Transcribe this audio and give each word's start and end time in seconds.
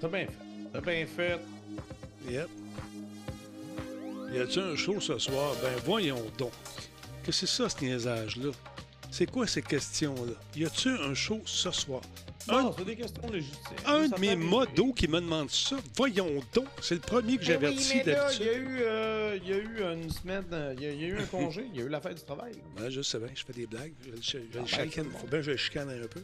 T'as 0.00 0.08
bien 0.08 0.26
fait. 0.26 0.32
T'as 0.72 0.80
bien 0.80 1.06
fait. 1.06 1.40
Yep. 2.28 2.48
Y 4.32 4.38
a-tu 4.40 4.58
un 4.60 4.76
show 4.76 5.00
ce 5.00 5.18
soir? 5.18 5.54
Ben 5.62 5.72
voyons 5.84 6.22
donc. 6.36 6.52
Que 7.24 7.32
c'est 7.32 7.46
ça, 7.46 7.68
ce 7.68 7.82
niaisage-là? 7.84 8.50
C'est 9.10 9.26
quoi 9.30 9.46
ces 9.46 9.62
questions-là? 9.62 10.34
Y 10.54 10.66
a-tu 10.66 10.90
un 10.90 11.14
show 11.14 11.40
ce 11.46 11.70
soir? 11.70 12.02
Non, 12.46 12.74
c'est 12.76 12.84
des 12.84 12.96
questions 12.96 13.30
légitimes. 13.30 13.76
Un 13.86 14.08
Ça 14.08 14.16
de 14.16 14.20
mes 14.20 14.36
modos 14.36 14.92
qui 14.94 15.06
me 15.08 15.20
demande 15.20 15.50
ça. 15.50 15.76
Voyons 15.96 16.42
donc. 16.54 16.66
C'est 16.80 16.94
le 16.94 17.00
premier 17.00 17.34
que 17.36 17.40
Mais 17.40 17.46
j'avertis 17.46 17.94
là, 17.94 17.94
il 17.94 18.00
y 18.00 18.04
d'habitude. 18.04 18.48
a 18.48 18.52
eu, 18.54 18.78
euh, 18.80 19.38
il 19.42 19.48
y 19.48 19.52
a 19.52 19.56
eu 19.56 19.94
une 19.94 20.10
semaine, 20.10 20.44
il 20.76 20.82
y, 20.82 20.86
a, 20.86 20.90
il 20.92 21.00
y 21.00 21.04
a 21.04 21.08
eu 21.08 21.18
un 21.18 21.26
congé, 21.26 21.66
il 21.72 21.78
y 21.78 21.82
a 21.82 21.86
eu 21.86 21.88
la 21.88 22.00
fête 22.00 22.16
du 22.16 22.22
travail. 22.22 22.52
Ouais, 22.78 22.90
je 22.90 23.02
sais 23.02 23.18
bien, 23.18 23.28
je 23.34 23.44
fais 23.44 23.52
des 23.52 23.66
blagues. 23.66 23.92
Je, 24.02 24.10
je, 24.22 24.38
le 24.38 24.44
ben, 24.54 24.66
chicane. 24.66 25.10
Faut 25.10 25.26
bien 25.26 25.38
que 25.38 25.42
je 25.42 25.50
le 25.50 25.56
chicane 25.56 25.90
un 25.90 26.06
peu. 26.06 26.22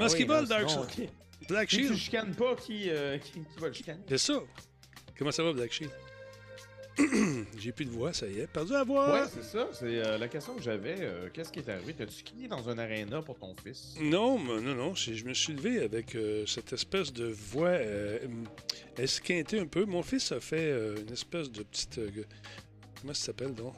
Ah 0.00 0.06
va, 0.06 0.24
non, 0.24 0.40
le 0.42 0.46
Dark 0.46 0.70
sinon, 0.70 0.86
Black 1.48 1.70
Si 1.70 1.76
tu 1.76 1.82
Shield? 1.84 1.98
chicanes 1.98 2.34
pas, 2.34 2.54
qui, 2.56 2.90
euh, 2.90 3.18
qui, 3.18 3.32
qui 3.32 3.58
va 3.60 3.68
le 3.68 3.72
chicaner? 3.74 4.00
C'est 4.08 4.18
ça. 4.18 4.40
Comment 5.16 5.30
ça 5.32 5.42
va, 5.42 5.52
Black 5.52 5.72
Shield? 5.72 5.92
J'ai 7.58 7.70
plus 7.70 7.84
de 7.84 7.90
voix, 7.90 8.12
ça 8.12 8.26
y 8.26 8.40
est. 8.40 8.48
Perdu 8.48 8.72
la 8.72 8.82
voix. 8.82 9.12
Ouais, 9.12 9.28
c'est 9.32 9.44
ça. 9.44 9.68
C'est 9.72 10.04
euh, 10.04 10.18
la 10.18 10.26
question 10.26 10.54
que 10.56 10.62
j'avais. 10.62 10.96
euh, 10.98 11.28
Qu'est-ce 11.32 11.52
qui 11.52 11.60
est 11.60 11.68
arrivé? 11.68 11.94
T'as-tu 11.94 12.12
skié 12.14 12.48
dans 12.48 12.68
un 12.68 12.76
aréna 12.76 13.22
pour 13.22 13.38
ton 13.38 13.54
fils? 13.62 13.94
Non, 14.00 14.36
mais- 14.36 14.60
non, 14.60 14.74
non. 14.74 14.94
Je 14.96 15.24
me 15.24 15.32
suis 15.32 15.52
levé 15.52 15.80
avec 15.80 16.16
euh, 16.16 16.44
cette 16.46 16.72
espèce 16.72 17.12
de 17.12 17.26
voix 17.26 17.68
euh, 17.68 18.18
esquintée 18.96 19.60
un 19.60 19.66
peu. 19.66 19.84
Mon 19.84 20.02
fils 20.02 20.32
a 20.32 20.40
fait 20.40 20.56
euh, 20.72 20.96
une 21.00 21.12
espèce 21.12 21.52
de 21.52 21.62
petite. 21.62 21.98
euh, 21.98 22.10
comment 23.00 23.14
ça 23.14 23.26
s'appelle 23.26 23.54
donc? 23.54 23.74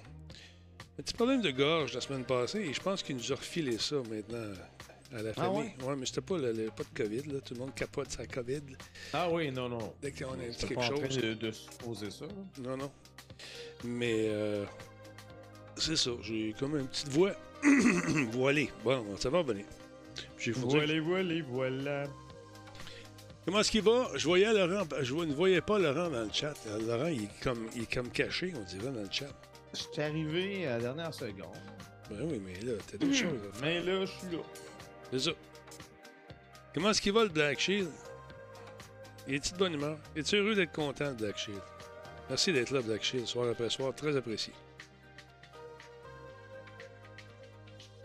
Un 0.98 1.02
petit 1.02 1.14
problème 1.14 1.42
de 1.42 1.50
gorge 1.50 1.92
la 1.94 2.00
semaine 2.00 2.24
passée 2.24 2.60
et 2.60 2.72
je 2.72 2.80
pense 2.80 3.02
qu'il 3.02 3.16
nous 3.16 3.32
a 3.32 3.34
refilé 3.36 3.76
ça 3.78 3.96
maintenant 4.10 4.52
à 5.12 5.22
la 5.22 5.30
Ah 5.30 5.34
famille. 5.34 5.72
ouais? 5.82 5.96
mais 5.96 6.06
c'était 6.06 6.20
pas, 6.20 6.38
le, 6.38 6.52
le- 6.52 6.70
pas 6.70 6.82
de 6.84 7.02
COVID, 7.02 7.22
là. 7.32 7.40
Tout 7.40 7.54
le 7.54 7.60
monde 7.60 7.74
capote 7.74 8.10
sa 8.10 8.26
COVID. 8.26 8.62
Ah 9.12 9.28
oui, 9.30 9.50
non, 9.50 9.68
non. 9.68 9.92
Dès 10.02 10.12
qu'on 10.12 10.30
a 10.30 10.34
un 10.34 10.36
petit 10.36 10.52
C'était 10.60 10.74
quelque 10.74 10.80
pas 10.88 10.94
en 10.94 10.98
train 10.98 11.08
chose. 11.08 11.18
de, 11.18 11.34
de 11.34 11.50
supposer 11.52 12.10
ça. 12.10 12.24
là. 12.26 12.32
Non, 12.62 12.76
non. 12.76 12.90
Mais 13.84 14.26
euh, 14.28 14.64
c'est 15.76 15.96
ça, 15.96 16.10
j'ai 16.22 16.54
comme 16.58 16.76
une 16.76 16.86
petite 16.86 17.08
voix. 17.08 17.32
Voilée. 18.32 18.70
Bon, 18.84 19.04
ça 19.18 19.30
va 19.30 19.38
revenir. 19.38 19.64
J'ai 20.38 20.52
faut 20.52 20.66
dire- 20.66 20.78
Voilà, 20.84 21.00
voilà, 21.00 21.34
voilà. 21.48 22.04
Comment 23.44 23.60
est-ce 23.60 23.70
qu'il 23.70 23.82
va? 23.82 24.08
Je 24.16 24.26
voyais 24.26 24.52
Laurent, 24.52 24.86
je 25.00 25.14
ne 25.14 25.32
voyais 25.34 25.60
pas 25.62 25.78
Laurent 25.78 26.10
dans 26.10 26.22
le 26.24 26.30
chat. 26.32 26.54
Euh, 26.68 26.78
Laurent, 26.86 27.08
il 27.08 27.24
est 27.24 27.40
comme, 27.42 27.66
il 27.74 27.82
est 27.82 27.92
comme 27.92 28.10
caché, 28.10 28.52
on 28.56 28.62
dirait, 28.64 28.92
dans 28.92 29.00
le 29.02 29.08
chat. 29.10 29.28
Je 29.72 29.78
suis 29.80 30.02
arrivé 30.02 30.66
à 30.66 30.76
la 30.76 30.80
dernière 30.80 31.14
seconde. 31.14 31.56
Ben 32.10 32.18
oui, 32.22 32.40
mais 32.44 32.54
là, 32.60 32.72
t'as 32.90 32.98
d'autres 32.98 33.14
choses 33.14 33.40
à 33.48 33.52
faire. 33.56 33.62
Mais 33.62 33.80
là, 33.80 34.04
je 34.04 34.10
suis 34.10 34.36
là. 34.36 34.42
C'est 35.12 35.18
ça. 35.18 35.30
Comment 36.72 36.90
est-ce 36.90 37.02
qu'il 37.02 37.12
va, 37.12 37.24
le 37.24 37.30
Black 37.30 37.58
Shield? 37.58 37.90
Il 39.26 39.34
est-tu 39.34 39.52
de 39.52 39.58
bonne 39.58 39.74
humeur? 39.74 39.98
Es-tu 40.14 40.36
heureux 40.36 40.54
d'être 40.54 40.72
content, 40.72 41.12
Black 41.14 41.36
Shield? 41.36 41.60
Merci 42.28 42.52
d'être 42.52 42.70
là, 42.70 42.80
Black 42.80 43.02
Shield, 43.02 43.26
soir 43.26 43.48
après 43.48 43.68
soir. 43.70 43.92
Très 43.94 44.16
apprécié. 44.16 44.52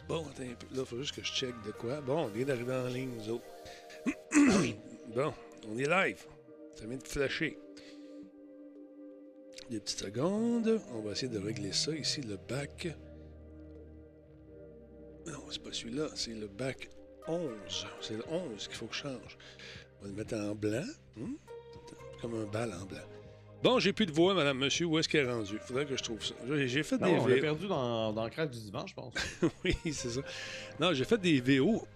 Bon, 0.08 0.26
attends 0.28 0.44
un 0.44 0.56
peu. 0.56 0.76
Là, 0.76 0.82
il 0.82 0.86
faut 0.86 0.98
juste 0.98 1.16
que 1.16 1.24
je 1.24 1.32
check 1.32 1.54
de 1.64 1.72
quoi. 1.72 2.02
Bon, 2.02 2.26
on 2.26 2.28
vient 2.28 2.46
d'arriver 2.46 2.74
en 2.74 2.88
ligne, 2.88 3.12
nous 3.18 3.30
autres. 3.30 3.46
bon, 5.16 5.34
on 5.68 5.78
est 5.78 5.88
live. 5.88 6.26
Ça 6.76 6.86
vient 6.86 6.98
de 6.98 7.08
flasher. 7.08 7.58
Des 9.70 9.80
petites 9.80 10.00
secondes. 10.00 10.82
On 10.94 11.02
va 11.02 11.12
essayer 11.12 11.32
de 11.32 11.40
régler 11.40 11.72
ça 11.72 11.92
ici, 11.92 12.22
le 12.22 12.38
bac. 12.38 12.88
Non, 15.28 15.40
c'est 15.50 15.62
pas 15.62 15.72
celui-là, 15.72 16.10
c'est 16.16 16.34
le 16.34 16.48
bac 16.48 16.90
11. 17.28 17.88
C'est 18.02 18.16
le 18.16 18.24
11 18.30 18.68
qu'il 18.68 18.76
faut 18.76 18.86
que 18.88 18.96
je 18.96 19.02
change. 19.02 19.38
On 20.00 20.06
va 20.06 20.10
le 20.10 20.16
mettre 20.16 20.36
en 20.36 20.56
blanc. 20.56 20.86
Hmm? 21.18 21.34
Comme 22.22 22.36
un 22.36 22.46
bal 22.46 22.74
en 22.74 22.86
blanc. 22.86 23.02
Bon, 23.64 23.80
j'ai 23.80 23.94
plus 23.94 24.06
de 24.06 24.12
voix, 24.12 24.34
madame, 24.34 24.60
monsieur. 24.60 24.86
Où 24.86 25.00
est-ce 25.00 25.10
qu'elle 25.10 25.26
est 25.26 25.32
rendue? 25.32 25.58
Faudrait 25.60 25.86
que 25.86 25.98
je 25.98 26.04
trouve 26.04 26.24
ça. 26.24 26.36
J'ai 26.66 26.84
fait 26.84 26.98
Non, 27.00 27.08
des 27.08 27.20
on 27.20 27.28
l'a 27.28 27.38
perdu 27.38 27.68
dans, 27.68 28.14
dans 28.14 28.24
le 28.24 28.30
crack 28.30 28.52
du 28.52 28.60
divan, 28.60 28.86
je 28.86 28.94
pense. 28.94 29.14
oui, 29.64 29.76
c'est 29.86 30.10
ça. 30.10 30.22
Non, 30.80 30.94
j'ai 30.94 31.06
fait 31.06 31.18
des 31.18 31.40
VO 31.42 31.88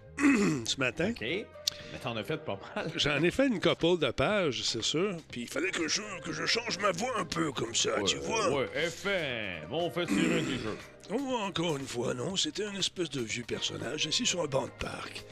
ce 0.66 0.76
matin. 0.78 1.10
OK. 1.10 1.20
Mais 1.20 1.98
t'en 2.02 2.16
as 2.16 2.24
fait 2.24 2.36
pas 2.36 2.58
mal. 2.74 2.90
J'en 2.96 3.22
ai 3.22 3.30
fait 3.30 3.46
une 3.46 3.60
couple 3.60 3.98
de 3.98 4.10
pages, 4.10 4.62
c'est 4.64 4.82
sûr. 4.82 5.16
Puis 5.30 5.42
il 5.42 5.48
fallait 5.48 5.70
que 5.70 5.88
je, 5.88 6.02
que 6.24 6.32
je 6.32 6.46
change 6.46 6.78
ma 6.78 6.92
voix 6.92 7.12
un 7.18 7.24
peu 7.24 7.52
comme 7.52 7.74
ça, 7.74 7.90
tu 8.06 8.16
vois. 8.18 8.50
Ouais, 8.50 8.68
FM. 8.74 9.72
On 9.72 9.90
fait 9.90 10.06
tirer 10.06 10.42
des 10.42 10.58
jeux. 10.58 10.76
Oh, 11.12 11.38
encore 11.42 11.76
une 11.76 11.86
fois, 11.86 12.14
non, 12.14 12.36
c'était 12.36 12.64
un 12.64 12.74
espèce 12.74 13.10
de 13.10 13.20
vieux 13.20 13.42
personnage 13.42 14.06
assis 14.06 14.26
sur 14.26 14.42
un 14.42 14.46
banc 14.46 14.66
de 14.66 14.70
parc. 14.78 15.24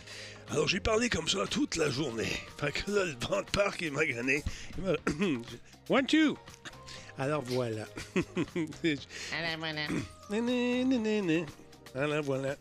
Alors 0.50 0.66
j'ai 0.66 0.80
parlé 0.80 1.08
comme 1.08 1.28
ça 1.28 1.46
toute 1.48 1.76
la 1.76 1.90
journée. 1.90 2.32
Fait 2.58 2.72
que 2.72 2.90
là, 2.90 3.04
le 3.04 3.14
banc 3.14 3.42
de 3.42 3.50
parc, 3.50 3.80
il 3.82 3.92
m'a 3.92 4.04
gagné. 4.04 4.42
Il 4.78 4.84
m'a... 4.84 4.92
One, 5.88 6.06
two! 6.06 6.36
Alors 7.18 7.42
voilà. 7.42 7.84
Alors 8.14 9.56
voilà. 9.58 9.86
Alors 11.94 12.22
voilà. 12.22 12.56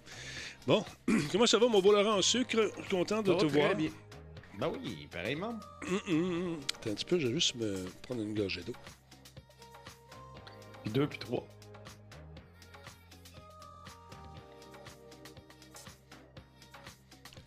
Bon, 0.67 0.83
comment 1.31 1.45
ça 1.47 1.57
va, 1.57 1.67
mon 1.67 1.81
beau 1.81 1.93
Laurent? 1.93 2.17
En 2.17 2.21
sucre? 2.21 2.71
Content 2.91 3.21
de 3.21 3.27
Ça 3.27 3.33
va 3.33 3.39
te 3.39 3.45
très 3.45 3.59
voir. 3.61 3.75
bien. 3.75 3.89
Ben 4.59 4.69
oui, 4.69 5.07
pareillement. 5.09 5.57
Hum, 5.87 5.99
hum, 6.09 6.31
hum. 6.47 6.59
Attends 6.75 6.89
un 6.91 6.93
petit 6.95 7.05
peu, 7.05 7.19
je 7.19 7.27
vais 7.27 7.33
juste 7.35 7.55
me 7.55 7.85
prendre 8.01 8.21
une 8.21 8.33
gorgée 8.33 8.63
d'eau. 8.63 8.73
Puis 10.83 10.91
deux, 10.91 11.07
puis 11.07 11.19
trois. 11.19 11.47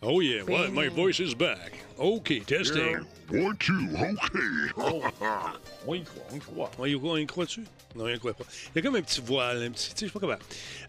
Oh 0.01 0.19
yeah, 0.21 0.43
well, 0.43 0.71
my 0.71 0.87
voice 0.87 1.19
is 1.19 1.35
back. 1.35 1.73
OK, 2.01 2.43
testing. 2.47 3.05
One, 3.29 3.55
two, 3.57 3.89
okay. 3.93 4.71
On 5.85 5.93
y 5.93 6.03
croit, 6.03 6.23
on 6.31 6.35
y 6.35 6.39
croit. 6.39 6.71
On 6.79 6.85
y, 6.85 6.95
on 6.95 7.17
y 7.17 7.25
croit-tu? 7.27 7.61
Non, 7.95 8.05
on 8.05 8.07
y 8.07 8.17
croit 8.17 8.33
pas. 8.33 8.43
Il 8.73 8.77
y 8.77 8.79
a 8.79 8.81
comme 8.81 8.95
un 8.95 9.03
petit 9.03 9.21
voile, 9.21 9.61
un 9.61 9.69
petit. 9.69 9.93
Tu 9.93 9.99
sais, 9.99 10.05
je 10.07 10.11
sais 10.11 10.13
pas 10.13 10.19
comment. 10.19 10.37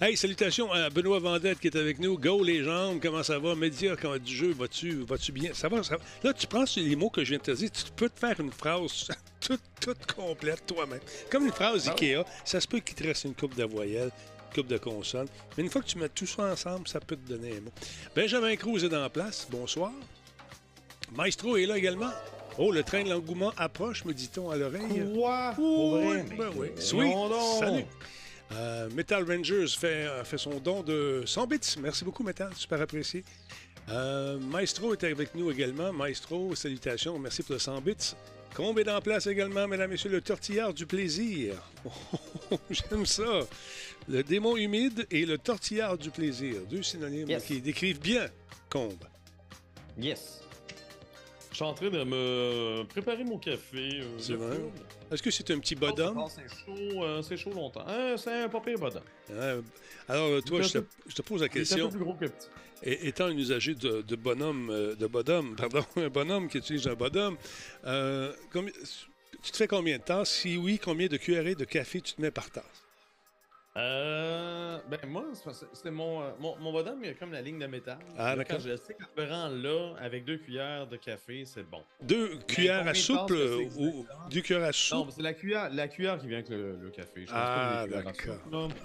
Hey, 0.00 0.16
salutations 0.16 0.72
à 0.72 0.88
Benoît 0.88 1.18
Vendette 1.18 1.60
qui 1.60 1.66
est 1.66 1.76
avec 1.76 1.98
nous. 1.98 2.16
Go 2.18 2.42
les 2.42 2.64
jambes, 2.64 2.98
comment 3.02 3.22
ça 3.22 3.38
va? 3.38 3.54
Média, 3.54 3.94
comment 4.00 4.16
du 4.16 4.34
jeu, 4.34 4.54
vas-tu 4.54 5.02
vas 5.02 5.16
bien? 5.34 5.52
Ça 5.52 5.68
va, 5.68 5.82
ça 5.82 5.98
va. 5.98 6.02
Là, 6.22 6.32
tu 6.32 6.46
prends 6.46 6.64
les 6.76 6.96
mots 6.96 7.10
que 7.10 7.22
je 7.24 7.30
viens 7.30 7.38
de 7.38 7.42
te 7.42 7.50
dire, 7.50 7.70
tu 7.70 7.84
peux 7.94 8.08
te 8.08 8.18
faire 8.18 8.40
une 8.40 8.50
phrase 8.50 9.08
toute, 9.40 9.60
toute 9.80 10.12
complète 10.12 10.64
toi-même. 10.66 11.00
Comme 11.30 11.44
une 11.44 11.52
phrase 11.52 11.88
Ah 11.88 11.92
Ikea, 11.92 12.24
ça 12.42 12.58
se 12.58 12.66
peut 12.66 12.80
qu'il 12.80 12.94
te 12.94 13.04
reste 13.04 13.24
une 13.24 13.34
coupe 13.34 13.54
de 13.54 13.64
voyelles, 13.64 14.10
une 14.48 14.54
coupe 14.54 14.68
de 14.68 14.78
consonnes. 14.78 15.28
Mais 15.58 15.64
une 15.64 15.70
fois 15.70 15.82
que 15.82 15.88
tu 15.88 15.98
mets 15.98 16.08
tout 16.08 16.26
ça 16.26 16.44
ensemble, 16.44 16.88
ça 16.88 17.00
peut 17.00 17.16
te 17.16 17.28
donner 17.28 17.58
un 17.58 17.60
mot. 17.60 17.72
Benjamin 18.16 18.56
Cruz 18.56 18.82
est 18.82 18.88
dans 18.88 19.02
la 19.02 19.10
place. 19.10 19.46
Bonsoir. 19.50 19.92
Maestro 21.14 21.56
est 21.56 21.66
là 21.66 21.76
également. 21.76 22.10
Oh, 22.58 22.70
le 22.70 22.82
train 22.82 23.02
de 23.02 23.08
l'engouement 23.10 23.52
approche, 23.56 24.04
me 24.04 24.12
dit-on 24.12 24.50
à 24.50 24.56
l'oreille. 24.56 25.04
Quoi? 25.14 25.54
Oui, 25.58 26.16
ben 26.36 26.50
Sweet. 26.76 27.14
Salut. 27.58 27.84
Euh, 28.52 28.90
Metal 28.94 29.24
Rangers 29.24 29.66
fait, 29.68 29.86
euh, 30.06 30.24
fait 30.24 30.36
son 30.36 30.58
don 30.60 30.82
de 30.82 31.22
100 31.24 31.46
bits. 31.46 31.58
Merci 31.80 32.04
beaucoup, 32.04 32.22
Metal. 32.22 32.50
Super 32.54 32.82
apprécié. 32.82 33.24
Euh, 33.88 34.38
Maestro 34.38 34.92
est 34.92 35.02
avec 35.04 35.34
nous 35.34 35.50
également. 35.50 35.92
Maestro, 35.92 36.54
salutations. 36.54 37.18
Merci 37.18 37.42
pour 37.42 37.54
le 37.54 37.58
100 37.58 37.80
bits. 37.80 38.14
Combe 38.54 38.78
est 38.78 38.90
en 38.90 39.00
place 39.00 39.26
également, 39.26 39.66
mesdames 39.66 39.88
et 39.88 39.92
messieurs, 39.92 40.10
le 40.10 40.20
tortillard 40.20 40.74
du 40.74 40.86
plaisir. 40.86 41.54
Oh, 42.50 42.58
J'aime 42.68 43.06
ça. 43.06 43.46
Le 44.08 44.22
démon 44.22 44.58
humide 44.58 45.06
et 45.10 45.24
le 45.24 45.38
tortillard 45.38 45.96
du 45.96 46.10
plaisir. 46.10 46.56
Deux 46.68 46.82
synonymes 46.82 47.30
Yes. 47.30 47.44
qui 47.44 47.62
décrivent 47.62 47.98
bien 48.00 48.26
Combe. 48.68 49.02
Yes. 49.98 50.42
Je 51.52 51.56
suis 51.56 51.64
en 51.64 51.74
train 51.74 51.90
de 51.90 52.02
me 52.02 52.82
préparer 52.84 53.24
mon 53.24 53.38
café. 53.38 54.00
euh, 54.00 54.18
C'est 54.18 54.34
vrai? 54.34 54.58
Est-ce 55.10 55.22
que 55.22 55.30
c'est 55.30 55.50
un 55.50 55.58
petit 55.58 55.74
Oh, 55.76 55.80
bodum? 55.86 56.24
C'est 56.30 56.48
chaud, 56.48 57.04
euh, 57.04 57.20
c'est 57.20 57.36
chaud 57.36 57.52
longtemps. 57.52 57.84
Hein, 57.86 58.14
c'est 58.16 58.32
un 58.44 58.48
pas 58.48 58.60
pire 58.60 58.78
bodum. 58.78 59.02
Hein? 59.30 59.60
Alors, 60.08 60.28
euh, 60.28 60.40
toi, 60.40 60.62
je 60.62 60.78
te, 60.78 60.78
je 61.06 61.20
pose 61.22 61.42
la 61.42 61.46
est 61.46 61.50
un 61.50 61.52
question. 61.52 61.90
peu 61.90 61.96
plus 61.96 62.04
gros 62.04 62.14
que 62.14 62.24
petit. 62.26 62.48
Et- 62.82 63.08
étant 63.08 63.26
un 63.26 63.36
usager 63.36 63.74
de, 63.74 64.00
de 64.00 64.16
bonhomme, 64.16 64.70
euh, 64.70 64.94
de 64.94 65.06
bodum, 65.06 65.54
pardon, 65.58 65.84
un 65.96 66.08
bonhomme 66.08 66.48
qui 66.48 66.56
utilise 66.58 66.88
un 66.88 66.94
bodum, 66.94 67.36
euh, 67.84 68.32
tu 69.42 69.50
te 69.52 69.56
fais 69.56 69.68
combien 69.68 69.98
de 69.98 70.02
tasses? 70.02 70.30
Si 70.30 70.56
oui, 70.56 70.78
combien 70.82 71.06
de 71.08 71.18
cuillerées 71.18 71.54
de 71.54 71.64
café 71.66 72.00
tu 72.00 72.14
te 72.14 72.22
mets 72.22 72.30
par 72.30 72.50
tasse? 72.50 72.64
Euh, 73.74 74.78
ben 74.90 74.98
moi, 75.06 75.24
c'était 75.72 75.90
mon, 75.90 76.22
euh, 76.22 76.30
mon, 76.38 76.56
mon 76.58 76.72
bodum, 76.72 76.98
il 77.02 77.06
y 77.06 77.10
a 77.10 77.14
comme 77.14 77.32
la 77.32 77.40
ligne 77.40 77.58
de 77.58 77.66
métal. 77.66 77.98
Ah, 78.18 78.30
Là, 78.30 78.36
d'accord. 78.36 78.58
Quand 78.58 78.62
je 78.68 78.76
sais 78.76 78.92
que 78.92 79.02
je 79.16 79.22
me 79.22 79.28
rends 79.30 79.48
là, 79.48 79.94
avec 79.98 80.24
deux 80.26 80.36
cuillères 80.36 80.86
de 80.86 80.96
café, 80.98 81.44
c'est 81.46 81.62
bon. 81.62 81.82
Deux 82.02 82.36
cuillères 82.46 82.86
à 82.86 82.92
soupe 82.92 83.30
euh, 83.30 83.64
ou 83.78 84.06
deux 84.30 84.42
cuillères 84.42 84.64
à 84.64 84.66
Non, 84.66 84.72
soupe? 84.72 85.06
mais 85.06 85.12
c'est 85.12 85.22
la 85.22 85.32
cuillère, 85.32 85.70
la 85.72 85.88
cuillère 85.88 86.18
qui 86.18 86.26
vient 86.26 86.38
avec 86.38 86.50
le, 86.50 86.76
le 86.76 86.90
café. 86.90 87.22
Je 87.22 87.30
pense 87.30 87.34
Ah, 87.34 87.86
d'accord. 87.88 88.36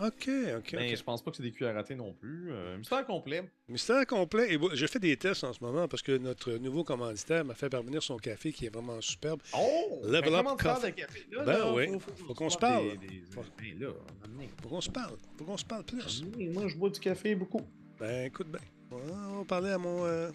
OK, 0.06 0.30
OK, 0.58 0.74
Mais 0.74 0.92
OK. 0.92 0.98
je 0.98 1.04
pense 1.04 1.22
pas 1.22 1.32
que 1.32 1.38
c'est 1.38 1.44
des 1.44 1.52
cuillères 1.52 1.78
à 1.78 1.84
thé 1.84 1.96
non 1.96 2.14
plus. 2.14 2.52
Euh, 2.54 2.78
mystère 2.78 3.06
complet. 3.06 3.44
Mystère 3.70 4.06
complet. 4.08 4.54
Et 4.54 4.60
je 4.74 4.88
fais 4.88 5.00
des 5.00 5.18
tests 5.18 5.44
en 5.44 5.52
ce 5.52 5.62
moment 5.62 5.88
parce 5.90 6.02
que 6.02 6.18
notre 6.18 6.54
nouveau 6.54 6.84
commanditaire 6.86 7.44
m'a 7.44 7.54
fait 7.54 7.70
parvenir 7.70 8.02
son 8.02 8.18
café 8.18 8.54
qui 8.54 8.66
est 8.66 8.70
vraiment 8.74 9.02
superbe. 9.02 9.42
Oh! 9.54 10.02
Level 10.06 10.32
Ben, 10.32 10.40
up 10.40 10.58
coffee. 10.58 10.94
café? 10.94 11.26
Là, 11.32 11.44
Ben 11.44 11.58
là, 11.60 11.74
oui, 11.74 11.88
faut 12.26 12.34
qu'on 12.34 12.50
se 12.50 12.58
parle. 12.58 12.92
Des, 12.92 13.08
des... 13.08 13.24
Ben. 13.36 14.48
Faut 14.62 14.70
qu'on 14.70 14.82
se 14.82 14.90
parle. 14.90 15.18
Faut 15.38 15.44
qu'on 15.44 15.58
se 15.58 15.66
parle 15.66 15.84
plus. 15.84 16.24
Oui, 16.38 16.48
Moi, 16.48 16.68
je 16.70 16.78
bois 16.78 16.90
du 16.90 17.00
café 17.00 17.36
beaucoup. 17.36 17.62
Ben, 18.00 18.28
écoute 18.28 18.48
bien. 18.48 18.62
On 18.92 19.40
va 19.40 19.44
parler 19.46 19.72
à 19.72 19.78
mon, 19.78 20.06
euh, 20.06 20.30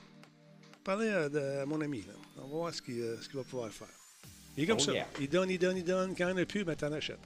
parler 0.84 1.08
à, 1.08 1.64
mon 1.64 1.80
ami. 1.80 2.02
là. 2.02 2.12
On 2.36 2.42
va 2.42 2.46
voir 2.48 2.74
ce 2.74 2.82
qu'il 2.82 3.00
euh, 3.00 3.16
ce 3.20 3.28
qu'il 3.28 3.38
va 3.38 3.44
pouvoir 3.44 3.70
faire. 3.70 3.88
Il 4.56 4.64
est 4.64 4.66
comme 4.66 4.76
Oh, 4.80 4.84
ça. 4.84 4.92
yeah. 4.92 5.06
Il 5.20 5.28
donne, 5.28 5.50
il 5.50 5.58
donne, 5.58 5.76
il 5.78 5.84
donne. 5.84 6.14
Quand 6.16 6.28
il 6.28 6.34
n'y 6.34 6.40
en 6.40 6.42
a 6.42 6.46
plus, 6.46 6.64
ben, 6.64 6.74
t'en 6.74 6.92
achètes. 6.92 7.18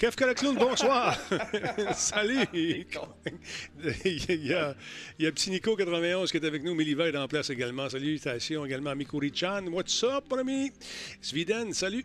Le 0.00 0.34
clown, 0.34 0.56
bonsoir. 0.56 1.18
Salut. 1.94 2.46
il, 4.04 4.46
y 4.46 4.52
a, 4.52 4.74
il 5.18 5.24
y 5.24 5.26
a 5.26 5.32
Petit 5.32 5.50
Nico 5.50 5.76
91 5.76 6.30
qui 6.30 6.36
est 6.36 6.44
avec 6.44 6.62
nous. 6.62 6.74
Méliva 6.74 7.08
est 7.08 7.16
en 7.16 7.26
place 7.26 7.48
également. 7.50 7.88
Salutations 7.88 8.66
également 8.66 8.90
à 8.90 8.94
Mikuri-chan. 8.94 9.66
What's 9.68 10.02
up, 10.04 10.24
mon 10.30 10.38
ami? 10.38 10.72
Sviden, 11.22 11.72
salut. 11.72 12.04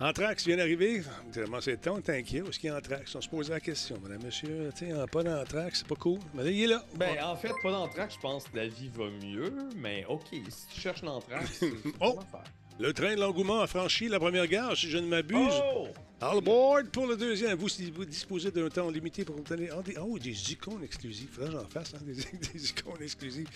Anthrax 0.00 0.44
vient 0.46 0.56
d'arriver. 0.56 1.02
Tellement 1.32 1.60
c'est 1.60 1.80
temps, 1.80 2.00
t'inquiète. 2.00 2.42
Où 2.44 2.48
est-ce 2.48 2.58
qu'il 2.58 2.68
y 2.68 2.72
a 2.72 2.76
Anthrax? 2.78 3.14
On 3.14 3.20
se 3.20 3.28
pose 3.28 3.50
la 3.50 3.60
question. 3.60 3.96
Madame, 4.02 4.24
monsieur, 4.24 4.70
tu 4.76 4.86
sais, 4.86 4.92
pas 5.12 5.22
d'Anthrax, 5.22 5.78
c'est 5.80 5.86
pas 5.86 5.94
cool. 5.94 6.18
Mais 6.34 6.42
là, 6.44 6.50
il 6.50 6.62
est 6.64 6.66
là. 6.66 6.84
Ben, 6.96 7.16
en 7.22 7.36
fait, 7.36 7.52
pas 7.62 7.70
d'entraque, 7.70 8.12
je 8.12 8.18
pense 8.18 8.44
que 8.44 8.56
la 8.56 8.66
vie 8.66 8.90
va 8.92 9.04
mieux, 9.08 9.52
mais 9.76 10.04
ok, 10.08 10.26
si 10.32 10.66
tu 10.74 10.80
cherches 10.80 11.02
c'est 11.52 11.70
Oh! 12.00 12.14
une 12.14 12.18
affaire. 12.18 12.44
Le 12.80 12.92
train 12.92 13.14
de 13.14 13.20
l'engouement 13.20 13.60
a 13.60 13.68
franchi 13.68 14.08
la 14.08 14.18
première 14.18 14.48
gare, 14.48 14.76
si 14.76 14.90
je 14.90 14.98
ne 14.98 15.06
m'abuse. 15.06 15.54
Oh! 15.76 15.86
All 16.20 16.38
aboard 16.38 16.86
pour 16.90 17.06
le 17.06 17.16
deuxième. 17.16 17.56
Vous, 17.56 17.68
si 17.68 17.90
vous 17.90 18.04
disposez 18.04 18.50
d'un 18.50 18.68
temps 18.68 18.90
limité 18.90 19.24
pour 19.24 19.36
obtenir. 19.36 19.76
Oh, 19.78 19.90
oh, 20.00 20.18
des 20.18 20.52
icônes 20.52 20.82
exclusives. 20.82 21.28
Faudrait 21.30 21.50
que 21.50 21.56
j'en 21.56 21.68
fasse, 21.68 21.94
hein, 21.94 22.02
des, 22.02 22.14
des 22.52 22.70
icônes 22.70 23.02
exclusives. 23.02 23.48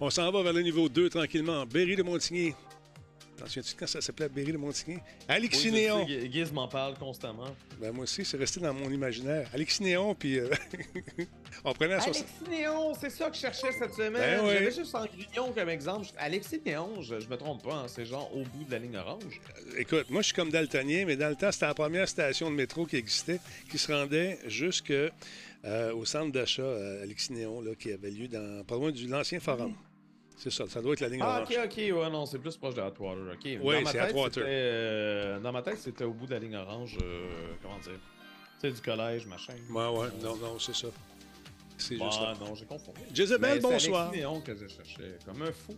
On 0.00 0.10
s'en 0.10 0.30
va 0.32 0.42
vers 0.42 0.52
le 0.52 0.62
niveau 0.62 0.88
2 0.88 1.08
tranquillement. 1.08 1.64
Berry 1.66 1.94
de 1.94 2.02
Montigny. 2.02 2.54
T'en 3.36 3.46
souviens-tu 3.46 3.74
quand 3.76 3.86
ça 3.88 4.00
s'appelait 4.00 4.28
Berry 4.28 4.52
de 4.52 4.56
Montigny? 4.58 4.98
Alexis 5.28 5.70
Oui, 5.70 5.70
je 5.70 5.74
Néon. 5.74 6.06
sais, 6.06 6.28
Gu- 6.28 6.32
Giz 6.32 6.52
m'en 6.52 6.68
parle 6.68 6.94
constamment. 6.96 7.54
Ben, 7.80 7.90
moi 7.92 8.04
aussi, 8.04 8.24
c'est 8.24 8.36
resté 8.36 8.60
dans 8.60 8.72
mon 8.72 8.88
imaginaire. 8.90 9.48
Alexis 9.52 9.82
Néon, 9.82 10.14
puis 10.14 10.38
euh, 10.38 10.48
on 11.64 11.72
prenait 11.72 11.94
la 11.94 12.00
soix- 12.00 12.12
Alexis 12.12 12.24
Néon, 12.48 12.94
c'est 13.00 13.10
ça 13.10 13.28
que 13.30 13.34
je 13.36 13.40
cherchais 13.40 13.72
cette 13.72 13.94
semaine. 13.94 14.12
Ben 14.12 14.44
ouais. 14.44 14.54
J'avais 14.54 14.70
juste 14.72 14.86
Cendrillon 14.92 15.52
comme 15.52 15.68
exemple. 15.68 16.06
Alexis 16.18 16.60
Néon, 16.64 17.02
je, 17.02 17.18
je 17.20 17.28
me 17.28 17.36
trompe 17.36 17.62
pas, 17.64 17.74
hein, 17.74 17.86
c'est 17.88 18.04
genre 18.06 18.30
au 18.34 18.42
bout 18.44 18.64
de 18.64 18.70
la 18.70 18.78
ligne 18.78 18.96
orange. 18.96 19.40
Écoute, 19.76 20.08
moi, 20.10 20.22
je 20.22 20.26
suis 20.26 20.34
comme 20.34 20.50
daltonien, 20.50 21.04
mais 21.06 21.16
dans 21.16 21.28
le 21.28 21.36
temps, 21.36 21.50
c'était 21.50 21.66
la 21.66 21.74
première 21.74 22.08
station 22.08 22.50
de 22.50 22.54
métro 22.54 22.86
qui 22.86 22.96
existait, 22.96 23.40
qui 23.70 23.78
se 23.78 23.90
rendait 23.92 24.38
jusque 24.46 24.92
euh, 24.92 25.92
au 25.94 26.04
centre 26.04 26.30
d'achat 26.30 26.62
euh, 26.62 27.02
Alexis 27.02 27.32
Néon, 27.32 27.60
là, 27.62 27.72
qui 27.78 27.90
avait 27.90 28.10
lieu 28.10 28.28
dans, 28.28 28.62
pas 28.64 28.76
loin 28.76 28.92
de 28.92 29.08
l'ancien 29.08 29.40
forum. 29.40 29.74
C'est 30.36 30.50
ça, 30.50 30.66
ça 30.66 30.82
doit 30.82 30.92
être 30.94 31.00
la 31.00 31.08
ligne 31.08 31.20
Ah, 31.22 31.42
orange. 31.42 31.48
ok, 31.56 31.58
ok, 31.64 31.76
ouais, 31.76 32.10
non, 32.10 32.26
c'est 32.26 32.38
plus 32.38 32.56
proche 32.56 32.74
de 32.74 32.80
Atwater. 32.82 33.32
Ok. 33.34 33.58
Oui, 33.62 33.76
c'est 33.86 33.98
Atwater. 34.00 34.42
euh, 34.44 35.38
dans 35.40 35.52
ma 35.52 35.62
tête, 35.62 35.78
c'était 35.78 36.04
au 36.04 36.12
bout 36.12 36.26
de 36.26 36.32
la 36.32 36.38
ligne 36.40 36.56
orange. 36.56 36.98
euh, 37.02 37.52
comment 37.62 37.78
dire 37.78 37.92
Tu 38.60 38.68
sais, 38.68 38.70
du 38.72 38.80
collège, 38.80 39.26
machin. 39.26 39.54
Ouais, 39.70 39.88
ouais, 39.88 40.08
non, 40.22 40.36
non, 40.36 40.58
c'est 40.58 40.74
ça. 40.74 40.88
C'est 41.78 41.94
juste 41.96 42.06
Ah, 42.20 42.34
ça. 42.38 42.44
non, 42.44 42.54
j'ai 42.54 42.66
confondu. 42.66 43.00
Jezebel, 43.12 43.54
c'est 43.54 43.60
bonsoir. 43.60 44.10
Néon 44.12 44.40
que 44.40 44.54
je 44.54 44.66
cherchais, 44.68 45.18
comme 45.24 45.42
un 45.42 45.52
fou. 45.52 45.76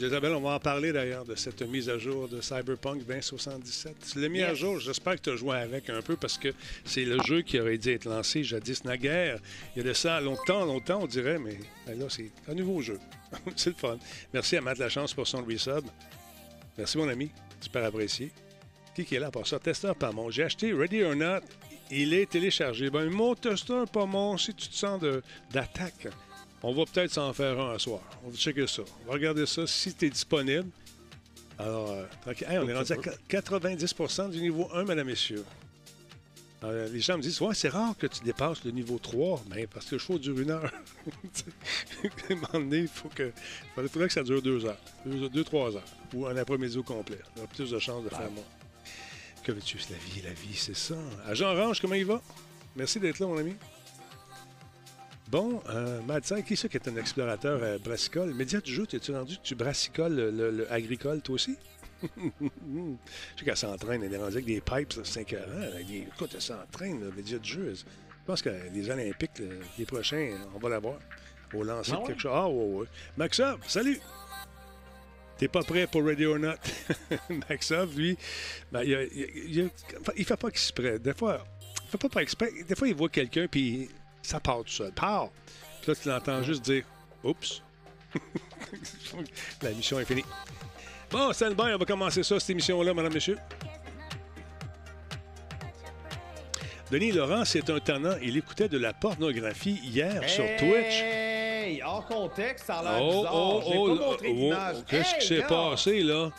Jezabel, 0.00 0.32
on 0.32 0.40
va 0.40 0.52
en 0.54 0.58
parler 0.58 0.92
d'ailleurs 0.92 1.26
de 1.26 1.34
cette 1.34 1.60
mise 1.60 1.90
à 1.90 1.98
jour 1.98 2.26
de 2.26 2.40
Cyberpunk 2.40 3.04
2077. 3.04 3.96
Tu 4.12 4.18
l'as 4.22 4.30
mis 4.30 4.40
à 4.40 4.54
jour, 4.54 4.80
j'espère 4.80 5.16
que 5.16 5.20
tu 5.20 5.28
as 5.28 5.36
joué 5.36 5.58
avec 5.58 5.90
un 5.90 6.00
peu 6.00 6.16
parce 6.16 6.38
que 6.38 6.54
c'est 6.86 7.04
le 7.04 7.22
jeu 7.22 7.42
qui 7.42 7.60
aurait 7.60 7.76
dû 7.76 7.90
être 7.90 8.06
lancé 8.06 8.42
jadis 8.42 8.82
naguère. 8.84 9.38
Il 9.76 9.82
y 9.82 9.84
a 9.84 9.88
de 9.88 9.92
ça 9.92 10.18
longtemps, 10.22 10.64
longtemps, 10.64 11.00
on 11.02 11.06
dirait, 11.06 11.38
mais 11.38 11.58
ben 11.86 11.98
là, 11.98 12.06
c'est 12.08 12.30
un 12.48 12.54
nouveau 12.54 12.80
jeu. 12.80 12.98
c'est 13.56 13.70
le 13.70 13.76
fun. 13.76 13.98
Merci 14.32 14.56
à 14.56 14.62
Matt 14.62 14.78
Lachance 14.78 15.12
pour 15.12 15.26
son 15.26 15.44
resub. 15.44 15.84
Merci, 16.78 16.96
mon 16.96 17.06
ami. 17.06 17.30
Super 17.60 17.84
apprécié. 17.84 18.32
Qui 18.94 19.04
qui 19.04 19.16
est 19.16 19.20
là 19.20 19.30
pour 19.30 19.46
ça? 19.46 19.58
Testeur 19.58 19.94
pas 19.94 20.12
mon. 20.12 20.30
J'ai 20.30 20.44
acheté 20.44 20.72
Ready 20.72 21.02
or 21.02 21.14
Not. 21.14 21.40
Il 21.90 22.14
est 22.14 22.30
téléchargé. 22.30 22.88
Ben, 22.88 23.10
mon 23.10 23.34
testeur 23.34 23.86
pas 23.86 24.06
mon. 24.06 24.38
Si 24.38 24.54
tu 24.54 24.66
te 24.66 24.74
sens 24.74 24.98
de- 24.98 25.22
d'attaque, 25.52 26.08
on 26.62 26.72
va 26.72 26.84
peut-être 26.84 27.12
s'en 27.12 27.32
faire 27.32 27.58
un 27.58 27.74
un 27.74 27.78
soir. 27.78 28.00
On 28.24 28.30
va 28.30 28.36
checker 28.36 28.66
ça. 28.66 28.82
On 29.02 29.08
va 29.08 29.12
regarder 29.14 29.46
ça 29.46 29.66
si 29.66 29.94
tu 29.94 30.06
es 30.06 30.10
disponible. 30.10 30.68
Alors, 31.58 31.90
euh. 31.90 32.32
Hey, 32.48 32.58
on 32.58 32.68
est 32.68 32.74
rendu 32.74 32.80
à 32.80 32.84
ça 32.84 32.96
90% 33.28 34.30
du 34.30 34.40
niveau 34.40 34.68
1, 34.72 34.84
mesdames, 34.84 35.06
messieurs. 35.06 35.44
Euh, 36.62 36.88
les 36.90 37.00
gens 37.00 37.16
me 37.16 37.22
disent 37.22 37.40
Ouais, 37.40 37.54
c'est 37.54 37.68
rare 37.68 37.96
que 37.96 38.06
tu 38.06 38.22
dépasses 38.22 38.64
le 38.64 38.70
niveau 38.70 38.98
3. 38.98 39.44
Mais 39.50 39.66
parce 39.66 39.86
que 39.86 39.94
le 39.94 39.98
show 39.98 40.18
dure 40.18 40.38
une 40.38 40.50
heure. 40.50 40.64
à 40.64 42.32
un 42.32 42.34
moment 42.34 42.48
donné, 42.52 42.78
il 42.78 42.88
faut 42.88 43.08
que, 43.08 43.32
il 43.78 43.88
faudrait 43.88 44.08
que 44.08 44.14
ça 44.14 44.22
dure 44.22 44.42
deux 44.42 44.64
heures. 44.64 44.80
Deux, 45.04 45.28
deux, 45.28 45.44
trois 45.44 45.74
heures. 45.74 45.84
Ou 46.14 46.26
un 46.26 46.36
après-midi 46.36 46.78
au 46.78 46.82
complet. 46.82 47.18
On 47.38 47.44
a 47.44 47.46
plus 47.46 47.70
de 47.70 47.78
chances 47.78 48.04
de 48.04 48.10
faire 48.10 48.30
moi. 48.30 48.44
Que 49.42 49.52
veux-tu? 49.52 49.78
La 49.90 49.96
vie, 49.96 50.22
la 50.22 50.32
vie, 50.32 50.54
c'est 50.54 50.76
ça. 50.76 50.96
Agent 51.26 51.46
Orange, 51.46 51.80
comment 51.80 51.94
il 51.94 52.04
va? 52.04 52.20
Merci 52.76 53.00
d'être 53.00 53.18
là, 53.18 53.26
mon 53.26 53.38
ami. 53.38 53.54
Bon, 55.30 55.62
euh, 55.68 56.00
Madsen, 56.02 56.42
qui 56.42 56.56
c'est 56.56 56.68
qui 56.68 56.76
est 56.76 56.88
un 56.88 56.96
explorateur 56.96 57.60
euh, 57.62 57.78
brassicole? 57.78 58.34
Média 58.34 58.60
du 58.60 58.72
jeu, 58.72 58.86
t'es-tu 58.86 59.12
rendu 59.12 59.36
que 59.36 59.42
tu 59.42 59.54
brassicoles 59.54 60.14
le, 60.16 60.30
le- 60.30 60.50
le 60.50 60.72
agricole, 60.72 61.20
toi 61.22 61.36
aussi? 61.36 61.56
Je 62.02 62.08
sais 63.38 63.44
qu'elle 63.44 63.56
s'entraîne, 63.56 64.02
elle 64.02 64.12
est 64.12 64.16
rendue 64.16 64.32
avec 64.38 64.46
des 64.46 64.60
pipes, 64.60 64.92
c'est 64.92 65.06
5 65.06 65.32
heures. 65.34 65.48
Avec 65.74 65.86
des... 65.86 65.98
Écoute, 65.98 66.30
elle 66.34 66.40
s'entraîne, 66.42 67.10
média 67.14 67.38
du 67.38 67.48
jeu. 67.48 67.74
Je 67.74 67.82
pense 68.26 68.42
que 68.42 68.50
les 68.72 68.90
Olympiques, 68.90 69.38
le- 69.38 69.60
les 69.78 69.84
prochains, 69.84 70.30
on 70.54 70.58
va 70.58 70.68
l'avoir. 70.68 70.98
Au 71.54 71.62
lancer 71.62 71.92
Ah 71.92 71.96
de 71.96 72.00
ouais? 72.02 72.06
quelque 72.08 72.20
chose. 72.22 72.32
Ah, 72.34 72.48
ouais, 72.48 72.64
ouais. 72.80 72.86
Maxov, 73.16 73.60
salut! 73.68 74.00
T'es 75.38 75.48
pas 75.48 75.62
prêt 75.62 75.86
pour 75.86 76.04
Ready 76.04 76.26
or 76.26 76.38
Not? 76.38 76.54
Maxov, 77.48 77.96
lui, 77.96 78.16
ben, 78.72 78.82
il, 78.82 78.94
a- 78.94 79.04
il 79.04 79.22
a- 79.24 79.26
il 79.46 79.60
a- 79.62 80.12
il 80.16 80.24
fait 80.24 80.36
pas 80.36 80.48
exprès. 80.48 80.98
Des 80.98 81.14
fois, 81.14 81.44
il 81.84 81.90
fait 81.90 81.98
pas 81.98 82.08
par 82.08 82.22
exprès. 82.22 82.50
Des 82.68 82.74
fois, 82.74 82.88
il 82.88 82.94
voit 82.96 83.08
quelqu'un, 83.08 83.46
puis 83.48 83.88
ça 84.22 84.40
part 84.40 84.58
tout 84.64 84.68
seul. 84.72 84.92
Part! 84.92 85.28
Puis 85.82 85.92
là, 85.92 85.98
tu 86.02 86.08
l'entends 86.08 86.42
juste 86.42 86.62
dire 86.62 86.84
Oups! 87.24 87.62
La 89.62 89.70
mission 89.70 89.98
est 90.00 90.04
finie. 90.04 90.24
Bon, 91.10 91.32
stand-by, 91.32 91.74
on 91.74 91.78
va 91.78 91.84
commencer 91.84 92.22
ça, 92.22 92.38
cette 92.38 92.50
émission-là, 92.50 92.94
madame, 92.94 93.12
monsieur. 93.14 93.36
Denis 96.90 97.12
Laurent, 97.12 97.44
c'est 97.44 97.68
un 97.70 97.78
tannant. 97.78 98.16
Il 98.20 98.36
écoutait 98.36 98.68
de 98.68 98.78
la 98.78 98.92
pornographie 98.92 99.78
hier 99.84 100.28
sur 100.28 100.44
Twitch. 100.58 101.02
Hey, 101.02 101.80
hors 101.84 102.04
contexte, 102.06 102.66
ça 102.66 102.78
a 102.78 102.82
l'air 102.82 103.02
Oh, 103.02 103.18
bizarre. 103.18 103.34
oh, 103.34 103.62
oh, 103.64 103.96
pas 103.96 104.06
montré 104.06 104.28
oh, 104.30 104.34
d'image. 104.34 104.76
Qu'est-ce 104.88 105.14
qui 105.20 105.26
s'est 105.26 105.42
passé, 105.46 106.02
là? 106.02 106.30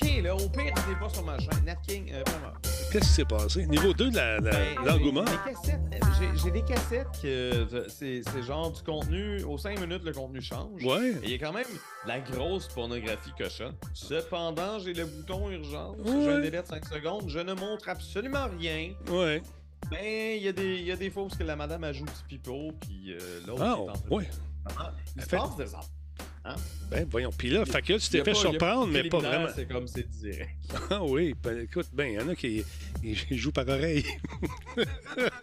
Ok, 0.00 0.08
là, 0.22 0.36
au 0.36 0.48
pire, 0.48 0.72
il 0.86 0.92
n'est 0.92 0.98
pas 1.00 1.08
sur 1.08 1.24
ma 1.24 1.38
chaîne. 1.38 1.64
Nat 1.64 1.76
King, 1.86 2.12
euh, 2.12 2.22
vraiment. 2.26 2.52
Qu'est-ce 2.90 3.06
qui 3.06 3.12
s'est 3.12 3.24
passé? 3.24 3.66
Niveau 3.66 3.92
2 3.92 4.10
de 4.10 4.16
la- 4.16 4.40
la- 4.40 4.50
Ben, 4.50 4.74
l'engouement? 4.84 5.24
j'ai 5.24 5.30
des 5.30 5.52
cassettes. 5.54 5.80
J'ai- 6.42 6.50
des 6.50 6.62
cassettes 6.62 7.06
que 7.22 7.86
c'est 7.88 8.42
genre 8.42 8.72
du 8.72 8.82
contenu. 8.82 9.42
Aux 9.44 9.58
5 9.58 9.78
minutes, 9.80 10.02
le 10.04 10.12
contenu 10.12 10.40
change. 10.42 10.84
Ouais. 10.84 11.10
Et 11.22 11.24
il 11.24 11.30
y 11.30 11.34
a 11.34 11.38
quand 11.38 11.52
même 11.52 11.64
de 11.64 12.08
la 12.08 12.20
grosse 12.20 12.66
pornographie 12.68 13.32
cochonne. 13.38 13.74
Cependant, 13.94 14.78
j'ai 14.80 14.92
le 14.94 15.04
bouton 15.06 15.50
urgence. 15.50 15.96
Ouais. 16.04 16.22
J'ai 16.24 16.30
un 16.32 16.40
délai 16.40 16.62
de 16.62 16.66
5 16.66 16.84
secondes. 16.86 17.28
Je 17.28 17.38
ne 17.38 17.52
montre 17.54 17.88
absolument 17.88 18.46
rien. 18.58 18.92
Ouais. 19.08 19.42
Mais 19.90 20.36
il 20.36 20.42
y, 20.42 20.48
a 20.48 20.52
des- 20.52 20.76
il 20.76 20.84
y 20.84 20.92
a 20.92 20.96
des 20.96 21.10
fois 21.10 21.22
où 21.24 21.30
ce 21.30 21.36
que 21.38 21.44
la 21.44 21.56
madame 21.56 21.84
ajoute 21.84 22.08
du 22.08 22.24
pipeau, 22.36 22.72
puis 22.80 23.12
euh, 23.12 23.18
l'autre 23.46 23.62
Ah, 23.62 23.66
est 23.68 23.72
en 23.72 23.86
train 23.86 24.08
de- 24.08 24.14
ouais. 24.14 24.30
Ah, 24.78 24.92
Il 25.16 25.22
se 25.22 25.28
Fait- 25.28 25.36
passe 25.38 25.56
des 25.56 25.74
affaires. 26.44 26.62
Ben, 26.90 27.06
voyons. 27.08 27.30
Puis 27.36 27.50
là, 27.50 27.64
fait 27.64 27.82
que 27.82 27.92
là, 27.92 27.98
tu 27.98 28.08
t'es 28.08 28.24
fait 28.24 28.34
surprendre, 28.34 28.86
mais 28.88 29.04
pas 29.04 29.18
vraiment. 29.18 29.48
C'est 29.54 29.66
comme 29.66 29.86
c'est 29.86 30.08
direct. 30.08 30.50
Ah 30.90 31.02
oui, 31.02 31.34
ben, 31.42 31.58
écoute, 31.62 31.88
ben, 31.92 32.04
il 32.06 32.14
y 32.14 32.18
en 32.20 32.28
a 32.28 32.34
qui 32.36 32.64
jouent 33.32 33.50
par 33.52 33.66
oreille. 33.68 34.04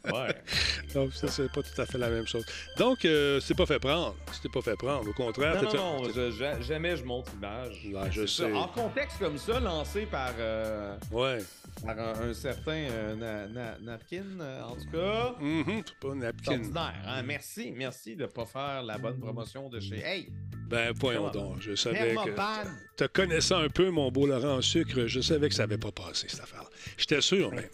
Ouais. 0.06 0.34
Donc, 0.94 1.14
ça, 1.14 1.28
c'est 1.28 1.52
pas 1.52 1.62
tout 1.64 1.82
à 1.82 1.86
fait 1.86 1.98
la 1.98 2.10
même 2.10 2.26
chose. 2.28 2.46
Donc, 2.78 3.04
euh, 3.06 3.40
c'est 3.42 3.56
pas 3.56 3.66
fait 3.66 3.80
prendre. 3.80 4.16
C'était 4.32 4.50
pas 4.50 4.62
fait 4.62 4.76
prendre. 4.76 5.10
Au 5.10 5.14
contraire, 5.14 5.62
Non, 5.62 5.74
non, 5.74 6.02
non, 6.04 6.10
je- 6.14 6.32
je- 6.32 6.64
jamais 6.64 6.96
je 6.96 7.04
montre 7.04 7.32
l'image. 7.34 7.88
Ouais, 7.94 8.12
je 8.12 8.26
ça. 8.26 8.46
sais. 8.46 8.54
En 8.54 8.68
contexte 8.70 9.20
comme 9.20 9.38
ça, 9.38 9.60
lancé 9.60 10.06
par, 10.06 10.32
euh, 10.40 10.96
Ouais. 11.12 11.40
par 11.86 12.00
un, 12.00 12.30
un 12.30 12.34
certain 12.34 12.72
euh, 12.90 13.16
Na- 13.16 13.48
Na- 13.48 13.78
Napkin, 13.82 14.24
euh, 14.40 14.62
en 14.64 14.76
tout 14.76 14.90
cas. 14.92 15.36
Mhm, 15.42 15.84
c'est 15.86 16.00
pas 16.00 16.16
napkin. 16.16 16.52
ordinaire. 16.54 16.94
hein. 17.06 17.22
Merci, 17.24 17.74
merci 17.76 18.16
de 18.16 18.26
pas 18.28 18.46
faire 18.46 18.84
la 18.84 18.98
bonne 18.98 19.20
promotion 19.20 19.70
de 19.70 19.80
chez. 19.80 20.00
Hey, 20.00 20.30
Ben, 20.70 20.87
voyons 20.96 21.30
Comment? 21.32 21.50
donc. 21.52 21.62
Je 21.62 21.76
savais 21.76 22.00
que. 22.16 22.24
Thermoban. 22.24 22.70
Te 22.96 23.04
connaissant 23.06 23.58
un 23.60 23.70
peu, 23.70 23.90
mon 23.90 24.12
beau 24.12 24.26
Laurent 24.28 24.58
en 24.58 24.62
sucre, 24.62 25.08
je 25.08 25.20
savais 25.22 25.50
que 25.50 25.56
ça 25.56 25.64
avait 25.64 25.78
pas 25.78 25.92
passé, 25.92 26.28
cette 26.30 26.42
affaire-là. 26.42 26.70
J'étais 26.98 27.22
sûr, 27.22 27.52
mais 27.52 27.70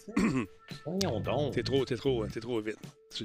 Voyons 0.85 1.19
donc. 1.19 1.53
t'es 1.53 1.63
trop, 1.63 1.85
t'es 1.85 1.95
trop, 1.95 2.25
t'es 2.27 2.39
trop 2.39 2.59
vite. 2.61 2.77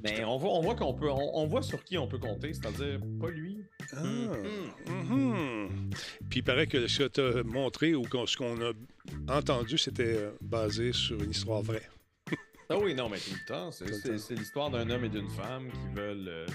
Mais 0.05 0.23
on 0.25 0.37
voit, 0.37 0.51
on 0.53 0.61
voit 0.61 0.75
qu'on 0.75 0.93
peut, 0.95 1.09
on, 1.11 1.39
on 1.39 1.47
voit 1.47 1.63
sur 1.63 1.83
qui 1.83 1.97
on 1.97 2.07
peut 2.07 2.19
compter, 2.19 2.53
c'est-à-dire 2.53 3.01
pas 3.21 3.31
lui. 3.31 3.59
Ah. 3.97 4.03
Mhm. 4.03 4.95
Mhm. 5.11 5.91
Puis 6.29 6.41
il 6.41 6.43
paraît 6.43 6.67
que 6.67 6.87
ce 6.87 7.05
que 7.05 7.09
tu 7.09 7.21
as 7.39 7.43
montré 7.43 7.95
ou 7.95 8.05
ce 8.27 8.37
qu'on 8.37 8.61
a 8.61 8.73
entendu, 9.29 9.79
c'était 9.79 10.17
euh, 10.17 10.31
basé 10.43 10.93
sur 10.93 11.23
une 11.23 11.31
histoire 11.31 11.63
vraie. 11.63 11.89
Ah 12.71 12.77
oui, 12.79 12.95
non, 12.95 13.09
mais 13.09 13.17
tout 13.17 13.31
le 13.33 13.47
temps, 13.47 13.73
c'est- 13.73 13.87
Tout 13.87 13.93
le 13.93 13.97
c'est 13.97 14.09
temps. 14.13 14.19
c'est 14.19 14.35
l'histoire 14.35 14.71
d'un 14.71 14.91
homme 14.91 15.07
et 15.07 15.09
d'une 15.09 15.31
femme 15.31 15.71
qui 15.71 15.95
veulent 15.99 16.29
euh, 16.29 16.47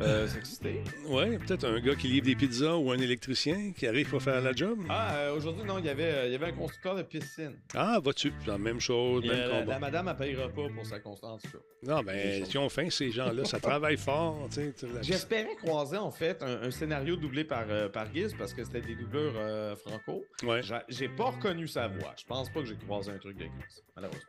Euh, 0.00 0.26
s'exciter. 0.26 0.82
Ouais, 1.06 1.38
peut-être 1.38 1.64
un 1.64 1.78
gars 1.80 1.94
qui 1.94 2.08
livre 2.08 2.26
des 2.26 2.34
pizzas 2.34 2.74
ou 2.76 2.90
un 2.90 2.98
électricien 2.98 3.72
qui 3.72 3.86
arrive 3.86 4.08
pour 4.10 4.22
faire 4.22 4.40
la 4.40 4.52
job. 4.52 4.78
Ah, 4.88 5.14
euh, 5.16 5.36
aujourd'hui, 5.36 5.64
non, 5.64 5.78
il 5.78 5.84
y, 5.84 5.88
avait, 5.88 6.02
euh, 6.12 6.26
il 6.26 6.32
y 6.32 6.34
avait 6.34 6.46
un 6.46 6.52
constructeur 6.52 6.96
de 6.96 7.02
piscine. 7.02 7.56
Ah, 7.74 8.00
vas-tu? 8.02 8.32
La 8.46 8.58
même 8.58 8.80
chose, 8.80 9.24
Et, 9.24 9.28
même 9.28 9.36
euh, 9.38 9.48
la, 9.48 9.60
combat. 9.60 9.72
la 9.74 9.78
madame, 9.78 10.08
elle 10.08 10.16
payera 10.16 10.48
pas 10.48 10.68
pour 10.68 10.84
sa 10.86 10.98
constance. 11.00 11.42
Non, 11.82 12.02
ben, 12.02 12.44
si 12.44 12.58
on 12.58 12.68
faim, 12.68 12.88
ces 12.90 13.10
gens-là, 13.10 13.44
ça 13.44 13.60
travaille 13.60 13.96
fort. 13.96 14.48
tu 14.50 14.54
sais, 14.56 14.74
J'espérais 15.02 15.54
croiser, 15.56 15.98
en 15.98 16.10
fait, 16.10 16.42
un, 16.42 16.62
un 16.62 16.70
scénario 16.70 17.16
doublé 17.16 17.44
par, 17.44 17.64
par 17.92 18.12
Giz 18.12 18.34
parce 18.38 18.52
que 18.54 18.64
c'était 18.64 18.80
des 18.80 18.94
doubleurs 18.96 19.78
franco. 19.78 20.24
Ouais. 20.42 20.62
J'a- 20.62 20.84
J'ai 20.88 21.08
pas 21.08 21.30
reconnu 21.30 21.68
sa 21.68 21.88
voix. 21.88 22.14
Je 22.18 22.24
pense 22.24 22.50
pas 22.52 22.60
que 22.60 22.66
j'ai 22.66 22.76
croisé 22.76 23.12
un 23.12 23.18
truc 23.18 23.36
de 23.36 23.44
Giz, 23.44 23.82
malheureusement. 23.94 24.22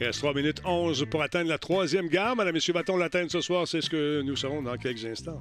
Il 0.00 0.06
reste 0.06 0.20
3 0.20 0.34
minutes 0.34 0.62
11 0.64 1.06
pour 1.10 1.22
atteindre 1.22 1.48
la 1.48 1.58
troisième 1.58 2.08
gare. 2.08 2.36
Madame, 2.36 2.54
Messieurs, 2.54 2.72
va-t-on 2.72 2.96
l'atteindre 2.96 3.30
ce 3.30 3.40
soir? 3.40 3.66
C'est 3.66 3.80
ce 3.80 3.90
que 3.90 4.22
nous 4.22 4.36
serons 4.36 4.62
dans 4.62 4.76
quelques 4.76 5.04
instants. 5.04 5.40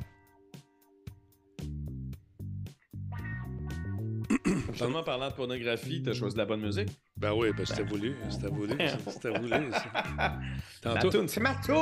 Seulement 4.75 5.03
parlant 5.03 5.29
de 5.29 5.33
pornographie, 5.33 6.01
t'as 6.03 6.13
choisi 6.13 6.35
de 6.35 6.39
la 6.39 6.45
bonne 6.45 6.61
musique. 6.61 6.89
Ben 7.17 7.33
oui, 7.33 7.49
ben 7.55 7.65
c'était 7.65 7.83
voulu. 7.83 8.15
C'était 8.29 8.47
voulu. 8.47 8.73
C'était 9.07 9.29
voulu. 9.37 9.51
Tantôt. 10.81 11.27
c'est 11.27 11.39
ma 11.39 11.55
toune! 11.55 11.75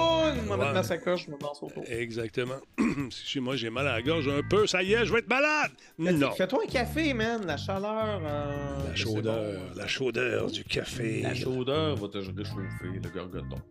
Moi, 0.48 0.58
je 0.58 1.30
me 1.30 1.40
lance 1.42 1.62
autour. 1.62 1.84
Exactement. 1.88 2.56
moi 3.42 3.56
j'ai 3.56 3.70
mal 3.70 3.88
à 3.88 3.94
la 3.94 4.02
gorge 4.02 4.28
un 4.28 4.42
peu, 4.50 4.66
ça 4.66 4.82
y 4.84 4.94
est, 4.94 5.06
je 5.06 5.14
vais 5.14 5.20
être 5.20 5.30
malade. 5.30 5.72
Non. 6.00 6.32
Fais-toi 6.32 6.64
un 6.66 6.68
café, 6.68 7.14
man. 7.14 7.46
La 7.46 7.58
chaleur. 7.58 8.22
euh, 8.24 8.90
La 8.90 8.96
chaudeur, 8.96 9.62
la 9.76 9.88
chaudeur 9.88 10.52
du 10.52 10.64
café. 10.64 11.22
La 11.22 11.36
chaudeur 11.36 11.96
va 11.96 12.08
te 12.08 12.18
réchauffer, 12.18 13.00
le 13.04 13.10
gorgoton. 13.10 13.62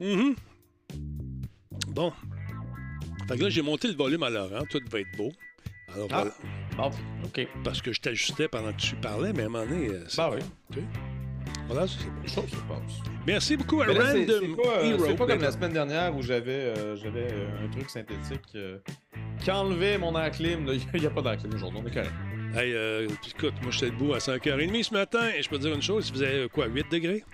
Mhm. 0.00 0.34
Bon. 1.88 2.12
Fait 3.28 3.36
que 3.36 3.42
là, 3.44 3.50
j'ai 3.50 3.62
monté 3.62 3.88
le 3.88 3.94
volume 3.94 4.22
à 4.22 4.30
Laurent. 4.30 4.64
Tout 4.70 4.80
va 4.90 5.00
être 5.00 5.16
beau. 5.16 5.30
Alors, 5.94 6.08
Ah. 6.12 6.24
voilà. 6.76 6.90
Bon, 6.90 6.90
OK. 7.24 7.46
Parce 7.64 7.82
que 7.82 7.92
je 7.92 8.00
t'ajustais 8.00 8.48
pendant 8.48 8.72
que 8.72 8.80
tu 8.80 8.94
parlais, 8.96 9.32
mais 9.32 9.42
à 9.42 9.46
un 9.46 9.48
moment 9.48 9.66
donné, 9.66 9.88
c'est- 10.08 10.16
Bah 10.16 10.30
oui. 10.34 10.82
Voilà, 11.68 11.86
c'est. 11.86 11.98
Les 12.22 12.28
choses 12.28 12.50
se 12.50 12.56
passent. 12.56 13.00
Merci 13.26 13.56
beaucoup 13.56 13.80
à 13.82 13.86
là, 13.86 13.92
Random 13.92 14.14
c'est 14.26 14.62
pas, 14.62 14.78
euh, 14.78 14.90
Hero. 14.90 15.04
c'est 15.06 15.14
pas 15.16 15.26
comme 15.26 15.40
la 15.42 15.52
semaine 15.52 15.72
dernière 15.72 16.14
où 16.16 16.22
j'avais 16.22 16.50
euh, 16.50 16.96
j'avais 16.96 17.28
euh, 17.32 17.64
un 17.64 17.68
truc 17.70 17.88
synthétique 17.88 18.40
euh, 18.56 18.78
qui 19.40 19.50
enlevait 19.50 19.96
mon 19.96 20.18
air 20.18 20.30
clim. 20.32 20.66
Il 20.94 21.00
n'y 21.00 21.06
a 21.06 21.10
pas 21.10 21.22
d'air 21.22 21.36
clim 21.38 21.54
aujourd'hui, 21.54 21.80
on 21.82 21.86
est 21.88 21.92
correct. 21.94 22.12
Hey, 22.54 22.74
euh, 22.74 23.08
écoute, 23.28 23.54
moi, 23.62 23.70
j'étais 23.70 23.90
debout 23.90 24.12
à 24.12 24.18
5h30 24.18 24.82
ce 24.82 24.92
matin 24.92 25.28
et 25.36 25.42
je 25.42 25.48
peux 25.48 25.56
te 25.56 25.62
dire 25.62 25.74
une 25.74 25.80
chose, 25.82 26.08
il 26.08 26.12
faisait 26.12 26.48
quoi, 26.52 26.66
8 26.66 26.86
degrés? 26.90 27.24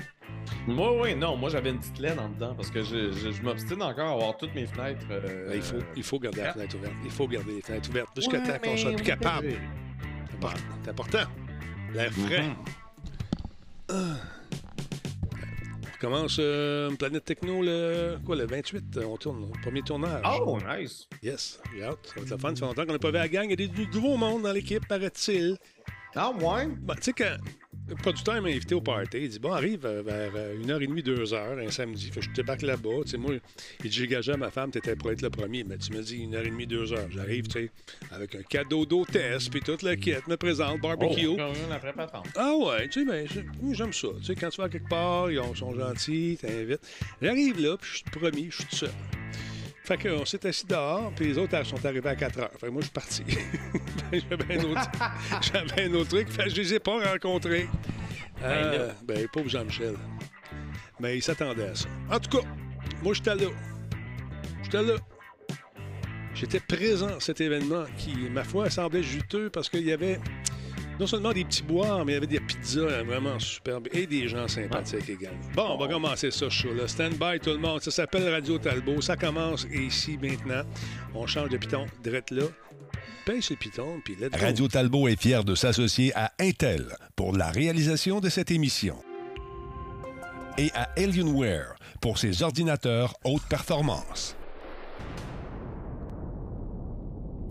Moi, 0.66 1.00
oui, 1.00 1.14
non, 1.14 1.36
moi 1.36 1.48
j'avais 1.50 1.70
une 1.70 1.78
petite 1.78 1.98
laine 1.98 2.18
en 2.18 2.28
dedans 2.28 2.54
parce 2.54 2.70
que 2.70 2.82
je, 2.82 3.10
je, 3.12 3.30
je 3.30 3.42
m'obstine 3.42 3.82
encore 3.82 4.08
à 4.08 4.12
avoir 4.12 4.36
toutes 4.36 4.54
mes 4.54 4.66
fenêtres. 4.66 5.06
euh, 5.10 5.48
Ben, 5.48 5.56
il, 5.56 5.62
faut, 5.62 5.76
il 5.96 6.02
faut 6.02 6.18
garder 6.18 6.40
la 6.42 6.50
ah. 6.50 6.52
fenêtre 6.54 6.76
ouverte. 6.76 6.94
Il 7.04 7.10
faut 7.10 7.26
garder 7.28 7.54
les 7.54 7.62
fenêtres 7.62 7.88
ouvertes 7.90 8.08
jusqu'à 8.16 8.38
ouais, 8.38 8.46
temps 8.58 8.58
qu'on 8.70 8.76
soit 8.76 8.92
plus 8.92 9.04
capable. 9.04 9.52
C'est 10.30 10.36
important. 10.36 10.60
C'est 10.84 10.90
important. 10.90 11.24
L'air 11.94 12.12
frais. 12.12 12.42
Mhm. 13.90 14.16
On 15.94 16.00
commence 16.00 16.36
euh, 16.38 16.90
Planète 16.96 17.24
Techno 17.24 17.60
le, 17.62 18.18
quoi, 18.24 18.36
le 18.36 18.46
28. 18.46 18.98
euh, 18.98 19.04
On 19.06 19.16
tourne, 19.16 19.50
le 19.52 19.60
premier 19.62 19.82
tournage. 19.82 20.22
Oh, 20.42 20.58
nice. 20.78 21.08
Yes, 21.22 21.60
j'ai 21.74 21.82
hâte. 21.82 21.98
Ça 22.06 22.14
va 22.16 22.22
être 22.22 22.30
le 22.30 22.38
fun. 22.38 22.48
Ça 22.50 22.54
fait 22.54 22.60
longtemps 22.66 22.86
qu'on 22.86 22.92
n'a 22.92 22.98
pas 22.98 23.08
vu 23.08 23.14
la 23.14 23.28
gang. 23.28 23.44
Il 23.46 23.50
y 23.50 23.52
a 23.54 23.56
des, 23.56 23.66
du 23.68 23.86
nouveau 23.88 24.16
monde 24.16 24.42
dans 24.42 24.52
l'équipe, 24.52 24.86
paraît-il. 24.86 25.56
Ah, 26.14 26.30
ouais? 26.30 26.66
Bon, 26.68 26.94
tu 26.94 27.02
sais, 27.02 27.12
quand 27.12 27.36
le 27.88 27.94
producteur 27.96 28.40
m'a 28.42 28.48
invité 28.48 28.74
au 28.74 28.80
party, 28.80 29.18
il 29.22 29.28
dit 29.28 29.38
Bon, 29.38 29.52
arrive 29.52 29.86
euh, 29.86 30.02
vers 30.02 30.30
euh, 30.36 30.56
1h30, 30.62 31.02
2h, 31.02 31.66
un 31.66 31.70
samedi. 31.70 32.10
Fait 32.10 32.20
je 32.22 32.30
débarque 32.30 32.62
là-bas. 32.62 32.88
Tu 33.04 33.10
sais, 33.12 33.16
moi, 33.16 33.32
il 33.84 33.90
dit 33.90 33.96
J'ai 33.96 34.06
gagé 34.06 34.32
à 34.32 34.36
ma 34.36 34.50
femme, 34.50 34.70
t'étais 34.70 34.94
pour 34.96 35.10
être 35.10 35.22
le 35.22 35.30
premier. 35.30 35.64
Mais 35.64 35.78
tu 35.78 35.92
me 35.92 36.02
dis 36.02 36.26
1h30, 36.26 36.66
2h. 36.68 37.10
J'arrive, 37.10 37.46
tu 37.48 37.52
sais, 37.60 37.70
avec 38.10 38.34
un 38.34 38.42
cadeau 38.42 38.84
d'hôtesse, 38.86 39.48
puis 39.48 39.60
toute 39.60 39.82
la 39.82 39.96
quête, 39.96 40.26
me 40.28 40.36
présente, 40.36 40.80
barbecue. 40.80 41.26
Oh. 41.28 41.36
Ah 42.36 42.54
ouais, 42.56 42.88
tu 42.88 43.00
sais, 43.00 43.06
ben, 43.06 43.26
j'aime 43.72 43.92
ça. 43.92 44.08
Tu 44.20 44.24
sais, 44.24 44.34
quand 44.34 44.50
tu 44.50 44.60
vas 44.60 44.68
quelque 44.68 44.88
part, 44.88 45.30
ils 45.30 45.38
ont- 45.40 45.54
sont 45.54 45.74
gentils, 45.74 46.38
t'invites. 46.40 46.80
J'arrive 47.22 47.60
là, 47.60 47.76
puis 47.76 47.88
je 47.90 47.96
suis 47.96 48.04
le 48.12 48.20
premier, 48.20 48.46
je 48.50 48.56
suis 48.56 48.64
tout 48.66 48.76
seul. 48.76 48.90
Fait 49.88 49.96
qu'on 49.96 50.26
s'est 50.26 50.46
assis 50.46 50.66
dehors, 50.66 51.10
puis 51.16 51.28
les 51.28 51.38
autres 51.38 51.54
elles 51.54 51.64
sont 51.64 51.82
arrivés 51.82 52.10
à 52.10 52.14
4 52.14 52.40
heures. 52.40 52.50
Fait 52.60 52.66
que 52.66 52.72
moi, 52.72 52.82
je 52.82 52.88
suis 52.88 52.92
parti. 52.92 53.22
J'avais 54.12 54.58
un 54.58 54.64
autre, 54.64 55.78
un 55.78 55.94
autre 55.94 56.08
truc, 56.10 56.28
fait 56.28 56.44
que 56.44 56.50
je 56.50 56.56
les 56.56 56.74
ai 56.74 56.78
pas 56.78 57.10
rencontrés. 57.10 57.66
Euh, 58.42 58.92
ben, 59.02 59.26
pauvre 59.32 59.48
Jean-Michel. 59.48 59.94
Mais 61.00 61.16
il 61.16 61.22
s'attendait 61.22 61.68
à 61.68 61.74
ça. 61.74 61.88
En 62.10 62.20
tout 62.20 62.36
cas, 62.36 62.46
moi, 63.02 63.14
j'étais 63.14 63.34
là. 63.34 63.46
J'étais 64.62 64.82
là. 64.82 64.94
J'étais 66.34 66.60
présent 66.60 67.16
à 67.16 67.20
cet 67.20 67.40
événement 67.40 67.84
qui, 67.96 68.14
ma 68.30 68.44
foi, 68.44 68.68
semblait 68.68 69.02
juteux 69.02 69.48
parce 69.48 69.70
qu'il 69.70 69.86
y 69.86 69.92
avait 69.92 70.20
non 71.00 71.06
seulement 71.06 71.32
des 71.32 71.46
petits 71.46 71.62
boires, 71.62 72.04
mais 72.04 72.12
il 72.12 72.14
y 72.16 72.18
avait 72.18 72.26
des 72.26 72.40
euh, 72.76 73.02
vraiment 73.04 73.38
superbes 73.38 73.88
et 73.92 74.06
des 74.06 74.28
gens 74.28 74.48
sympathiques 74.48 75.08
également. 75.08 75.38
Bon, 75.54 75.66
on 75.70 75.78
va 75.78 75.88
commencer 75.88 76.30
ça, 76.30 76.48
show-là. 76.48 76.88
Stand 76.88 77.14
by, 77.14 77.40
tout 77.40 77.50
le 77.50 77.58
monde. 77.58 77.82
Ça 77.82 77.90
s'appelle 77.90 78.28
Radio 78.28 78.58
Talbot. 78.58 79.00
Ça 79.00 79.16
commence 79.16 79.66
ici 79.72 80.18
maintenant. 80.20 80.62
On 81.14 81.26
change 81.26 81.50
de 81.50 81.56
piton 81.56 81.86
direct 82.02 82.30
là. 82.30 82.44
Paye 83.24 83.42
ce 83.42 83.54
piton, 83.54 84.00
puis 84.04 84.16
let's 84.18 84.30
go. 84.30 84.38
Radio 84.40 84.68
Talbot 84.68 85.08
est 85.08 85.20
fier 85.20 85.44
de 85.44 85.54
s'associer 85.54 86.12
à 86.14 86.32
Intel 86.38 86.96
pour 87.14 87.36
la 87.36 87.50
réalisation 87.50 88.20
de 88.20 88.28
cette 88.28 88.50
émission 88.50 88.96
et 90.56 90.70
à 90.74 90.88
Alienware 90.96 91.74
pour 92.00 92.18
ses 92.18 92.42
ordinateurs 92.42 93.14
haute 93.24 93.42
performance. 93.48 94.34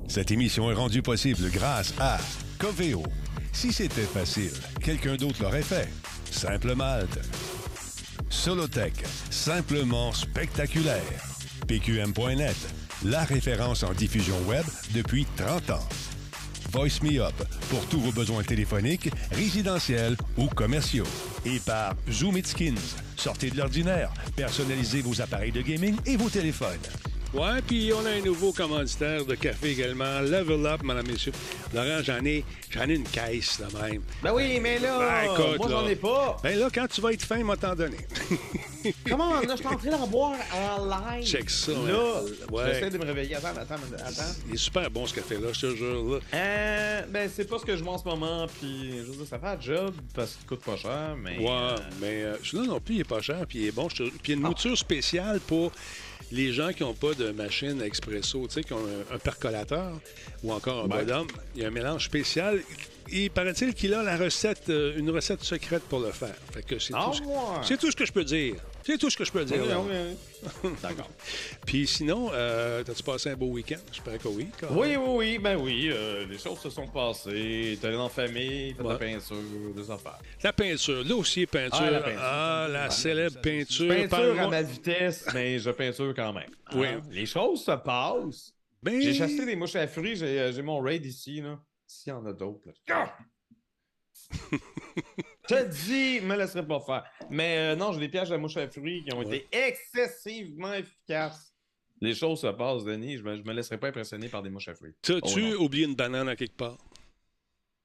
Cette 0.07 0.31
émission 0.31 0.71
est 0.71 0.73
rendue 0.73 1.01
possible 1.01 1.49
grâce 1.51 1.93
à 1.99 2.17
Coveo. 2.59 3.03
Si 3.51 3.71
c'était 3.73 4.01
facile, 4.01 4.53
quelqu'un 4.81 5.15
d'autre 5.15 5.41
l'aurait 5.41 5.61
fait. 5.61 5.89
Simple 6.31 6.75
Malte. 6.75 7.19
Solotech, 8.29 9.03
simplement 9.29 10.13
spectaculaire. 10.13 11.01
PQM.net, 11.67 12.55
la 13.05 13.23
référence 13.23 13.83
en 13.83 13.93
diffusion 13.93 14.39
web 14.47 14.65
depuis 14.93 15.25
30 15.35 15.71
ans. 15.71 15.89
Voice 16.71 17.01
Me 17.01 17.21
Up 17.21 17.35
pour 17.69 17.85
tous 17.87 17.99
vos 17.99 18.11
besoins 18.11 18.43
téléphoniques, 18.43 19.09
résidentiels 19.31 20.17
ou 20.37 20.47
commerciaux. 20.47 21.07
Et 21.45 21.59
par 21.59 21.95
Zoom 22.11 22.37
It 22.37 22.47
Skins, 22.47 22.95
sortez 23.15 23.49
de 23.49 23.57
l'ordinaire, 23.57 24.13
personnalisez 24.35 25.01
vos 25.01 25.21
appareils 25.21 25.51
de 25.51 25.61
gaming 25.61 25.95
et 26.05 26.17
vos 26.17 26.29
téléphones. 26.29 26.77
Ouais, 27.33 27.61
puis 27.67 27.91
on 27.93 28.05
a 28.05 28.11
un 28.11 28.21
nouveau 28.21 28.53
commanditaire 28.53 29.25
de 29.25 29.35
café 29.35 29.71
également. 29.71 30.21
Level 30.21 30.65
Up, 30.65 30.81
mesdames, 30.81 31.05
messieurs. 31.07 31.33
Laurent, 31.73 32.01
j'en 32.01 32.23
ai, 32.23 32.43
j'en 32.69 32.87
ai 32.87 32.95
une 32.95 33.03
caisse, 33.03 33.59
là 33.59 33.67
même. 33.81 34.01
Ben 34.23 34.31
oui, 34.33 34.59
mais 34.61 34.79
là, 34.79 34.97
Ben, 34.97 35.33
écoute, 35.33 35.57
moi, 35.59 35.67
j'en 35.69 35.81
là. 35.81 35.91
ai 35.91 35.95
pas. 35.97 36.37
Ben 36.41 36.57
là, 36.57 36.69
quand 36.73 36.87
tu 36.87 37.01
vas 37.01 37.11
être 37.11 37.23
fin, 37.23 37.43
m'a 37.43 37.57
t'en 37.57 37.75
donné. 37.75 37.97
Comment? 39.09 39.41
Là, 39.41 39.47
je 39.51 39.55
suis 39.57 39.67
en 39.67 39.75
train 39.75 39.89
d'en 39.89 40.07
boire 40.07 40.37
en 40.53 40.85
live. 40.85 41.25
Check 41.25 41.49
ça. 41.49 41.73
Là, 41.73 41.77
hein. 41.77 42.25
Ouais. 42.51 42.63
j'essaie 42.73 42.89
de 42.89 42.97
me 42.97 43.05
réveiller. 43.05 43.35
Attends, 43.35 43.49
attends, 43.49 43.75
attends. 43.97 44.21
Il 44.47 44.53
est 44.53 44.57
super 44.57 44.89
bon, 44.89 45.05
ce 45.05 45.13
café-là, 45.15 45.49
je 45.51 45.59
te 45.67 45.75
jure. 45.75 46.03
Là. 46.13 46.19
Euh, 46.33 47.01
ben, 47.09 47.29
c'est 47.33 47.45
pas 47.47 47.59
ce 47.59 47.65
que 47.65 47.75
je 47.75 47.83
vois 47.83 47.93
en 47.93 47.97
ce 47.97 48.05
moment, 48.07 48.47
puis 48.59 48.99
je 48.99 49.03
veux 49.11 49.17
dire, 49.17 49.27
ça 49.29 49.37
fait 49.37 49.47
un 49.47 49.59
job 49.59 49.93
parce 50.15 50.35
qu'il 50.35 50.45
coûte 50.47 50.61
pas 50.61 50.77
cher, 50.77 51.15
mais. 51.21 51.37
Ouais, 51.39 51.47
euh, 51.49 51.75
mais 51.99 52.23
euh, 52.23 52.37
celui-là 52.41 52.67
non 52.73 52.79
plus, 52.79 52.95
il 52.95 53.01
est 53.01 53.03
pas 53.03 53.21
cher, 53.21 53.45
puis 53.47 53.59
il 53.59 53.67
est 53.67 53.71
bon. 53.71 53.87
Puis 53.89 54.09
il 54.23 54.29
y 54.29 54.33
a 54.33 54.35
une 54.37 54.45
Ah. 54.45 54.49
mouture 54.49 54.77
spéciale 54.77 55.41
pour 55.41 55.73
les 56.31 56.51
gens 56.51 56.73
qui 56.73 56.83
n'ont 56.83 56.93
pas 56.93 57.13
de 57.13 57.31
machine 57.31 57.81
expresso, 57.81 58.45
tu 58.47 58.53
sais, 58.55 58.63
qui 58.63 58.73
ont 58.73 58.79
un, 59.11 59.15
un 59.15 59.19
percolateur 59.19 59.91
ou 60.43 60.51
encore 60.51 60.83
un 60.85 60.87
bodum. 60.87 61.27
Il 61.55 61.61
y 61.61 61.65
a 61.65 61.67
un 61.67 61.71
mélange 61.71 62.05
spécial. 62.05 62.61
Il 63.09 63.31
paraît-il 63.31 63.73
qu'il 63.73 63.93
a 63.93 64.03
la 64.03 64.17
recette, 64.17 64.69
euh, 64.69 64.97
une 64.97 65.09
recette 65.09 65.41
secrète 65.43 65.83
pour 65.83 65.99
le 66.01 66.11
faire. 66.11 66.35
Fait 66.53 66.63
que 66.63 66.77
c'est 66.79 66.93
Ah, 66.93 67.05
tout, 67.11 67.17
ce- 67.17 67.23
ouais. 67.23 67.33
c'est 67.63 67.77
tout 67.77 67.89
ce 67.89 67.95
que 67.95 68.05
je 68.05 68.11
peux 68.11 68.25
dire. 68.25 68.55
C'est 68.87 68.97
tout 68.97 69.09
ce 69.09 69.17
que 69.17 69.25
je 69.25 69.33
peux 69.33 69.43
dire. 69.43 69.61
oui, 69.61 69.73
oui, 69.91 70.15
oui. 70.63 70.69
D'accord. 70.81 71.09
Puis 71.65 71.85
sinon, 71.85 72.29
euh, 72.31 72.85
t'as-tu 72.85 73.03
passé 73.03 73.29
un 73.31 73.35
beau 73.35 73.47
week-end? 73.47 73.75
J'espère 73.91 74.17
que 74.17 74.29
oui. 74.29 74.47
quand 74.57 74.67
Oui, 74.71 74.95
oui, 74.95 75.09
oui, 75.09 75.37
ben 75.39 75.57
oui, 75.59 75.89
euh, 75.91 76.25
les 76.25 76.37
choses 76.37 76.57
se 76.59 76.69
sont 76.69 76.87
passées. 76.87 77.77
T'es 77.81 77.87
allé 77.87 77.97
en 77.97 78.07
famille, 78.07 78.73
fait 78.73 78.81
de 78.83 78.87
la 78.87 78.93
Ouais. 78.93 78.97
peinture, 78.97 79.35
des 79.75 79.91
affaires. 79.91 80.19
La 80.41 80.53
peinture, 80.53 81.03
là 81.03 81.15
aussi, 81.17 81.45
peinture. 81.45 81.81
Ah, 81.81 81.91
la 81.91 81.99
peinture. 81.99 82.21
Ah, 82.23 82.67
la 82.71 82.83
Ouais. 82.85 82.91
célèbre 82.91 83.41
peinture. 83.41 83.93
Peinture 83.93 84.39
à 84.39 84.47
ma 84.47 84.61
vitesse, 84.61 85.25
mais 85.33 85.59
je 85.59 85.69
peinture 85.71 86.13
quand 86.15 86.31
même. 86.31 86.49
Oui. 86.73 86.87
Hein? 86.87 87.01
Les 87.11 87.25
choses 87.25 87.65
se 87.65 87.71
passent. 87.71 88.53
J'ai 88.85 89.13
chassé 89.15 89.45
des 89.45 89.57
mouches 89.57 89.75
à 89.75 89.85
fruits, 89.89 90.15
j'ai 90.15 90.39
euh, 90.39 90.53
j'ai 90.53 90.61
mon 90.61 90.79
raid 90.79 91.05
ici, 91.05 91.41
là. 91.41 91.59
S'il 91.85 92.11
y 92.11 92.15
en 92.15 92.25
a 92.25 92.31
d'autres, 92.31 92.69
te 95.47 95.63
dis, 95.65 96.19
me 96.25 96.35
laisserai 96.37 96.65
pas 96.65 96.79
faire. 96.79 97.03
Mais 97.29 97.57
euh, 97.57 97.75
non, 97.75 97.91
j'ai 97.93 97.99
des 97.99 98.09
pièges 98.09 98.29
de 98.29 98.37
mouches 98.37 98.57
à 98.57 98.67
fruits 98.69 99.03
qui 99.03 99.13
ont 99.13 99.19
Ouais. 99.19 99.37
été 99.37 99.47
excessivement 99.51 100.73
efficaces. 100.73 101.53
Les 102.01 102.13
choses 102.13 102.41
se 102.41 102.47
passent, 102.47 102.83
Denis. 102.83 103.17
Je 103.17 103.23
me, 103.23 103.35
je 103.37 103.41
me 103.43 103.53
laisserai 103.53 103.79
pas 103.79 103.87
impressionner 103.87 104.29
par 104.29 104.43
des 104.43 104.49
mouches 104.49 104.67
à 104.67 104.75
fruits. 104.75 104.93
T'as-tu 105.01 105.53
Oh, 105.55 105.63
oublié 105.63 105.85
une 105.85 105.95
banane 105.95 106.29
à 106.29 106.35
quelque 106.35 106.55
part? 106.55 106.77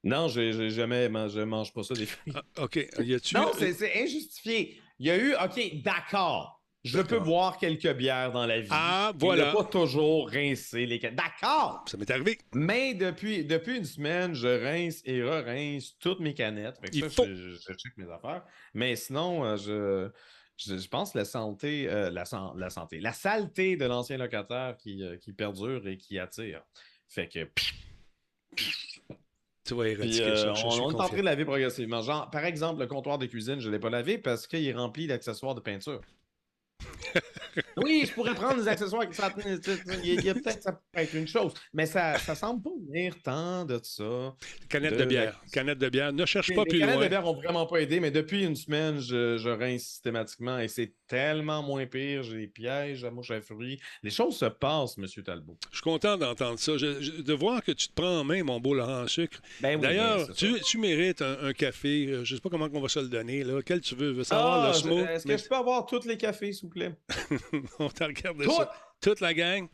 Non, 0.04 0.28
j'ai 0.28 0.71
jamais 0.71 1.09
je 1.28 1.40
mange 1.40 1.73
pas 1.73 1.83
ça 1.83 1.95
des 1.95 2.07
fruits. 2.07 2.35
Ah, 2.35 2.64
OK. 2.64 2.76
Y 2.99 3.14
a-tu. 3.14 3.35
Non, 3.37 3.52
c'est 3.59 3.73
c'est 3.73 4.02
injustifié. 4.02 4.81
Il 4.99 5.07
y 5.07 5.11
a 5.11 5.16
eu, 5.16 5.35
OK, 5.35 5.83
d'accord. 5.83 6.62
Je 6.84 7.00
peux 7.00 7.20
boire 7.20 7.58
quelques 7.58 7.92
bières 7.94 8.32
dans 8.32 8.44
la 8.44 8.60
vie. 8.60 8.66
Ah, 8.70 9.12
Et 9.14 9.18
voilà. 9.18 9.50
Ne 9.50 9.56
pas 9.56 9.62
toujours 9.64 10.28
rincer 10.28 10.84
les 10.84 10.98
canettes. 10.98 11.16
D'accord! 11.16 11.84
Ça 11.86 11.96
m'est 11.96 12.10
arrivé. 12.10 12.38
Mais 12.54 12.94
depuis, 12.94 13.44
depuis 13.44 13.76
une 13.78 13.84
semaine, 13.84 14.34
je 14.34 14.48
rince 14.48 15.00
et 15.04 15.22
re-rince 15.22 15.96
toutes 16.00 16.18
mes 16.18 16.34
canettes. 16.34 16.78
Fait 16.80 16.90
que 16.90 16.96
Il 16.96 17.02
ça, 17.04 17.10
faut. 17.10 17.24
je, 17.26 17.56
check 17.74 17.96
mes 17.96 18.10
affaires. 18.10 18.42
Mais 18.74 18.96
sinon, 18.96 19.44
euh, 19.44 19.56
je, 19.56 20.10
je, 20.56 20.76
je 20.76 20.88
pense 20.88 21.12
que 21.12 21.18
la 21.18 21.24
santé, 21.24 21.88
euh, 21.88 22.10
la, 22.10 22.24
san- 22.24 22.52
la 22.56 22.68
santé, 22.68 22.98
la 22.98 23.12
saleté 23.12 23.76
de 23.76 23.84
l'ancien 23.84 24.18
locataire 24.18 24.76
qui, 24.76 25.04
euh, 25.04 25.16
qui 25.18 25.32
perdure 25.32 25.86
et 25.86 25.96
qui 25.96 26.18
attire. 26.18 26.62
Fait 27.08 27.28
que. 27.28 27.48
Tu 29.64 29.74
vas 29.74 29.86
éradiquer 29.88 30.24
euh, 30.24 30.36
ça. 30.36 30.54
Je 30.54 30.66
on, 30.66 30.70
suis 30.72 30.80
on 30.80 30.90
est 30.90 30.94
en 31.00 31.06
train 31.06 31.16
de 31.16 31.22
laver 31.22 31.44
progressivement. 31.44 32.02
Genre, 32.02 32.28
par 32.28 32.44
exemple, 32.44 32.80
le 32.80 32.88
comptoir 32.88 33.18
de 33.18 33.26
cuisine, 33.26 33.60
je 33.60 33.68
ne 33.68 33.72
l'ai 33.72 33.78
pas 33.78 33.90
lavé 33.90 34.18
parce 34.18 34.48
qu'il 34.48 34.66
est 34.66 34.72
rempli 34.72 35.06
d'accessoires 35.06 35.54
de 35.54 35.60
peinture. 35.60 36.00
oui, 37.76 38.04
je 38.06 38.12
pourrais 38.12 38.35
prendre 38.35 38.56
des 38.62 38.68
accessoires. 38.68 39.09
qui 39.09 39.14
sentent- 39.14 39.35
Il 40.04 40.25
y 40.25 40.28
a, 40.30 40.35
peut-être 40.35 40.56
que 40.59 40.62
ça 40.62 40.73
pourrait 40.73 41.04
être 41.04 41.14
une 41.14 41.26
chose, 41.28 41.52
mais 41.73 41.87
ça, 41.87 42.18
ça 42.18 42.35
semble 42.35 42.62
pas 42.62 42.71
venir 42.88 43.14
tant 43.23 43.64
de 43.64 43.78
ça. 43.82 44.35
Canette 44.68 44.94
de 44.94 44.99
de 45.00 45.04
bière. 45.04 45.40
la- 45.44 45.50
Canette 45.52 45.78
de 45.78 45.88
bière. 45.88 46.12
Ne 46.12 46.25
cherche 46.26 46.49
Les, 46.49 46.54
pas 46.54 46.62
les 46.64 46.68
plus 46.71 46.78
canettes 46.80 46.94
loin. 46.97 47.04
de 47.04 47.09
bière 47.09 47.26
ont 47.26 47.35
vraiment 47.35 47.66
pas 47.66 47.78
aidé, 47.78 48.00
mais 48.00 48.11
depuis 48.11 48.44
une 48.44 48.56
semaine, 48.56 49.00
je, 49.00 49.37
je 49.38 49.49
rince 49.50 49.82
systématiquement 49.82 50.59
et 50.59 50.68
c'est 50.68 50.92
tellement 51.09 51.62
moins 51.62 51.87
pire. 51.87 52.23
J'ai 52.23 52.38
des 52.38 52.47
pièges 52.47 53.04
à 53.04 53.11
mouche 53.11 53.30
à 53.30 53.40
fruits. 53.40 53.80
Les 54.02 54.11
choses 54.11 54.37
se 54.37 54.47
passent, 54.47 54.97
Monsieur 54.99 55.23
Talbot. 55.23 55.56
Je 55.71 55.76
suis 55.76 55.82
content 55.82 56.16
d'entendre 56.16 56.59
ça. 56.59 56.76
Je- 56.76 57.00
je- 57.00 57.23
de 57.23 57.32
voir 57.35 57.62
que 57.62 57.73
tu 57.73 57.88
te 57.88 57.92
prends 57.94 58.21
en 58.21 58.25
main, 58.25 58.42
mon 58.44 58.61
beau 58.61 58.75
Laurent 58.75 59.06
Sucre. 59.06 59.40
Ben 59.61 59.76
oui, 59.76 59.82
D'ailleurs, 59.82 60.32
tu, 60.35 60.61
tu 60.61 60.78
mérites 60.78 61.23
un, 61.23 61.37
un 61.42 61.52
café. 61.52 62.06
Euh, 62.06 62.25
Je 62.25 62.32
ne 62.35 62.37
sais 62.38 62.42
pas 62.42 62.49
comment 62.50 62.68
on 62.73 62.80
va 62.80 62.88
se 62.88 63.00
le 63.00 63.09
donner. 63.09 63.44
Là. 63.44 63.61
Quel 63.64 63.80
tu 63.80 63.94
veux? 63.94 64.11
Veux 64.12 64.25
savoir 64.25 64.73
Ah, 64.75 64.88
le? 64.88 65.09
Est-ce 65.11 65.26
Mais- 65.28 65.37
que 65.37 65.42
je 65.42 65.49
peux 65.49 65.54
avoir 65.56 65.85
tous 65.87 66.06
les 66.06 66.16
cafés, 66.16 66.52
s'il 66.52 66.64
vous 66.64 66.71
plaît? 66.71 66.91
on 67.78 67.88
t'a 67.88 68.06
regardé 68.06 68.44
Tout! 68.44 68.52
ça. 68.52 68.72
Toute 69.00 69.20
la 69.20 69.34
gang? 69.34 69.68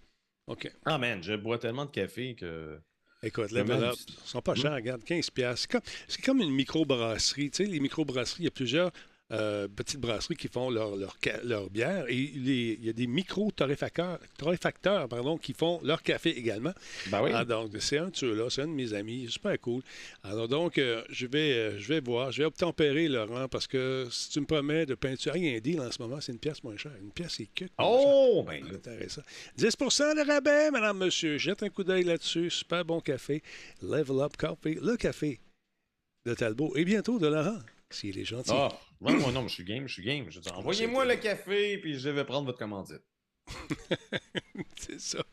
OK. 0.47 0.71
Ah, 0.85 0.99
man, 0.99 1.23
je 1.23 1.35
bois 1.35 1.59
tellement 1.59 1.85
de 1.85 1.91
café 1.91 2.35
que. 2.35 2.81
Écoute, 3.23 3.51
Le 3.51 3.59
level 3.59 3.81
même- 3.81 3.91
up. 3.91 3.97
Ils 4.09 4.15
sont 4.29 4.41
pas 4.41 4.55
chers, 4.55 4.73
regarde, 4.73 5.03
15 5.05 5.31
piastres. 5.31 5.63
C'est 5.63 5.71
comme, 5.73 5.81
c'est 6.07 6.23
comme 6.23 6.41
une 6.41 6.53
microbrasserie. 6.53 7.51
Tu 7.51 7.65
sais, 7.65 7.71
les 7.71 7.81
microbrasseries, 7.81 8.43
il 8.43 8.45
y 8.45 8.49
a 8.49 8.53
plusieurs 8.53 8.93
euh, 9.31 9.69
petites 9.69 10.01
brasseries 10.01 10.37
qui 10.37 10.49
font 10.49 10.71
leur, 10.71 10.97
leur, 10.97 11.17
ca- 11.23 11.41
leur 11.45 11.69
bière 11.71 12.07
et 12.09 12.15
les- 12.15 12.79
il 12.81 12.87
y 12.87 12.89
a 12.89 12.93
des 12.95 13.07
micro-torréfacteurs 13.07 15.09
pardon, 15.09 15.37
qui 15.39 15.53
font 15.53 15.81
leur 15.83 16.03
café 16.03 16.31
également. 16.31 16.73
Ben 17.09 17.23
oui. 17.23 17.31
Ah, 17.35 17.45
donc, 17.45 17.71
c'est 17.81 17.99
un 17.99 18.09
de 18.09 18.17
ceux-là, 18.17 18.49
c'est 18.51 18.63
un 18.63 18.69
de 18.69 18.73
mes 18.73 18.93
amis, 18.95 19.27
super 19.31 19.59
cool. 19.61 19.83
Alors 20.23 20.49
donc, 20.49 20.79
euh, 20.79 21.03
je, 21.11 21.27
vais, 21.27 21.53
euh, 21.53 21.79
je 21.79 21.89
vais 21.89 22.01
voir, 22.01 22.33
je 22.33 22.43
vais 22.43 22.47
obtempérer, 22.47 23.09
Laurent, 23.09 23.49
parce 23.49 23.67
que 23.67 24.07
si 24.11 24.31
tu 24.31 24.41
me 24.41 24.47
promets 24.47 24.87
de 24.87 24.95
peinture, 24.95 25.33
rien 25.33 25.59
dit 25.61 25.79
en 25.79 25.91
ce 25.91 26.01
moment, 26.01 26.21
c'est 26.21 26.33
une 26.33 26.39
pièce 26.39 26.63
moins 26.65 26.77
chère. 26.77 26.93
Une 27.01 27.11
pièce, 27.11 27.35
c'est 27.37 27.49
que. 27.55 27.65
Oh, 27.79 28.45
ben 28.47 28.65
là. 28.65 28.75
Intéressant. 28.75 29.23
10% 29.59 30.15
de 30.17 30.27
rabais, 30.27 30.71
madame, 30.71 30.99
monsieur. 30.99 31.39
Jette 31.39 31.63
un 31.63 31.69
coup 31.69 31.85
d'œil 31.85 32.05
là-dessus. 32.05 32.51
Super 32.51 32.85
bon 32.85 33.01
café. 33.01 33.43
Level 33.83 34.21
Up 34.21 34.37
Coffee. 34.37 34.79
Le 34.81 34.97
café 34.97 35.39
de 36.27 36.35
Talbot. 36.35 36.75
Et 36.77 36.85
bientôt 36.85 37.19
de 37.19 37.27
Laurent, 37.27 37.59
s'il 37.91 38.19
est 38.19 38.25
gentil. 38.25 38.51
Ah, 38.53 38.69
ouais, 39.01 39.15
moi 39.15 39.33
non, 39.33 39.43
mais 39.43 39.49
je 39.49 39.55
suis 39.55 39.65
game, 39.65 39.87
je 39.87 39.93
suis 39.95 40.05
game. 40.05 40.31
Je 40.31 40.41
dis, 40.41 40.51
envoyez-moi 40.51 41.05
le 41.05 41.17
café, 41.17 41.79
puis 41.79 41.99
je 41.99 42.09
vais 42.09 42.25
prendre 42.25 42.47
votre 42.47 42.59
commandite. 42.59 43.03
C'est 44.77 45.01
ça. 45.01 45.25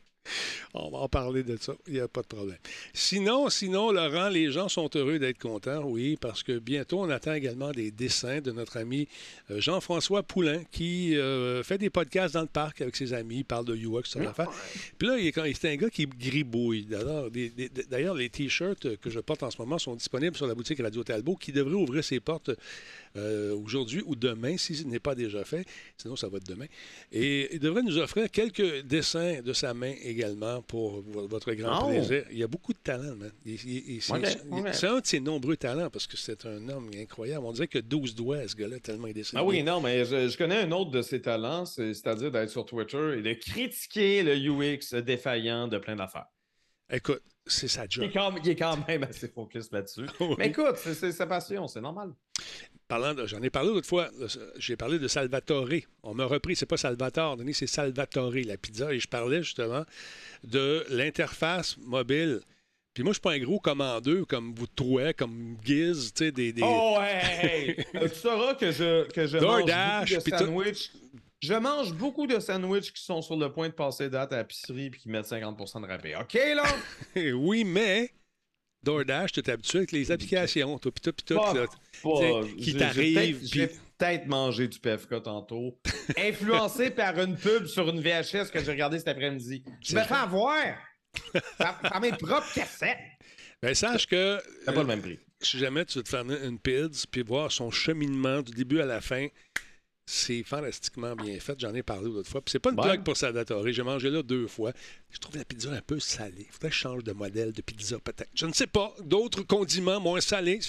On 0.74 0.90
va 0.90 0.98
en 0.98 1.08
parler 1.08 1.42
de 1.42 1.56
ça. 1.56 1.74
Il 1.86 1.94
n'y 1.94 2.00
a 2.00 2.08
pas 2.08 2.22
de 2.22 2.26
problème. 2.26 2.58
Sinon, 2.92 3.48
sinon, 3.50 3.92
Laurent, 3.92 4.28
les 4.28 4.50
gens 4.50 4.68
sont 4.68 4.90
heureux 4.94 5.18
d'être 5.18 5.38
contents, 5.38 5.82
oui, 5.84 6.16
parce 6.20 6.42
que 6.42 6.58
bientôt, 6.58 7.00
on 7.00 7.10
attend 7.10 7.34
également 7.34 7.72
des 7.72 7.90
dessins 7.90 8.40
de 8.40 8.52
notre 8.52 8.76
ami 8.76 9.08
euh, 9.50 9.60
Jean-François 9.60 10.22
Poulain, 10.22 10.62
qui 10.70 11.16
euh, 11.16 11.62
fait 11.62 11.78
des 11.78 11.90
podcasts 11.90 12.34
dans 12.34 12.42
le 12.42 12.46
parc 12.46 12.80
avec 12.80 12.96
ses 12.96 13.12
amis, 13.12 13.38
il 13.38 13.44
parle 13.44 13.64
de 13.64 13.76
UX, 13.76 14.04
ça 14.06 14.20
affaire. 14.28 14.50
Puis 14.98 15.08
là, 15.08 15.18
il 15.18 15.26
est, 15.26 15.54
c'est 15.54 15.72
un 15.72 15.76
gars 15.76 15.90
qui 15.90 16.06
gribouille. 16.06 16.86
D'ailleurs, 16.86 18.14
les 18.14 18.28
T-shirts 18.28 18.96
que 18.96 19.10
je 19.10 19.20
porte 19.20 19.42
en 19.42 19.50
ce 19.50 19.58
moment 19.58 19.78
sont 19.78 19.94
disponibles 19.94 20.36
sur 20.36 20.46
la 20.46 20.54
boutique 20.54 20.80
Radio 20.80 21.02
Talbot, 21.02 21.36
qui 21.36 21.52
devrait 21.52 21.74
ouvrir 21.74 22.04
ses 22.04 22.20
portes 22.20 22.50
euh, 23.16 23.56
aujourd'hui 23.56 24.02
ou 24.04 24.14
demain, 24.14 24.56
si 24.58 24.74
ce 24.74 24.84
n'est 24.84 24.98
pas 24.98 25.14
déjà 25.14 25.44
fait. 25.44 25.66
Sinon, 25.96 26.16
ça 26.16 26.28
va 26.28 26.36
être 26.38 26.46
demain. 26.46 26.66
Et 27.12 27.54
il 27.54 27.60
devrait 27.60 27.82
nous 27.82 27.98
offrir 27.98 28.30
quelques 28.30 28.82
dessins 28.82 29.40
de 29.42 29.52
sa 29.52 29.72
main 29.72 29.94
également 30.02 30.15
pour 30.66 31.00
vo- 31.02 31.26
votre 31.26 31.52
grand 31.52 31.84
Oh! 31.86 31.88
plaisir. 31.90 32.24
Il 32.30 32.38
y 32.38 32.42
a 32.42 32.46
beaucoup 32.46 32.72
de 32.72 32.78
talent, 32.78 33.14
c'est 34.72 34.86
un 34.86 35.00
de 35.00 35.06
ses 35.06 35.20
nombreux 35.20 35.56
talents 35.56 35.90
parce 35.90 36.06
que 36.06 36.16
c'est 36.16 36.44
un 36.46 36.68
homme 36.68 36.90
incroyable. 36.96 37.44
On 37.46 37.52
dirait 37.52 37.68
que 37.68 37.78
12 37.78 38.14
doigts, 38.14 38.46
ce 38.48 38.56
gars-là, 38.56 38.78
tellement 38.80 39.06
il 39.08 39.14
décide. 39.14 39.38
Ah 39.38 39.44
oui, 39.44 39.62
non, 39.62 39.80
mais 39.80 40.04
je, 40.04 40.28
je 40.28 40.36
connais 40.38 40.56
un 40.58 40.72
autre 40.72 40.90
de 40.90 41.02
ses 41.02 41.20
talents, 41.20 41.64
c'est- 41.66 41.94
c'est-à-dire 41.94 42.30
d'être 42.30 42.50
sur 42.50 42.64
Twitter 42.66 43.16
et 43.18 43.22
de 43.22 43.32
critiquer 43.34 44.22
le 44.22 44.34
UX 44.36 44.94
défaillant 45.02 45.68
de 45.68 45.78
plein 45.78 45.96
d'affaires. 45.96 46.26
Écoute, 46.90 47.22
c'est 47.46 47.68
sa 47.68 47.84
Il 47.84 47.90
job. 47.90 48.04
est, 48.04 48.10
quand, 48.12 48.34
il 48.42 48.50
est 48.50 48.56
quand 48.56 48.86
même 48.88 49.02
assez 49.04 49.28
focus 49.28 49.70
là-dessus. 49.72 50.06
Oui. 50.20 50.34
Mais 50.38 50.48
écoute, 50.48 50.76
c'est 50.76 51.12
sa 51.12 51.26
passion, 51.26 51.66
c'est 51.68 51.80
normal. 51.80 52.12
Parlant 52.88 53.14
j'en 53.26 53.42
ai 53.42 53.50
parlé 53.50 53.70
l'autre 53.70 53.88
fois. 53.88 54.10
J'ai 54.58 54.76
parlé 54.76 54.98
de 55.00 55.08
Salvatore. 55.08 55.68
On 56.04 56.14
m'a 56.14 56.24
repris, 56.24 56.54
c'est 56.54 56.66
pas 56.66 56.76
Salvatore, 56.76 57.36
Denis, 57.36 57.54
c'est 57.54 57.66
Salvatore, 57.66 58.32
la 58.44 58.56
pizza. 58.56 58.92
Et 58.92 59.00
je 59.00 59.08
parlais 59.08 59.42
justement 59.42 59.84
de 60.44 60.84
l'interface 60.90 61.76
mobile. 61.78 62.40
Puis 62.94 63.02
moi, 63.02 63.10
je 63.12 63.16
suis 63.16 63.20
pas 63.20 63.32
un 63.32 63.38
gros 63.40 63.58
commandeux 63.60 64.24
comme 64.24 64.54
vous 64.54 64.66
trouvez, 64.68 65.12
comme 65.14 65.56
Giz, 65.64 66.12
tu 66.14 66.24
sais, 66.26 66.32
des. 66.32 66.52
des- 66.52 66.62
Oh, 66.64 66.96
hey, 67.00 67.70
hey! 67.70 67.84
Tu 68.08 68.14
sauras 68.14 68.54
que 68.54 68.70
je, 68.72 69.06
que 69.10 69.26
je 69.26 69.36
mange 69.38 69.64
DoorDash, 69.66 70.14
beaucoup 70.24 70.62
de. 70.62 70.72
Je 71.42 71.54
mange 71.54 71.92
beaucoup 71.92 72.26
de 72.26 72.38
sandwichs 72.40 72.92
qui 72.92 73.02
sont 73.02 73.20
sur 73.22 73.36
le 73.36 73.52
point 73.52 73.68
de 73.68 73.74
passer 73.74 74.08
date 74.08 74.32
à 74.32 74.38
l'épicerie 74.38 74.90
puis 74.90 75.00
qui 75.00 75.08
mettent 75.10 75.26
50% 75.26 75.82
de 75.82 75.86
rabais. 75.86 76.14
OK, 76.16 76.32
là? 76.34 76.64
oui, 77.34 77.62
mais 77.64 78.10
DoorDash, 78.82 79.32
tu 79.32 79.40
es 79.40 79.50
habitué 79.50 79.78
avec 79.78 79.92
les 79.92 80.10
applications, 80.10 80.78
toi, 80.78 80.92
pis 80.92 81.00
tout, 81.02 81.12
pis 81.12 81.24
tout. 81.24 81.34
Pas- 81.36 81.52
là. 81.54 81.66
Pas- 82.02 82.10
T'sais, 82.14 82.54
qui 82.56 82.78
j'ai- 82.94 83.36
j'ai 83.42 83.66
peut-être- 83.98 84.26
mangé 84.26 84.68
du 84.68 84.78
PFK 84.78 85.22
tantôt, 85.22 85.78
influencé 86.18 86.90
par 86.90 87.18
une 87.20 87.36
pub 87.36 87.66
sur 87.66 87.88
une 87.88 88.00
VHS 88.00 88.50
que 88.50 88.62
j'ai 88.62 88.70
regardée 88.70 88.98
cet 88.98 89.08
après-midi. 89.08 89.62
Je 89.82 89.94
me 89.96 90.02
fais 90.02 90.14
avoir 90.14 90.54
par, 91.58 91.78
par 91.80 92.00
mes 92.00 92.12
propres 92.12 92.52
cassettes. 92.54 92.98
Ben, 93.62 93.74
sache 93.74 94.06
que 94.06 94.38
C'est 94.64 94.74
pas 94.74 94.80
le 94.82 94.86
même 94.86 95.00
prix. 95.00 95.18
si 95.40 95.58
jamais 95.58 95.84
tu 95.86 95.98
veux 95.98 96.04
te 96.04 96.08
faire 96.10 96.24
une 96.30 96.58
pizza 96.58 97.06
puis 97.10 97.22
voir 97.22 97.50
son 97.50 97.70
cheminement 97.70 98.42
du 98.42 98.52
début 98.52 98.80
à 98.80 98.86
la 98.86 99.00
fin, 99.00 99.28
c'est 100.08 100.44
fantastiquement 100.44 101.16
bien 101.16 101.38
fait. 101.40 101.58
J'en 101.58 101.74
ai 101.74 101.82
parlé 101.82 102.04
l'autre 102.08 102.28
fois. 102.30 102.40
Puis 102.40 102.52
c'est 102.52 102.60
pas 102.60 102.70
une 102.70 102.76
blague 102.76 103.02
pour 103.02 103.16
Salvatore. 103.16 103.66
J'ai 103.68 103.82
mangé 103.82 104.08
là 104.08 104.22
deux 104.22 104.46
fois. 104.46 104.72
Je 105.10 105.18
trouve 105.18 105.36
la 105.36 105.44
pizza 105.44 105.70
un 105.72 105.80
peu 105.80 105.98
salée. 105.98 106.46
Faudrait 106.50 106.68
que 106.68 106.74
je 106.74 106.80
change 106.80 107.02
de 107.04 107.12
modèle 107.12 107.52
de 107.52 107.60
pizza, 107.60 107.98
peut-être. 107.98 108.30
Je 108.34 108.46
ne 108.46 108.52
sais 108.52 108.68
pas. 108.68 108.94
D'autres 109.02 109.42
condiments 109.42 109.98
moins 110.00 110.20
salés. 110.20 110.60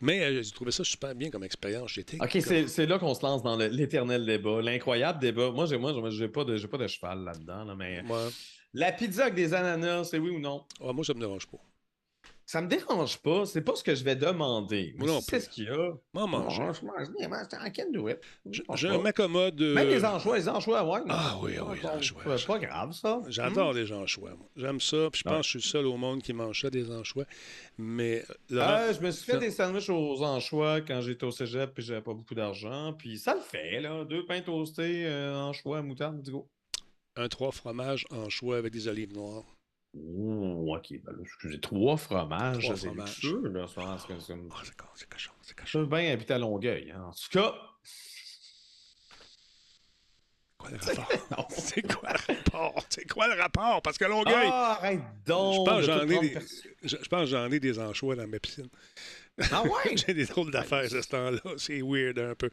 Mais 0.00 0.22
euh, 0.24 0.42
j'ai 0.42 0.50
trouvé 0.50 0.72
ça 0.72 0.82
super 0.82 1.14
bien 1.14 1.30
comme 1.30 1.44
expérience. 1.44 1.92
J'étais. 1.92 2.18
OK, 2.20 2.38
c'est 2.40 2.66
c'est 2.66 2.86
là 2.86 2.98
qu'on 2.98 3.14
se 3.14 3.22
lance 3.22 3.42
dans 3.44 3.56
le- 3.56 3.68
l'éternel 3.68 4.26
débat, 4.26 4.60
l'incroyable 4.60 5.20
débat. 5.20 5.50
Moi, 5.52 5.66
j'ai 5.66 5.78
moi, 5.78 5.94
j'ai 6.10 6.28
pas, 6.28 6.44
de- 6.44 6.56
j'ai 6.56 6.68
pas 6.68 6.78
de 6.78 6.86
cheval 6.88 7.22
là-dedans, 7.22 7.64
là, 7.64 7.74
mais 7.76 8.02
Moi, 8.02 8.28
la 8.74 8.90
pizza 8.90 9.22
avec 9.24 9.34
des 9.34 9.54
ananas, 9.54 10.04
c'est 10.10 10.18
oui 10.18 10.30
ou 10.30 10.40
non? 10.40 10.64
ah, 10.80 10.92
moi, 10.92 11.04
ça 11.04 11.14
me 11.14 11.20
dérange 11.20 11.46
pas. 11.46 11.58
Ça 12.44 12.60
me 12.60 12.66
dérange 12.68 13.18
pas, 13.18 13.46
c'est 13.46 13.60
pas 13.62 13.74
ce 13.76 13.82
que 13.84 13.94
je 13.94 14.02
vais 14.04 14.16
demander. 14.16 14.94
Moi 14.98 15.20
si 15.20 15.26
c'est 15.30 15.40
ce 15.40 15.48
qu'il 15.48 15.64
y 15.64 15.68
a. 15.68 15.92
Moi, 16.12 16.26
mange. 16.26 16.54
Je 16.56 16.84
mange 16.84 17.08
bien, 17.18 17.30
I 17.64 17.72
can 17.72 17.90
do 17.92 18.08
it. 18.08 18.18
Je, 18.50 18.88
m'accommode. 18.98 19.60
euh, 19.62 19.74
Même 19.74 19.88
les 19.88 20.04
anchois, 20.04 20.36
les 20.38 20.48
anchois, 20.48 20.84
ouais. 20.84 21.00
Ah 21.08 21.38
oui, 21.42 21.52
oui, 21.58 21.78
les 21.82 21.88
anchois. 21.88 22.36
C'est 22.36 22.46
pas 22.46 22.58
grave, 22.58 22.92
ça. 22.92 23.20
J'adore 23.28 23.72
les 23.72 23.90
anchois. 23.92 24.30
moi. 24.36 24.48
J'aime 24.56 24.80
ça. 24.80 25.08
Puis 25.10 25.22
je 25.24 25.28
pense 25.30 25.38
que 25.38 25.42
je 25.44 25.48
suis 25.50 25.58
le 25.58 25.62
seul 25.62 25.86
au 25.86 25.96
monde 25.96 26.20
qui 26.22 26.32
mange 26.32 26.60
ça, 26.60 26.68
des 26.68 26.90
anchois. 26.90 27.24
Mais 27.78 28.24
euh, 28.28 28.34
Laurent, 28.50 28.66
Ah, 28.68 28.92
je 28.92 29.00
me 29.00 29.10
suis 29.10 29.24
fait 29.24 29.32
ça- 29.32 29.38
des 29.38 29.50
sandwichs 29.50 29.88
aux 29.88 30.22
anchois 30.22 30.80
quand 30.82 31.00
j'étais 31.00 31.24
au 31.24 31.30
cégep 31.30 31.78
et 31.78 31.82
j'avais 31.82 32.02
pas 32.02 32.12
beaucoup 32.14 32.34
d'argent. 32.34 32.92
Puis 32.92 33.18
ça 33.18 33.34
le 33.34 33.40
fait, 33.40 33.80
là. 33.80 34.04
Deux 34.04 34.26
pains 34.26 34.40
toastés, 34.42 35.06
euh, 35.06 35.34
anchois, 35.36 35.80
moutarde, 35.82 36.22
go. 36.28 36.48
un 37.16 37.28
trois 37.28 37.52
fromages 37.52 38.04
anchois 38.10 38.56
avec 38.56 38.72
des 38.72 38.88
olives 38.88 39.12
noires. 39.14 39.44
Oh, 39.94 40.74
ok. 40.76 41.00
Ben 41.04 41.12
là, 41.12 41.18
excusez, 41.22 41.60
trois 41.60 41.96
fromages. 41.96 42.62
Trois 42.64 42.76
c'est 42.76 42.86
fromages. 42.86 43.08
luxueux, 43.22 43.48
là. 43.48 43.66
Ça, 43.66 43.96
c'est 43.98 44.06
comme- 44.06 44.20
c'est 44.20 44.32
Ah, 44.50 44.56
c'est 44.64 44.70
c'est 44.94 45.08
cochon, 45.08 45.32
c'est 45.42 45.56
Je 45.58 45.62
cochon. 45.62 45.82
bien 45.84 46.12
habiter 46.12 46.34
à 46.34 46.38
Longueuil. 46.38 46.90
hein. 46.92 47.02
En 47.04 47.12
tout 47.12 47.28
cas, 47.30 47.54
Quoi 50.58 50.70
le 50.70 50.76
rapport? 50.78 51.08
non. 51.38 51.46
C'est 51.50 51.82
quoi 51.82 52.12
le 52.12 52.34
rapport? 52.34 52.84
C'est 52.88 53.10
quoi 53.12 53.26
le 53.34 53.40
rapport? 53.40 53.82
Parce 53.82 53.98
que 53.98 54.04
Longueuil, 54.04 54.48
Ah, 54.52 54.78
arrête 54.78 55.00
donc. 55.26 55.54
je 55.54 55.70
pense 55.70 55.80
que 55.80 55.82
j'en 55.86 56.00
ai 56.08 56.20
des, 56.20 56.38
je, 56.84 56.96
je 57.02 57.08
pense 57.08 57.20
que 57.20 57.26
j'en 57.26 57.50
ai 57.50 57.58
des 57.60 57.78
anchois 57.80 58.14
dans 58.14 58.28
ma 58.28 58.38
piscine. 58.38 58.68
Ah 59.50 59.62
ouais? 59.62 59.96
J'ai 60.06 60.14
des 60.14 60.26
drôles 60.26 60.50
d'affaires 60.50 60.88
ce 60.88 60.96
temps-là. 61.08 61.40
C'est 61.56 61.80
weird 61.82 62.18
un 62.18 62.34
peu. 62.34 62.50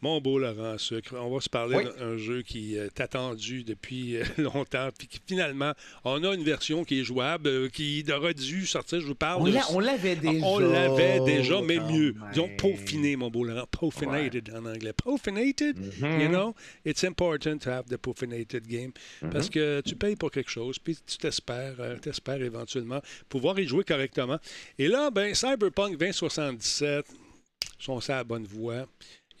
Mon 0.00 0.20
beau 0.20 0.38
Laurent 0.38 0.76
Sucre, 0.78 1.14
on 1.18 1.32
va 1.34 1.40
se 1.40 1.48
parler 1.48 1.76
Oui. 1.76 1.84
d'un 1.98 2.16
jeu 2.16 2.42
qui 2.42 2.76
est 2.76 3.00
attendu 3.00 3.64
depuis 3.64 4.16
euh, 4.16 4.24
longtemps, 4.38 4.88
puis 4.96 5.06
qui, 5.08 5.20
finalement, 5.26 5.72
on 6.04 6.22
a 6.24 6.34
une 6.34 6.44
version 6.44 6.84
qui 6.84 7.00
est 7.00 7.04
jouable, 7.04 7.48
euh, 7.48 7.68
qui 7.68 8.04
aurait 8.12 8.34
dû 8.34 8.66
sortir. 8.66 9.00
Je 9.00 9.06
vous 9.06 9.14
parle 9.14 9.42
On 9.42 9.44
de. 9.46 9.52
l'a- 9.52 9.70
on 9.72 9.80
l'avait 9.80 10.16
déjà. 10.16 10.46
On 10.46 10.58
l'avait 10.58 11.20
déjà, 11.20 11.60
mais 11.62 11.78
mieux. 11.78 12.12
même. 12.12 12.28
Disons 12.32 12.48
peaufiné, 12.56 13.16
mon 13.16 13.30
beau 13.30 13.44
Laurent. 13.44 13.66
Peaufinated 13.70 14.50
en 14.54 14.64
anglais. 14.66 14.92
Peaufinated, 14.92 15.76
you 16.00 16.28
know, 16.28 16.54
it's 16.84 17.04
important 17.04 17.58
to 17.58 17.70
have 17.70 17.84
the 17.88 17.96
peaufinated 17.96 18.66
game. 18.66 18.92
Parce 19.30 19.48
que 19.48 19.80
tu 19.82 19.94
payes 19.96 20.16
pour 20.16 20.30
quelque 20.30 20.50
chose, 20.50 20.78
puis 20.78 20.96
tu 21.06 21.18
t'espères, 21.18 21.74
euh, 21.78 21.96
t'espères 21.96 22.40
éventuellement 22.42 23.00
pouvoir 23.28 23.58
y 23.58 23.66
jouer 23.66 23.84
correctement. 23.84 24.38
Et 24.78 24.88
là, 24.88 25.10
ben, 25.10 25.34
Cyberpunk 25.34 25.96
2077 26.12 27.06
sont 27.78 28.00
sur 28.00 28.12
la 28.14 28.24
bonne 28.24 28.44
voie. 28.44 28.86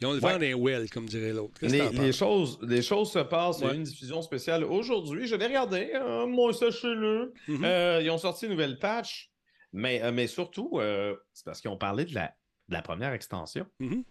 Ils 0.00 0.06
ont 0.06 0.12
le 0.12 0.20
Ouais. 0.20 0.32
vent 0.32 0.38
d'un 0.38 0.54
well, 0.54 0.88
comme 0.88 1.06
dirait 1.06 1.32
l'autre. 1.32 1.54
Les, 1.60 2.12
choses, 2.12 2.58
les 2.62 2.80
choses 2.80 3.12
se 3.12 3.18
passent. 3.18 3.58
Il 3.60 3.66
y 3.66 3.70
a 3.70 3.74
une 3.74 3.82
diffusion 3.82 4.22
spéciale 4.22 4.64
aujourd'hui. 4.64 5.26
Je 5.26 5.36
l'ai 5.36 5.46
regardé. 5.46 5.90
euh, 5.94 6.26
moi, 6.26 6.54
sachez-le. 6.54 7.34
Mhm. 7.48 7.64
Euh, 7.64 8.00
ils 8.02 8.10
ont 8.10 8.16
sorti 8.18 8.46
une 8.46 8.52
nouvelle 8.52 8.78
patch. 8.78 9.30
Mais, 9.72 10.02
euh, 10.02 10.10
mais 10.10 10.26
surtout, 10.26 10.70
euh, 10.80 11.14
c'est 11.34 11.44
parce 11.44 11.60
qu'ils 11.60 11.70
ont 11.70 11.76
parlé 11.76 12.04
de 12.06 12.14
la, 12.14 12.28
de 12.68 12.74
la 12.74 12.82
première 12.82 13.12
extension. 13.12 13.66
Mhm. 13.78 14.04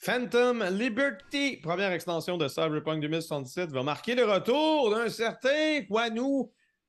Phantom 0.00 0.62
Liberty, 0.70 1.56
première 1.62 1.90
extension 1.92 2.36
de 2.36 2.46
Cyberpunk 2.48 3.00
2077, 3.00 3.70
va 3.70 3.82
marquer 3.82 4.14
le 4.14 4.24
retour 4.24 4.90
d'un 4.90 5.08
certain 5.08 5.82
Quanu 5.88 6.44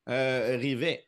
euh, 0.10 0.57
Rivet. 0.60 1.07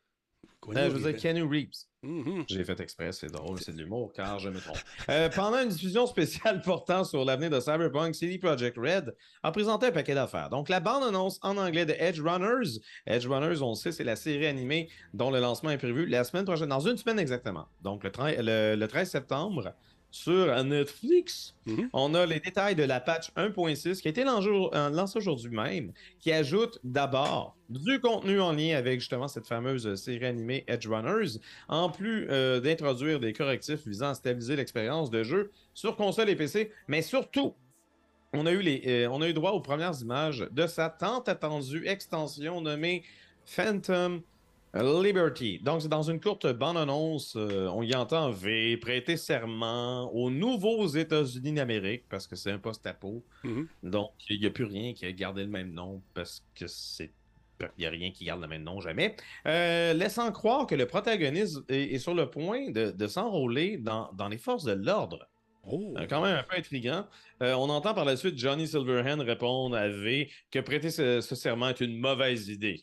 Euh, 0.76 0.88
nous, 0.88 0.96
je 0.96 1.00
veux 1.02 1.12
dire? 1.12 1.20
Keanu 1.20 1.42
Reeves. 1.44 1.84
Mhm. 2.02 2.44
J'ai 2.48 2.64
fait 2.64 2.80
exprès, 2.80 3.12
c'est 3.12 3.30
drôle, 3.30 3.58
c'est 3.60 3.72
de 3.72 3.78
l'humour, 3.82 4.12
car 4.14 4.38
je 4.38 4.48
me 4.48 4.58
trompe. 4.58 4.78
Euh, 5.10 5.28
pendant 5.28 5.58
une 5.62 5.68
diffusion 5.68 6.06
spéciale 6.06 6.60
portant 6.64 7.04
sur 7.04 7.24
l'avenir 7.24 7.50
de 7.50 7.60
Cyberpunk, 7.60 8.14
CD 8.14 8.38
Projekt 8.38 8.76
Red 8.78 9.14
a 9.42 9.52
présenté 9.52 9.86
un 9.86 9.90
paquet 9.92 10.14
d'affaires. 10.14 10.48
Donc, 10.48 10.68
la 10.68 10.80
bande-annonce 10.80 11.38
en 11.42 11.56
anglais 11.58 11.84
de 11.84 11.94
Edge 11.98 12.20
Runners. 12.20 12.78
Edge 13.06 13.26
Runners, 13.26 13.60
on 13.62 13.70
le 13.70 13.74
sait, 13.74 13.92
c'est 13.92 14.04
la 14.04 14.16
série 14.16 14.46
animée 14.46 14.88
dont 15.12 15.30
le 15.30 15.40
lancement 15.40 15.70
est 15.70 15.78
prévu 15.78 16.06
la 16.06 16.24
semaine 16.24 16.44
prochaine, 16.46 16.68
dans 16.68 16.80
une 16.80 16.96
semaine 16.96 17.18
exactement. 17.18 17.66
Donc, 17.82 18.02
le, 18.04 18.10
tra- 18.10 18.34
le- 18.40 18.76
le 18.76 18.88
13 18.88 19.10
septembre, 19.10 19.74
sur 20.10 20.64
Netflix, 20.64 21.54
Mhm. 21.66 21.88
on 21.92 22.14
a 22.14 22.26
les 22.26 22.40
détails 22.40 22.74
de 22.74 22.82
la 22.82 23.00
patch 23.00 23.30
1.6 23.36 24.00
qui 24.00 24.08
a 24.08 24.10
été 24.10 24.24
lancée 24.24 24.48
euh, 24.50 24.90
lancée 24.90 25.18
aujourd'hui 25.18 25.50
même, 25.50 25.92
qui 26.18 26.32
ajoute 26.32 26.78
d'abord 26.82 27.56
du 27.68 28.00
contenu 28.00 28.40
en 28.40 28.52
lien 28.52 28.76
avec 28.76 28.98
justement 29.00 29.28
cette 29.28 29.46
fameuse 29.46 29.94
série 29.94 30.26
animée 30.26 30.64
Edge 30.66 30.88
Runners, 30.88 31.38
en 31.68 31.90
plus 31.90 32.26
euh, 32.30 32.60
d'introduire 32.60 33.20
des 33.20 33.32
correctifs 33.32 33.86
visant 33.86 34.08
à 34.10 34.14
stabiliser 34.14 34.56
l'expérience 34.56 35.10
de 35.10 35.22
jeu 35.22 35.50
sur 35.74 35.94
console 35.96 36.28
et 36.28 36.36
PC, 36.36 36.72
mais 36.88 37.02
surtout, 37.02 37.54
on 38.32 38.46
a 38.46 38.52
eu, 38.52 38.60
les, 38.62 38.82
euh, 38.86 39.08
on 39.10 39.22
a 39.22 39.28
eu 39.28 39.32
droit 39.32 39.52
aux 39.52 39.60
premières 39.60 40.00
images 40.00 40.46
de 40.50 40.66
sa 40.66 40.88
tant 40.88 41.20
attendue 41.20 41.86
extension 41.86 42.60
nommée 42.60 43.02
Phantom 43.44 44.22
Liberty. 44.74 45.58
Donc, 45.58 45.82
c'est 45.82 45.88
dans 45.88 46.02
une 46.02 46.20
courte 46.20 46.46
bande-annonce, 46.46 47.34
euh, 47.36 47.68
on 47.68 47.82
y 47.82 47.94
entend 47.94 48.30
V 48.30 48.76
prêter 48.76 49.16
serment 49.16 50.12
aux 50.12 50.30
nouveaux 50.30 50.86
États-Unis 50.86 51.52
d'Amérique, 51.52 52.04
parce 52.08 52.26
que 52.26 52.36
c'est 52.36 52.52
un 52.52 52.58
post-apo. 52.58 53.24
Mhm. 53.44 53.66
Donc, 53.82 54.12
il 54.28 54.40
n'y 54.40 54.46
a 54.46 54.50
plus 54.50 54.64
rien 54.64 54.92
qui 54.92 55.06
a 55.06 55.12
gardé 55.12 55.42
le 55.42 55.50
même 55.50 55.72
nom, 55.72 56.02
parce 56.14 56.44
que 56.54 56.66
c'est. 56.66 57.12
Il 57.76 57.80
n'y 57.80 57.86
a 57.86 57.90
rien 57.90 58.10
qui 58.10 58.24
garde 58.24 58.40
le 58.40 58.48
même 58.48 58.62
nom 58.62 58.80
jamais. 58.80 59.16
Euh, 59.46 59.92
laissant 59.92 60.32
croire 60.32 60.66
que 60.66 60.74
le 60.74 60.86
protagoniste 60.86 61.58
est, 61.68 61.92
est 61.94 61.98
sur 61.98 62.14
le 62.14 62.30
point 62.30 62.70
de, 62.70 62.90
de 62.90 63.06
s'enrôler 63.06 63.76
dans, 63.76 64.10
dans 64.14 64.28
les 64.28 64.38
forces 64.38 64.64
de 64.64 64.72
l'ordre. 64.72 65.28
Oh. 65.64 65.92
Euh, 65.98 66.06
quand 66.08 66.22
même 66.22 66.36
un 66.36 66.42
peu 66.42 66.56
intriguant. 66.56 67.06
Euh, 67.42 67.52
on 67.54 67.68
entend 67.68 67.92
par 67.92 68.06
la 68.06 68.16
suite 68.16 68.38
Johnny 68.38 68.66
Silverhand 68.66 69.22
répondre 69.22 69.76
à 69.76 69.88
V 69.88 70.30
que 70.50 70.58
prêter 70.60 70.90
ce, 70.90 71.20
ce 71.20 71.34
serment 71.34 71.68
est 71.68 71.80
une 71.80 71.98
mauvaise 71.98 72.48
idée. 72.48 72.82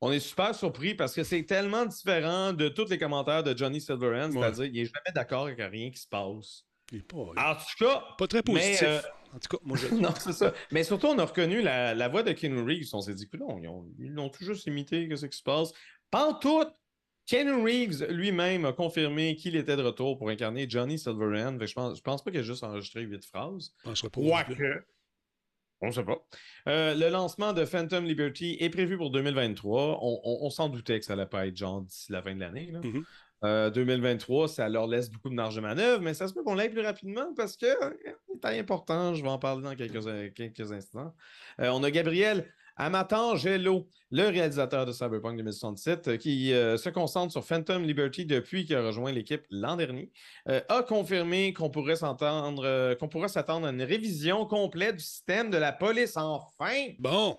On 0.00 0.12
est 0.12 0.20
super 0.20 0.54
surpris 0.54 0.94
parce 0.94 1.14
que 1.14 1.22
c'est 1.24 1.44
tellement 1.44 1.86
différent 1.86 2.52
de 2.52 2.68
tous 2.68 2.88
les 2.90 2.98
commentaires 2.98 3.42
de 3.42 3.56
Johnny 3.56 3.80
Silverhand, 3.80 4.30
Ouais. 4.32 4.40
c'est-à-dire 4.40 4.64
qu'il 4.64 4.82
n'est 4.82 4.84
jamais 4.86 5.12
d'accord 5.14 5.44
avec 5.46 5.58
rien 5.58 5.90
qui 5.90 5.98
se 5.98 6.08
passe. 6.08 6.64
Il 6.92 7.02
pas, 7.04 7.16
En 7.16 7.54
tout 7.54 7.84
cas, 7.84 8.04
pas 8.18 8.26
très 8.26 8.42
positif. 8.42 8.82
mais, 8.82 8.88
euh, 8.88 9.00
En 9.34 9.38
tout 9.38 9.56
cas, 9.56 9.62
moi, 9.64 9.76
je. 9.78 9.86
non, 9.94 10.12
c'est 10.18 10.32
ça. 10.34 10.52
Mais 10.70 10.84
surtout, 10.84 11.06
on 11.06 11.18
a 11.18 11.24
reconnu 11.24 11.62
la, 11.62 11.94
la 11.94 12.08
voix 12.08 12.22
de 12.22 12.32
Keanu 12.32 12.60
Reeves. 12.62 12.90
On 12.92 13.00
s'est 13.00 13.14
dit 13.14 13.28
que 13.28 13.36
non, 13.38 13.58
ils 13.58 13.66
ont- 13.68 13.86
ils 13.98 14.12
l'ont 14.12 14.28
tout 14.28 14.44
juste 14.44 14.66
imité, 14.66 15.08
qu'est-ce 15.08 15.26
qui 15.26 15.38
se 15.38 15.42
passe. 15.42 15.72
Pantoute! 16.10 16.68
Keanu 17.26 17.62
Reeves 17.64 18.04
lui-même 18.10 18.66
a 18.66 18.74
confirmé 18.74 19.34
qu'il 19.34 19.56
était 19.56 19.76
de 19.76 19.82
retour 19.82 20.18
pour 20.18 20.28
incarner 20.28 20.68
Johnny 20.68 20.98
Silverhand. 20.98 21.58
Je 21.64 21.72
pense, 21.72 21.96
je 21.96 22.02
pense 22.02 22.22
pas 22.22 22.30
qu'il 22.30 22.40
a 22.40 22.42
juste 22.42 22.62
enregistré 22.62 23.00
huit 23.00 23.24
phrases. 23.24 23.72
Je 23.78 23.88
penserais 23.88 24.10
pas. 24.10 24.20
Quoique. 24.20 24.84
On 25.86 25.92
sait 25.92 26.04
pas. 26.04 26.18
Euh, 26.68 26.94
le 26.94 27.08
lancement 27.10 27.52
de 27.52 27.64
Phantom 27.64 28.04
Liberty 28.04 28.56
est 28.60 28.70
prévu 28.70 28.96
pour 28.96 29.10
2023. 29.10 29.98
On, 30.02 30.20
on- 30.24 30.38
on 30.46 30.50
s'en 30.50 30.68
doutait 30.68 30.98
que 30.98 31.04
ça 31.04 31.12
allait 31.12 31.26
pas 31.26 31.46
être 31.46 31.56
genre 31.56 31.82
d'ici 31.82 32.10
la 32.12 32.22
fin 32.22 32.34
de 32.34 32.40
l'année. 32.40 32.70
là. 32.72 32.80
Mhm. 32.82 33.04
Euh, 33.44 33.68
2023, 33.70 34.48
ça 34.48 34.68
leur 34.70 34.86
laisse 34.86 35.10
beaucoup 35.10 35.28
de 35.28 35.34
marge 35.34 35.56
de 35.56 35.60
manœuvre, 35.60 36.00
mais 36.02 36.14
ça 36.14 36.26
se 36.28 36.32
peut 36.32 36.42
qu'on 36.42 36.54
l'aille 36.54 36.70
plus 36.70 36.80
rapidement 36.80 37.34
parce 37.36 37.58
que 37.58 37.66
euh, 37.66 37.90
c'est 38.42 38.58
important. 38.58 39.14
Je 39.14 39.22
vais 39.22 39.28
en 39.28 39.38
parler 39.38 39.62
dans 39.62 39.74
quelques, 39.74 40.06
euh, 40.06 40.30
quelques 40.34 40.72
instants. 40.72 41.14
Euh, 41.60 41.68
on 41.74 41.82
a 41.82 41.90
Gabriel 41.90 42.50
Amatangelo, 42.76 43.88
le 44.10 44.22
réalisateur 44.28 44.86
de 44.86 44.92
Cyberpunk 44.92 45.36
2067, 45.36 46.08
euh, 46.08 46.16
qui 46.16 46.52
euh, 46.52 46.76
se 46.76 46.88
concentre 46.88 47.32
sur 47.32 47.44
Phantom 47.44 47.82
Liberty 47.82 48.26
depuis 48.26 48.64
qu'il 48.64 48.76
a 48.76 48.82
rejoint 48.86 49.12
l'équipe 49.12 49.42
l'an 49.50 49.76
dernier, 49.76 50.10
euh, 50.48 50.60
a 50.68 50.82
confirmé 50.82 51.52
qu'on 51.52 51.70
pourrait 51.70 51.96
s'entendre, 51.96 52.64
euh, 52.64 52.94
qu'on 52.94 53.08
pourrait 53.08 53.28
s'attendre 53.28 53.66
à 53.66 53.70
une 53.70 53.82
révision 53.82 54.46
complète 54.46 54.96
du 54.96 55.04
système 55.04 55.50
de 55.50 55.56
la 55.56 55.72
police 55.72 56.16
enfin 56.16 56.88
Bon. 56.98 57.38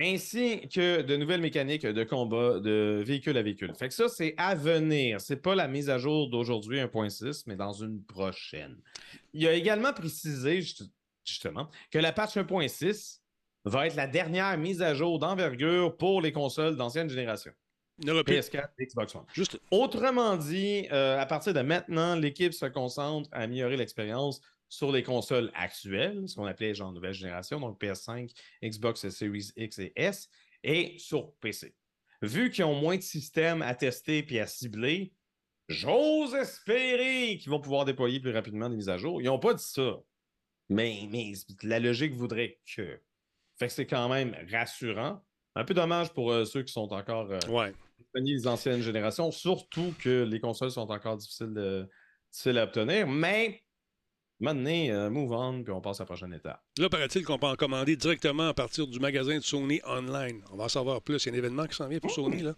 ainsi 0.00 0.68
que 0.68 1.02
de 1.02 1.16
nouvelles 1.16 1.40
mécaniques 1.40 1.86
de 1.86 2.04
combat 2.04 2.58
de 2.60 3.02
véhicule 3.06 3.36
à 3.38 3.42
véhicule. 3.42 3.72
Fait 3.78 3.88
que 3.88 3.94
ça, 3.94 4.08
c'est 4.08 4.34
à 4.36 4.54
venir. 4.54 5.20
C'est 5.20 5.36
pas 5.40 5.54
la 5.54 5.68
mise 5.68 5.88
à 5.88 5.98
jour 5.98 6.28
d'aujourd'hui 6.30 6.80
1.6, 6.80 7.44
mais 7.46 7.56
dans 7.56 7.72
une 7.72 8.02
prochaine. 8.02 8.76
Il 9.32 9.46
a 9.46 9.52
également 9.52 9.92
précisé, 9.92 10.60
ju- 10.62 10.84
justement, 11.24 11.70
que 11.90 11.98
la 11.98 12.12
patch 12.12 12.36
1.6 12.36 13.20
va 13.64 13.86
être 13.86 13.96
la 13.96 14.06
dernière 14.06 14.56
mise 14.58 14.82
à 14.82 14.94
jour 14.94 15.18
d'envergure 15.18 15.96
pour 15.96 16.20
les 16.20 16.32
consoles 16.32 16.76
d'ancienne 16.76 17.08
génération. 17.08 17.52
Il 18.00 18.06
n'aurait 18.06 18.24
plus. 18.24 18.34
PS4 18.34 18.68
et 18.78 18.86
Xbox 18.86 19.14
One. 19.14 19.24
Juste. 19.32 19.60
Autrement 19.70 20.36
dit, 20.36 20.88
euh, 20.90 21.18
à 21.18 21.26
partir 21.26 21.54
de 21.54 21.60
maintenant, 21.60 22.16
l'équipe 22.16 22.52
se 22.52 22.66
concentre 22.66 23.28
à 23.32 23.40
améliorer 23.42 23.76
l'expérience 23.76 24.40
sur 24.68 24.90
les 24.90 25.02
consoles 25.02 25.52
actuelles, 25.54 26.28
ce 26.28 26.34
qu'on 26.34 26.46
appelait 26.46 26.74
genre 26.74 26.92
nouvelle 26.92 27.14
génération, 27.14 27.60
donc 27.60 27.80
PS5, 27.80 28.32
Xbox 28.62 29.08
Series 29.08 29.50
X 29.56 29.78
et 29.78 29.92
S, 29.94 30.28
et 30.64 30.96
sur 30.98 31.32
PC. 31.36 31.74
Vu 32.22 32.50
qu'ils 32.50 32.64
ont 32.64 32.74
moins 32.74 32.96
de 32.96 33.02
systèmes 33.02 33.62
à 33.62 33.74
tester 33.74 34.26
et 34.28 34.40
à 34.40 34.46
cibler, 34.46 35.12
j'ose 35.68 36.34
espérer 36.34 37.38
qu'ils 37.38 37.50
vont 37.50 37.60
pouvoir 37.60 37.84
déployer 37.84 38.18
plus 38.18 38.32
rapidement 38.32 38.68
des 38.68 38.76
mises 38.76 38.88
à 38.88 38.98
jour. 38.98 39.20
Ils 39.20 39.26
n'ont 39.26 39.38
pas 39.38 39.54
dit 39.54 39.64
ça, 39.64 40.00
mais, 40.68 41.06
mais 41.10 41.32
la 41.62 41.78
logique 41.78 42.14
voudrait 42.14 42.58
que. 42.74 43.00
Fait 43.58 43.68
que 43.68 43.72
c'est 43.72 43.86
quand 43.86 44.08
même 44.08 44.36
rassurant. 44.50 45.22
Un 45.54 45.64
peu 45.64 45.74
dommage 45.74 46.12
pour 46.12 46.32
euh, 46.32 46.44
ceux 46.44 46.62
qui 46.62 46.72
sont 46.72 46.92
encore 46.92 47.30
euh, 47.30 47.38
Ouais. 47.48 47.72
anciennes 48.46 48.80
générations, 48.80 49.30
surtout 49.30 49.94
que 50.00 50.24
les 50.24 50.40
consoles 50.40 50.70
sont 50.72 50.90
encore 50.90 51.16
difficiles, 51.16 51.52
de- 51.54 51.88
difficiles 52.30 52.58
à 52.58 52.64
obtenir. 52.64 53.06
Mais 53.06 53.62
maintenant, 54.44 54.70
euh, 54.70 55.10
move 55.10 55.32
on, 55.32 55.62
puis 55.62 55.72
on 55.72 55.80
passe 55.80 56.00
à 56.00 56.04
la 56.04 56.06
prochaine 56.06 56.32
étape. 56.32 56.60
Là, 56.78 56.88
paraît-il 56.88 57.24
qu'on 57.24 57.38
peut 57.38 57.46
en 57.46 57.56
commander 57.56 57.96
directement 57.96 58.48
à 58.48 58.54
partir 58.54 58.86
du 58.86 59.00
magasin 59.00 59.36
de 59.38 59.42
Sony 59.42 59.80
online. 59.86 60.40
On 60.52 60.56
va 60.56 60.64
en 60.64 60.68
savoir 60.68 61.00
plus. 61.02 61.24
Il 61.24 61.28
y 61.28 61.30
a 61.30 61.34
un 61.34 61.38
événement 61.38 61.66
qui 61.66 61.74
s'en 61.74 61.88
vient 61.88 61.98
pour 61.98 62.10
Sony. 62.10 62.42
Là. 62.42 62.54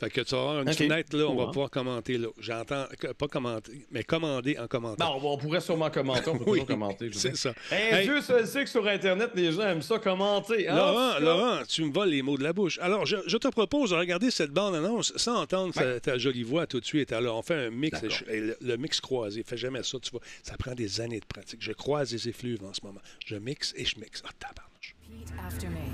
Fait 0.00 0.10
que 0.10 0.20
tu 0.22 0.34
vas 0.34 0.40
avoir 0.40 0.62
une 0.62 0.72
fenêtre, 0.72 1.16
là, 1.16 1.24
on 1.26 1.36
va 1.36 1.46
pouvoir 1.46 1.70
commenter. 1.70 2.18
là. 2.18 2.28
J'entends, 2.38 2.86
pas 3.18 3.28
commenter, 3.28 3.86
mais 3.90 4.02
commander 4.04 4.58
en 4.58 4.66
commentant. 4.66 5.18
Bon, 5.20 5.32
on 5.32 5.38
pourrait 5.38 5.60
sûrement 5.60 5.90
commenter, 5.90 6.28
on 6.30 6.38
peut 6.38 6.44
Oui, 6.46 6.52
toujours 6.60 6.66
commenter. 6.66 7.10
C'est 7.12 7.36
ça. 7.36 7.52
Hey, 7.70 7.94
Hey. 7.94 8.04
Dieu 8.06 8.20
seul 8.20 8.46
sait 8.46 8.64
que 8.64 8.70
sur 8.70 8.86
Internet, 8.86 9.30
les 9.34 9.52
gens 9.52 9.62
aiment 9.62 9.82
ça 9.82 9.98
commenter. 9.98 10.68
hein, 10.68 10.74
Laurent. 10.76 11.18
Laurent, 11.20 11.58
tu 11.68 11.84
me 11.84 11.92
voles 11.92 12.08
les 12.10 12.22
mots 12.22 12.36
de 12.38 12.42
la 12.42 12.52
bouche. 12.52 12.78
Alors, 12.80 13.04
je, 13.06 13.16
je 13.26 13.36
te 13.36 13.48
propose 13.48 13.90
de 13.90 13.96
regarder 13.96 14.30
cette 14.30 14.50
bande-annonce 14.50 15.12
sans 15.16 15.40
entendre 15.42 15.72
ta- 15.74 15.84
Ouais. 15.86 16.00
ta, 16.00 16.18
jolie 16.18 16.42
voix 16.42 16.66
tout 16.66 16.80
de 16.80 16.84
suite. 16.86 17.12
Alors, 17.12 17.36
on 17.38 17.42
fait 17.42 17.66
un 17.66 17.70
mix, 17.70 18.00
le, 18.28 18.56
le 18.60 18.76
mix 18.76 19.00
croisé. 19.00 19.42
Fais 19.46 19.56
jamais 19.56 19.82
ça, 19.82 19.98
tu 20.00 20.10
vois. 20.10 20.20
Ça 20.42 20.56
prend 20.56 20.74
des 20.74 21.00
années 21.00 21.20
de 21.26 21.32
pratique. 21.32 21.62
Je 21.62 21.72
croise 21.72 22.12
les 22.12 22.28
effluves 22.28 22.64
en 22.64 22.72
ce 22.72 22.80
moment. 22.84 23.00
Je 23.24 23.36
mixe 23.36 23.72
et 23.76 23.84
je 23.84 23.98
mixe. 23.98 24.22
Ah, 24.24 24.30
tabarnouche. 24.38 24.94
After 25.38 25.68
me. 25.70 25.90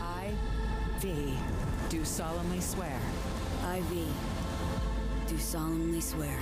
I, 0.00 0.30
V, 1.00 1.08
do 1.90 2.04
solemnly 2.04 2.60
swear 2.60 2.98
I, 3.64 3.80
V, 3.90 4.04
do 5.28 5.38
solemnly 5.38 6.00
swear 6.00 6.38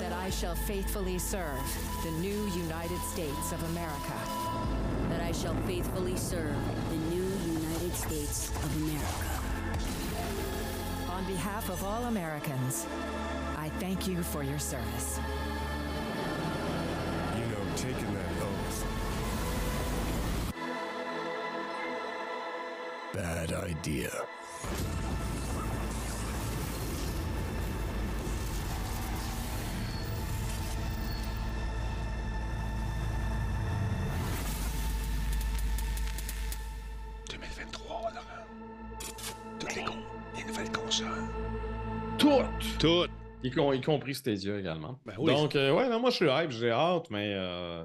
that 0.00 0.12
I 0.12 0.30
shall 0.30 0.54
faithfully 0.54 1.18
serve 1.18 1.62
the 2.04 2.10
new 2.20 2.46
United 2.56 3.00
States 3.12 3.52
of 3.52 3.62
America 3.70 4.18
that 5.10 5.20
I 5.20 5.32
shall 5.32 5.54
faithfully 5.66 6.16
serve 6.16 6.56
the 6.90 6.96
new 7.14 7.28
United 7.46 7.94
States 7.94 8.50
of 8.50 8.76
America 8.82 9.42
on 11.22 11.32
behalf 11.32 11.68
of 11.70 11.84
all 11.84 12.04
Americans, 12.06 12.86
I 13.56 13.68
thank 13.78 14.08
you 14.08 14.22
for 14.22 14.42
your 14.42 14.58
service. 14.58 15.20
Taking 17.76 18.14
that 18.14 18.42
oath. 18.42 18.86
Bad 23.12 23.52
idea. 23.52 24.10
«2023, 42.88 43.21
Y, 43.42 43.50
com- 43.50 43.74
y 43.74 43.80
compris 43.80 44.14
Stadia 44.14 44.58
également. 44.58 45.00
Ben 45.04 45.14
oui. 45.18 45.32
Donc, 45.32 45.56
euh, 45.56 45.72
ouais, 45.72 45.88
non, 45.88 45.98
moi 46.00 46.10
je 46.10 46.16
suis 46.16 46.28
hype, 46.28 46.50
j'ai 46.50 46.70
hâte, 46.70 47.10
mais 47.10 47.32
euh, 47.34 47.84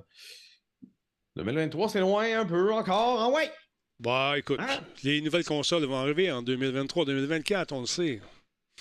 2023, 1.36 1.90
c'est 1.90 2.00
loin 2.00 2.40
un 2.40 2.46
peu 2.46 2.72
encore. 2.74 3.22
Ah 3.22 3.30
ouais! 3.30 3.52
Bah, 4.00 4.36
écoute, 4.38 4.60
Hein? 4.62 4.80
les 5.04 5.22
nouvelles 5.22 5.46
consoles 5.46 5.84
vont 5.86 5.96
arriver 5.98 6.32
en 6.32 6.44
2023-2024, 6.44 7.74
on 7.74 7.80
le 7.82 7.86
sait. 7.88 8.22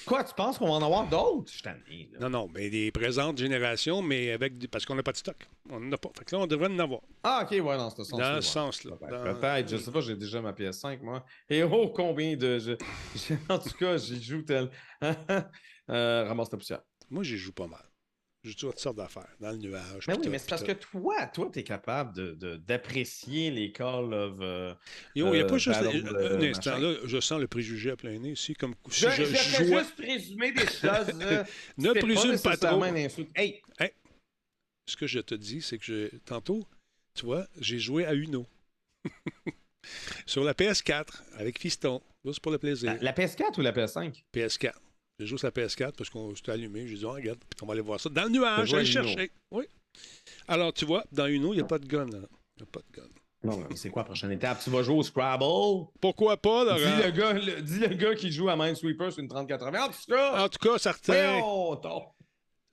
Quoi, 0.05 0.23
tu 0.25 0.35
penses 0.35 0.59
qu'on 0.59 0.67
va 0.67 0.73
en 0.75 0.83
avoir 0.83 1.09
d'autres? 1.09 1.51
Je. 1.51 2.19
Non, 2.21 2.29
non, 2.29 2.49
mais 2.55 2.69
des 2.69 2.91
présentes 2.93 3.39
générations, 3.39 4.03
mais 4.03 4.31
avec 4.31 4.59
des- 4.59 4.69
parce 4.69 4.85
qu'on 4.85 4.95
n'a 4.95 5.03
pas 5.03 5.13
de 5.13 5.17
stock. 5.17 5.37
On 5.71 5.81
n'en 5.81 5.91
a 5.93 5.97
pas. 5.97 6.11
Fait 6.19 6.23
que 6.27 6.37
là, 6.37 6.43
on 6.43 6.47
devrait 6.47 6.69
en 6.69 6.79
avoir. 6.79 7.01
Ah, 7.23 7.41
ok, 7.45 7.53
ouais, 7.53 7.77
dans 7.79 7.89
ce 7.89 8.05
sens-là. 8.05 8.35
Dans 8.35 8.43
ce 8.43 8.49
sens-là. 8.53 8.97
Peut-être, 8.97 9.25
Dans- 9.25 9.41
peut-être, 9.41 9.69
je 9.71 9.77
sais 9.79 9.91
pas, 9.91 10.03
j'ai 10.03 10.15
déjà 10.17 10.43
ma 10.43 10.53
PS5, 10.53 11.01
moi. 11.01 11.25
Et 11.49 11.63
oh, 11.63 11.89
combien 11.89 12.37
de. 12.37 12.59
je- 12.59 12.75
en 13.49 13.59
tout 13.59 13.71
cas, 13.79 13.97
j'y 13.97 14.23
joue 14.23 14.43
tel. 14.43 14.69
euh, 15.91 16.25
ramasse 16.25 16.51
ta 16.51 16.57
poussière. 16.57 16.83
Moi, 17.11 17.23
j'y 17.23 17.39
joue 17.39 17.53
pas 17.53 17.67
mal. 17.67 17.83
Je 18.43 18.51
joue 18.51 18.69
toutes 18.71 18.79
sortes 18.79 18.97
d'affaires, 18.97 19.27
dans 19.41 19.51
le 19.51 19.57
nuage. 19.57 20.07
Mais 20.07 20.15
puis 20.15 20.23
oui, 20.25 20.29
mais 20.31 20.39
c'est 20.39 20.49
parce 20.49 20.63
que 20.63 20.71
toi, 20.71 21.27
toi, 21.27 21.51
t'es 21.53 21.65
capable 21.65 22.15
de- 22.15 22.33
de- 22.35 22.57
d'apprécier 22.57 23.51
les 23.51 23.73
Call 23.73 24.15
of. 24.15 24.37
euh, 24.41 24.73
Yo, 25.17 25.27
il 25.27 25.33
n'y 25.33 25.41
a 25.41 25.45
euh, 25.45 25.47
pas 25.49 25.59
juste. 25.59 25.83
Battle, 25.83 26.07
un 26.07 26.15
euh, 26.15 26.51
instant, 26.51 26.79
là, 26.79 26.95
je 27.05 27.21
sens 27.21 27.41
le 27.41 27.49
préjugé 27.49 27.91
à 27.91 27.97
plein 27.97 28.17
nez 28.21 28.31
ici, 28.33 28.55
comme 28.55 28.75
si 28.89 29.01
Je, 29.01 29.11
je, 29.11 29.25
je 29.25 29.25
je 29.25 29.35
fais 29.37 29.65
jouais. 29.67 29.79
juste 29.81 29.97
présumer 29.97 30.53
des 30.53 30.61
choses. 30.67 31.13
Ne 31.79 31.93
présume 31.93 32.39
pas 32.41 32.57
trop. 32.57 32.79
nécessairement 32.79 32.87
une 32.87 32.99
insulte. 32.99 33.31
Hey! 33.37 33.63
Ce 34.89 34.97
que 34.97 35.09
je 35.09 35.19
te 35.19 35.35
dis, 35.35 35.61
c'est 35.61 35.79
que 35.79 35.85
je, 35.85 36.17
tantôt, 36.19 36.65
tu 37.15 37.25
vois, 37.25 37.49
j'ai 37.59 37.81
joué 37.81 38.07
à 38.07 38.15
Uno. 38.15 38.47
Sur 40.27 40.45
la 40.45 40.53
PS4, 40.53 41.23
avec 41.35 41.59
Fiston. 41.61 42.01
Juste 42.25 42.41
pour 42.41 42.53
le 42.53 42.59
plaisir. 42.59 42.93
La, 42.95 42.99
la 43.01 43.13
PS4 43.13 43.59
ou 43.59 43.63
la 43.63 43.73
PS5? 43.73 44.23
PS4. 44.33 44.73
J'ai 45.19 45.27
joué 45.27 45.39
sur 45.39 45.47
la 45.47 45.51
PS4 45.53 45.93
parce 45.97 46.11
qu'on 46.11 46.35
s'était 46.35 46.53
allumé. 46.53 46.87
J'ai 46.87 46.97
dit, 46.97 47.05
oh, 47.05 47.13
regarde, 47.13 47.39
puis 47.39 47.63
on 47.63 47.67
va 47.67 47.73
aller 47.73 47.81
voir 47.83 47.99
ça. 47.99 48.09
Dans 48.11 48.25
le 48.25 48.29
nuage, 48.31 48.75
allez 48.75 48.85
chercher. 48.85 49.31
Oui. 49.51 49.65
Alors, 50.47 50.73
tu 50.75 50.85
vois, 50.85 51.05
dans 51.13 51.27
Uno, 51.27 51.53
il 51.55 51.57
n'y 51.57 51.63
a 51.63 51.67
pas 51.67 51.79
de 51.79 51.87
gun. 51.87 52.07
Il 52.07 52.19
n'y 52.19 52.63
a 52.63 52.67
pas 52.71 52.81
de 52.81 52.93
gun. 53.01 53.09
Non, 53.43 53.59
mais 53.71 53.77
c'est 53.77 53.91
quoi 53.91 54.03
la 54.03 54.07
prochaine 54.07 54.33
étape? 54.33 54.61
Tu 54.63 54.71
vas 54.71 54.83
jouer 54.83 54.97
au 54.97 55.03
Scrabble? 55.03 55.45
Pourquoi 56.01 56.37
pas, 56.37 56.65
Dis 56.77 56.83
Laurent? 56.85 56.97
le, 57.05 57.11
gars, 57.13 57.33
le- 57.33 57.63
dis 57.63 57.79
le 57.79 57.95
gars 57.95 58.15
qui 58.15 58.31
joue 58.33 58.49
à 58.49 58.57
Minesweeper 58.57 59.13
sur 59.13 59.23
une 59.23 59.29
3080. 59.29 59.85
En 59.85 59.89
tout 59.89 59.95
cas! 60.09 60.45
En 60.45 60.49
tout 60.49 60.59
cas, 60.59 60.79
certain. 60.79 61.41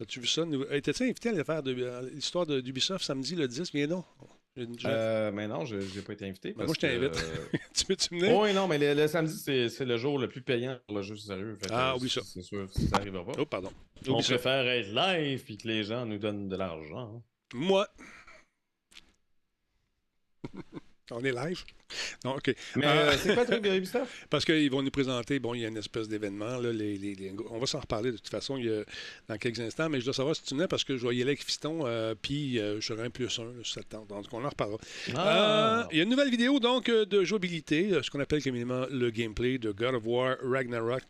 As-tu 0.01 0.19
vu 0.19 0.27
ça? 0.27 0.43
Hey, 0.71 0.81
T'es-tu 0.81 1.03
invité 1.03 1.29
à 1.29 2.01
l'histoire 2.01 2.45
de- 2.45 2.59
d'Ubisoft 2.59 3.05
samedi 3.05 3.35
le 3.35 3.47
10? 3.47 3.71
Viens 3.73 3.87
donc. 3.87 4.05
J'ai- 4.55 4.87
Euh, 4.87 5.31
mais 5.31 5.47
non, 5.47 5.65
je 5.65 5.77
n'ai 5.77 6.01
pas 6.03 6.13
été 6.13 6.27
invité. 6.27 6.49
Ben, 6.51 6.57
parce 6.57 6.67
moi, 6.67 6.75
je 6.75 6.79
t'invite. 6.81 7.11
que, 7.13 7.55
euh, 7.55 7.59
tu 7.73 7.85
peux-tu 7.85 8.09
venir? 8.19 8.37
Oui, 8.37 8.53
non, 8.53 8.67
mais 8.67 8.77
le, 8.77 8.93
le 8.93 9.07
samedi, 9.07 9.35
c'est 9.69 9.85
le 9.85 9.97
jour 9.97 10.19
le 10.19 10.27
plus 10.29 10.41
payant 10.43 10.77
pour 10.85 10.95
le 10.97 11.01
jeu 11.01 11.15
sérieux. 11.17 11.57
Fait 11.59 11.69
Ah, 11.71 11.95
oublie 11.95 12.09
ça. 12.09 12.21
C'est 12.23 12.43
sûr, 12.43 12.69
ça 12.71 12.97
n'arrivera 12.97 13.25
pas. 13.25 13.31
Oh, 13.39 13.45
pardon. 13.47 13.71
On 14.07 14.11
Oublie 14.11 14.23
ça. 14.23 14.35
préfère 14.35 14.67
être 14.67 14.89
live 14.93 15.43
puis 15.43 15.57
que 15.57 15.67
les 15.67 15.83
gens 15.83 16.05
nous 16.05 16.19
donnent 16.19 16.49
de 16.49 16.55
l'argent. 16.55 17.23
Moi. 17.55 17.87
On 21.11 21.23
est 21.23 21.31
live? 21.31 21.63
Non, 22.25 22.35
OK. 22.35 22.53
Mais 22.75 22.85
Euh, 22.85 22.89
euh, 23.11 23.17
c'est 23.21 23.33
quoi 23.33 23.43
le 23.43 23.49
truc 23.49 23.63
de? 23.63 23.83
Parce 24.29 24.45
qu'ils 24.45 24.69
vont 24.71 24.81
nous 24.81 24.91
présenter, 24.91 25.39
bon, 25.39 25.53
il 25.53 25.61
y 25.61 25.65
a 25.65 25.67
une 25.67 25.77
espèce 25.77 26.07
d'événement, 26.07 26.57
là, 26.57 26.71
les, 26.71 26.97
les- 26.97 27.15
les- 27.15 27.33
on 27.49 27.59
va 27.59 27.65
s'en 27.65 27.79
reparler 27.79 28.11
de 28.11 28.17
toute 28.17 28.29
façon 28.29 28.57
il 28.57 28.65
y 28.65 28.69
a- 28.73 28.83
dans 29.27 29.37
quelques 29.37 29.59
instants, 29.59 29.89
mais 29.89 29.99
je 29.99 30.05
dois 30.05 30.13
savoir 30.13 30.35
si 30.35 30.43
tu 30.43 30.53
venais 30.55 30.67
parce 30.67 30.83
que 30.83 30.97
je 30.97 31.05
aller 31.21 31.31
avec 31.31 31.43
Fiston, 31.43 31.85
euh, 31.85 32.15
puis 32.19 32.59
euh, 32.59 32.79
je 32.79 32.85
serai 32.87 33.03
un 33.05 33.09
plus 33.09 33.25
un 33.39 33.45
là, 33.45 33.83
tente. 33.89 34.07
Donc, 34.09 34.25
on 34.31 34.43
en 34.43 34.49
reparlera. 34.49 34.79
Ah. 35.15 35.87
Il 35.91 35.97
y 35.97 35.99
a 35.99 36.03
une 36.03 36.09
nouvelle 36.09 36.29
vidéo 36.29 36.59
donc 36.59 36.89
de 36.89 37.23
jouabilité, 37.23 37.89
ce 38.01 38.09
qu'on 38.09 38.19
appelle 38.19 38.41
communément 38.43 38.85
le 38.91 39.09
gameplay 39.09 39.57
de 39.57 39.71
God 39.71 39.95
of 39.95 40.03
War 40.05 40.37
Ragnarok. 40.41 41.03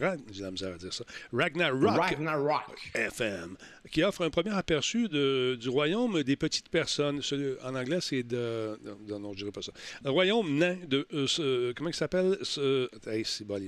Rag- 0.00 0.20
J'ai 0.32 0.42
la 0.42 0.50
misère 0.50 0.74
à 0.74 0.78
dire 0.78 0.92
ça. 0.92 1.04
Ragnarok. 1.32 1.82
Ragnarok. 2.00 2.90
FM, 2.94 3.56
qui 3.90 4.02
offre 4.02 4.22
un 4.24 4.30
premier 4.30 4.54
aperçu 4.54 5.08
de- 5.08 5.56
du 5.60 5.68
royaume 5.68 6.22
des 6.22 6.36
petites 6.36 6.68
personnes. 6.68 7.20
En 7.62 7.74
anglais, 7.74 7.98
c'est 8.00 8.22
de. 8.22 8.78
Non, 9.08 9.18
non, 9.18 9.32
je 9.32 9.38
dirais 9.38 9.52
pas 9.52 9.62
ça. 9.62 9.72
Royaume 10.14 10.58
nain 10.58 10.76
de. 10.86 11.06
euh, 11.12 11.26
ce- 11.26 11.72
comment 11.72 11.90
il 11.90 11.94
s'appelle 11.94 12.38
ce, 12.42 12.88
hey, 13.10 13.24
c'est 13.24 13.44
bon, 13.44 13.60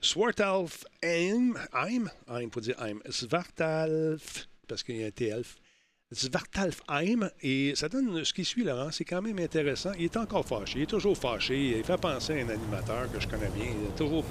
Swartalf 0.00 0.84
Heim. 1.02 1.54
Heim 1.74 2.50
faut 2.52 2.60
dire 2.60 2.76
Heim. 2.82 3.00
Svartalf, 3.08 4.48
parce 4.68 4.82
qu'il 4.82 4.96
y 4.96 5.04
a 5.04 5.06
un 5.06 5.10
T-Elf. 5.10 5.56
Svartalfheim, 6.14 7.30
et 7.40 7.72
ça 7.74 7.88
donne 7.88 8.22
ce 8.22 8.34
qui 8.34 8.44
suit, 8.44 8.64
Laurent, 8.64 8.90
c'est 8.90 9.04
quand 9.04 9.22
même 9.22 9.38
intéressant. 9.38 9.92
Il 9.98 10.04
est 10.04 10.16
encore 10.18 10.46
fâché, 10.46 10.80
il 10.80 10.82
est 10.82 10.86
toujours 10.86 11.16
fâché, 11.16 11.78
il 11.78 11.84
fait 11.84 11.96
penser 11.98 12.34
à 12.40 12.44
un 12.44 12.48
animateur 12.50 13.10
que 13.10 13.18
je 13.18 13.26
connais 13.26 13.48
bien, 13.48 13.64
il 13.64 13.86
est 13.88 13.96
toujours 13.96 14.22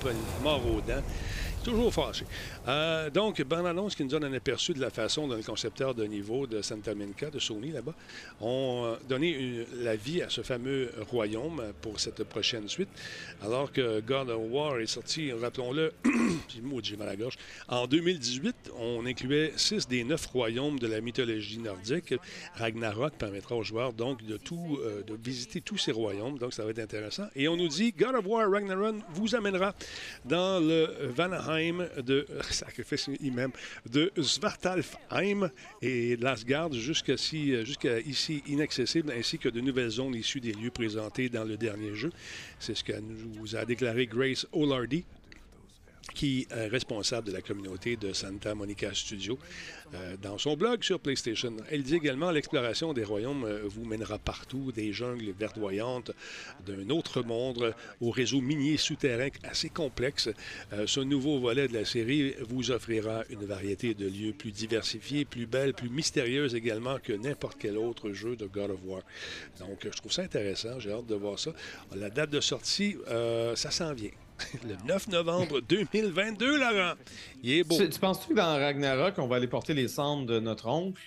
mort 0.44 0.62
dents, 0.88 1.04
toujours 1.64 1.94
fâché. 1.94 2.26
Euh, 2.68 3.10
donc, 3.10 3.42
bonne 3.44 3.66
annonce 3.66 3.96
qui 3.96 4.04
nous 4.04 4.10
donne 4.10 4.24
un 4.24 4.34
aperçu 4.34 4.74
de 4.74 4.82
la 4.82 4.90
façon 4.90 5.28
dont 5.28 5.36
les 5.36 5.44
concepteurs 5.44 5.94
de 5.94 6.06
niveau 6.06 6.48
de 6.48 6.62
Santa 6.62 6.96
Monica, 6.96 7.30
de 7.30 7.40
Sony 7.40 7.72
là-bas, 7.72 7.94
ont 8.40 8.84
euh, 8.86 8.96
donné 9.08 9.66
la 9.78 9.96
vie 9.96 10.22
à 10.22 10.30
ce 10.30 10.42
fameux 10.42 10.92
royaume 11.10 11.62
pour 11.82 12.00
cette 12.00 12.24
prochaine 12.24 12.68
suite, 12.68 12.90
alors 13.44 13.72
que 13.72 14.00
God 14.02 14.30
of 14.30 14.42
War 14.50 14.80
est 14.80 14.88
sorti, 14.88 15.32
rappelons-le, 15.32 15.94
j'ai 16.84 16.98
mal 16.98 17.08
à 17.08 17.12
la 17.12 17.16
gorge, 17.16 17.38
en 17.68 17.88
2018, 17.88 18.72
on 18.80 19.06
incluait 19.06 19.54
six 19.56 19.88
des 19.88 20.04
neuf 20.04 20.26
royaumes 20.28 20.80
de 20.80 20.88
la 20.88 21.02
mythologie 21.02 21.60
nordique. 21.60 22.14
Ragnarok 22.56 23.14
permettra 23.14 23.56
aux 23.56 23.64
joueurs 23.64 23.94
donc 23.94 24.24
de 24.26 24.38
tout, 24.38 24.80
euh, 24.82 25.04
de 25.04 25.14
visiter 25.14 25.62
tous 25.62 25.78
ces 25.78 25.92
royaumes, 25.92 26.38
donc 26.38 26.54
ça 26.54 26.64
va 26.64 26.72
être 26.72 26.80
intéressant. 26.80 27.28
Et 27.36 27.48
on 27.48 27.56
nous 27.56 27.68
dit 27.68 27.92
God 27.92 28.16
of 28.16 28.26
War 28.26 28.50
Ragnarok 28.50 28.96
vous 29.14 29.36
amènera 29.36 29.74
dans 30.26 30.60
le 30.60 30.88
Vanaheim 31.16 31.51
de 32.04 32.26
sacrifice 32.50 33.08
même 33.32 33.52
de 33.90 34.12
Svartalfheim 34.22 35.50
et 35.82 36.16
l'Asgard 36.18 36.72
jusqu'à 36.74 37.18
si- 37.18 37.66
jusqu'à 37.66 38.00
ici 38.00 38.44
inaccessible, 38.48 39.12
ainsi 39.18 39.38
que 39.38 39.50
de 39.50 39.62
nouvelles 39.62 39.90
zones 39.90 40.16
issues 40.16 40.40
des 40.42 40.54
lieux 40.54 40.72
présentés 40.72 41.30
dans 41.30 41.44
le 41.44 41.58
dernier 41.58 41.96
jeu. 41.96 42.12
C'est 42.60 42.76
ce 42.76 42.84
que 42.84 42.94
nous 43.00 43.56
a 43.56 43.66
déclaré 43.66 44.06
Grace 44.08 44.46
O'Lardy 44.52 45.04
qui 46.14 46.48
est 46.50 46.68
responsable 46.68 47.28
de 47.28 47.34
la 47.34 47.42
communauté 47.42 47.96
de 47.96 48.14
Santa 48.14 48.56
Monica 48.56 48.94
Studio, 48.94 49.38
euh, 49.94 50.16
dans 50.22 50.38
son 50.38 50.56
blog 50.56 50.84
sur 50.84 51.00
PlayStation. 51.00 51.56
Elle 51.70 51.84
dit 51.84 51.96
également 51.96 52.32
l'exploration 52.32 52.94
des 52.94 53.04
royaumes 53.04 53.44
euh, 53.44 53.62
vous 53.66 53.86
mènera 53.86 54.18
partout, 54.20 54.72
des 54.72 54.94
jungles 54.94 55.32
verdoyantes, 55.38 56.12
d'un 56.66 56.90
autre 56.90 57.22
monde, 57.24 57.74
au 58.00 58.12
réseau 58.12 58.42
minier 58.42 58.78
souterrain 58.78 59.30
assez 59.44 59.70
complexe. 59.70 60.30
Euh, 60.74 60.88
ce 60.88 61.00
nouveau 61.00 61.40
volet 61.40 61.68
de 61.68 61.74
la 61.74 61.86
série 61.86 62.36
vous 62.48 62.72
offrira 62.72 63.24
une 63.30 63.46
variété 63.46 63.94
de 63.94 64.08
lieux 64.08 64.34
plus 64.34 64.52
diversifiés, 64.52 65.26
plus 65.26 65.46
belles, 65.46 65.74
plus 65.74 65.90
mystérieuses 65.90 66.56
également 66.56 66.98
que 67.00 67.14
n'importe 67.14 67.58
quel 67.60 67.78
autre 67.78 68.12
jeu 68.12 68.36
de 68.36 68.46
God 68.46 68.72
of 68.72 68.80
War. 68.86 69.02
Donc, 69.60 69.80
je 69.84 69.98
trouve 69.98 70.12
ça 70.12 70.24
intéressant. 70.24 70.80
J'ai 70.80 70.92
hâte 70.92 71.08
de 71.08 71.16
voir 71.16 71.38
ça. 71.38 71.52
La 71.96 72.10
date 72.10 72.30
de 72.30 72.40
sortie, 72.40 72.98
euh, 73.08 73.56
ça 73.56 73.72
s'en 73.72 73.94
vient. 73.94 74.12
Le 74.68 74.76
9 74.88 75.08
novembre 75.10 75.62
2022, 75.62 76.58
Laurent. 76.58 76.94
Il 77.44 77.52
est 77.54 77.64
beau. 77.64 77.78
Tu, 77.78 77.90
tu 77.90 78.00
penses-tu 78.00 78.30
que 78.30 78.34
dans 78.34 78.58
Ragnarok, 78.60 79.16
on 79.18 79.28
va 79.28 79.38
aller 79.38 79.48
porter 79.48 79.74
les 79.74 79.88
cendres 79.88 80.26
de 80.26 80.40
notre 80.40 80.68
oncle? 80.68 81.02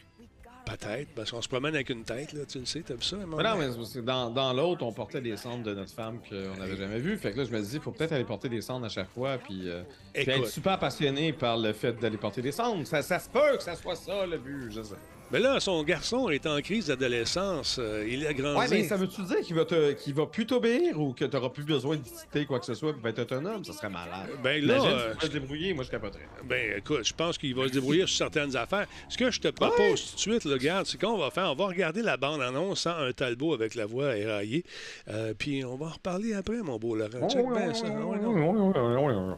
Peut-être, 0.64 1.08
parce 1.14 1.30
qu'on 1.30 1.42
se 1.42 1.48
promène 1.48 1.74
avec 1.74 1.90
une 1.90 2.04
tête, 2.04 2.32
là, 2.32 2.46
tu 2.46 2.58
le 2.58 2.64
sais, 2.64 2.80
t'as 2.80 2.94
vu 2.94 3.02
ça? 3.02 3.16
Mais 3.16 3.42
non, 3.42 3.56
mais 3.58 3.70
c'est 3.70 3.76
parce 3.76 3.92
que 3.92 3.98
dans, 4.00 4.30
dans 4.30 4.50
l'autre, 4.54 4.82
on 4.82 4.92
portait 4.94 5.20
des 5.20 5.36
cendres 5.36 5.62
de 5.62 5.74
notre 5.74 5.92
femme 5.92 6.20
qu'on 6.26 6.58
n'avait 6.58 6.76
jamais 6.76 7.00
vues. 7.00 7.18
Fait 7.18 7.32
que 7.32 7.38
là, 7.38 7.44
je 7.44 7.50
me 7.50 7.60
dis, 7.60 7.74
il 7.74 7.80
faut 7.82 7.90
peut-être 7.90 8.12
aller 8.12 8.24
porter 8.24 8.48
des 8.48 8.62
cendres 8.62 8.86
à 8.86 8.88
chaque 8.88 9.10
fois. 9.10 9.36
Puis, 9.36 9.68
euh, 9.68 9.82
puis 10.14 10.22
être 10.30 10.48
super 10.48 10.78
passionné 10.78 11.34
par 11.34 11.58
le 11.58 11.74
fait 11.74 11.92
d'aller 11.92 12.16
porter 12.16 12.40
des 12.40 12.52
cendres. 12.52 12.86
Ça, 12.86 13.02
ça 13.02 13.18
se 13.18 13.28
peut 13.28 13.58
que 13.58 13.62
ça 13.62 13.76
soit 13.76 13.96
ça 13.96 14.24
le 14.24 14.38
but, 14.38 14.70
je 14.70 14.80
sais. 14.80 14.94
Mais 15.34 15.40
là, 15.40 15.58
son 15.58 15.82
garçon 15.82 16.28
est 16.28 16.46
en 16.46 16.60
crise 16.60 16.86
d'adolescence. 16.86 17.78
euh, 17.80 18.06
il 18.08 18.24
a 18.24 18.32
grandi. 18.32 18.56
Ouais, 18.56 18.66
mais 18.70 18.84
ça 18.84 18.96
veut-tu 18.96 19.20
dire 19.22 19.40
qu'il 19.40 19.56
va, 19.56 19.64
te, 19.64 19.90
qu'il 19.94 20.14
va 20.14 20.26
plus 20.26 20.46
t'obéir 20.46 21.00
ou 21.00 21.12
que 21.12 21.24
tu 21.24 21.34
n'auras 21.34 21.48
plus 21.48 21.64
besoin 21.64 21.96
de 21.96 22.44
quoi 22.44 22.60
que 22.60 22.66
ce 22.66 22.74
soit 22.74 22.92
pour 22.92 23.04
être 23.08 23.18
autonome? 23.18 23.64
Ça 23.64 23.72
serait 23.72 23.88
malade. 23.88 24.28
Ben 24.44 24.64
là, 24.64 24.76
Imagine 24.76 24.92
euh, 24.96 25.14
tu 25.18 25.26
se 25.26 25.32
débrouiller, 25.32 25.74
moi 25.74 25.82
je 25.82 25.90
capoterais. 25.90 26.28
Ben, 26.44 26.78
écoute, 26.78 27.00
je 27.02 27.12
pense 27.12 27.36
qu'il 27.36 27.52
va 27.52 27.66
se 27.66 27.72
débrouiller 27.72 28.06
sur 28.06 28.16
certaines 28.16 28.54
affaires. 28.54 28.86
Ce 29.08 29.18
que 29.18 29.32
je 29.32 29.40
te 29.40 29.48
propose 29.48 30.10
tout 30.10 30.14
de 30.14 30.20
suite, 30.20 30.44
le 30.44 30.56
gars, 30.56 30.82
c'est 30.84 31.00
qu'on 31.00 31.18
va 31.18 31.32
faire, 31.32 31.50
on 31.50 31.56
va 31.56 31.66
regarder 31.66 32.02
la 32.02 32.16
bande-annonce 32.16 32.82
sans 32.82 32.96
un 32.96 33.10
talbot 33.10 33.54
avec 33.54 33.74
la 33.74 33.86
voix 33.86 34.16
éraillée. 34.16 34.64
Euh, 35.08 35.34
puis 35.36 35.64
on 35.64 35.74
va 35.74 35.86
en 35.86 35.90
reparler 35.90 36.34
après, 36.34 36.62
mon 36.62 36.78
beau 36.78 36.94
Laurent. 36.94 37.28
Check 37.28 37.44
bien 37.52 37.74
ça. 37.74 37.88
Ouais, 37.88 38.20
non. 38.20 39.36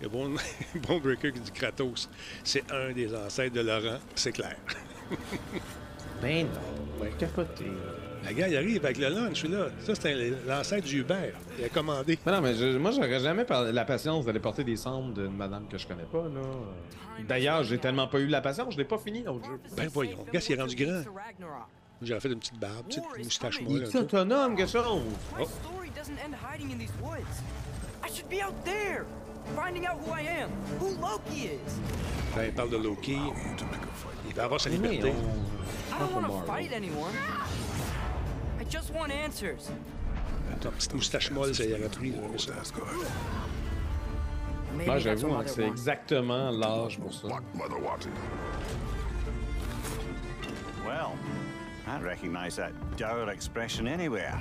Le 0.00 0.08
bon, 0.08 0.34
bon 0.88 0.98
Breaker 0.98 1.32
qui 1.32 1.40
dit 1.40 1.50
Kratos, 1.52 2.08
c'est 2.42 2.64
un 2.72 2.92
des 2.92 3.14
ancêtres 3.14 3.54
de 3.54 3.60
Laurent, 3.60 3.98
c'est 4.14 4.32
clair. 4.32 4.56
Ben 6.22 6.46
non, 6.46 7.02
ouais, 7.02 7.12
capoté. 7.18 7.66
La 8.24 8.32
gars, 8.32 8.48
il 8.48 8.56
arrive 8.56 8.82
avec 8.84 8.96
le 8.96 9.08
lunch, 9.08 9.44
là. 9.44 9.66
Ça, 9.80 9.94
c'est 9.94 10.14
l'ancêtre 10.46 10.86
du 10.86 11.00
Uber. 11.00 11.32
Il 11.58 11.64
a 11.64 11.68
commandé. 11.68 12.18
Mais 12.24 12.32
non, 12.32 12.40
mais 12.40 12.54
je- 12.54 12.78
moi, 12.78 12.92
j'aurais 12.92 13.20
jamais 13.20 13.44
la 13.72 13.84
patience 13.84 14.24
d'aller 14.24 14.38
porter 14.40 14.64
des 14.64 14.76
cendres 14.76 15.12
d'une 15.12 15.36
madame 15.36 15.68
que 15.68 15.76
je 15.76 15.86
connais 15.86 16.04
pas, 16.04 16.22
là. 16.22 16.40
D'ailleurs, 17.28 17.64
j'ai 17.64 17.76
tellement 17.78 18.06
pas 18.06 18.20
eu 18.20 18.26
la 18.28 18.40
patience, 18.40 18.72
je 18.72 18.78
l'ai 18.78 18.84
pas 18.84 18.96
fini 18.96 19.22
l'autre 19.24 19.44
jeu. 19.44 19.60
Ben 19.76 19.88
voyons, 19.92 20.24
le 20.24 20.32
gars, 20.32 20.40
il 20.48 20.52
est 20.54 20.60
rendu 20.60 20.76
grand. 20.76 21.02
J'aurais 22.00 22.20
fait 22.20 22.28
une 22.32 22.38
petite 22.38 22.58
barbe, 22.58 22.86
une 22.86 23.02
petite 23.02 23.24
moustache 23.24 23.58
Il 23.60 23.68
molle. 23.68 23.82
est 23.82 23.88
un 23.88 23.90
peu. 23.90 23.98
autonome, 23.98 24.56
quelque 24.56 24.72
chose. 24.72 25.02
My 25.36 25.44
story 29.52 29.80
doesn't 29.80 29.84
end 29.84 29.84
hiding 29.84 29.84
in 29.84 29.84
these 29.84 29.84
woods. 29.84 29.84
I 29.84 29.84
should 29.84 29.84
be 29.84 29.86
out 29.86 29.86
there, 29.86 29.86
finding 29.86 29.86
out 29.86 29.98
who 30.00 30.12
I 30.12 30.20
am, 30.22 30.50
who 30.78 30.88
Loki 31.00 31.40
is. 31.48 31.80
Quand 32.34 32.42
il 32.42 32.52
parle 32.52 32.70
de 32.70 32.76
Loki, 32.76 33.18
il 34.28 34.34
va 34.34 34.44
avoir 34.44 34.60
sa 34.60 34.70
Mais 34.70 34.76
liberté. 34.78 35.10
I 35.92 35.98
don't 35.98 36.12
want 36.14 36.26
to 36.26 36.46
fight 36.46 36.72
anyone. 36.72 37.12
I 38.60 38.64
just 38.64 38.90
want 38.92 39.12
answers. 39.12 39.70
Ta 40.60 40.70
petite 40.70 40.94
moustache 40.94 41.30
molle, 41.30 41.54
ça 41.54 41.64
y 41.64 41.72
aurait 41.74 41.88
pris. 41.88 42.12
j'aurais 42.12 42.26
aimé 42.26 42.38
ça. 42.38 42.52
Maybe 44.76 44.86
Moi, 44.86 44.94
that's 44.96 45.04
j'avoue 45.04 45.28
what 45.28 45.34
hein, 45.34 45.36
Mother 45.38 45.44
que 45.44 45.50
c'est 45.50 45.62
wants. 45.62 45.72
exactement 45.72 46.50
l'âge 46.50 46.98
pour 46.98 47.12
ça. 47.14 47.26
What 47.28 47.42
Mother 47.54 47.78
wanted. 47.78 48.12
Well, 50.84 51.12
I 51.86 52.00
recognize 52.02 52.56
that 52.56 52.72
dour 52.96 53.30
expression 53.30 53.86
anywhere. 53.86 54.40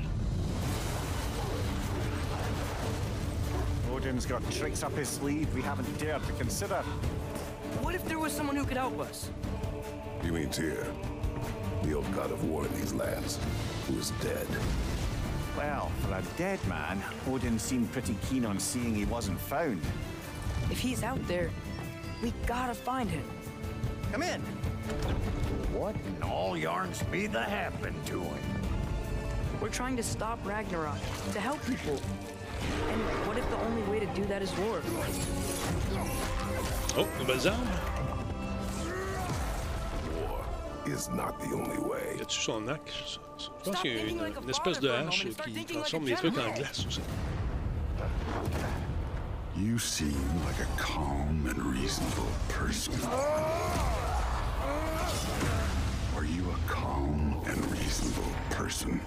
Odin's 3.93 4.25
got 4.25 4.41
tricks 4.49 4.81
up 4.81 4.91
his 4.93 5.07
sleeve 5.07 5.53
we 5.53 5.61
haven't 5.61 5.99
dared 5.99 6.23
to 6.23 6.33
consider. 6.33 6.81
What 7.83 7.93
if 7.93 8.03
there 8.05 8.17
was 8.17 8.33
someone 8.33 8.55
who 8.55 8.65
could 8.65 8.77
help 8.77 8.99
us? 8.99 9.29
You 10.23 10.33
mean 10.33 10.49
Tyr, 10.49 10.87
the 11.83 11.93
old 11.93 12.11
god 12.15 12.31
of 12.31 12.43
war 12.43 12.65
in 12.65 12.73
these 12.73 12.91
lands, 12.91 13.37
who 13.87 13.99
is 13.99 14.09
dead. 14.19 14.47
Well, 15.55 15.91
for 16.01 16.15
a 16.15 16.23
dead 16.37 16.59
man, 16.67 17.03
Odin 17.27 17.59
seemed 17.59 17.91
pretty 17.91 18.15
keen 18.27 18.45
on 18.47 18.59
seeing 18.59 18.95
he 18.95 19.05
wasn't 19.05 19.39
found. 19.39 19.79
If 20.71 20.79
he's 20.79 21.03
out 21.03 21.25
there, 21.27 21.51
we 22.23 22.33
gotta 22.47 22.73
find 22.73 23.07
him. 23.07 23.23
Come 24.11 24.23
in. 24.23 24.41
What 25.71 25.95
in 26.17 26.23
all 26.23 26.57
yarns 26.57 27.03
be 27.03 27.27
the 27.27 27.43
happened 27.43 28.03
to 28.07 28.21
him? 28.21 28.43
We're 29.61 29.69
trying 29.69 29.97
to 29.97 30.03
stop 30.03 30.39
Ragnarok, 30.43 30.97
to 31.33 31.39
help 31.39 31.63
people. 31.67 32.01
And 32.91 33.01
what 33.27 33.37
if 33.37 33.49
the 33.49 33.57
only 33.57 33.81
way 33.83 33.99
to 33.99 34.05
do 34.13 34.25
that 34.25 34.41
is 34.41 34.51
war? 34.57 34.81
Oh, 36.97 37.07
nouvelles 37.19 37.45
armes. 37.47 37.79
War 40.15 40.45
is 40.85 41.09
not 41.09 41.39
the 41.39 41.55
only 41.55 41.77
way. 41.79 42.15
Y 42.17 42.21
a-tu 42.21 42.39
son 42.39 42.67
arc? 42.69 42.87
Je 42.87 43.19
je 43.37 43.49
pense 43.63 43.81
qu'il 43.81 43.95
y 43.95 43.99
a 43.99 44.05
une, 44.05 44.33
une 44.43 44.49
espèce 44.49 44.79
de 44.79 44.89
hache 44.89 45.27
qui 45.43 45.65
transforme 45.65 46.05
les 46.05 46.15
trucs 46.15 46.37
en 46.37 46.51
glace 46.53 46.85
aussi. 46.87 47.01
You 49.55 49.77
seem 49.77 50.15
like 50.45 50.59
a 50.59 50.81
calm 50.81 51.45
and 51.47 51.57
reasonable 51.63 52.31
person. 52.49 52.93
Are 56.15 56.25
you 56.25 56.43
a 56.49 56.57
calm 56.71 57.39
and 57.45 57.71
reasonable 57.71 58.31
person? 58.49 58.99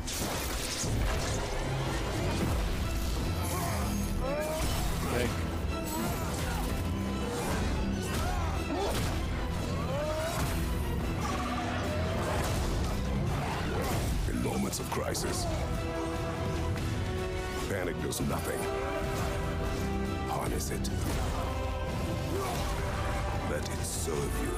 Does 18.17 18.29
nothing. 18.29 18.59
Harness 20.29 20.71
it. 20.71 20.91
Let 23.51 23.69
it 23.69 23.85
serve 23.85 24.33
you. 24.43 24.53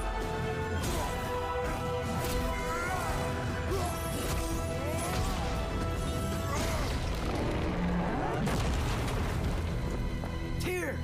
Tyr! 10.59 10.95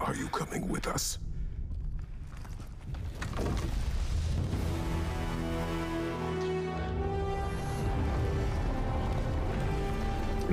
Are 0.00 0.14
you 0.14 0.28
coming 0.28 0.68
with 0.68 0.86
us? 0.86 1.18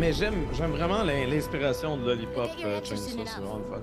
Mais 0.03 0.11
j'aime 0.11 0.53
j'aime 0.53 0.71
vraiment 0.71 1.01
l'in- 1.01 1.25
l'inspiration 1.27 1.95
de 1.95 2.05
Lollipop 2.05 2.51
euh, 2.59 2.83
Chainsaw, 2.83 3.25
c'est 3.25 3.39
vraiment 3.39 3.59
le 3.59 3.63
fun. 3.63 3.81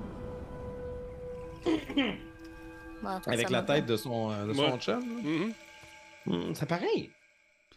Avec 3.27 3.49
la 3.49 3.63
tête 3.63 3.87
de 3.87 3.97
son, 3.97 4.31
euh, 4.31 4.47
de 4.49 4.53
son 4.53 4.79
chum. 4.79 5.03
Mhm. 5.03 5.55
Hmm, 6.27 6.53
c'est 6.55 6.69
pareil. 6.69 7.11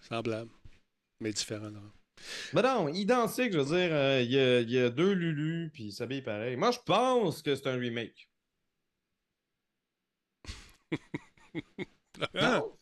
Semblable. 0.01 0.51
Mais 1.21 1.31
différent, 1.31 1.69
là. 1.69 1.79
Ben 2.51 2.61
non, 2.63 2.89
identique, 2.89 3.53
je 3.53 3.59
veux 3.59 3.77
dire, 3.77 3.93
euh, 3.95 4.21
il 4.21 4.31
y, 4.33 4.37
a, 4.37 4.59
il 4.59 4.69
y 4.71 4.77
a 4.77 4.89
deux 4.89 5.13
Lulu, 5.13 5.69
puis 5.73 5.85
il 5.85 5.93
s'habille 5.93 6.21
pareil. 6.21 6.57
Moi, 6.57 6.71
je 6.71 6.79
pense 6.85 7.41
que 7.41 7.55
c'est 7.55 7.67
un 7.67 7.77
remake. 7.77 8.27
Ah! 12.35 12.61
Non? 12.61 12.75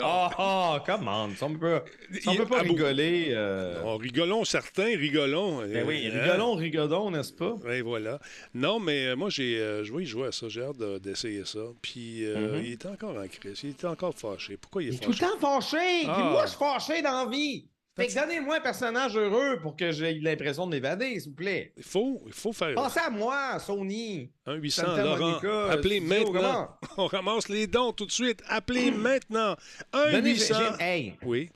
Ah, 0.00 0.30
ah, 0.38 0.82
come 0.84 1.08
on, 1.08 1.30
si 1.34 1.42
on 1.42 1.54
peut, 1.54 1.80
si 2.20 2.28
on 2.28 2.32
Il- 2.32 2.38
peut 2.38 2.46
pas 2.46 2.60
rigoler. 2.60 3.28
euh, 3.30 3.80
Oh, 3.84 3.96
rigolons, 3.96 4.44
certains, 4.44 4.96
rigolons. 4.96 5.58
Ben 5.66 5.86
oui, 5.86 6.08
Euh, 6.12 6.22
rigolons, 6.22 6.54
rigolons, 6.54 7.10
n'est-ce 7.10 7.32
pas? 7.32 7.54
Oui, 7.64 7.80
voilà. 7.80 8.18
Non, 8.54 8.78
mais 8.78 9.06
euh, 9.06 9.16
moi, 9.16 9.30
j'ai, 9.30 9.58
euh, 9.58 9.82
je 9.84 9.92
vais 9.94 10.02
y 10.02 10.06
jouer 10.06 10.28
à 10.28 10.32
ça. 10.32 10.48
J'ai 10.48 10.62
hâte 10.62 10.76
de- 10.76 10.98
d'essayer 10.98 11.44
ça. 11.44 11.60
Puis, 11.80 12.24
euh, 12.26 12.52
Mhm. 12.58 12.64
il 12.64 12.72
est 12.72 12.86
encore 12.86 13.16
en 13.16 13.26
crise. 13.28 13.60
Il 13.64 13.70
est 13.70 13.84
encore 13.86 14.14
fâché. 14.14 14.56
Pourquoi 14.58 14.82
il 14.82 14.88
est 14.88 14.92
Il 14.92 14.94
est 14.96 14.98
tout 14.98 15.10
le 15.10 15.16
fâché? 15.16 15.32
temps 15.40 15.60
fâché. 15.60 16.00
Puis 16.02 16.08
Ah. 16.08 16.28
moi, 16.30 16.42
je 16.44 16.50
suis 16.50 16.58
fâché 16.58 17.02
dans 17.02 17.24
la 17.24 17.30
vie. 17.30 17.66
Fait 17.96 18.08
que 18.08 18.14
donnez-moi 18.14 18.56
un 18.56 18.60
personnage 18.60 19.16
heureux 19.16 19.58
pour 19.60 19.74
que 19.74 19.90
j'ai 19.90 20.12
l'impression 20.20 20.66
de 20.66 20.72
m'évader, 20.72 21.18
s'il 21.18 21.30
vous 21.30 21.34
plaît. 21.36 21.72
Il 21.78 21.82
faut, 21.82 22.22
il 22.26 22.32
faut 22.32 22.52
faire 22.52 22.74
Pensez 22.74 23.00
à 23.00 23.08
moi, 23.08 23.58
Sony. 23.58 24.30
1 24.44 24.54
800 24.56 24.82
Santa 24.82 25.02
Laurent. 25.04 25.18
Monica, 25.30 25.70
Appelez 25.70 26.00
studio, 26.00 26.32
maintenant. 26.32 26.78
On 26.98 27.06
ramasse 27.06 27.48
les 27.48 27.66
dons 27.66 27.92
tout 27.94 28.04
de 28.04 28.10
suite. 28.12 28.42
Appelez 28.48 28.90
maintenant. 28.90 29.56
1 29.94 30.12
Donnez- 30.12 30.34
800. 30.34 30.54
j'ai- 30.78 30.84
Hey, 30.84 31.18
Oui. 31.22 31.50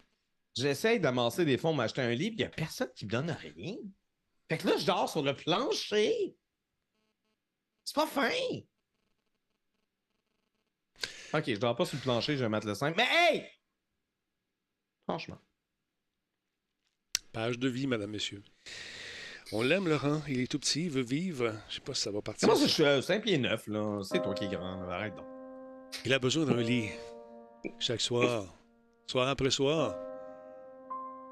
j'essaye 0.57 0.99
d'amasser 0.99 1.45
des 1.45 1.59
fonds, 1.59 1.75
m'acheter 1.75 2.01
un 2.01 2.13
livre, 2.15 2.33
il 2.39 2.39
n'y 2.39 2.45
a 2.45 2.49
personne 2.49 2.91
qui 2.97 3.05
me 3.05 3.11
donne 3.11 3.31
rien. 3.33 3.77
Fait 4.49 4.57
que 4.57 4.67
là, 4.67 4.79
je 4.79 4.87
dors 4.87 5.11
sur 5.11 5.23
le 5.23 5.35
plancher. 5.37 6.35
C'est 7.85 7.95
pas 7.95 8.07
fin. 8.07 8.31
Ok, 11.35 11.45
je 11.47 11.57
dors 11.57 11.77
pas 11.77 11.85
sur 11.85 11.97
le 11.99 12.03
plancher, 12.03 12.37
je 12.39 12.43
vais 12.45 12.49
mettre 12.49 12.67
le 12.67 12.75
5. 12.75 12.97
Mais 12.97 13.07
hey! 13.11 13.47
Franchement. 15.07 15.39
Page 17.33 17.59
de 17.59 17.69
vie, 17.69 17.87
madame, 17.87 18.11
messieurs. 18.11 18.43
On 19.53 19.63
l'aime, 19.63 19.89
Laurent. 19.89 20.21
Il 20.29 20.41
est 20.41 20.47
tout 20.51 20.59
petit, 20.59 20.85
il 20.85 20.91
veut 20.91 21.03
vivre. 21.03 21.53
Je 21.69 21.77
sais 21.77 21.81
pas 21.81 21.95
si 21.95 22.03
ça 22.03 22.11
va 22.11 22.21
partir. 22.23 22.49
Moi, 22.49 22.57
je 22.61 22.67
suis 22.67 22.85
euh, 22.85 23.03
5 23.03 23.23
pieds 23.23 23.39
9, 23.39 23.67
là. 23.69 24.01
C'est 24.03 24.23
toi 24.23 24.35
qui 24.35 24.45
es 24.45 24.49
grand. 24.49 24.83
Arrête 24.89 25.15
donc. 25.15 25.27
Il 26.05 26.13
a 26.13 26.19
besoin 26.19 26.45
d'un 26.45 26.61
lit. 26.61 26.89
Chaque 27.79 28.01
soir, 28.01 28.45
soir 29.07 29.29
après 29.29 29.51
soir. 29.51 29.97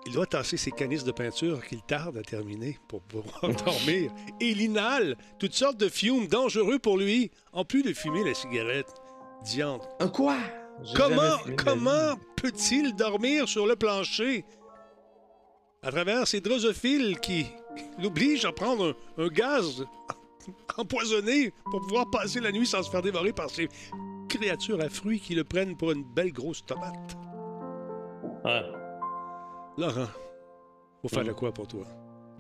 Il 0.07 0.13
doit 0.13 0.27
tasser 0.27 0.57
ses 0.57 0.71
canisses 0.71 1.05
de 1.05 1.13
peinture 1.13 1.65
qu'il 1.67 1.83
tarde 1.83 2.17
à 2.17 2.23
terminer 2.23 2.79
pour 2.89 3.03
pouvoir 3.03 3.41
dormir. 3.65 4.13
Et 4.41 4.49
il 4.51 4.61
inhale 4.61 5.17
toutes 5.39 5.55
sortes 5.55 5.77
de 5.79 5.89
fumes 5.89 6.29
dangereux 6.29 6.79
pour 6.79 6.97
lui, 6.97 7.31
en 7.53 7.65
plus 7.65 7.83
de 7.83 7.93
fumer 7.93 8.25
la 8.25 8.35
cigarette. 8.35 8.93
Diante. 9.45 9.89
Un 10.01 10.09
quoi? 10.09 10.37
Comment, 10.95 11.39
comment 11.57 12.17
peut-il 12.37 12.95
dormir 12.95 13.49
sur 13.49 13.67
le 13.67 13.75
plancher? 13.77 14.45
À 15.83 15.93
travers 15.93 16.27
ces 16.27 16.41
drosophiles 16.41 17.19
qui 17.21 17.47
l'obligent 18.03 18.45
à 18.45 18.53
prendre 18.53 18.97
un, 19.17 19.25
un 19.25 19.29
gaz 19.29 19.85
empoisonné 20.77 21.53
pour 21.71 21.81
pouvoir 21.83 22.11
passer 22.11 22.41
la 22.41 22.51
nuit 22.51 22.67
sans 22.67 22.83
se 22.83 22.91
faire 22.91 23.03
dévorer 23.03 23.33
par 23.33 23.49
ces 23.49 23.69
créatures 24.29 24.81
à 24.81 24.89
fruits 24.89 25.21
qui 25.21 25.35
le 25.35 25.45
prennent 25.45 25.77
pour 25.77 25.93
une 25.93 26.05
belle 26.05 26.33
grosse 26.33 26.65
tomate. 26.67 27.17
Laurent, 29.77 30.09
faut 31.03 31.09
faire 31.09 31.25
de 31.25 31.33
quoi 31.33 31.53
pour 31.53 31.69
toi? 31.69 31.85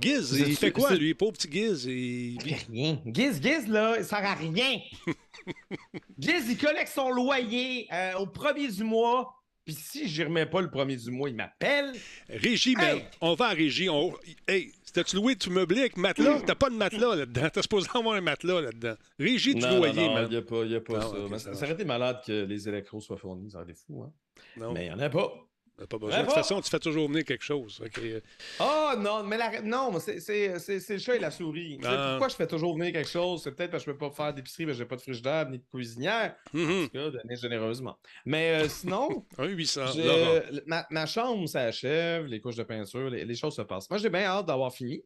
Giz, 0.01 0.33
il 0.47 0.57
fait 0.57 0.71
quoi, 0.71 0.95
lui? 0.95 1.13
Pauvre 1.15 1.33
petit 1.33 1.51
Giz? 1.51 1.85
Il... 1.87 2.39
Rien. 2.41 3.01
Giz, 3.07 3.41
Giz, 3.43 3.69
là, 3.69 3.97
il 3.99 4.05
sert 4.05 4.25
à 4.25 4.35
rien. 4.35 4.79
Giz, 6.19 6.49
il 6.49 6.57
collecte 6.57 6.93
son 6.93 7.11
loyer 7.11 7.89
euh, 7.93 8.15
au 8.19 8.27
premier 8.27 8.69
du 8.69 8.85
mois, 8.85 9.38
Puis 9.69 9.75
si 9.75 10.09
j'y 10.09 10.25
remets 10.25 10.47
pas 10.47 10.63
le 10.63 10.71
premier 10.71 10.97
du 10.97 11.11
mois, 11.11 11.29
il 11.29 11.37
m'appelle. 11.37 11.93
Régie, 12.31 12.75
mais 12.75 12.97
Hey! 12.97 13.05
on 13.21 13.35
va 13.35 13.49
à 13.49 13.53
régie. 13.53 13.91
On... 13.91 14.15
Hey, 14.49 14.73
t'as-tu 14.95 15.17
loué 15.17 15.37
tu 15.37 15.51
meublé 15.51 15.81
avec 15.81 15.99
matelas? 15.99 16.41
T'as 16.47 16.55
pas 16.55 16.71
de 16.71 16.75
matelas 16.75 17.15
là-dedans. 17.15 17.51
T'as 17.53 17.61
supposé 17.61 17.87
avoir 17.93 18.15
un 18.17 18.23
matelas 18.23 18.63
là-dedans. 18.63 18.95
Régie 19.19 19.55
du 19.55 19.61
loyer, 19.61 20.07
non, 20.07 20.15
man. 20.15 20.27
il 20.31 20.31
n'y 20.31 20.37
a 20.39 20.41
pas, 20.41 20.65
y 20.65 20.75
a 20.75 20.81
pas 20.81 21.03
ça. 21.39 21.53
ça 21.53 21.65
aurait 21.67 21.75
été 21.75 21.85
malade 21.85 22.23
que 22.27 22.47
les 22.47 22.67
électros 22.67 23.03
soient 23.03 23.19
fournis, 23.19 23.51
ça 23.51 23.59
aurait 23.59 23.71
été 23.71 23.79
fou. 23.87 24.05
Hein? 24.05 24.13
Non, 24.57 24.73
Mais 24.73 24.87
il 24.87 24.89
n'y 24.89 24.95
en 24.95 25.01
a 25.01 25.11
pas. 25.11 25.35
T'as 25.79 25.87
pas 25.87 25.99
besoin. 25.99 26.17
Ben 26.17 26.23
De 26.23 26.27
toute 26.27 26.35
façon, 26.35 26.61
tu 26.61 26.71
fais 26.71 26.79
toujours 26.79 27.09
venir 27.09 27.25
quelque 27.25 27.45
chose. 27.45 27.81
Euh, 27.99 28.21
Ah 28.59 28.95
non, 28.99 29.23
mais 29.25 29.37
la... 29.37 29.61
non, 29.63 29.93
mais 29.93 30.01
c'est- 30.01 30.89
le 30.93 30.99
chat 30.99 31.17
et 31.17 31.19
la 31.19 31.31
souris. 31.31 31.79
Ah. 31.85 32.11
Pourquoi 32.13 32.29
je 32.29 32.35
fais 32.37 32.47
toujours 32.47 32.77
venir 32.77 32.93
quelque 32.93 33.09
chose? 33.09 33.43
C'est 33.43 33.53
peut-être 33.53 33.71
parce 33.71 33.85
que 33.85 33.91
je 33.91 33.95
ne 33.97 33.99
peux 34.01 34.09
pas 34.11 34.15
faire 34.15 34.35
d'épicerie, 34.35 34.67
parce 34.67 34.79
que 34.79 34.83
j'ai 34.85 34.89
pas 34.89 34.97
de 34.97 35.01
frigidaire 35.01 35.49
ni 35.49 35.59
de 35.59 35.65
cuisinière. 35.73 36.37
En 36.55 36.59
mhm. 36.59 36.85
tout 36.87 36.91
cas, 36.93 37.11
donner 37.11 37.37
généreusement. 37.37 37.99
Mais 38.25 38.63
euh, 38.65 38.69
sinon, 38.69 39.27
Un 39.39 39.47
800. 39.47 39.87
j'ai- 39.95 40.05
Laurent. 40.05 40.41
ma, 40.67 40.87
ma 40.91 41.07
chambre 41.07 41.47
s'achève, 41.49 42.27
les 42.27 42.41
couches 42.41 42.57
de 42.57 42.65
peinture, 42.65 43.11
les, 43.11 43.25
les 43.25 43.35
choses 43.35 43.55
se 43.57 43.63
passent. 43.63 43.89
Moi, 43.89 43.99
j'ai 43.99 44.11
bien 44.11 44.25
hâte 44.25 44.47
d'avoir 44.47 44.73
fini 44.73 45.03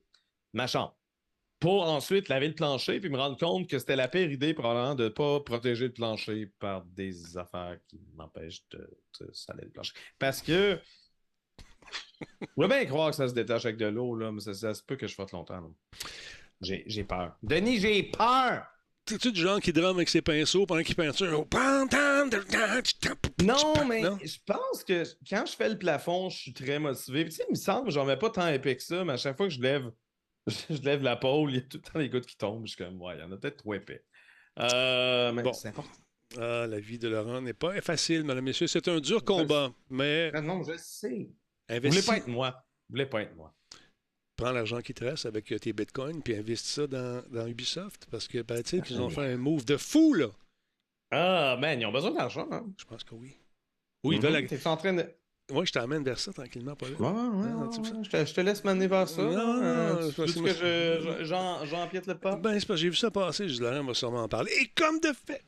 ma 0.52 0.66
chambre. 0.66 0.96
Pour 1.62 1.88
ensuite 1.88 2.28
laver 2.28 2.48
le 2.48 2.54
plancher 2.54 2.98
puis 2.98 3.08
me 3.08 3.16
rendre 3.16 3.38
compte 3.38 3.68
que 3.68 3.78
c'était 3.78 3.94
la 3.94 4.08
pire 4.08 4.30
idée 4.30 4.52
probablement 4.52 4.96
de 4.96 5.04
ne 5.04 5.08
pas 5.08 5.38
protéger 5.40 5.86
le 5.86 5.92
plancher 5.92 6.46
par 6.58 6.84
des 6.84 7.36
affaires 7.38 7.78
qui 7.86 8.00
m'empêchent 8.16 8.64
de, 8.72 8.78
de 9.20 9.32
saler 9.32 9.62
le 9.66 9.70
plancher. 9.70 9.92
Parce 10.18 10.42
que 10.42 10.80
je 12.56 12.66
bien 12.66 12.84
croire 12.86 13.10
que 13.10 13.16
ça 13.16 13.28
se 13.28 13.34
détache 13.34 13.64
avec 13.64 13.76
de 13.76 13.86
l'eau, 13.86 14.16
là, 14.16 14.32
mais 14.32 14.40
ça, 14.40 14.54
ça 14.54 14.74
se 14.74 14.82
peut 14.82 14.96
que 14.96 15.06
je 15.06 15.14
fasse 15.14 15.30
longtemps. 15.30 15.72
J'ai 16.60 17.04
peur. 17.04 17.36
Denis, 17.44 17.78
j'ai 17.78 18.02
peur! 18.02 18.66
T'es-tu 19.04 19.32
du 19.32 19.40
genre 19.40 19.60
qui 19.60 19.72
drame 19.72 19.96
avec 19.96 20.08
ses 20.08 20.22
pinceaux 20.22 20.64
pendant 20.64 20.82
qu'il 20.82 20.94
peinture? 20.94 21.40
Oh, 21.40 21.48
Non, 23.42 23.84
mais 23.86 24.02
Non? 24.02 24.18
je 24.22 24.38
pense 24.46 24.84
que 24.84 25.02
quand 25.28 25.44
je 25.46 25.56
fais 25.56 25.68
le 25.68 25.78
plafond, 25.78 26.30
je 26.30 26.38
suis 26.38 26.52
très 26.52 26.78
motivé. 26.78 27.24
Puis, 27.24 27.32
tu 27.32 27.36
sais, 27.38 27.44
il 27.48 27.52
me 27.52 27.56
semble 27.56 27.86
que 27.86 27.92
j'en 27.92 28.04
mets 28.04 28.16
pas 28.16 28.30
tant 28.30 28.48
épais 28.48 28.76
que 28.76 28.82
ça, 28.82 29.04
mais 29.04 29.14
à 29.14 29.16
chaque 29.16 29.36
fois 29.36 29.48
que 29.48 29.52
je 29.54 29.60
lève, 29.60 29.90
je 30.70 30.82
lève 30.82 31.02
la 31.02 31.16
pôle, 31.16 31.50
il 31.50 31.56
y 31.56 31.58
a 31.58 31.62
tout 31.62 31.78
le 31.78 31.82
temps 31.82 31.98
des 31.98 32.08
gouttes 32.08 32.26
qui 32.26 32.36
tombent. 32.36 32.66
Je 32.66 32.72
suis 32.74 32.84
comme, 32.84 33.00
ouais, 33.00 33.16
il 33.16 33.20
y 33.20 33.22
en 33.22 33.32
a 33.32 33.36
peut-être 33.36 33.58
trop 33.58 33.74
épais. 33.74 34.04
Euh, 34.58 35.32
mais 35.32 35.42
Bon. 35.42 35.52
c'est 35.52 35.68
important. 35.68 35.90
Ah, 36.38 36.66
la 36.66 36.80
vie 36.80 36.98
de 36.98 37.08
Laurent 37.08 37.40
n'est 37.42 37.52
pas 37.52 37.78
facile, 37.82 38.22
mesdames 38.22 38.38
et 38.38 38.42
messieurs. 38.50 38.66
C'est 38.66 38.88
un 38.88 39.00
dur 39.00 39.24
combat, 39.24 39.72
mais 39.90 40.30
Ah 40.34 40.40
Non, 40.40 40.62
je 40.62 40.76
sais. 40.78 41.28
Vous 41.68 41.88
voulez 41.88 42.02
pas 42.02 42.16
être 42.16 42.26
moi. 42.28 42.50
Vous 42.88 42.94
voulez 42.94 43.06
pas 43.06 43.22
être 43.22 43.34
moi. 43.36 43.54
Prends 44.36 44.52
l'argent 44.52 44.80
qui 44.80 44.94
te 44.94 45.04
reste 45.04 45.26
avec 45.26 45.52
euh, 45.52 45.58
tes 45.58 45.72
bitcoins 45.72 46.22
puis 46.22 46.34
investis 46.34 46.72
ça 46.72 46.86
dans, 46.86 47.22
dans 47.30 47.46
Ubisoft 47.46 48.06
parce 48.10 48.26
que, 48.28 48.42
ben, 48.42 48.62
tu 48.62 48.78
sais, 48.78 48.82
ils 48.90 49.00
ont 49.00 49.10
fait 49.10 49.32
un 49.32 49.36
move 49.36 49.64
de 49.64 49.76
fou, 49.76 50.14
là. 50.14 50.28
Ah, 51.10 51.56
man, 51.60 51.78
ils 51.80 51.84
ont 51.86 51.92
besoin 51.92 52.10
d'argent, 52.12 52.48
hein? 52.50 52.66
Je 52.78 52.84
pense 52.86 53.04
que 53.04 53.14
oui. 53.14 53.36
Oui, 54.02 54.16
ils 54.16 54.22
veulent. 54.22 54.46
T'es 54.46 54.66
en 54.66 54.76
train 54.76 54.94
de. 54.94 55.06
Oui, 55.52 55.66
je 55.66 55.72
t'emmène 55.72 56.02
vers 56.02 56.18
ça 56.18 56.32
tranquillement, 56.32 56.74
pas 56.74 56.86
là. 56.88 56.96
Ouais, 56.98 57.08
ouais, 57.08 57.52
ouais, 57.52 57.68
tu 57.70 58.04
Je, 58.04 58.10
te, 58.10 58.24
je 58.24 58.34
te 58.34 58.40
laisse 58.40 58.64
m'amener 58.64 58.86
vers 58.86 59.08
ça. 59.08 59.22
Non, 59.22 59.62
Euh, 59.62 59.92
non, 59.92 59.98
tu 59.98 60.04
c'est 60.06 60.16
parce 60.16 60.32
veux 60.32 60.42
que 60.44 60.48
je, 60.48 61.18
je- 61.20 61.24
j'en- 61.24 61.64
j'empiète 61.66 62.06
le 62.06 62.16
pas? 62.18 62.36
Ben, 62.36 62.58
c'est 62.58 62.66
parce 62.66 62.78
que 62.80 62.82
j'ai 62.84 62.88
vu 62.90 62.96
ça 62.96 63.10
passer. 63.10 63.48
Je 63.48 63.60
Laurent 63.62 63.84
va 63.84 63.94
sûrement 63.94 64.22
en 64.22 64.28
parler. 64.28 64.50
Et 64.62 64.68
comme 64.74 64.98
de 65.00 65.12
fait, 65.26 65.42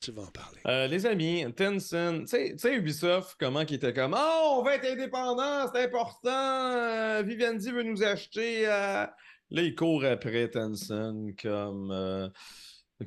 tu 0.00 0.12
vas 0.12 0.22
en 0.22 0.26
parler. 0.26 0.60
Euh, 0.66 0.86
les 0.86 1.06
amis, 1.06 1.44
Tencent, 1.56 2.20
tu 2.20 2.26
sais- 2.26 2.56
tu 2.60 2.68
Ubisoft, 2.76 3.36
comment 3.40 3.64
qui 3.64 3.76
était 3.76 3.94
comme 3.94 4.14
Oh, 4.18 4.56
on 4.58 4.62
va 4.62 4.74
être 4.76 4.86
indépendant, 4.86 5.70
c'est 5.72 5.84
important, 5.84 6.28
euh, 6.30 7.22
Vivendi 7.26 7.70
veut 7.70 7.82
nous 7.84 8.02
acheter. 8.02 8.66
euh. 8.68 9.06
Là, 9.50 9.62
il 9.62 9.74
court 9.74 10.04
après 10.04 10.50
Tencent 10.50 10.90
comme, 11.42 11.90
euh, 11.90 12.28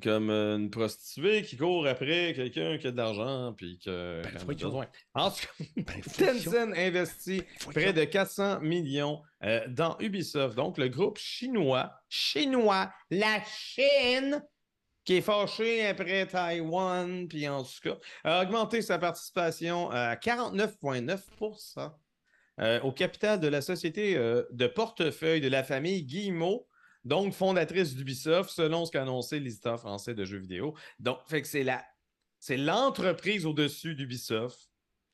comme 0.03 0.29
euh, 0.29 0.57
une 0.57 0.69
prostituée 0.69 1.43
qui 1.43 1.57
court 1.57 1.87
après 1.87 2.33
quelqu'un 2.35 2.77
qui 2.77 2.87
a 2.87 2.91
de 2.91 2.97
l'argent 2.97 3.53
puis 3.53 3.79
que, 3.83 4.21
Ben, 4.23 4.33
en 4.33 4.41
a 4.41 4.43
voyons. 4.43 4.67
besoin. 4.67 4.87
En 5.13 5.31
tout 5.31 5.37
cas, 5.57 5.63
Ben. 5.77 6.01
Tencent 6.01 6.73
investit 6.75 7.43
près 7.71 7.93
de 7.93 8.03
400 8.03 8.59
millions 8.61 9.21
euh, 9.43 9.65
dans 9.69 9.97
Ubisoft. 9.99 10.55
Donc, 10.55 10.77
le 10.77 10.89
groupe 10.89 11.17
chinois, 11.17 11.91
chinois, 12.09 12.91
la 13.09 13.41
Chine, 13.45 14.43
qui 15.05 15.15
est 15.15 15.21
fâché 15.21 15.87
après 15.87 16.27
Taïwan, 16.27 17.29
puis 17.29 17.47
en 17.47 17.63
tout 17.63 17.69
cas, 17.81 17.97
a 18.25 18.41
augmenté 18.43 18.81
sa 18.81 18.99
participation 18.99 19.89
à 19.89 20.15
49,9% 20.15 21.91
euh, 22.59 22.81
au 22.81 22.91
capital 22.91 23.39
de 23.39 23.47
la 23.47 23.61
société 23.61 24.17
euh, 24.17 24.43
de 24.51 24.67
portefeuille 24.67 25.39
de 25.41 25.47
la 25.47 25.63
famille 25.63 26.03
Guillemot, 26.03 26.66
donc 27.07 27.33
fondatrice 27.33 27.95
d'Ubisoft, 27.95 28.49
selon 28.49 28.85
ce 28.85 28.91
qu'a 28.91 29.01
annoncé 29.01 29.39
l'éditeur 29.39 29.79
français 29.79 30.13
de 30.13 30.25
jeux 30.25 30.39
vidéo. 30.39 30.75
Donc, 30.99 31.19
fait 31.27 31.41
que 31.41 31.47
c'est 31.47 31.63
la, 31.63 31.83
c'est 32.39 32.57
l'entreprise 32.57 33.45
au-dessus 33.45 33.95
d'Ubisoft 33.95 34.69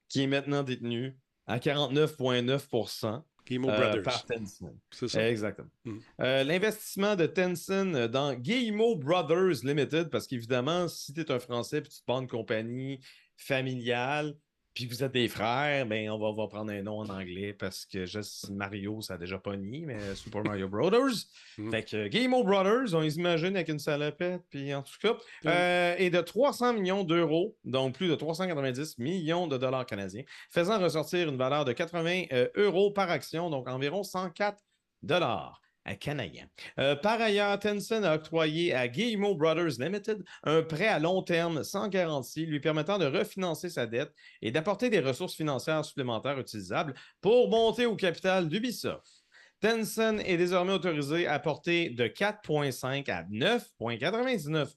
qui 0.10 0.24
est 0.24 0.28
maintenant 0.28 0.64
détenue 0.64 1.18
à 1.46 1.60
49,9 1.60 3.22
Guillemot 3.46 3.70
euh, 3.70 3.78
Brothers. 3.78 4.04
par 4.04 4.26
Tencent. 4.26 4.74
C'est 4.92 5.08
ça. 5.08 5.30
Exactement. 5.30 5.70
Mhm. 5.86 6.02
Euh, 6.22 6.44
L'investissement 6.44 7.16
de 7.16 7.26
Tencent 7.26 8.10
dans 8.10 8.34
Guillemot 8.34 8.96
Brothers 8.96 9.64
Limited, 9.64 10.10
parce 10.10 10.28
qu'évidemment, 10.28 10.88
si 10.88 11.14
tu 11.14 11.22
es 11.22 11.32
un 11.32 11.40
Français 11.40 11.80
et 11.80 11.84
tu 11.84 11.90
te 11.90 12.12
une 12.12 12.28
compagnie 12.28 13.00
familiale, 13.36 14.36
puis 14.74 14.88
vous 14.88 15.04
êtes 15.04 15.12
des 15.12 15.28
frères, 15.28 15.86
ben 15.86 16.10
on 16.10 16.18
va, 16.18 16.28
on 16.28 16.34
va 16.34 16.48
prendre 16.48 16.72
un 16.72 16.82
nom 16.82 17.00
en 17.00 17.10
anglais 17.10 17.54
parce 17.54 17.86
que 17.86 18.06
juste 18.06 18.50
Mario, 18.50 19.02
ça 19.02 19.16
a 19.16 19.18
déjà 19.18 19.38
pas 19.38 19.56
nié, 19.56 19.86
mais 19.86 20.16
Super 20.16 20.44
Mario 20.44 20.68
Brothers. 20.68 21.28
Mhm. 21.58 21.72
Fait 21.72 21.84
que 21.84 22.08
Guillemot 22.08 22.44
Brothers, 22.44 22.94
on 22.94 23.02
les 23.02 23.18
imagine 23.18 23.56
avec 23.56 23.70
une 23.70 23.80
salopette, 23.80 24.42
puis 24.50 24.74
en 24.74 24.82
tout 24.82 24.98
cas, 25.02 25.16
euh, 25.46 25.96
et 25.98 26.10
de 26.10 26.22
300 26.22 26.74
millions 26.74 27.04
d'euros, 27.04 27.56
donc 27.64 27.96
plus 27.96 28.08
de 28.08 28.16
390 28.16 28.98
millions 28.98 29.48
de 29.48 29.58
dollars 29.58 29.86
canadiens, 29.86 30.24
faisant 30.50 30.80
ressortir 30.80 31.30
une 31.30 31.38
valeur 31.38 31.66
de 31.66 31.74
80 31.74 32.24
euh, 32.32 32.50
euros 32.56 32.92
par 32.92 33.10
action, 33.10 33.50
donc 33.50 33.70
environ 33.70 34.04
104 34.04 34.58
dollars 35.02 35.63
à 35.86 35.96
canadiens. 35.96 36.48
Euh, 36.80 36.96
par 36.96 37.22
ailleurs, 37.22 37.60
Tencent 37.60 38.04
a 38.04 38.16
octroyé 38.16 38.74
à 38.74 38.88
Guillemot 38.88 39.36
Brothers 39.36 39.80
Limited 39.80 40.24
un 40.44 40.62
prêt 40.62 40.88
à 40.88 41.00
long 41.00 41.22
terme 41.22 41.64
sans 41.64 41.88
garantie 41.88 42.46
lui 42.46 42.60
permettant 42.60 42.98
de 42.98 43.06
refinancer 43.06 43.70
sa 43.70 43.86
dette 43.86 44.14
et 44.42 44.52
d'apporter 44.52 44.90
des 44.90 45.00
ressources 45.00 45.36
financières 45.36 45.86
supplémentaires 45.86 46.40
utilisables 46.40 46.94
pour 47.22 47.50
monter 47.50 47.86
au 47.86 47.96
capital 47.96 48.48
d'Ubisoft. 48.48 49.24
Tencent 49.60 50.20
est 50.26 50.38
désormais 50.38 50.74
autorisé 50.74 51.26
à 51.26 51.40
porter 51.40 51.90
de 51.90 52.06
4,5 52.06 53.10
à 53.10 53.24
9,99 53.24 54.76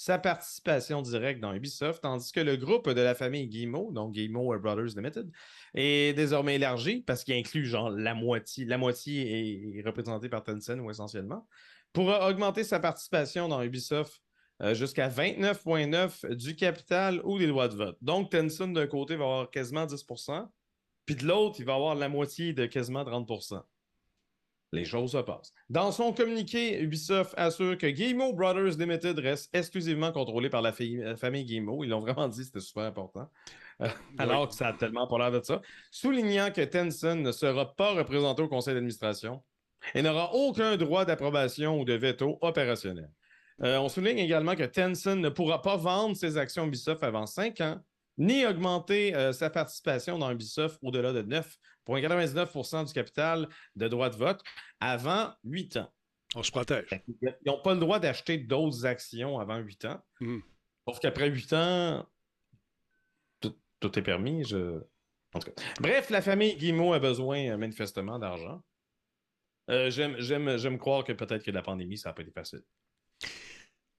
sa 0.00 0.18
participation 0.18 1.02
directe 1.02 1.40
dans 1.40 1.52
Ubisoft, 1.52 2.02
tandis 2.02 2.32
que 2.32 2.40
le 2.40 2.56
groupe 2.56 2.88
de 2.88 3.00
la 3.02 3.14
famille 3.14 3.46
Guillemot, 3.48 3.92
donc 3.92 4.12
Guillemot 4.12 4.58
Brothers 4.58 4.96
Limited, 4.96 5.30
est 5.74 6.16
désormais 6.16 6.54
élargi 6.54 7.02
parce 7.02 7.22
qu'il 7.22 7.34
inclut 7.34 7.66
genre 7.66 7.90
la 7.90 8.14
moitié. 8.14 8.64
La 8.64 8.78
moitié 8.78 9.78
est 9.78 9.82
représentée 9.82 10.30
par 10.30 10.42
Tencent 10.42 10.78
ou 10.78 10.90
essentiellement, 10.90 11.46
pour 11.92 12.08
augmenter 12.08 12.64
sa 12.64 12.80
participation 12.80 13.46
dans 13.46 13.62
Ubisoft 13.62 14.22
euh, 14.62 14.72
jusqu'à 14.72 15.10
29,9% 15.10 16.34
du 16.34 16.56
capital 16.56 17.20
ou 17.24 17.38
des 17.38 17.46
droits 17.46 17.68
de 17.68 17.76
vote. 17.76 17.98
Donc 18.00 18.30
Tencent 18.30 18.72
d'un 18.72 18.86
côté 18.86 19.16
va 19.16 19.24
avoir 19.24 19.50
quasiment 19.50 19.84
10% 19.84 20.48
puis 21.04 21.16
de 21.16 21.26
l'autre, 21.26 21.56
il 21.58 21.64
va 21.64 21.74
avoir 21.74 21.94
la 21.94 22.08
moitié 22.08 22.52
de 22.52 22.66
quasiment 22.66 23.04
30 23.04 23.28
les 24.72 24.84
choses 24.84 25.12
se 25.12 25.18
passent. 25.18 25.52
Dans 25.68 25.90
son 25.90 26.12
communiqué, 26.12 26.80
Ubisoft 26.80 27.34
assure 27.36 27.76
que 27.76 27.86
Guillemot 27.86 28.32
Brothers 28.32 28.78
Limited 28.78 29.18
reste 29.18 29.54
exclusivement 29.54 30.12
contrôlé 30.12 30.48
par 30.48 30.62
la, 30.62 30.72
famille 30.72 31.44
Guillemot. 31.44 31.84
Ils 31.84 31.90
l'ont 31.90 32.00
vraiment 32.00 32.28
dit, 32.28 32.44
c'était 32.44 32.60
super 32.60 32.84
important. 32.84 33.28
Euh, 33.80 33.88
alors 34.18 34.48
que 34.48 34.54
ça 34.54 34.68
a 34.68 34.72
tellement 34.72 35.06
pas 35.06 35.18
l'air 35.18 35.32
de 35.32 35.44
ça. 35.44 35.60
Soulignant 35.90 36.50
que 36.50 36.60
Tencent 36.62 37.16
ne 37.16 37.32
sera 37.32 37.74
pas 37.74 37.92
représenté 37.94 38.42
au 38.42 38.48
conseil 38.48 38.74
d'administration 38.74 39.42
et 39.94 40.02
n'aura 40.02 40.34
aucun 40.34 40.76
droit 40.76 41.04
d'approbation 41.04 41.80
ou 41.80 41.84
de 41.84 41.94
veto 41.94 42.38
opérationnel. 42.42 43.10
Euh, 43.62 43.78
on 43.78 43.88
souligne 43.88 44.18
également 44.18 44.54
que 44.54 44.64
Tencent 44.64 45.16
ne 45.16 45.28
pourra 45.28 45.62
pas 45.62 45.76
vendre 45.76 46.16
ses 46.16 46.36
actions 46.36 46.66
Ubisoft 46.66 47.02
avant 47.02 47.26
5 47.26 47.60
ans, 47.60 47.80
ni 48.18 48.46
augmenter 48.46 49.14
euh, 49.14 49.32
sa 49.32 49.50
participation 49.50 50.18
dans 50.18 50.30
Ubisoft 50.30 50.78
au-delà 50.82 51.12
de 51.12 51.22
9,99% 51.98 52.86
du 52.86 52.92
capital 52.92 53.48
de 53.76 53.88
droits 53.88 54.10
de 54.10 54.16
vote 54.16 54.42
avant 54.80 55.34
8 55.44 55.76
ans. 55.78 55.92
On 56.36 56.42
se 56.42 56.50
protège. 56.50 56.88
Ils 57.22 57.34
n'ont 57.46 57.60
pas 57.62 57.74
le 57.74 57.80
droit 57.80 57.98
d'acheter 57.98 58.38
d'autres 58.38 58.86
actions 58.86 59.38
avant 59.38 59.56
8 59.58 59.84
ans. 59.86 60.00
Mhm. 60.20 60.42
Sauf 60.88 61.00
qu'après 61.00 61.28
8 61.28 61.52
ans, 61.52 62.08
tout, 63.40 63.56
tout 63.80 63.98
est 63.98 64.02
permis. 64.02 64.44
Je... 64.44 64.80
En 65.34 65.38
tout 65.40 65.50
cas. 65.50 65.62
Bref, 65.80 66.10
la 66.10 66.22
famille 66.22 66.56
Guillemot 66.56 66.92
a 66.92 66.98
besoin 66.98 67.50
euh, 67.50 67.56
manifestement 67.56 68.18
d'argent. 68.18 68.62
Euh, 69.70 69.90
J'aime 69.90 70.78
croire 70.78 71.04
que 71.04 71.12
peut-être 71.12 71.44
que 71.44 71.50
la 71.50 71.62
pandémie, 71.62 71.96
ça 71.98 72.08
n'a 72.10 72.12
pas 72.14 72.22
été 72.22 72.32
facile. 72.32 72.62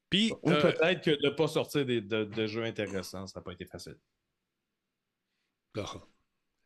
Puis, 0.09 0.33
Ou 0.43 0.49
euh, 0.51 0.61
peut-être 0.61 1.01
que 1.01 1.11
de 1.11 1.29
ne 1.29 1.33
pas 1.33 1.47
sortir 1.47 1.85
des- 1.85 2.01
de, 2.01 2.25
de 2.25 2.47
jeux 2.47 2.63
intéressants, 2.65 3.27
ça 3.27 3.39
n'a 3.39 3.43
pas 3.43 3.53
été 3.53 3.65
facile. 3.65 3.95
Laurent, 5.73 6.01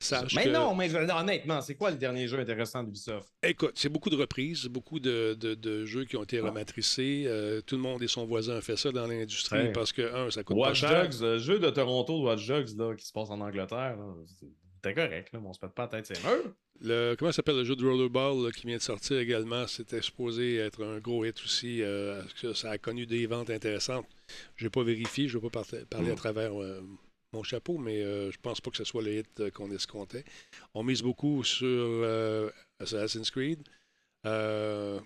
sache 0.05 0.35
Mais 0.35 0.45
que- 0.45 0.49
non, 0.49 0.73
mais 0.75 0.93
honnêtement, 0.95 1.61
c'est 1.61 1.75
quoi 1.75 1.91
le 1.91 1.97
dernier 1.97 2.27
jeu 2.27 2.39
intéressant 2.39 2.83
d'Ubisoft? 2.83 3.27
Écoute, 3.43 3.73
c'est 3.75 3.89
beaucoup 3.89 4.09
de 4.09 4.15
reprises, 4.15 4.65
beaucoup 4.65 4.99
de, 4.99 5.35
de- 5.39 5.55
de 5.55 5.85
jeux 5.85 6.05
qui 6.05 6.15
ont 6.17 6.23
été 6.23 6.39
rematricés. 6.39 7.25
Euh, 7.27 7.61
tout 7.61 7.75
le 7.75 7.81
monde 7.81 8.01
et 8.03 8.07
son 8.07 8.25
voisin 8.25 8.57
ont 8.57 8.61
fait 8.61 8.77
ça 8.77 8.91
dans 8.91 9.07
l'industrie 9.07 9.57
Ouais. 9.59 9.71
parce 9.71 9.91
que, 9.91 10.01
un, 10.13 10.31
ça 10.31 10.43
coûte 10.43 10.57
pas 10.57 10.69
Watch 10.69 10.79
cher. 10.81 11.03
Dogs, 11.09 11.23
euh, 11.23 11.37
jeu 11.39 11.59
de 11.59 11.69
Toronto 11.69 12.19
de 12.19 12.23
Watch 12.25 12.47
Dogs 12.47 12.77
là, 12.77 12.95
qui 12.95 13.05
se 13.05 13.11
passe 13.13 13.29
en 13.29 13.41
Angleterre, 13.41 13.97
c'était 14.75 14.93
correct, 14.93 15.29
là, 15.33 15.39
mais 15.41 15.47
on 15.47 15.53
se 15.53 15.59
pète 15.59 15.73
pas 15.73 15.83
la 15.91 16.01
tête, 16.01 16.05
c'est. 16.07 16.21
Le, 16.81 17.15
comment 17.17 17.31
s'appelle 17.31 17.55
le 17.55 17.63
jeu 17.63 17.75
de 17.77 17.85
Rollerball 17.87 18.43
là, 18.43 18.51
qui 18.51 18.67
vient 18.67 18.75
de 18.75 18.81
sortir 18.81 19.17
également? 19.17 19.65
C'était 19.65 20.01
supposé 20.01 20.57
être 20.57 20.83
un 20.83 20.99
gros 20.99 21.23
hit 21.23 21.41
aussi. 21.43 21.81
euh, 21.81 22.21
que 22.41 22.53
ça 22.53 22.71
a 22.71 22.77
connu 22.77 23.05
des 23.05 23.25
ventes 23.27 23.49
intéressantes. 23.49 24.05
Je 24.57 24.65
n'ai 24.65 24.69
pas 24.69 24.83
vérifié, 24.83 25.29
je 25.29 25.37
ne 25.37 25.41
vais 25.43 25.49
pas 25.49 25.63
par- 25.63 25.85
parler 25.89 26.11
à 26.11 26.15
travers 26.15 26.61
euh, 26.61 26.81
mon 27.35 27.43
chapeau, 27.43 27.77
mais 27.77 28.01
euh, 28.01 28.31
je 28.31 28.37
pense 28.41 28.61
pas 28.61 28.71
que 28.71 28.77
ce 28.77 28.83
soit 28.83 29.01
le 29.03 29.13
hit 29.13 29.39
euh, 29.39 29.49
qu'on 29.51 29.69
escomptait. 29.71 30.23
On 30.73 30.83
mise 30.83 31.01
beaucoup 31.03 31.43
sur 31.43 31.67
euh, 31.67 32.49
Assassin's 32.79 33.29
Creed. 33.29 33.61
Euh, 34.25 34.99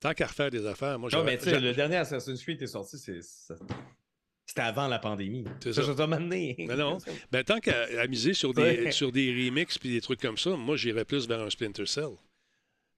tant 0.00 0.14
qu'à 0.14 0.26
refaire 0.26 0.50
des 0.50 0.64
affaires, 0.66 0.98
moi 0.98 1.10
Non, 1.12 1.24
mais 1.24 1.36
tu 1.38 1.44
sais, 1.44 1.60
le 1.60 1.72
dernier 1.74 1.96
Assassin's 1.96 2.42
Creed 2.42 2.62
est 2.62 2.66
sorti, 2.66 2.98
c'est- 2.98 3.20
c'était 4.48 4.60
avant 4.62 4.86
la 4.88 4.98
pandémie. 4.98 5.44
C'est 5.62 5.72
ça. 5.72 5.82
ça. 5.82 5.94
T'ai 5.94 6.02
amené. 6.02 6.56
Non, 6.68 6.76
non. 6.76 6.98
Ben, 7.32 7.42
tant 7.44 7.58
qu'à 7.58 8.06
miser 8.06 8.32
sur 8.32 8.54
des, 8.54 8.62
Ouais. 8.62 8.92
sur 8.92 9.10
des 9.12 9.30
remixes 9.32 9.76
puis 9.78 9.90
des 9.90 10.00
trucs 10.00 10.20
comme 10.20 10.38
ça, 10.38 10.50
moi, 10.50 10.76
j'irais 10.76 11.04
plus 11.04 11.26
vers 11.28 11.40
un 11.40 11.50
Splinter 11.50 11.84
Cell. 11.86 12.10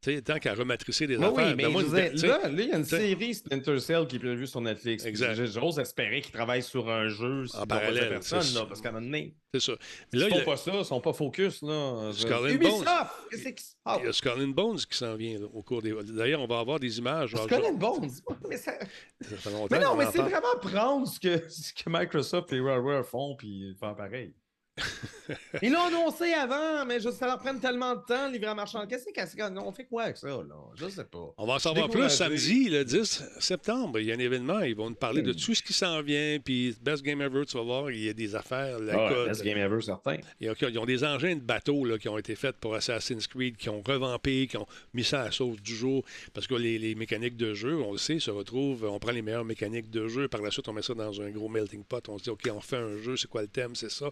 Sais, 0.01 0.23
tant 0.23 0.39
qu'à 0.39 0.55
rematricer 0.55 1.09
des 1.09 1.19
Mais 1.19 1.27
affaires. 1.27 1.47
oui, 1.49 1.55
mais 1.57 1.65
ben, 1.65 1.73
moi, 1.73 1.83
je 1.83 1.89
veux 1.89 2.01
dire, 2.01 2.13
tu 2.13 2.19
sais, 2.19 2.27
là, 2.29 2.39
il 2.49 2.61
y 2.69 2.73
a 2.73 2.77
une 2.77 2.85
série 2.85 3.35
Splinter 3.35 3.81
Cell 3.81 4.07
qui 4.07 4.15
est 4.15 4.19
prévue 4.21 4.47
sur 4.47 4.61
Netflix. 4.61 5.05
Exact. 5.05 5.45
J'ose 5.47 5.81
espérer 5.81 6.21
qu'ils 6.21 6.31
travaillent 6.33 6.63
sur 6.63 6.89
un 6.89 7.09
jeu 7.09 7.47
En 7.55 7.67
parallèle, 7.67 8.09
personne, 8.09 8.55
là, 8.55 8.65
parce 8.67 8.81
qu'à 8.81 8.91
un 8.91 8.93
moment 8.93 9.07
donné, 9.07 9.35
C'est 9.53 9.61
ça. 9.61 9.73
ils 10.13 10.21
Là, 10.21 10.27
il 10.29 10.35
font 10.35 10.41
a- 10.41 10.45
pas 10.45 10.57
ça, 10.57 10.73
ils 10.73 10.85
sont 10.85 11.01
pas 11.01 11.13
focus. 11.13 11.63
Là. 11.63 12.13
Ubisoft! 12.13 12.59
Bones. 12.61 12.85
Qui 13.33 13.37
il 14.01 14.05
y 14.05 14.29
a 14.29 14.35
and 14.37 14.49
Bones 14.49 14.77
qui 14.79 14.97
s'en 14.97 15.17
vient 15.17 15.41
là, 15.41 15.47
au 15.53 15.63
cours 15.65 15.83
des. 15.83 15.93
D'ailleurs, 16.05 16.43
on 16.43 16.47
va 16.47 16.61
avoir 16.61 16.79
des 16.79 16.97
images. 16.99 17.35
and 17.35 17.75
Bones! 17.75 18.11
Mais, 18.49 18.57
ça- 18.57 18.79
ça 19.21 19.37
fait 19.37 19.51
longtemps 19.51 19.67
mais 19.77 19.85
non, 19.85 19.97
mais 19.97 20.07
c'est 20.13 20.19
vraiment 20.23 20.57
prendre 20.63 21.09
ce 21.09 21.19
que, 21.19 21.49
ce 21.49 21.73
que 21.73 21.89
Microsoft 21.89 22.53
et 22.53 22.61
Rareware 22.61 23.05
font 23.05 23.35
puis 23.37 23.75
faire 23.81 23.97
pareil. 23.97 24.33
Ils 25.63 25.73
l'ont 25.73 25.87
annoncé 25.87 26.33
avant, 26.33 26.85
mais 26.87 27.01
je, 27.01 27.11
ça 27.11 27.27
leur 27.27 27.39
prend 27.39 27.57
tellement 27.59 27.95
de 27.95 28.03
temps, 28.03 28.29
livrer 28.29 28.49
à 28.51 28.55
marchand. 28.55 28.87
Qu'est-ce 28.87 29.37
qu'on 29.37 29.73
fait 29.73 29.85
quoi 29.85 30.05
avec 30.05 30.17
ça, 30.17 30.29
là? 30.29 30.55
Je 30.75 30.89
sais 30.89 31.05
pas. 31.05 31.35
On 31.37 31.47
va 31.47 31.55
en 31.55 31.59
savoir 31.59 31.89
plus 31.89 32.09
samedi, 32.09 32.69
le 32.69 32.85
10 32.85 33.23
septembre. 33.41 33.99
Il 33.99 34.07
y 34.07 34.13
a 34.13 34.15
un 34.15 34.19
événement. 34.19 34.61
Ils 34.61 34.75
vont 34.75 34.91
nous 34.91 34.97
parler 34.97 35.23
de 35.23 35.33
tout 35.33 35.55
ce 35.55 35.63
qui 35.63 35.73
s'en 35.73 36.03
vient. 36.03 36.39
Puis, 36.43 36.77
Best 36.81 37.03
Game 37.03 37.21
Ever, 37.21 37.45
tu 37.47 37.57
vas 37.57 37.63
voir, 37.63 37.91
il 37.91 38.05
y 38.05 38.09
a 38.09 38.13
des 38.13 38.35
affaires. 38.35 38.79
La 38.79 39.09
code. 39.09 39.29
best 39.29 39.43
game 39.45 39.59
ever, 39.59 39.81
certain. 39.81 40.17
Ils 40.41 40.51
ont, 40.51 40.55
ils 40.61 40.79
ont 40.79 40.87
des 40.87 41.05
engins 41.05 41.35
de 41.35 41.41
bateaux 41.41 41.85
là, 41.85 41.99
qui 41.99 42.09
ont 42.09 42.19
été 42.19 42.35
faits 42.35 42.57
pour 42.57 42.75
Assassin's 42.75 43.27
Creed, 43.27 43.57
qui 43.57 43.69
ont 43.69 43.83
revampé, 43.83 44.47
qui 44.47 44.57
ont 44.57 44.67
mis 44.95 45.05
ça 45.05 45.23
à 45.23 45.25
la 45.27 45.31
sauce 45.31 45.61
du 45.61 45.75
jour. 45.75 46.05
Parce 46.35 46.47
que 46.47 46.55
les, 46.55 46.79
les 46.79 46.95
mécaniques 46.95 47.37
de 47.37 47.55
jeu, 47.55 47.77
on 47.83 47.93
le 47.93 47.99
sait, 47.99 48.19
se 48.19 48.31
retrouvent. 48.31 48.85
On 48.85 48.99
prend 48.99 49.13
les 49.13 49.23
meilleures 49.23 49.45
mécaniques 49.45 49.91
de 49.91 50.09
jeu. 50.09 50.29
Par 50.29 50.43
la 50.43 50.51
suite, 50.51 50.69
on 50.69 50.73
met 50.73 50.83
ça 50.83 50.95
dans 50.95 51.21
un 51.21 51.31
gros 51.31 51.49
melting 51.49 51.85
pot. 51.85 52.07
On 52.09 52.19
se 52.19 52.25
dit, 52.25 52.31
OK, 52.31 52.49
on 52.55 52.61
fait 52.61 52.77
un 52.77 52.99
jeu. 52.99 53.17
C'est 53.17 53.29
quoi 53.29 53.43
le 53.43 53.49
thème? 53.49 53.75
C'est 53.75 53.91
ça. 53.91 54.11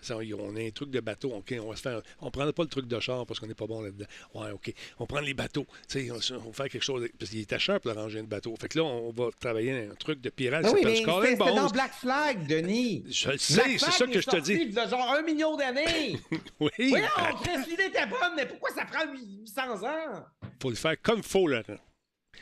Ça, 0.00 0.16
on 0.16 0.55
a 0.56 0.60
un 0.60 0.70
truc 0.70 0.90
de 0.90 1.00
bateau. 1.00 1.32
OK, 1.32 1.54
on 1.60 1.68
va 1.70 1.76
se 1.76 1.82
faire. 1.82 2.00
On 2.20 2.30
prendra 2.30 2.52
pas 2.52 2.62
le 2.62 2.68
truc 2.68 2.86
de 2.86 3.00
char 3.00 3.26
parce 3.26 3.40
qu'on 3.40 3.46
n'est 3.46 3.54
pas 3.54 3.66
bon 3.66 3.80
là-dedans. 3.82 4.06
Ouais, 4.34 4.50
OK. 4.50 4.72
On 4.98 5.06
prend 5.06 5.20
les 5.20 5.34
bateaux. 5.34 5.66
Tu 5.88 6.06
sais, 6.06 6.10
on, 6.10 6.36
on 6.36 6.50
va 6.50 6.52
faire 6.52 6.68
quelque 6.68 6.82
chose. 6.84 7.06
Parce 7.18 7.30
qu'il 7.30 7.40
était 7.40 7.58
cher 7.58 7.80
pour 7.80 7.92
ranger 7.94 8.22
de 8.22 8.26
bateau. 8.26 8.54
Fait 8.60 8.68
que 8.68 8.78
là, 8.78 8.84
on 8.84 9.10
va 9.12 9.28
travailler 9.40 9.86
un 9.90 9.94
truc 9.94 10.20
de 10.20 10.30
pirate 10.30 10.64
Ah 10.64 10.68
qui 10.68 10.74
oui, 10.74 10.80
mais 10.84 10.96
c'était 10.96 11.36
dans. 11.36 11.68
Black 11.70 11.92
Flag, 11.92 12.46
Denis. 12.46 13.04
Je 13.08 13.30
le 13.30 13.38
sais, 13.38 13.78
c'est 13.78 13.90
ça 13.90 14.06
que 14.06 14.20
je 14.20 14.28
te 14.28 14.36
dis. 14.40 14.52
il 14.54 14.72
genre 14.74 15.12
un 15.12 15.22
million 15.22 15.56
d'années. 15.56 16.18
Oui. 16.60 16.70
Voyons, 16.78 17.06
Chris, 17.42 17.70
l'idée 17.70 17.84
était 17.86 18.06
bonne, 18.06 18.34
mais 18.34 18.46
pourquoi 18.46 18.70
ça 18.70 18.84
prend 18.84 19.04
800 19.12 19.82
ans? 19.84 20.24
faut 20.60 20.70
le 20.70 20.76
faire 20.76 21.00
comme 21.02 21.18
il 21.18 21.22
faut. 21.22 21.48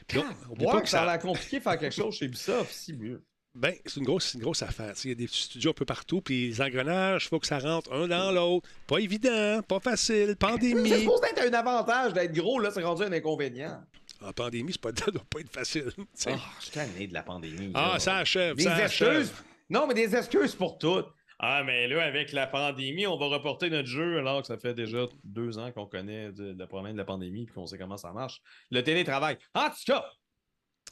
Puis 0.06 0.18
on- 0.18 0.52
oublie 0.52 0.66
Ouais, 0.66 0.72
pas 0.72 0.80
que 0.82 0.88
ça 0.88 1.02
a 1.02 1.06
l'air 1.06 1.18
compliqué 1.18 1.58
de 1.58 1.62
faire 1.62 1.78
quelque 1.78 1.94
chose 1.94 2.14
chez 2.14 2.26
Ubisoft, 2.26 2.72
si 2.72 2.92
mieux. 2.92 3.22
Ben, 3.54 3.72
c'est 3.86 3.98
une 4.00 4.04
grosse, 4.06 4.24
c'est 4.26 4.38
une 4.38 4.42
grosse 4.42 4.62
affaire. 4.62 4.94
Il 5.04 5.10
y 5.10 5.12
a 5.12 5.14
des 5.14 5.26
petits 5.26 5.42
studios 5.42 5.70
un 5.70 5.74
peu 5.74 5.84
partout, 5.84 6.20
puis 6.20 6.48
les 6.48 6.60
engrenages, 6.60 7.26
il 7.26 7.28
faut 7.28 7.38
que 7.38 7.46
ça 7.46 7.58
rentre 7.60 7.92
un 7.92 8.08
dans 8.08 8.32
l'autre. 8.32 8.68
Pas 8.88 8.98
évident, 8.98 9.62
pas 9.62 9.78
facile, 9.78 10.26
C'est 10.30 10.38
pandémie. 10.38 10.90
supposé 10.90 11.26
être 11.30 11.42
un 11.48 11.54
avantage 11.54 12.12
d'être 12.14 12.32
gros, 12.34 12.58
là, 12.58 12.70
c'est 12.72 12.82
rendu 12.82 13.04
un 13.04 13.12
inconvénient. 13.12 13.80
En 14.22 14.32
pandémie, 14.32 14.72
c'est 14.72 14.80
pas, 14.80 14.90
ça 14.98 15.10
doit 15.10 15.22
pas 15.30 15.40
être 15.40 15.52
facile. 15.52 15.92
Ah, 16.26 16.32
je 16.58 16.62
suis 16.64 16.70
tanné 16.72 17.06
de 17.06 17.14
la 17.14 17.22
pandémie. 17.22 17.70
Ah, 17.74 17.90
là. 17.94 17.98
ça 18.00 18.16
achève, 18.16 18.56
Des 18.56 18.64
ça 18.64 18.74
achève. 18.74 19.20
excuses. 19.20 19.32
Non, 19.70 19.86
mais 19.86 19.94
des 19.94 20.14
excuses 20.16 20.54
pour 20.54 20.76
tout. 20.78 21.02
Ah, 21.38 21.62
mais 21.64 21.86
là, 21.88 22.02
avec 22.04 22.32
la 22.32 22.46
pandémie, 22.46 23.06
on 23.06 23.16
va 23.18 23.26
reporter 23.26 23.68
notre 23.70 23.88
jeu 23.88 24.18
alors 24.18 24.40
que 24.40 24.46
ça 24.46 24.56
fait 24.56 24.74
déjà 24.74 25.06
deux 25.24 25.58
ans 25.58 25.70
qu'on 25.72 25.86
connaît 25.86 26.30
le 26.36 26.64
problème 26.66 26.92
de 26.94 26.98
la 26.98 27.04
pandémie 27.04 27.42
et 27.42 27.46
qu'on 27.46 27.66
sait 27.66 27.76
comment 27.78 27.96
ça 27.96 28.12
marche. 28.12 28.40
Le 28.70 28.82
télétravail. 28.82 29.36
En 29.54 29.68
tout 29.68 29.74
cas, 29.86 30.04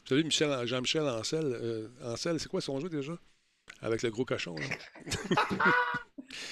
Salut 0.07 0.23
Michel, 0.23 0.65
Jean-Michel 0.67 1.03
Ancel. 1.07 1.45
Euh, 1.45 1.87
Ancel, 2.03 2.39
c'est 2.39 2.49
quoi 2.49 2.61
son 2.61 2.79
jeu 2.79 2.89
déjà? 2.89 3.13
Avec 3.81 4.01
le 4.03 4.09
gros 4.11 4.25
cochon. 4.25 4.55
là. 4.55 5.45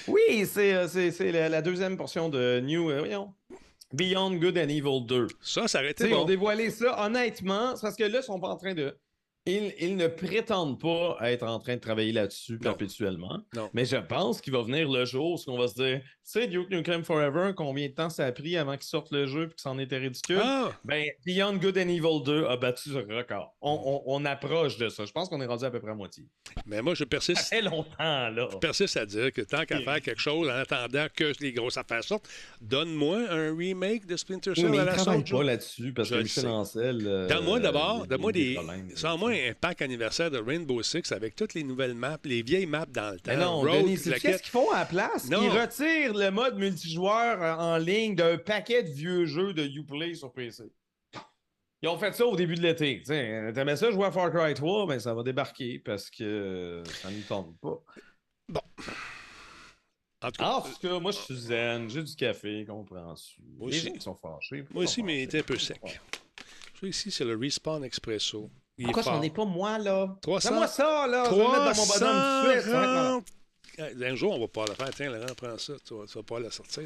oui, 0.08 0.46
c'est 0.46 0.74
euh, 0.74 0.88
c'est- 0.88 1.32
la, 1.32 1.48
la 1.48 1.62
deuxième 1.62 1.96
portion 1.96 2.28
de 2.28 2.60
New. 2.60 2.90
euh, 2.90 3.00
voyons. 3.00 3.34
Beyond 3.92 4.36
Good 4.36 4.56
and 4.56 4.68
Evil 4.70 5.04
2. 5.06 5.26
Ça, 5.42 5.68
ça 5.68 5.80
aurait 5.80 5.90
été 5.90 6.04
sais, 6.04 6.10
Ils 6.10 6.14
ont 6.14 6.20
bon. 6.20 6.24
dévoilé 6.24 6.70
ça, 6.70 7.04
honnêtement, 7.04 7.76
c'est 7.76 7.82
parce 7.82 7.96
que 7.96 8.04
là, 8.04 8.20
ils 8.20 8.22
sont 8.24 8.40
pas 8.40 8.48
en 8.48 8.56
train 8.56 8.72
de. 8.74 8.96
Ils, 9.44 9.74
ils 9.80 9.96
ne 9.96 10.06
prétendent 10.06 10.80
pas 10.80 11.16
être 11.22 11.42
en 11.42 11.58
train 11.58 11.74
de 11.74 11.80
travailler 11.80 12.12
là-dessus 12.12 12.58
perpétuellement. 12.58 13.40
Non. 13.56 13.68
Mais 13.74 13.84
je 13.84 13.96
pense 13.96 14.40
qu'il 14.40 14.52
va 14.52 14.62
venir 14.62 14.88
le 14.88 15.04
jour 15.04 15.32
où 15.46 15.50
on 15.50 15.58
va 15.58 15.66
se 15.66 15.74
dire 15.74 16.00
Tu 16.00 16.06
sais, 16.22 16.46
Duke 16.46 16.70
Nukem 16.70 17.02
Forever, 17.02 17.50
combien 17.56 17.88
de 17.88 17.92
temps 17.92 18.08
ça 18.08 18.24
a 18.26 18.30
pris 18.30 18.56
avant 18.56 18.74
qu'ils 18.74 18.84
sortent 18.86 19.10
le 19.10 19.26
jeu 19.26 19.44
et 19.44 19.48
que 19.48 19.54
c'en 19.56 19.78
était 19.80 19.98
ridicule? 19.98 20.38
Ah! 20.40 20.70
Ben, 20.84 21.06
Beyond 21.26 21.54
Good 21.56 21.76
and 21.76 21.88
Evil 21.88 22.22
2 22.24 22.44
a 22.46 22.56
battu 22.56 22.90
ce 22.90 22.98
record. 22.98 23.52
On, 23.60 24.02
on- 24.06 24.14
on 24.14 24.24
approche 24.24 24.78
de 24.78 24.88
ça. 24.88 25.04
Je 25.04 25.10
pense 25.10 25.28
qu'on 25.28 25.40
est 25.40 25.46
rendu 25.46 25.64
à 25.64 25.70
peu 25.72 25.80
près 25.80 25.90
à 25.90 25.94
moitié. 25.96 26.24
Mais 26.64 26.80
moi, 26.80 26.94
je 26.94 27.00
Ça 27.00 27.06
persiste. 27.06 27.48
fait 27.48 27.62
longtemps, 27.62 27.88
là. 27.98 28.48
Je 28.52 28.56
persiste 28.58 28.96
à 28.96 29.06
dire 29.06 29.32
que 29.32 29.40
tant 29.40 29.64
qu'à 29.64 29.80
faire 29.80 30.00
quelque 30.00 30.20
chose 30.20 30.48
en 30.48 30.52
attendant 30.54 31.06
que 31.16 31.32
les 31.40 31.52
grosses 31.52 31.76
affaires 31.78 32.04
sortent, 32.04 32.28
donne-moi 32.60 33.18
un 33.28 33.56
remake 33.56 34.06
de 34.06 34.16
Splinter 34.16 34.50
Oui, 34.50 34.60
Cell 34.62 34.70
mais 34.70 34.78
à 34.78 34.84
la 34.84 34.92
travaillent 34.94 35.20
sauce. 35.26 35.30
pas 35.38 35.42
là-dessus 35.44 35.92
parce 35.92 36.08
Je 36.08 36.12
que 36.14 36.18
le 36.18 36.22
Michel. 36.24 36.46
Ancel. 36.46 37.02
euh, 37.06 37.26
Donne-moi 37.28 37.58
d'abord, 37.58 38.06
donne-moi 38.06 38.30
des 38.30 38.50
des. 38.50 38.54
problèmes. 38.54 38.88
Un 39.32 39.54
pack 39.54 39.82
anniversaire 39.82 40.30
de 40.30 40.38
Rainbow 40.38 40.82
Six 40.82 41.10
avec 41.12 41.34
toutes 41.36 41.54
les 41.54 41.64
nouvelles 41.64 41.94
maps, 41.94 42.18
les 42.24 42.42
vieilles 42.42 42.66
maps 42.66 42.86
dans 42.86 43.10
le 43.12 43.18
temps. 43.20 43.30
Mais 43.32 43.36
non, 43.36 43.64
qu'est-ce 43.64 44.42
qu'ils 44.42 44.50
font 44.50 44.70
à 44.70 44.80
la 44.80 44.84
place? 44.86 45.28
Non. 45.28 45.42
Ils 45.42 45.50
retirent 45.50 46.14
le 46.14 46.30
mode 46.30 46.58
multijoueur 46.58 47.42
euh, 47.42 47.54
en 47.54 47.78
ligne 47.78 48.14
d'un 48.14 48.38
paquet 48.38 48.82
de 48.82 48.90
vieux 48.90 49.26
jeux 49.26 49.52
de 49.54 49.64
Uplay 49.64 50.14
sur 50.14 50.32
PC. 50.32 50.64
Ils 51.82 51.88
ont 51.88 51.98
fait 51.98 52.14
ça 52.14 52.24
au 52.26 52.36
début 52.36 52.54
de 52.54 52.62
l'été. 52.62 53.02
T'aimais 53.04 53.76
ça 53.76 53.90
jouer 53.90 54.06
à 54.06 54.12
Far 54.12 54.30
Cry 54.30 54.54
3, 54.54 54.86
ben 54.86 55.00
ça 55.00 55.14
va 55.14 55.22
débarquer 55.24 55.80
parce 55.80 56.10
que 56.10 56.22
euh, 56.22 56.84
ça 56.84 57.10
ne 57.10 57.16
nous 57.16 57.22
tente 57.22 57.58
pas. 57.60 57.82
En 60.24 60.30
tout 60.30 60.38
cas, 60.40 60.48
En 60.52 60.60
tout 60.62 60.78
cas, 60.80 61.00
moi 61.00 61.10
je 61.10 61.18
suis 61.18 61.34
zen, 61.36 61.90
j'ai 61.90 62.02
du 62.04 62.14
café, 62.14 62.64
comprends-tu? 62.68 63.42
Moi 63.58 63.70
Les 63.70 63.76
aussi. 63.78 63.86
gens 63.86 63.92
qui 63.94 64.00
sont 64.00 64.14
fâchés. 64.14 64.64
moi 64.70 64.84
aussi, 64.84 65.02
mais 65.02 65.18
il 65.18 65.22
était 65.22 65.40
un 65.40 65.42
peu 65.42 65.58
sec. 65.58 65.80
Ça 66.80 66.86
ici, 66.86 67.10
c'est 67.10 67.24
le 67.24 67.36
Respawn 67.36 67.82
Expresso. 67.82 68.48
Pourquoi 68.84 69.02
j'en 69.02 69.22
ai 69.22 69.30
pas 69.30 69.44
moi 69.44 69.78
là? 69.78 70.08
300. 70.22 70.48
Donne-moi 70.48 70.66
ça 70.68 71.06
là! 71.06 71.24
Je 71.30 71.34
vais 71.34 71.42
mettre 71.42 71.52
dans 71.52 71.76
mon 71.76 71.86
bonhomme 71.86 72.44
tout 72.44 72.48
de 72.48 72.60
suite. 73.22 73.34
340. 73.90 74.12
Un 74.12 74.16
jour, 74.16 74.32
on 74.34 74.40
va 74.40 74.48
pouvoir 74.48 74.68
le 74.68 74.74
faire. 74.74 74.90
Tiens, 74.94 75.10
Laurent, 75.10 75.34
prends 75.36 75.58
ça. 75.58 75.74
Tu 75.86 75.94
vas, 75.94 76.06
tu 76.06 76.14
vas 76.14 76.22
pouvoir 76.22 76.40
la 76.40 76.50
sortir. 76.50 76.84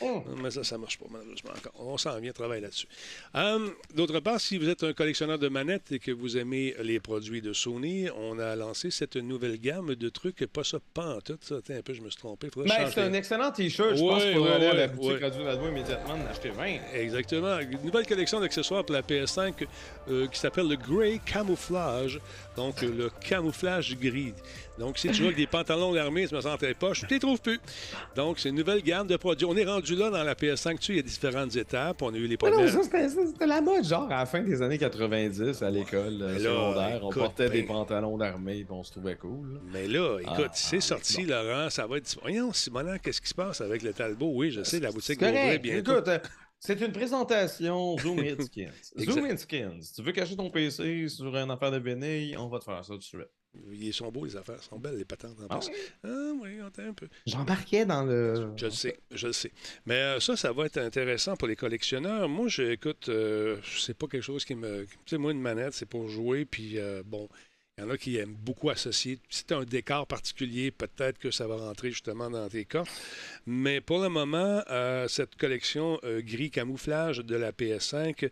Oh. 0.00 0.22
Mais 0.42 0.50
ça, 0.50 0.64
ça 0.64 0.76
ne 0.76 0.82
marche 0.82 0.98
pas, 0.98 1.06
malheureusement, 1.10 1.50
encore. 1.56 1.72
On 1.78 1.96
s'en 1.98 2.18
vient, 2.18 2.32
travailler 2.32 2.62
là-dessus. 2.62 2.88
Hum, 3.34 3.72
D'autre 3.94 4.20
part, 4.20 4.40
si 4.40 4.58
vous 4.58 4.68
êtes 4.68 4.82
un 4.82 4.92
collectionneur 4.92 5.38
de 5.38 5.48
manettes 5.48 5.92
et 5.92 5.98
que 5.98 6.10
vous 6.10 6.36
aimez 6.36 6.74
les 6.82 7.00
produits 7.00 7.40
de 7.40 7.52
Sony, 7.52 8.08
on 8.16 8.38
a 8.38 8.56
lancé 8.56 8.90
cette 8.90 9.16
nouvelle 9.16 9.58
gamme 9.58 9.94
de 9.94 10.08
trucs, 10.08 10.46
pas 10.46 10.64
ça, 10.64 10.78
pas 10.94 11.16
en 11.16 11.20
tout. 11.20 11.38
Ça. 11.40 11.56
Attends 11.56 11.74
un 11.74 11.82
peu, 11.82 11.94
je 11.94 12.02
me 12.02 12.10
suis 12.10 12.18
trompé. 12.18 12.48
Ben, 12.56 12.90
c'est 12.92 13.00
un 13.00 13.12
excellent 13.12 13.50
t-shirt. 13.50 13.96
Je 13.96 14.00
pense 14.00 14.22
faudrait 14.22 14.38
ouais, 14.38 14.54
aller 14.54 14.66
à 14.66 14.74
la 14.74 14.86
boutique 14.88 15.10
ouais. 15.10 15.18
Radio 15.18 15.44
Lado 15.44 15.68
immédiatement 15.68 16.14
en 16.14 16.30
acheter 16.30 16.50
20. 16.50 16.64
Exactement. 16.94 17.58
Une 17.58 17.82
nouvelle 17.82 18.06
collection 18.06 18.40
d'accessoires 18.40 18.84
pour 18.84 18.94
la 18.94 19.02
PS5 19.02 19.66
euh, 20.08 20.26
qui 20.28 20.38
s'appelle 20.38 20.68
le 20.68 20.76
Grey 20.76 21.20
Camouflage. 21.24 22.20
Donc, 22.56 22.82
euh, 22.82 22.92
le 22.92 23.10
camouflage 23.10 23.96
gris. 23.96 24.34
Donc, 24.78 24.98
si 24.98 25.08
tu 25.10 25.24
avec 25.24 25.36
des 25.36 25.46
pantalons 25.46 25.92
d'armée, 25.92 26.26
sens 26.40 26.58
tes 26.58 26.74
poches, 26.74 27.00
tu 27.06 27.14
les 27.14 27.20
trouves 27.20 27.40
plus. 27.40 27.60
Donc, 28.16 28.38
c'est 28.38 28.48
une 28.50 28.56
nouvelle 28.56 28.82
gamme 28.82 29.06
de 29.06 29.16
produits. 29.16 29.46
On 29.46 29.56
est 29.56 29.64
rendu 29.64 29.94
là 29.94 30.10
dans 30.10 30.22
la 30.22 30.34
PS5. 30.34 30.78
Tu 30.78 30.92
il 30.92 30.96
y 30.96 30.98
a 30.98 31.02
différentes 31.02 31.54
étapes. 31.56 32.02
On 32.02 32.12
a 32.12 32.16
eu 32.16 32.26
les 32.26 32.30
non, 32.30 32.50
premières. 32.50 32.68
ça, 32.70 32.82
c'était 32.82 33.46
la 33.46 33.60
mode, 33.60 33.84
genre 33.84 34.10
à 34.10 34.18
la 34.20 34.26
fin 34.26 34.42
des 34.42 34.60
années 34.62 34.78
90 34.78 35.62
à 35.62 35.70
l'école 35.70 36.18
euh, 36.20 36.38
là, 36.38 36.38
secondaire. 36.38 37.00
on 37.04 37.10
portait 37.10 37.48
des 37.50 37.62
ben- 37.62 37.68
pantalons 37.68 38.16
d'armée 38.16 38.58
et 38.58 38.66
on 38.70 38.82
se 38.82 38.92
trouvait 38.92 39.16
cool. 39.16 39.60
Mais 39.72 39.86
là, 39.86 40.18
écoute, 40.20 40.46
Ah, 40.48 40.52
c'est 40.54 40.76
ah, 40.78 40.80
sorti, 40.80 41.24
bon. 41.24 41.30
Laurent. 41.32 41.70
Ça 41.70 41.86
va 41.86 41.96
être. 41.98 42.16
Voyons, 42.22 42.52
Simonin, 42.52 42.98
qu'est-ce 42.98 43.20
qui 43.20 43.28
se 43.28 43.34
passe 43.34 43.60
avec 43.60 43.82
le 43.82 43.92
Talbot? 43.92 44.32
Oui, 44.34 44.50
je 44.50 44.62
sais, 44.62 44.80
la 44.80 44.90
boutique 44.90 45.20
correct. 45.20 45.62
bientôt. 45.62 45.92
Écoute, 45.92 46.08
euh, 46.08 46.18
c'est 46.60 46.80
une 46.80 46.92
présentation 46.92 47.96
Zoom 47.98 48.18
Skins. 48.40 48.72
Zoom 48.98 49.36
Skins. 49.36 49.80
Tu 49.94 50.02
veux 50.02 50.12
cacher 50.12 50.34
ton 50.36 50.50
PC 50.50 51.08
sur 51.08 51.36
une 51.36 51.50
affaire 51.50 51.70
de 51.70 51.78
vinyle, 51.78 52.36
on 52.38 52.48
va 52.48 52.58
te 52.58 52.64
faire 52.64 52.84
ça 52.84 52.92
tout 52.94 52.98
de 52.98 53.02
suite. 53.02 53.28
Ils 53.72 53.92
sont 53.94 54.10
beaux, 54.10 54.24
les 54.24 54.36
affaires. 54.36 54.58
Ils 54.60 54.64
sont 54.68 54.78
belles, 54.78 54.96
les 54.96 55.04
patentes, 55.04 55.36
en 55.40 55.46
Ah 55.50 55.58
plus. 55.58 55.68
oui? 55.68 55.74
Ah 56.04 56.32
oui, 56.40 56.50
on 56.62 56.82
un 56.82 56.92
peu. 56.92 57.08
J'embarquais 57.26 57.84
dans 57.86 58.04
le. 58.04 58.52
Je 58.56 58.66
le 58.66 58.70
sais, 58.70 58.98
je 59.10 59.26
le 59.26 59.32
sais. 59.32 59.52
Mais 59.86 59.94
euh, 59.96 60.20
ça, 60.20 60.36
ça 60.36 60.52
va 60.52 60.66
être 60.66 60.78
intéressant 60.78 61.36
pour 61.36 61.48
les 61.48 61.56
collectionneurs. 61.56 62.28
Moi, 62.28 62.48
j'écoute, 62.48 63.08
euh, 63.08 63.58
c'est 63.78 63.96
pas 63.96 64.06
quelque 64.06 64.22
chose 64.22 64.44
qui 64.44 64.54
me. 64.54 64.84
Tu 64.84 64.96
sais, 65.06 65.18
moi, 65.18 65.32
une 65.32 65.40
manette, 65.40 65.72
c'est 65.74 65.86
pour 65.86 66.08
jouer, 66.08 66.44
puis 66.44 66.78
euh, 66.78 67.02
bon. 67.04 67.28
Il 67.78 67.82
y 67.82 67.84
en 67.86 67.90
a 67.90 67.96
qui 67.96 68.16
aiment 68.16 68.34
beaucoup 68.34 68.70
associer. 68.70 69.20
Si 69.30 69.44
tu 69.44 69.54
as 69.54 69.58
un 69.58 69.64
décor 69.64 70.08
particulier, 70.08 70.72
peut-être 70.72 71.16
que 71.16 71.30
ça 71.30 71.46
va 71.46 71.54
rentrer 71.56 71.90
justement 71.90 72.28
dans 72.28 72.48
tes 72.48 72.64
cas. 72.64 72.82
Mais 73.46 73.80
pour 73.80 74.00
le 74.00 74.08
moment, 74.08 74.62
euh, 74.68 75.06
cette 75.06 75.36
collection 75.36 76.00
euh, 76.02 76.20
gris 76.20 76.50
camouflage 76.50 77.18
de 77.18 77.36
la 77.36 77.52
PS5 77.52 78.30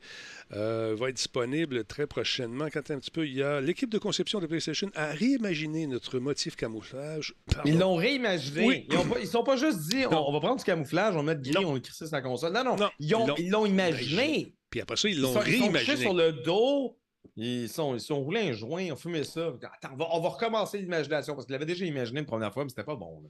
euh, 0.53 0.97
va 0.99 1.11
être 1.11 1.15
disponible 1.15 1.85
très 1.85 2.09
prochainement. 2.09 2.67
Quand 2.73 2.91
un 2.91 2.99
petit 2.99 3.13
peu, 3.13 3.25
il 3.25 3.35
y 3.35 3.43
a 3.45 3.61
l'équipe 3.61 3.89
de 3.89 3.99
conception 3.99 4.41
de 4.41 4.47
PlayStation 4.47 4.91
a 4.97 5.13
réimaginé 5.13 5.87
notre 5.87 6.19
motif 6.19 6.57
camouflage. 6.57 7.33
Pardon. 7.55 7.71
Ils 7.71 7.79
l'ont 7.79 7.95
réimaginé. 7.95 8.67
Oui. 8.67 8.87
Ils, 8.91 8.97
ont 8.97 9.07
pas- 9.07 9.21
ils 9.21 9.29
sont 9.29 9.45
pas 9.45 9.57
juste 9.57 9.79
dit 9.89 10.07
on, 10.11 10.33
va 10.33 10.41
prendre 10.41 10.57
du 10.57 10.65
camouflage, 10.65 11.15
on 11.15 11.19
va 11.23 11.35
mettre 11.35 11.43
gris, 11.43 11.53
Non. 11.63 11.71
on 11.71 11.75
le 11.75 11.81
crisse 11.81 11.95
sur 11.97 12.09
la 12.11 12.21
console. 12.21 12.53
Non, 12.53 12.65
non. 12.65 12.75
Non. 12.77 12.91
Ils 12.99 13.15
ont- 13.15 13.35
Ils 13.37 13.51
l'ont 13.51 13.65
imaginé. 13.65 14.55
Puis 14.71 14.81
après 14.81 14.97
ça, 14.97 15.09
ils 15.09 15.21
l'ont 15.21 15.33
sont, 15.35 15.43
ils 15.47 15.59
sont 15.59 15.63
réimaginé. 15.67 15.97
sur 15.99 16.15
le 16.15 16.33
dos. 16.33 16.99
Ils 17.39 17.69
sont, 17.69 17.95
ils 17.95 18.01
sont 18.01 18.19
roulés 18.23 18.49
un 18.49 18.53
joint, 18.53 18.89
on 18.93 18.97
fumait 18.97 19.23
ça. 19.25 19.53
Attends, 19.63 19.91
on 19.93 19.97
va, 19.97 20.07
on 20.13 20.21
va 20.21 20.29
recommencer 20.31 20.79
l'imagination 20.79 21.35
parce 21.35 21.45
qu'il 21.47 21.53
l'avait 21.53 21.67
déjà 21.67 21.85
imaginé 21.85 22.21
une 22.21 22.27
première 22.27 22.51
fois, 22.53 22.65
mais 22.65 22.71
c'était 22.71 22.83
pas 22.85 22.97
bon. 22.97 23.21
là. 23.23 23.29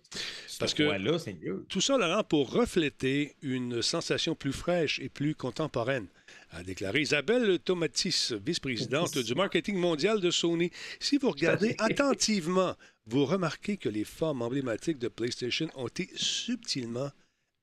Parce 0.61 0.71
Ce 0.71 0.77
que- 0.77 0.83
là 0.85 1.19
c'est 1.19 1.35
mieux. 1.35 1.67
Tout 1.69 1.81
ça, 1.81 1.99
Laurent, 1.99 2.23
pour 2.23 2.53
refléter 2.53 3.35
une 3.43 3.83
sensation 3.83 4.37
plus 4.37 4.53
fraîche 4.53 5.01
et 5.01 5.09
plus 5.09 5.35
contemporaine, 5.35 6.07
a 6.51 6.63
déclaré 6.63 7.01
Isabelle 7.01 7.59
Tomatis, 7.59 8.33
vice-présidente 8.45 9.19
du 9.19 9.35
marketing 9.35 9.77
mondial 9.77 10.21
de 10.21 10.31
Sony. 10.31 10.71
Si 11.01 11.19
vous 11.19 11.31
regardez 11.31 11.75
attentivement, 11.79 12.75
vous 13.07 13.25
remarquez 13.25 13.77
que 13.77 13.89
les 13.89 14.05
formes 14.05 14.43
emblématiques 14.43 14.99
de 14.99 15.09
PlayStation 15.09 15.69
ont 15.75 15.89
été 15.89 16.09
subtilement 16.15 17.11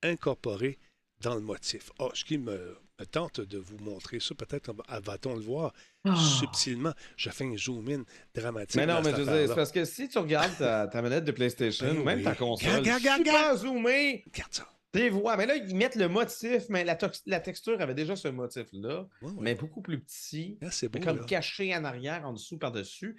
incorporées 0.04 0.78
dans 1.22 1.36
le 1.36 1.42
motif. 1.42 1.92
Oh, 2.00 2.10
ce 2.14 2.26
qui 2.26 2.38
me 2.38 2.78
tente 3.12 3.42
de 3.42 3.58
vous 3.58 3.78
montrer 3.80 4.20
ça, 4.20 4.36
peut-être 4.36 4.70
on 4.70 4.74
va- 4.74 5.00
va-t-on 5.00 5.36
le 5.36 5.42
voir 5.42 5.74
subtilement. 6.16 6.94
Je 7.18 7.30
fais 7.30 7.46
un 7.46 7.58
zoom-in 7.58 8.04
dramatique. 8.36 8.76
Mais 8.76 8.86
non, 8.86 9.02
mais 9.02 9.12
je 9.12 9.16
veux 9.18 9.26
dire, 9.26 9.48
c'est 9.50 9.56
parce 9.56 9.72
que 9.72 9.84
si 9.86 10.08
tu 10.10 10.18
regardes 10.20 10.58
ta, 10.58 10.88
ta 10.88 11.02
manette 11.02 11.26
de 11.26 11.32
PlayStation, 11.32 11.86
Ben 11.88 11.98
ou 12.00 12.04
même 12.04 12.18
oui. 12.20 12.24
ta 12.24 12.36
console, 12.36 12.76
Regarde, 12.80 13.02
regarde, 13.02 13.18
super 13.20 13.34
regarde. 13.34 14.54
ça. 14.54 14.68
tu 14.94 15.10
vois. 15.10 15.38
Mais 15.38 15.46
là, 15.48 15.56
ils 15.56 15.76
mettent 15.76 15.96
le 15.96 16.08
motif, 16.08 16.64
mais 16.70 16.84
la, 16.86 16.96
texture 17.40 17.82
avait 17.82 17.96
déjà 17.96 18.16
ce 18.16 18.28
motif-là, 18.28 19.08
Ouais, 19.22 19.30
ouais. 19.30 19.34
mais 19.40 19.56
beaucoup 19.56 19.82
plus 19.82 20.00
petit, 20.00 20.58
Ah, 20.62 20.70
c'est 20.72 20.88
beau, 20.88 21.00
mais 21.00 21.06
comme 21.06 21.18
là. 21.18 21.24
caché 21.26 21.76
en 21.76 21.84
arrière, 21.84 22.26
en 22.28 22.34
dessous, 22.34 22.58
par-dessus. 22.58 23.18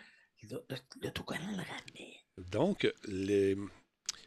Le, 0.51 0.63
le, 0.69 0.77
le 1.03 1.11
tout 1.11 1.25
collant 1.25 1.41
le 1.51 1.57
ramenait. 1.63 2.17
Donc, 2.53 2.87
les- 3.09 3.57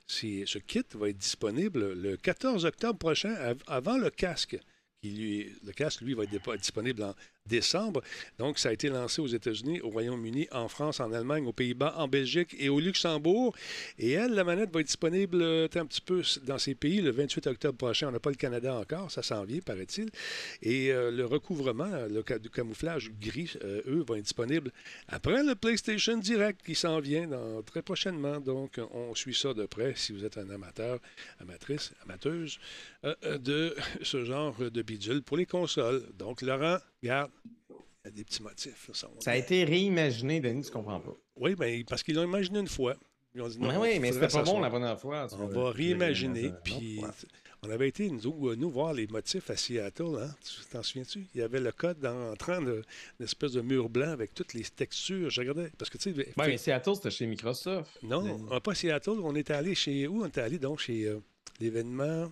ce 0.07 0.57
kit 0.57 0.83
va 0.95 1.09
être 1.09 1.17
disponible 1.17 1.93
le 1.93 2.17
14 2.17 2.65
octobre 2.65 2.97
prochain, 2.97 3.33
av- 3.35 3.61
avant 3.67 3.97
le 3.97 4.09
casque. 4.09 4.57
Qui 5.01 5.11
lui, 5.11 5.55
le 5.63 5.71
casque, 5.71 6.01
lui, 6.01 6.13
va 6.13 6.23
être 6.23 6.55
disponible 6.55 7.03
en 7.03 7.13
décembre. 7.47 8.01
Donc, 8.37 8.59
ça 8.59 8.69
a 8.69 8.73
été 8.73 8.89
lancé 8.89 9.21
aux 9.21 9.27
États-Unis, 9.27 9.81
au 9.81 9.89
Royaume-Uni, 9.89 10.47
en 10.51 10.67
France, 10.67 10.99
en 10.99 11.11
Allemagne, 11.11 11.45
aux 11.47 11.53
Pays-Bas, 11.53 11.95
en 11.97 12.07
Belgique 12.07 12.55
et 12.59 12.69
au 12.69 12.79
Luxembourg. 12.79 13.55
Et 13.99 14.11
elle, 14.11 14.33
la 14.33 14.43
manette 14.43 14.71
va 14.71 14.79
être 14.81 14.87
disponible 14.87 15.41
euh, 15.41 15.67
un 15.75 15.85
petit 15.85 16.01
peu 16.01 16.21
dans 16.45 16.57
ces 16.57 16.75
pays 16.75 17.01
le 17.01 17.11
28 17.11 17.47
octobre 17.47 17.77
prochain. 17.77 18.07
On 18.07 18.11
n'a 18.11 18.19
pas 18.19 18.29
le 18.29 18.35
Canada 18.35 18.75
encore, 18.75 19.11
ça 19.11 19.21
s'en 19.23 19.43
vient, 19.43 19.59
paraît-il. 19.59 20.09
Et 20.61 20.91
euh, 20.91 21.11
le 21.11 21.25
recouvrement, 21.25 21.89
le 22.09 22.23
ca- 22.27 22.39
du 22.39 22.49
camouflage 22.49 23.11
gris, 23.19 23.53
euh, 23.63 23.81
eux, 23.87 24.03
vont 24.07 24.15
être 24.15 24.23
disponibles 24.23 24.71
après 25.07 25.43
le 25.43 25.55
PlayStation 25.55 26.17
Direct 26.17 26.61
qui 26.65 26.75
s'en 26.75 26.99
vient 26.99 27.27
très 27.65 27.81
prochainement. 27.81 28.39
Donc, 28.39 28.79
on 28.93 29.13
suit 29.15 29.33
ça 29.35 29.53
de 29.53 29.65
près 29.65 29.93
si 29.95 30.11
vous 30.13 30.25
êtes 30.25 30.37
un 30.37 30.49
amateur, 30.49 30.99
amatrice, 31.39 31.91
amateuse 32.03 32.59
euh, 33.03 33.15
euh, 33.25 33.37
de 33.37 33.75
ce 34.03 34.25
genre 34.25 34.55
de 34.59 34.81
bidule 34.81 35.21
pour 35.21 35.37
les 35.37 35.45
consoles. 35.45 36.03
Donc, 36.17 36.41
Laurent, 36.41 36.77
regarde, 37.01 37.31
il 37.69 37.75
y 38.05 38.07
a 38.07 38.11
des 38.11 38.23
petits 38.23 38.41
motifs. 38.43 38.89
ça, 38.93 39.31
a 39.31 39.35
été 39.35 39.63
réimaginé, 39.63 40.39
Denis, 40.39 40.63
tu 40.63 40.71
comprends 40.71 40.99
pas. 40.99 41.15
Oui, 41.35 41.55
ben, 41.55 41.83
parce 41.85 42.03
qu'ils 42.03 42.15
l'ont 42.15 42.23
imaginé 42.23 42.59
une 42.59 42.67
fois. 42.67 42.95
Ils 43.35 43.41
ont 43.41 43.47
dit 43.47 43.59
non, 43.59 43.67
Mais 43.69 43.77
oui, 43.77 43.99
mais 43.99 44.11
c'était 44.11 44.27
pas 44.27 44.43
bon 44.43 44.59
la 44.59 44.69
première 44.69 44.99
fois. 44.99 45.27
On 45.33 45.47
va 45.47 45.71
réimaginer. 45.71 46.51
Puis, 46.63 46.99
ouais. 46.99 47.09
on 47.61 47.69
avait 47.69 47.87
été, 47.87 48.09
nous, 48.09 48.55
nous, 48.55 48.69
voir 48.71 48.93
les 48.93 49.05
motifs 49.05 49.49
à 49.51 49.55
Seattle. 49.55 50.17
Hein? 50.19 50.33
Tu 50.43 50.65
t'en 50.71 50.81
souviens-tu? 50.81 51.27
Il 51.35 51.41
y 51.41 51.43
avait 51.43 51.59
le 51.59 51.71
code 51.71 51.99
dans, 51.99 52.31
en 52.31 52.35
train 52.35 52.61
de, 52.61 52.81
une 53.19 53.23
espèce 53.23 53.51
de 53.51 53.61
mur 53.61 53.89
blanc 53.89 54.09
avec 54.09 54.33
toutes 54.33 54.55
les 54.55 54.63
textures. 54.63 55.29
Je 55.29 55.41
regardais. 55.41 55.69
Parce 55.77 55.91
que, 55.91 55.99
tu 55.99 56.15
sais, 56.15 56.19
Ouais, 56.37 56.47
mais 56.47 56.57
Seattle, 56.57 56.95
c'était 56.95 57.11
chez 57.11 57.27
Microsoft. 57.27 57.99
non, 58.01 58.47
on- 58.49 58.59
pas 58.59 58.73
Seattle. 58.73 59.19
On 59.21 59.35
était 59.35 59.53
allé 59.53 59.75
chez. 59.75 60.07
Où? 60.07 60.23
On 60.23 60.27
était 60.27 60.41
allé 60.41 60.57
donc? 60.57 60.79
Chez 60.79 61.05
euh, 61.05 61.19
l'événement. 61.59 62.31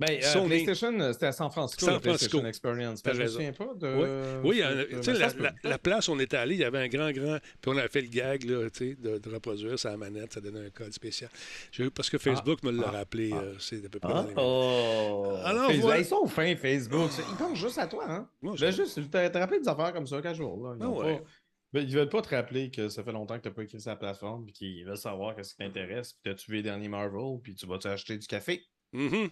Ben, 0.00 0.10
euh, 0.10 0.20
Sony. 0.22 0.48
PlayStation, 0.48 0.98
euh, 0.98 1.12
c'était 1.12 1.26
à 1.26 1.32
San 1.32 1.50
Francisco, 1.52 1.84
San 1.86 1.94
la 1.94 2.00
PlayStation 2.00 2.40
Francisco. 2.40 2.48
Experience. 2.68 3.00
Je 3.04 3.10
me 3.10 3.16
raison. 3.16 3.32
souviens 3.34 3.52
pas 3.52 3.74
de... 3.74 4.42
Oui, 4.42 4.58
oui 4.58 4.58
de- 4.60 5.00
tu 5.00 5.68
la, 5.68 5.78
place 5.78 6.08
où 6.08 6.12
on 6.12 6.18
était 6.18 6.36
allé, 6.36 6.54
il 6.56 6.60
y 6.60 6.64
avait 6.64 6.78
un 6.80 6.88
grand, 6.88 7.12
grand. 7.12 7.38
Puis 7.60 7.70
on 7.72 7.76
a 7.76 7.86
fait 7.86 8.00
le 8.00 8.08
gag, 8.08 8.42
là, 8.42 8.68
tu 8.70 8.78
sais, 8.90 8.94
de, 8.96 9.18
de 9.18 9.30
reproduire 9.30 9.78
sa 9.78 9.96
manette, 9.96 10.32
ça 10.32 10.40
donnait 10.40 10.66
un 10.66 10.70
code 10.70 10.92
spécial. 10.92 11.30
J'ai- 11.70 11.90
Parce 11.90 12.10
que 12.10 12.18
Facebook 12.18 12.62
me 12.64 12.72
l'a 12.72 12.88
ah, 12.88 12.90
rappelé, 12.90 13.30
ah. 13.32 13.36
euh, 13.36 13.54
c'est 13.60 13.86
à 13.86 13.88
peu 13.88 14.00
près 14.00 14.12
Ah, 14.12 14.26
oh! 14.36 15.36
Alors, 15.44 15.68
Facebook- 15.70 15.80
voilà. 15.82 15.98
Ils 16.00 16.04
sont 16.06 16.26
fins, 16.26 16.56
Facebook. 16.56 17.10
Ils 17.30 17.36
pensent 17.36 17.58
juste 17.58 17.78
à 17.78 17.86
toi, 17.86 18.04
hein? 18.10 18.28
Ouais, 18.42 18.56
Je 18.56 18.64
vais 18.66 18.72
juste 18.72 18.96
te, 18.96 19.28
te 19.28 19.38
rappeler 19.38 19.60
des 19.60 19.68
affaires 19.68 19.92
comme 19.92 20.08
ça, 20.08 20.20
qu'un 20.20 20.34
jour. 20.34 20.60
Là. 20.66 20.74
Ils, 20.76 20.82
Ah 20.82 20.88
ouais. 20.90 21.18
pas- 21.18 21.24
Ben, 21.72 21.80
ils 21.88 21.94
veulent 21.94 22.08
pas 22.08 22.22
te 22.22 22.34
rappeler 22.34 22.68
que 22.72 22.88
ça 22.88 23.04
fait 23.04 23.12
longtemps 23.12 23.36
que 23.36 23.42
tu 23.42 23.48
n'as 23.48 23.54
pas 23.54 23.62
écrit 23.62 23.78
la 23.86 23.94
plateforme, 23.94 24.44
puis 24.46 24.52
qu'ils 24.54 24.84
veulent 24.84 24.96
savoir 24.96 25.36
qu'est-ce 25.36 25.52
qui 25.52 25.58
t'intéresse, 25.58 26.14
puis 26.14 26.22
t'as-tu 26.24 26.50
vu 26.50 26.56
les 26.56 26.62
derniers 26.64 26.88
Marvel, 26.88 27.38
puis 27.42 27.54
tu 27.54 27.64
vas-tu 27.66 27.86
acheter 27.86 28.18
du 28.18 28.26
café? 28.26 28.60
Hmm? 28.92 29.26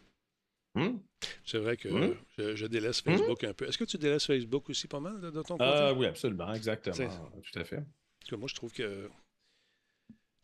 C'est 1.44 1.58
vrai 1.58 1.76
que 1.76 1.88
Hum? 1.88 2.16
je, 2.38 2.56
je 2.56 2.66
délaisse 2.66 3.00
Facebook 3.00 3.44
un 3.44 3.52
peu. 3.54 3.66
Est-ce 3.68 3.78
que 3.78 3.84
tu 3.84 3.98
délaisses 3.98 4.26
Facebook 4.26 4.68
aussi 4.70 4.88
pas 4.88 5.00
mal 5.00 5.20
de, 5.20 5.30
de 5.30 5.42
ton 5.42 5.56
côté? 5.58 5.64
Euh, 5.64 5.94
oui, 5.94 6.06
absolument, 6.06 6.52
exactement. 6.54 6.96
Tout 6.96 7.58
à 7.58 7.64
fait. 7.64 7.76
Parce 8.20 8.30
que 8.30 8.36
moi, 8.36 8.48
je 8.48 8.54
trouve 8.54 8.72
que. 8.72 9.08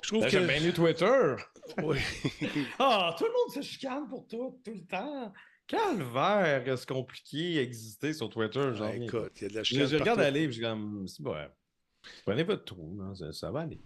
Je 0.02 0.08
trouve 0.08 0.20
Ben, 0.20 0.26
que. 0.26 0.30
J'aime 0.32 0.46
bien 0.46 0.60
Twitter. 0.72 1.34
Oui. 1.82 1.98
Ah, 2.78 3.14
tout 3.18 3.24
le 3.24 3.30
monde 3.30 3.52
se 3.54 3.60
chicane 3.62 4.08
pour 4.08 4.26
tout, 4.26 4.60
tout 4.64 4.72
le 4.74 4.86
temps. 4.86 5.32
Calvaire, 5.66 6.66
est-ce 6.66 6.86
compliqué 6.86 7.58
exister 7.58 8.14
sur 8.14 8.30
Twitter? 8.30 8.70
J'en 8.74 8.86
Ah, 8.86 8.96
écoute, 8.96 9.32
il 9.36 9.42
y 9.42 9.44
a 9.44 9.48
de 9.50 9.54
la. 9.56 9.62
Je, 9.62 9.68
chicane 9.68 9.86
je 9.86 9.96
regarde 9.96 10.20
aller, 10.20 10.44
puis 10.46 10.54
je 10.56 10.60
suis 10.60 10.62
comme, 10.62 11.06
c'est 11.08 11.22
bon. 11.22 11.36
Prenez 12.24 12.42
votre 12.44 12.64
trou, 12.64 12.98
ça, 13.14 13.32
ça 13.32 13.50
va 13.50 13.60
aller. 13.60 13.78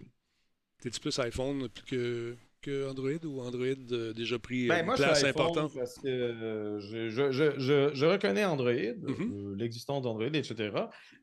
T'es-tu 0.80 1.01
plus 1.01 1.18
iPhone 1.18 1.68
plus 1.68 1.84
que, 1.84 2.36
que 2.62 2.88
Android 2.88 3.18
ou 3.24 3.40
Android 3.40 3.66
euh, 3.92 4.12
déjà 4.14 4.38
pris 4.38 4.66
euh, 4.66 4.68
Ben, 4.68 4.80
une 4.80 4.86
moi, 4.86 4.94
place 4.94 5.22
importante? 5.24 5.74
parce 5.74 5.98
que 5.98 6.08
euh, 6.08 6.80
je, 6.80 7.08
je, 7.10 7.30
je, 7.30 7.58
je, 7.58 7.90
je 7.94 8.06
reconnais 8.06 8.44
Android, 8.44 8.72
Mhm. 8.72 9.32
euh, 9.52 9.54
l'existence 9.56 10.02
d'Android, 10.02 10.26
etc. 10.32 10.70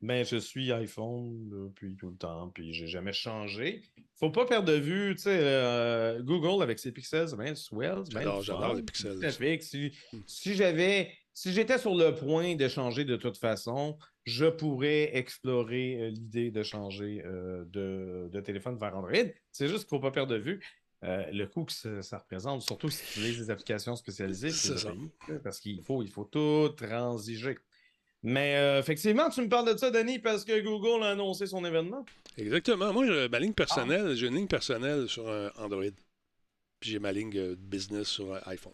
Mais 0.02 0.24
je 0.26 0.36
suis 0.38 0.72
iPhone 0.72 1.50
depuis 1.50 1.96
tout 1.96 2.10
le 2.12 2.18
temps, 2.18 2.50
puis 2.54 2.74
j'ai 2.74 2.88
jamais 2.88 3.14
changé. 3.14 3.82
Faut 4.20 4.30
pas 4.32 4.46
perdre 4.46 4.68
de 4.72 4.78
vue, 4.78 5.16
tu 5.16 5.24
sais, 5.24 5.40
euh, 5.42 6.22
Google 6.22 6.62
avec 6.62 6.78
ses 6.78 6.92
pixels, 6.92 7.30
c'est 7.30 7.38
bien 7.38 7.56
swell. 7.56 8.02
c'est 8.04 8.20
bien 8.20 8.42
J'adore, 8.42 8.76
les 8.76 8.84
pixels. 8.84 9.62
Si, 9.62 9.92
Mm. 10.14 10.18
si 10.28 10.56
j'avais, 10.56 11.12
si 11.34 11.54
j'étais 11.54 11.78
sur 11.78 11.96
le 11.96 12.14
point 12.14 12.56
de 12.56 12.68
changer 12.68 13.06
de 13.06 13.16
toute 13.16 13.38
façon, 13.38 13.98
je 14.26 14.46
pourrais 14.46 15.16
explorer 15.18 15.96
euh, 16.02 16.10
l'idée 16.10 16.52
de 16.52 16.62
changer 16.64 17.24
euh, 17.26 17.64
de, 17.68 18.30
de 18.32 18.42
téléphone 18.42 18.78
vers 18.78 18.96
Android. 18.96 19.14
C'est 19.52 19.68
juste 19.70 19.88
qu'il 19.88 19.96
ne 19.96 20.02
faut 20.02 20.06
pas 20.08 20.12
perdre 20.12 20.34
de 20.34 20.40
vue 20.40 20.60
euh, 21.04 21.24
le 21.32 21.46
coût 21.48 21.66
que 21.66 21.72
ça, 21.72 22.02
ça 22.02 22.18
représente, 22.18 22.62
surtout 22.62 22.90
si 22.90 23.04
tu 23.06 23.20
utilises 23.20 23.38
des 23.40 23.50
applications 23.52 23.96
spécialisées, 23.96 24.50
euh, 25.30 25.40
parce 25.44 25.60
qu'il 25.60 25.82
faut, 25.82 26.04
il 26.04 26.10
faut 26.12 26.26
tout 26.26 26.70
transiger. 26.76 27.58
Mais 28.22 28.58
euh, 28.58 28.80
effectivement, 28.80 29.30
tu 29.30 29.42
me 29.42 29.48
parles 29.48 29.72
de 29.74 29.78
ça, 29.78 29.92
Denis, 29.92 30.20
parce 30.20 30.44
que 30.44 30.60
Google 30.60 31.04
a 31.04 31.12
annoncé 31.12 31.46
son 31.48 31.64
événement. 31.64 32.06
Exactement. 32.38 32.92
Moi, 32.92 33.06
je- 33.06 33.28
ma 33.30 33.40
ligne 33.40 33.52
Ah. 33.52 33.64
personnelle, 33.64 34.14
j'ai 34.16 34.28
une 34.28 34.36
ligne 34.36 34.48
personnelle 34.48 35.08
sur 35.08 35.30
un 35.30 35.50
Android. 35.58 35.84
Puis 36.82 36.92
j'ai 36.92 37.00
ma 37.00 37.12
ligne 37.14 37.38
euh, 37.38 37.56
business 37.58 38.08
sur 38.08 38.38
iPhone. 38.48 38.74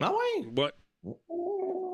Ah 0.00 0.12
ouais? 0.12 0.46
Ouais. 0.56 0.72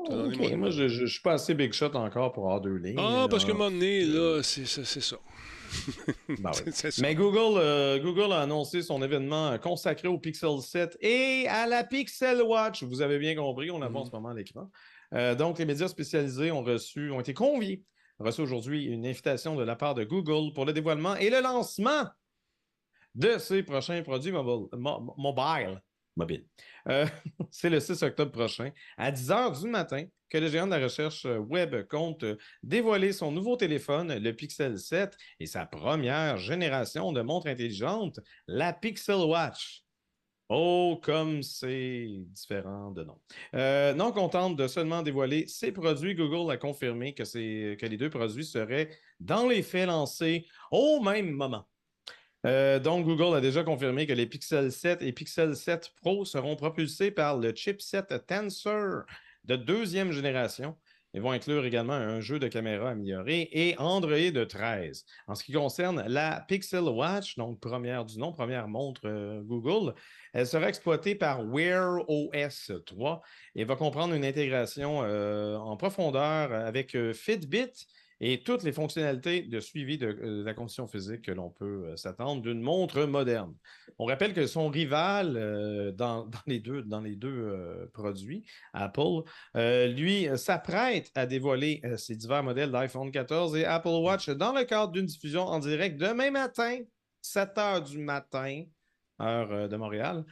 Mon 0.09 0.57
Moi, 0.57 0.69
je 0.71 1.01
ne 1.01 1.05
suis 1.07 1.21
pas 1.21 1.33
assez 1.33 1.53
big 1.53 1.73
shot 1.73 1.93
encore 1.95 2.31
pour 2.33 2.45
avoir 2.45 2.61
deux 2.61 2.75
lignes. 2.77 2.97
Ah, 2.99 3.27
parce 3.29 3.45
là. 3.47 3.53
moment 3.53 3.69
donné, 3.69 4.03
là, 4.05 4.41
c'est 4.41 4.65
ça. 4.65 5.17
Ben 6.39 6.51
oui. 6.65 6.71
Mais 7.01 7.15
Google, 7.15 7.57
euh, 7.59 7.99
Google 7.99 8.31
a 8.33 8.41
annoncé 8.41 8.81
son 8.81 9.01
événement 9.01 9.57
consacré 9.59 10.07
au 10.07 10.17
Pixel 10.19 10.59
7 10.61 10.97
et 11.01 11.45
à 11.49 11.67
la 11.67 11.83
Pixel 11.83 12.41
Watch. 12.41 12.83
Vous 12.83 13.01
avez 13.01 13.19
bien 13.19 13.35
compris, 13.35 13.71
on 13.71 13.79
la 13.79 13.87
voit 13.87 14.01
en 14.01 14.03
Mhm. 14.03 14.09
ce 14.09 14.15
moment 14.15 14.29
à 14.29 14.33
l'écran. 14.33 14.69
Euh, 15.13 15.35
donc, 15.35 15.57
les 15.59 15.65
médias 15.65 15.87
spécialisés 15.87 16.51
ont 16.51 16.63
reçu, 16.63 17.11
ont 17.11 17.19
été 17.19 17.33
conviés, 17.33 17.83
ont 18.19 18.25
reçu 18.25 18.41
aujourd'hui 18.41 18.85
une 18.85 19.05
invitation 19.05 19.55
de 19.55 19.63
la 19.63 19.75
part 19.75 19.95
de 19.95 20.03
Google 20.03 20.53
pour 20.53 20.65
le 20.65 20.73
dévoilement 20.73 21.15
et 21.15 21.29
le 21.29 21.41
lancement 21.41 22.05
de 23.15 23.37
ses 23.37 23.63
prochains 23.63 24.01
produits 24.03 24.31
mobile. 24.31 24.67
mo- 24.77 25.13
mobile. 25.17 25.81
Mobile. 26.17 26.45
Euh, 26.89 27.05
c'est 27.51 27.69
le 27.69 27.79
6 27.79 28.03
octobre 28.03 28.31
prochain, 28.31 28.71
à 28.97 29.11
10 29.11 29.29
h 29.29 29.61
du 29.61 29.69
matin, 29.69 30.05
que 30.29 30.37
le 30.37 30.49
géant 30.49 30.65
de 30.65 30.71
la 30.71 30.83
recherche 30.83 31.25
euh, 31.25 31.37
web 31.37 31.87
compte 31.87 32.23
euh, 32.23 32.37
dévoiler 32.63 33.13
son 33.13 33.31
nouveau 33.31 33.55
téléphone, 33.55 34.17
le 34.17 34.31
Pixel 34.33 34.77
7, 34.77 35.15
et 35.39 35.45
sa 35.45 35.65
première 35.65 36.37
génération 36.37 37.13
de 37.13 37.21
montres 37.21 37.47
intelligentes, 37.47 38.19
la 38.47 38.73
Pixel 38.73 39.15
Watch. 39.15 39.83
Oh, 40.49 40.99
comme 41.03 41.43
c'est 41.43 42.07
différent 42.27 42.91
de 42.91 43.03
nom. 43.03 43.19
Non 43.97 44.13
contente 44.13 44.55
de 44.55 44.69
seulement 44.69 45.01
dévoiler 45.01 45.45
ses 45.45 45.73
produits, 45.73 46.15
Google 46.15 46.49
a 46.49 46.55
confirmé 46.55 47.13
que 47.13 47.85
les 47.85 47.97
deux 47.97 48.09
produits 48.09 48.45
seraient 48.45 48.89
dans 49.19 49.45
les 49.45 49.61
faits 49.61 49.87
lancés 49.87 50.47
au 50.71 51.01
même 51.01 51.31
moment. 51.31 51.67
Euh, 52.45 52.79
donc, 52.79 53.05
Google 53.05 53.35
a 53.35 53.41
déjà 53.41 53.63
confirmé 53.63 54.05
que 54.05 54.13
les 54.13 54.27
Pixel 54.27 54.71
7 54.71 55.01
et 55.01 55.11
Pixel 55.11 55.55
7 55.55 55.91
Pro 56.01 56.23
seront 56.25 56.55
propulsés 56.55 57.11
par 57.11 57.37
le 57.37 57.53
chipset 57.53 58.03
Tensor 58.27 59.03
de 59.45 59.55
deuxième 59.55 60.11
génération. 60.11 60.75
Ils 61.13 61.21
vont 61.21 61.31
inclure 61.31 61.65
également 61.65 61.93
un 61.93 62.19
jeu 62.19 62.37
de 62.37 62.47
caméra 62.47 62.91
amélioré 62.91 63.49
et 63.51 63.75
Android 63.79 64.45
13. 64.47 65.05
En 65.27 65.35
ce 65.35 65.43
qui 65.43 65.53
concerne 65.53 66.03
la 66.07 66.45
Pixel 66.47 66.83
Watch, 66.83 67.37
donc 67.37 67.59
première 67.59 68.05
du 68.05 68.19
nom, 68.19 68.33
première 68.33 68.67
montre 68.67 69.01
euh, 69.05 69.41
Google, 69.41 69.95
elle 70.33 70.45
sera 70.45 70.67
exploitée 70.69 71.15
par 71.15 71.43
Wear 71.43 72.07
OS 72.07 72.71
3 72.85 73.21
et 73.55 73.63
va 73.63 73.75
comprendre 73.75 74.13
une 74.13 74.25
intégration 74.25 75.01
euh, 75.03 75.55
en 75.57 75.75
profondeur 75.75 76.53
avec 76.53 76.95
Fitbit 77.13 77.87
et 78.19 78.41
toutes 78.41 78.63
les 78.63 78.71
fonctionnalités 78.71 79.43
de 79.43 79.59
suivi 79.59 79.97
de, 79.97 80.07
euh, 80.07 80.43
la 80.43 80.53
condition 80.53 80.87
physique 80.87 81.23
que 81.23 81.31
l'on 81.31 81.49
peut 81.49 81.85
euh, 81.85 81.95
s'attendre 81.95 82.41
d'une 82.41 82.61
montre 82.61 83.03
moderne. 83.03 83.53
On 83.99 84.05
rappelle 84.05 84.33
que 84.33 84.47
son 84.47 84.69
rival 84.69 85.37
euh, 85.37 85.91
dans, 85.91 86.29
les 86.47 86.59
deux, 86.59 86.83
produits, 87.93 88.43
Apple, 88.73 89.23
lui, 89.55 90.27
s'apprête 90.35 91.11
à 91.15 91.25
dévoiler 91.25 91.81
ses 91.97 92.15
divers 92.15 92.43
modèles 92.43 92.71
d'iPhone 92.71 93.11
14 93.11 93.55
et 93.55 93.65
Apple 93.65 93.89
Watch 93.89 94.29
dans 94.29 94.53
le 94.53 94.63
cadre 94.63 94.91
d'une 94.91 95.05
diffusion 95.05 95.41
en 95.41 95.59
direct 95.59 95.97
demain 95.97 96.31
matin, 96.31 96.79
7 97.21 97.57
heures 97.57 97.81
du 97.81 97.97
matin, 97.97 98.63
heure 99.21 99.69
de 99.69 99.75
Montréal. 99.75 100.25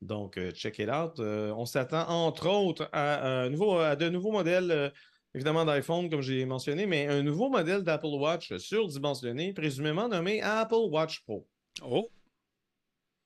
Donc, 0.00 0.38
check 0.52 0.78
it 0.78 0.88
out. 0.88 1.18
On 1.20 1.64
s'attend 1.64 2.08
entre 2.08 2.48
autres 2.48 2.88
à, 2.92 3.48
de 3.48 4.08
nouveaux 4.08 4.32
modèles, 4.32 4.92
évidemment 5.34 5.64
d'iPhone, 5.64 6.08
comme 6.10 6.20
j'ai 6.22 6.44
mentionné, 6.44 6.86
mais 6.86 7.06
un 7.06 7.22
nouveau 7.22 7.48
modèle 7.48 7.82
d'Apple 7.82 8.06
Watch 8.06 8.56
surdimensionné, 8.56 9.52
présumément 9.52 10.08
nommé 10.08 10.40
Apple 10.42 10.74
Watch 10.90 11.22
Pro. 11.24 11.46
Oh! 11.82 12.08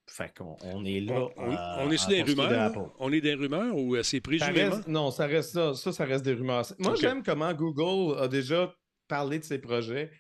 Fait 0.09 0.33
qu'on 0.37 0.57
on 0.63 0.85
est 0.85 1.01
là. 1.01 1.27
On, 1.37 1.51
à- 1.57 1.79
on 1.81 1.91
est 1.91 1.97
sur 1.97 2.09
des 2.11 2.23
rumeurs? 2.23 2.95
On 3.01 3.13
est 3.13 3.21
des 3.21 3.35
rumeurs 3.35 3.75
ou 3.77 4.01
c'est 4.05 4.21
présumément? 4.21 4.77
reste- 4.77 4.87
non, 4.89 5.11
ça 5.11 5.27
reste 5.27 5.51
ça. 5.53 5.75
Ça, 5.75 5.93
ça 5.93 6.05
reste 6.05 6.25
des 6.25 6.35
rumeurs. 6.35 6.65
Moi, 6.79 6.95
j'aime 6.95 7.25
comment 7.25 7.53
Google 7.53 8.17
a 8.21 8.29
déjà 8.29 8.73
parlé 9.09 9.41
de 9.41 9.45
ses 9.45 9.59
projets. 9.59 10.11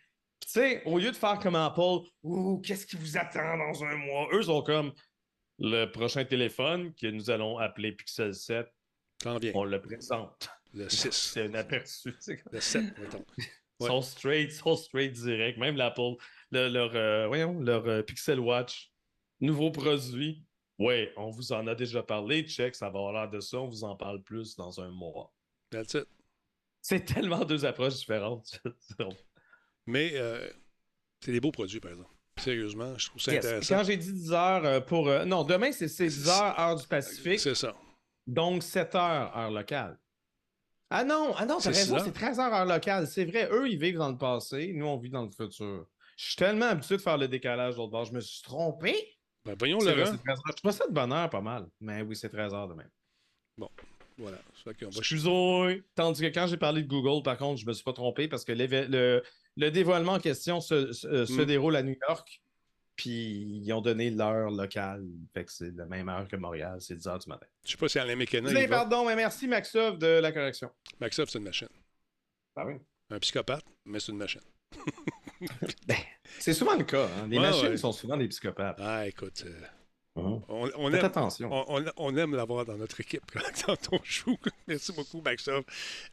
Tu 0.41 0.49
sais, 0.51 0.82
au 0.87 0.99
lieu 0.99 1.12
de 1.12 1.16
faire 1.16 1.39
comme 1.39 1.55
Apple, 1.55 2.01
Ouh, 2.24 2.61
qu'est-ce 2.64 2.84
qui 2.84 2.97
vous 2.97 3.16
attend 3.16 3.57
dans 3.57 3.84
un 3.84 3.97
mois? 3.97 4.28
Eux 4.32 4.43
sont 4.43 4.62
comme 4.62 4.93
le 5.61 5.87
prochain 5.87 6.24
téléphone 6.24 6.93
que 6.95 7.07
nous 7.07 7.30
allons 7.30 7.57
appeler 7.59 7.93
Pixel 7.93 8.34
7. 8.34 8.66
T'en 9.20 9.39
viens. 9.39 9.53
On 9.55 9.64
le 9.64 9.80
présente. 9.80 10.49
Le 10.77 10.89
6. 10.89 11.11
C'est 11.11 11.43
un 11.47 11.55
aperçu. 11.55 12.14
Le 12.53 12.61
7, 12.61 12.99
mettons. 12.99 13.24
Sont 13.81 14.03
straight, 14.03 14.53
sont 14.53 14.77
straight 14.77 15.12
direct. 15.12 15.59
Même 15.59 15.77
l'Apple, 15.77 16.14
le- 16.51 16.68
leur, 16.68 16.95
euh, 16.95 17.27
voyons, 17.27 17.61
leur 17.61 17.87
euh, 17.87 18.03
Pixel 18.03 18.41
Watch, 18.41 18.91
nouveau 19.41 19.70
produit. 19.70 20.45
Ouais, 20.79 21.12
on 21.16 21.31
vous 21.31 21.53
en 21.53 21.66
a 21.66 21.74
déjà 21.74 22.03
parlé. 22.03 22.43
Check, 22.47 22.74
ça 22.74 22.87
va 22.91 22.99
avoir 22.99 23.12
l'air 23.12 23.31
de 23.31 23.41
ça. 23.41 23.59
On 23.59 23.68
vous 23.68 23.85
en 23.85 23.97
parle 23.97 24.22
plus 24.22 24.57
dans 24.57 24.81
un 24.81 24.91
mois. 24.91 25.33
That's 25.70 25.95
it. 25.95 26.07
C'est 26.83 27.05
tellement 27.05 27.45
deux 27.45 27.64
approches 27.64 27.95
différentes. 27.97 28.61
Mais 29.87 30.12
euh, 30.14 30.49
c'est 31.24 31.33
des 31.33 31.41
beaux 31.41 31.51
produits, 31.53 31.81
par 31.81 31.93
exemple. 31.93 32.11
Sérieusement, 32.39 32.97
je 32.99 33.07
trouve 33.07 33.20
ça 33.22 33.33
Yes. 33.33 33.45
intéressant. 33.45 33.77
Quand 33.77 33.85
j'ai 33.85 33.97
dit 33.97 34.12
10 34.12 34.33
heures 34.33 34.85
pour. 34.85 35.07
non, 35.24 35.43
demain, 35.45 35.72
c'est 35.72 35.89
c'est 35.89 36.07
10 36.07 36.29
heures, 36.29 36.61
heure 36.61 36.77
du 36.77 36.87
Pacifique. 36.87 37.41
C'est 37.41 37.55
ça. 37.55 37.74
Donc 38.27 38.62
7 38.62 38.95
heures, 38.95 39.37
heure 39.37 39.51
locale. 39.51 39.99
Ah 40.91 41.05
non, 41.05 41.34
ah 41.37 41.47
non, 41.47 41.57
t'as 41.57 41.72
C'est 41.72 41.93
raison, 41.93 41.99
c'est 42.05 42.12
13 42.12 42.39
heures, 42.39 42.55
heure 42.55 42.64
locale. 42.66 43.07
C'est 43.07 43.24
vrai, 43.24 43.49
eux, 43.51 43.68
ils 43.68 43.78
vivent 43.78 43.99
dans 43.99 44.11
le 44.11 44.16
passé, 44.18 44.72
nous, 44.74 44.87
on 44.87 44.97
vit 44.97 45.11
dans 45.11 45.22
le 45.24 45.30
futur. 45.30 45.87
Je 46.16 46.24
suis 46.26 46.37
tellement 46.37 46.66
habitué 46.66 46.97
de 46.97 47.03
faire 47.03 47.18
le 47.18 47.28
décalage 47.28 47.76
d'autre 47.76 47.91
bord. 47.91 48.05
Je 48.05 48.12
me 48.12 48.20
suis 48.20 48.43
trompé. 48.43 48.95
Ben, 49.45 49.55
voyons, 49.59 49.80
C'est 49.80 49.93
vrai, 49.93 50.05
Laurent. 50.05 50.12
c'est 50.12 50.22
13 50.24 50.39
heures. 50.39 50.45
Je 50.57 50.62
trouve 50.62 50.70
ça 50.72 50.87
de 50.87 50.93
bonne 50.93 51.12
heure 51.12 51.28
pas 51.30 51.41
mal. 51.41 51.66
Mais 51.80 52.03
oui, 52.03 52.14
c'est 52.16 52.28
13 52.28 52.55
heures 52.55 52.68
demain. 52.68 52.87
Bon, 53.59 53.68
voilà. 54.16 54.39
Qu'on 54.64 54.70
va- 54.87 54.99
Excusez-moi. 54.99 55.72
Tandis 55.95 56.20
que 56.22 56.26
quand 56.26 56.47
j'ai 56.47 56.57
parlé 56.57 56.82
de 56.82 56.89
Google, 56.89 57.22
par 57.22 57.37
contre, 57.37 57.61
je 57.61 57.66
me 57.66 57.72
suis 57.72 57.84
pas 57.84 57.93
trompé 57.93 58.28
parce 58.28 58.45
que 58.45 58.53
le, 58.53 59.22
le 59.57 59.70
dévoilement 59.70 60.12
en 60.14 60.18
question 60.20 60.61
se, 60.61 60.93
se- 60.93 61.07
euh, 61.07 61.26
se 61.26 61.41
Mm. 61.43 61.45
déroule 61.47 61.76
à 61.76 61.82
New 61.82 61.97
York. 62.09 62.41
Puis 62.97 63.61
ils 63.62 63.72
ont 63.72 63.80
donné 63.82 64.11
l'heure 64.11 64.51
locale. 64.51 65.05
Fait 65.34 65.44
que 65.44 65.53
c'est 65.53 65.70
la 65.76 65.84
même 65.86 66.09
heure 66.09 66.26
que 66.26 66.36
Montréal. 66.36 66.78
C'est 66.80 66.94
10 66.97 67.07
heures 67.09 67.18
du 67.18 67.28
matin. 67.28 67.47
Je 67.64 67.72
sais 67.72 67.76
pas 67.76 67.88
si 67.88 67.99
Alain 67.99 68.16
Mécana, 68.16 68.51
va. 68.51 68.66
pardon, 68.68 69.05
mais 69.07 69.14
merci 69.16 69.47
Maxov 69.47 69.99
de 69.99 70.07
la 70.07 70.32
correction. 70.32 70.70
Maxov, 71.01 71.28
c'est 71.28 71.38
une 71.38 71.44
machine. 71.44 71.68
Ah 72.57 72.64
oui. 72.66 72.74
Un 73.11 73.18
psychopathe, 73.18 73.64
mais 73.84 74.01
c'est 74.01 74.12
une 74.12 74.18
machine. 74.18 74.40
C'est 76.38 76.55
souvent 76.55 76.74
le 76.76 76.84
cas. 76.84 77.05
hein. 77.07 77.26
Les 77.28 77.38
Ouais, 77.38 77.44
machines 77.51 77.68
ouais. 77.68 77.76
sont 77.76 77.92
souvent 77.92 78.16
des 78.16 78.28
psychopathes. 78.28 78.78
Ah, 78.80 79.07
écoute. 79.07 79.44
euh, 79.47 79.61
Mhm. 80.18 80.42
on, 80.49 80.92
aime, 80.94 81.05
attention. 81.05 81.51
On, 81.99 82.16
aime 82.16 82.34
l'avoir 82.34 82.64
dans 82.64 82.76
notre 82.78 82.99
équipe 83.01 83.30
quand 83.32 83.76
on 83.92 84.01
joue. 84.03 84.36
Merci 84.66 84.92
beaucoup, 84.92 85.20
Maxov, 85.20 85.62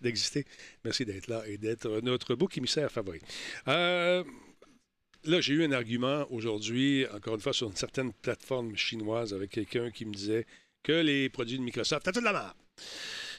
d'exister. 0.02 0.46
Merci 0.84 1.06
d'être 1.06 1.28
là 1.28 1.42
et 1.48 1.58
d'être 1.58 2.02
notre 2.02 2.36
bouc 2.36 2.58
émissaire 2.58 2.92
favori. 2.92 3.22
Euh, 3.70 4.24
là, 5.26 5.42
j'ai 5.42 5.54
eu 5.54 5.64
un 5.66 5.72
argument 5.72 6.26
aujourd'hui, 6.30 7.06
encore 7.14 7.36
une 7.36 7.42
fois, 7.42 7.54
sur 7.54 7.68
une 7.68 7.76
certaine 7.76 8.12
plateforme 8.14 8.76
chinoise 8.76 9.34
avec 9.34 9.52
quelqu'un 9.52 9.92
qui 9.92 10.06
me 10.06 10.14
disait 10.14 10.46
que 10.84 10.92
les 10.94 11.30
produits 11.30 11.58
de 11.58 11.64
Microsoft, 11.64 12.04
t'as 12.06 12.12
tout 12.12 12.20
de 12.20 12.26
la 12.26 12.34
merde. 12.34 12.54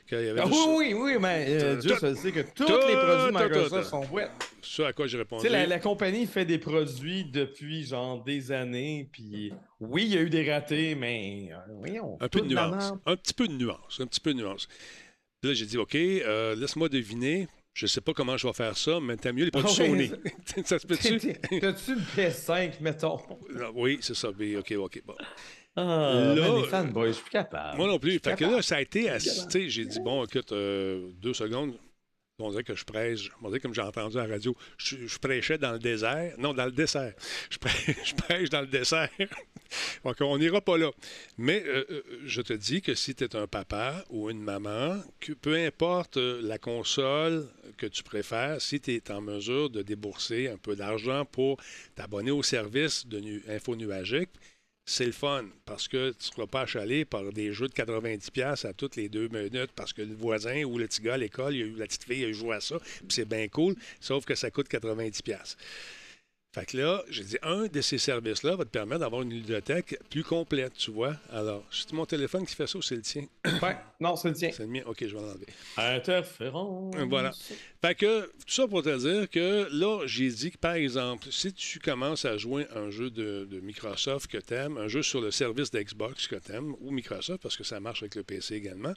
Qu'il 0.09 0.20
y 0.22 0.28
avait 0.28 0.41
Ah 0.41 0.47
oui, 0.47 0.57
oui, 0.68 0.95
oui, 0.95 1.12
mais 1.18 1.47
euh, 1.49 1.76
Dieu 1.76 1.95
seul 1.99 2.14
sait 2.16 2.30
que 2.30 2.41
tous 2.55 2.64
les 2.66 2.95
produits 2.95 3.32
tout- 3.37 3.43
Microsoft 3.43 3.89
sont 3.89 4.07
wet. 4.12 4.28
Ce 4.61 4.82
à 4.82 4.93
quoi 4.93 5.07
j'ai 5.07 5.12
Tu 5.12 5.22
répondu. 5.22 5.43
sais, 5.43 5.49
la, 5.49 5.66
la 5.66 5.78
compagnie 5.78 6.26
fait 6.26 6.45
des 6.45 6.59
produits 6.59 7.24
depuis 7.24 7.85
genre 7.87 8.22
des 8.22 8.53
années, 8.53 9.09
puis 9.11 9.53
oui, 9.80 10.05
il 10.05 10.14
y 10.14 10.18
a 10.18 10.20
eu 10.20 10.28
des 10.28 10.51
ratés, 10.51 10.95
mais 10.95 11.49
euh, 11.53 11.57
voyons. 11.78 12.18
Un 12.20 12.28
peu 12.28 12.41
de 12.41 12.45
toute 12.45 12.53
nuance. 12.53 12.93
Un 13.07 13.16
petit 13.16 13.32
peu 13.35 13.49
de 13.49 13.55
nuance. 13.55 13.99
Un 14.01 14.07
petit 14.07 14.20
peu 14.20 14.35
de 14.35 14.39
nuance. 14.41 14.68
Puis 15.41 15.51
là, 15.51 15.55
j'ai 15.55 15.64
dit, 15.66 15.78
OK, 15.78 15.95
euh, 15.95 16.55
laisse-moi 16.55 16.89
deviner. 16.91 17.49
Je 17.75 17.87
sais 17.87 18.01
pas 18.01 18.12
comment 18.12 18.37
je 18.37 18.47
vais 18.47 18.53
faire 18.53 18.77
ça, 18.79 19.01
mais 19.01 19.16
t'as 19.16 19.33
mieux 19.33 19.45
les 19.45 19.51
produits 19.51 19.75
Ah 19.79 19.83
oui, 19.91 20.09
Sony. 20.09 20.64
ça 20.64 20.79
se 20.79 20.87
peut-tu? 20.87 21.18
T'as-tu 21.61 21.93
une 21.93 22.05
PS5, 22.16 22.72
mettons? 22.81 23.18
Non, 23.53 23.72
oui, 23.75 23.99
c'est 24.01 24.14
ça. 24.14 24.29
mais 24.39 24.57
OK, 24.57 24.72
OK. 24.79 25.03
Bon. 25.05 25.14
Ah, 25.77 26.35
Là, 26.37 26.57
les 26.61 26.68
fanboys, 26.68 27.09
je 27.09 27.12
suis 27.14 27.22
plus 27.22 27.31
capable. 27.33 27.77
Moi 27.77 27.89
non 27.89 27.99
plus. 27.99 28.20
Fait 28.20 28.37
que 28.37 28.45
là, 28.45 28.62
ça 28.62 28.77
a 28.77 28.81
été 28.81 29.11
assez. 29.11 29.45
tu 29.47 29.51
sais, 29.51 29.68
J'ai 29.68 29.85
dit, 29.87 29.99
bon, 30.01 30.25
écoute, 30.25 30.53
euh, 30.53 31.11
deux 31.20 31.35
secondes. 31.35 31.75
On 32.41 32.51
dirait 32.51 32.64
que 32.64 32.74
je 32.74 32.85
prêche. 32.85 33.30
On 33.43 33.49
dirait 33.49 33.61
comme 33.61 33.74
j'ai 33.74 33.80
entendu 33.80 34.18
à 34.18 34.26
la 34.26 34.35
radio. 34.35 34.57
Je, 34.76 35.18
prêchais 35.18 35.57
dans 35.57 35.72
le 35.72 35.78
désert. 35.78 36.35
Non, 36.37 36.53
dans 36.53 36.64
le 36.64 36.72
dessert. 36.72 37.14
Je 37.49 37.59
prêche, 37.59 37.91
je 38.05 38.14
prêche 38.14 38.51
dans 38.51 38.61
le 38.62 38.66
dessert. 38.66 39.09
Donc, 40.05 40.16
on 40.20 40.37
n'ira 40.37 40.61
pas 40.61 40.76
là. 40.76 40.91
Mais 41.39 41.62
euh, 41.64 41.85
euh, 41.91 42.03
je 42.26 42.43
te 42.43 42.53
dis 42.53 42.82
que 42.82 42.95
si 42.97 43.14
tu 43.14 43.22
es 43.22 43.37
un 43.37 43.47
papa 43.47 44.05
ou 44.11 44.30
une 44.30 44.43
maman, 44.43 45.01
que 45.20 45.32
peu 45.32 45.55
importe 45.55 46.16
euh, 46.16 46.41
la 46.43 46.59
console 46.59 47.49
que 47.76 47.87
tu 47.87 48.03
préfères, 48.03 48.61
si 48.61 48.80
tu 48.80 48.95
es 48.95 49.11
en 49.12 49.20
mesure 49.20 49.70
de 49.70 49.82
débourser 49.82 50.49
un 50.49 50.57
peu 50.57 50.74
d'argent 50.74 51.24
pour 51.24 51.59
t'abonner 51.95 52.32
au 52.32 52.43
service 52.43 53.07
de 53.07 53.20
nu- 53.20 53.45
Info 53.49 53.76
Nuagique, 53.76 54.30
c'est 54.87 55.07
le 55.07 55.12
fun 55.12 55.45
parce 55.64 55.89
que 55.89 56.11
tu 56.11 56.28
ne 56.28 56.35
seras 56.35 56.47
pas 56.47 56.62
achalé 56.62 57.05
par 57.05 57.32
des 57.32 57.53
jeux 57.53 57.68
de 57.68 57.72
90$ 57.72 58.66
à 58.66 58.72
toutes 58.72 58.97
les 58.97 59.09
deux 59.09 59.28
minutes 59.28 59.70
parce 59.74 59.93
que 59.93 60.03
le 60.03 60.14
voisin 60.14 60.64
ou 60.64 60.78
le 60.78 60.87
petit 60.87 61.03
gars 61.03 61.14
à 61.14 61.18
l'école, 61.18 61.55
la 61.55 61.87
petite 61.87 62.05
fille, 62.05 62.20
il 62.20 62.26
a 62.26 62.32
joué 62.32 62.57
à 62.57 62.61
ça, 62.61 62.78
puis 62.78 63.09
c'est 63.11 63.28
bien 63.28 63.49
cool, 63.49 63.74
sauf 64.01 64.24
que 64.24 64.35
ça 64.35 64.51
coûte 64.51 64.68
90$. 64.68 65.57
Fait 66.55 66.66
que 66.66 66.76
là, 66.76 67.02
j'ai 67.11 67.24
dit, 67.24 67.36
un 67.42 67.66
de 67.66 67.80
ces 67.80 67.98
services-là 67.98 68.55
va 68.55 68.64
te 68.64 68.70
permettre 68.70 69.00
d'avoir 69.00 69.22
une 69.22 69.30
bibliothèque 69.30 69.98
plus 70.09 70.22
complète, 70.22 70.74
tu 70.74 70.92
vois. 70.92 71.16
Alors, 71.32 71.64
c'est 71.72 71.92
mon 71.92 72.07
téléphone 72.07 72.46
qui 72.46 72.55
fait 72.55 72.68
ça 72.68 72.78
ou 72.78 72.82
c'est 72.82 72.94
le 72.94 73.02
tien? 73.02 73.26
Ouais, 73.61 73.76
non, 73.98 74.14
c'est 74.14 74.28
le 74.28 74.34
tien. 74.34 74.50
C'est 74.52 74.62
le 74.62 74.68
mien? 74.68 74.82
OK, 74.86 74.98
je 75.00 75.16
vais 75.16 75.20
l'enlever. 75.20 75.46
Interférence. 75.76 76.94
Voilà. 77.09 77.32
Fait 77.82 77.96
que, 77.96 78.26
tout 78.26 78.30
ça 78.46 78.68
pour 78.68 78.84
te 78.84 78.96
dire 78.96 79.28
que 79.28 79.66
là, 79.72 80.07
j'ai 80.07 80.28
dit 80.28 80.52
que, 80.52 80.59
par 80.59 80.74
exemple, 80.74 81.26
si 81.32 81.52
tu 81.52 81.80
commences 81.80 82.24
à 82.24 82.36
jouer 82.36 82.68
un 82.72 82.88
jeu 82.88 83.11
de, 83.11 83.48
de 83.50 83.59
Microsoft 83.59 84.28
que 84.30 84.38
tu 84.38 84.55
aimes, 84.55 84.78
un 84.78 84.86
jeu 84.86 85.02
sur 85.02 85.20
le 85.20 85.32
service 85.32 85.72
d'Xbox 85.72 86.28
que 86.28 86.36
tu 86.36 86.52
aimes, 86.52 86.76
ou 86.80 86.92
Microsoft, 86.92 87.42
parce 87.42 87.57
que 87.57 87.64
ça 87.64 87.80
marche 87.80 88.05
avec 88.05 88.14
le 88.14 88.22
PC 88.22 88.55
également, 88.55 88.94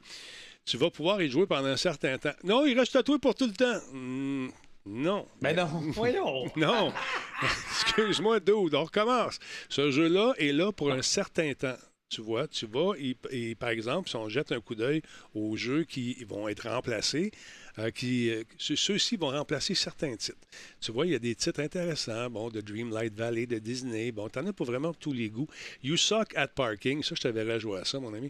tu 0.64 0.78
vas 0.78 0.92
pouvoir 0.92 1.24
y 1.24 1.30
jouer 1.30 1.48
pendant 1.48 1.70
un 1.70 1.78
certain 1.78 2.20
temps. 2.20 2.36
Non, 2.44 2.68
il 2.68 2.78
reste 2.78 2.96
à 2.96 3.02
toi 3.02 3.18
pour 3.18 3.34
tout 3.34 3.48
le 3.48 3.54
temps. 3.54 3.80
Hmm, 3.94 4.50
non. 4.88 5.28
Mais 5.42 5.54
non, 5.54 5.68
voyons. 5.94 6.46
Non. 6.56 6.94
Excuse-moi, 7.44 8.40
dude, 8.40 8.74
on 8.74 8.84
recommence. 8.84 9.40
Ce 9.70 9.92
jeu-là 9.92 10.34
est 10.38 10.52
là 10.52 10.72
pour 10.72 10.92
un 10.92 11.02
certain 11.02 11.54
temps. 11.54 11.78
Tu 12.10 12.22
vois, 12.22 12.48
tu 12.48 12.66
vas, 12.68 12.94
et, 13.32 13.54
par 13.56 13.68
exemple, 13.68 14.08
si 14.08 14.16
on 14.16 14.30
jette 14.30 14.54
un 14.54 14.62
coup 14.62 14.76
d'œil 14.76 15.02
aux 15.36 15.58
jeux 15.58 15.84
qui 15.84 16.14
vont 16.24 16.48
être 16.48 16.70
remplacés, 16.70 17.32
euh, 17.80 17.92
euh, 18.04 18.44
ceux- 18.58 18.78
ceux-ci 18.78 19.18
vont 19.18 19.30
remplacer 19.30 19.76
certains 19.76 20.16
titres. 20.16 20.38
Tu 20.80 20.94
vois, 20.94 21.06
il 21.06 21.12
y 21.12 21.16
a 21.16 21.20
des 21.20 21.36
titres 21.36 21.60
intéressants, 21.60 22.30
bon, 22.30 22.50
de 22.50 22.62
Dreamlight 22.62 23.14
Valley, 23.14 23.46
de 23.46 23.60
Disney, 23.60 24.14
bon, 24.14 24.30
t'en 24.30 24.48
as 24.48 24.54
pour 24.54 24.66
vraiment 24.68 24.94
tous 24.94 25.12
les 25.12 25.30
goûts. 25.30 25.50
You 25.84 25.98
Suck 25.98 26.34
at 26.38 26.48
Parking, 26.48 27.04
ça, 27.04 27.14
je 27.14 27.22
t'avais 27.24 27.44
rejoué 27.44 27.80
à 27.82 27.84
ça, 27.86 28.00
mon 28.00 28.14
ami. 28.14 28.30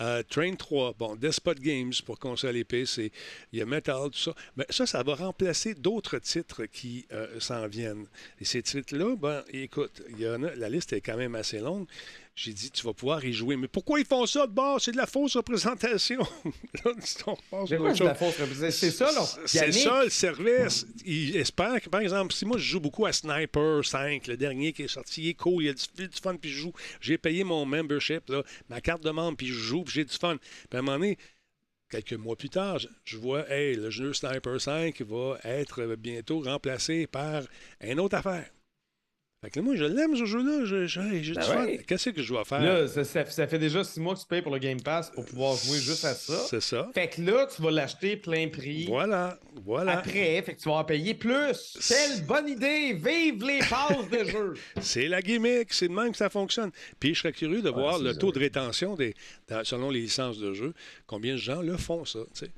Euh, 0.00 0.22
Train 0.22 0.54
3, 0.54 0.94
bon, 0.98 1.14
Despot 1.14 1.54
Games 1.54 1.92
pour 2.06 2.18
console 2.18 2.56
et 2.56 2.64
PC, 2.64 3.12
il 3.52 3.58
y 3.58 3.62
a 3.62 3.66
Metal, 3.66 4.08
tout 4.10 4.18
ça. 4.18 4.34
Mais 4.56 4.64
ça, 4.70 4.86
ça 4.86 5.02
va 5.02 5.14
remplacer 5.14 5.74
d'autres 5.74 6.18
titres 6.18 6.64
qui 6.64 7.06
s'en 7.40 7.66
viennent. 7.68 8.06
Et 8.40 8.46
ces 8.46 8.62
titres-là, 8.62 9.16
ben, 9.16 9.44
écoute, 9.52 10.02
il 10.08 10.20
y 10.20 10.26
en 10.26 10.42
a, 10.44 10.54
la 10.54 10.70
liste 10.70 10.94
est 10.94 11.02
quand 11.02 11.18
même 11.18 11.34
assez 11.34 11.58
longue. 11.58 11.86
J'ai 12.40 12.52
dit, 12.52 12.70
tu 12.70 12.84
vas 12.84 12.92
pouvoir 12.92 13.24
y 13.24 13.32
jouer. 13.32 13.56
Mais 13.56 13.66
pourquoi 13.66 13.98
ils 13.98 14.06
font 14.06 14.24
ça 14.24 14.46
de 14.46 14.52
bord? 14.52 14.80
C'est 14.80 14.92
de 14.92 14.96
la 14.96 15.08
fausse 15.08 15.34
représentation. 15.34 16.20
C'est 18.70 18.92
ça, 18.92 19.10
là. 19.10 19.24
C'est 19.44 19.72
ça 19.72 20.04
le 20.04 20.10
service. 20.10 20.86
Il 21.04 21.36
espère 21.36 21.80
que, 21.80 21.88
par 21.88 22.00
exemple, 22.00 22.32
si 22.32 22.44
moi 22.44 22.56
je 22.56 22.62
joue 22.62 22.78
beaucoup 22.78 23.06
à 23.06 23.12
Sniper 23.12 23.84
5, 23.84 24.28
le 24.28 24.36
dernier 24.36 24.72
qui 24.72 24.82
est 24.82 24.88
sorti, 24.88 25.22
il 25.22 25.28
est 25.30 25.34
cool, 25.34 25.64
il 25.64 25.66
y 25.66 25.68
a 25.70 25.72
du, 25.72 26.08
du 26.08 26.16
fun, 26.22 26.36
puis 26.36 26.50
je 26.50 26.60
joue. 26.60 26.72
J'ai 27.00 27.18
payé 27.18 27.42
mon 27.42 27.66
membership, 27.66 28.28
là, 28.28 28.44
ma 28.68 28.80
carte 28.80 29.02
de 29.02 29.10
membre, 29.10 29.36
puis 29.36 29.48
je 29.48 29.54
joue, 29.54 29.82
puis 29.82 29.94
j'ai 29.94 30.04
du 30.04 30.14
fun. 30.16 30.36
Puis 30.38 30.76
à 30.76 30.78
un 30.78 30.82
moment 30.82 30.96
donné, 30.96 31.18
quelques 31.90 32.12
mois 32.12 32.36
plus 32.36 32.50
tard, 32.50 32.78
je, 32.78 32.86
je 33.04 33.16
vois, 33.16 33.50
hey, 33.50 33.74
le 33.74 33.90
jeu 33.90 34.12
Sniper 34.12 34.60
5 34.60 35.00
va 35.02 35.38
être 35.42 35.96
bientôt 35.96 36.40
remplacé 36.40 37.08
par 37.08 37.42
une 37.80 37.98
autre 37.98 38.14
affaire. 38.14 38.48
Fait 39.40 39.50
que 39.50 39.60
là, 39.60 39.64
moi, 39.64 39.76
je 39.76 39.84
l'aime, 39.84 40.16
ce 40.16 40.24
jeu-là. 40.24 40.64
Je- 40.64 41.34
Ben 41.34 41.64
ouais. 41.64 41.78
Qu'est-ce 41.86 42.10
que 42.10 42.22
je 42.22 42.28
dois 42.32 42.44
faire? 42.44 42.60
Là, 42.60 42.88
ça, 42.88 43.04
ça- 43.04 43.24
ça 43.26 43.46
fait 43.46 43.60
déjà 43.60 43.84
six 43.84 44.00
mois 44.00 44.16
que 44.16 44.20
tu 44.20 44.26
payes 44.26 44.42
pour 44.42 44.50
le 44.52 44.58
Game 44.58 44.82
Pass 44.82 45.10
pour 45.12 45.24
pouvoir 45.24 45.54
jouer 45.56 45.78
juste 45.78 46.04
à 46.04 46.14
ça. 46.14 46.36
C'est 46.50 46.60
ça. 46.60 46.88
Fait 46.92 47.06
que 47.08 47.22
là, 47.22 47.46
tu 47.46 47.62
vas 47.62 47.70
l'acheter 47.70 48.16
plein 48.16 48.48
prix. 48.48 48.86
Voilà, 48.86 49.38
voilà. 49.64 49.98
Après, 49.98 50.42
fait 50.42 50.56
que 50.56 50.60
tu 50.60 50.68
vas 50.68 50.74
en 50.76 50.84
payer 50.84 51.14
plus. 51.14 51.78
Quelle 51.86 52.26
bonne 52.26 52.48
idée! 52.48 52.94
Vive 52.94 53.44
les 53.46 53.60
passes 53.60 54.10
de 54.10 54.24
jeu! 54.28 54.54
C'est 54.80 55.06
la 55.06 55.22
gimmick, 55.22 55.72
c'est 55.72 55.86
de 55.86 55.92
même 55.92 56.10
que 56.10 56.16
ça 56.18 56.30
fonctionne. 56.30 56.72
Puis 56.98 57.14
je 57.14 57.20
serais 57.20 57.32
curieux 57.32 57.62
de 57.62 57.70
voir 57.70 58.00
le 58.00 58.14
ça. 58.14 58.18
taux 58.18 58.32
de 58.32 58.40
rétention 58.40 58.96
des, 58.96 59.14
dans- 59.48 59.62
selon 59.62 59.90
les 59.90 60.00
licences 60.00 60.38
de 60.38 60.52
jeu. 60.52 60.74
Combien 61.06 61.34
de 61.34 61.38
gens 61.38 61.62
le 61.62 61.76
font, 61.76 62.04
ça? 62.04 62.18
tu 62.34 62.46
sais? 62.46 62.50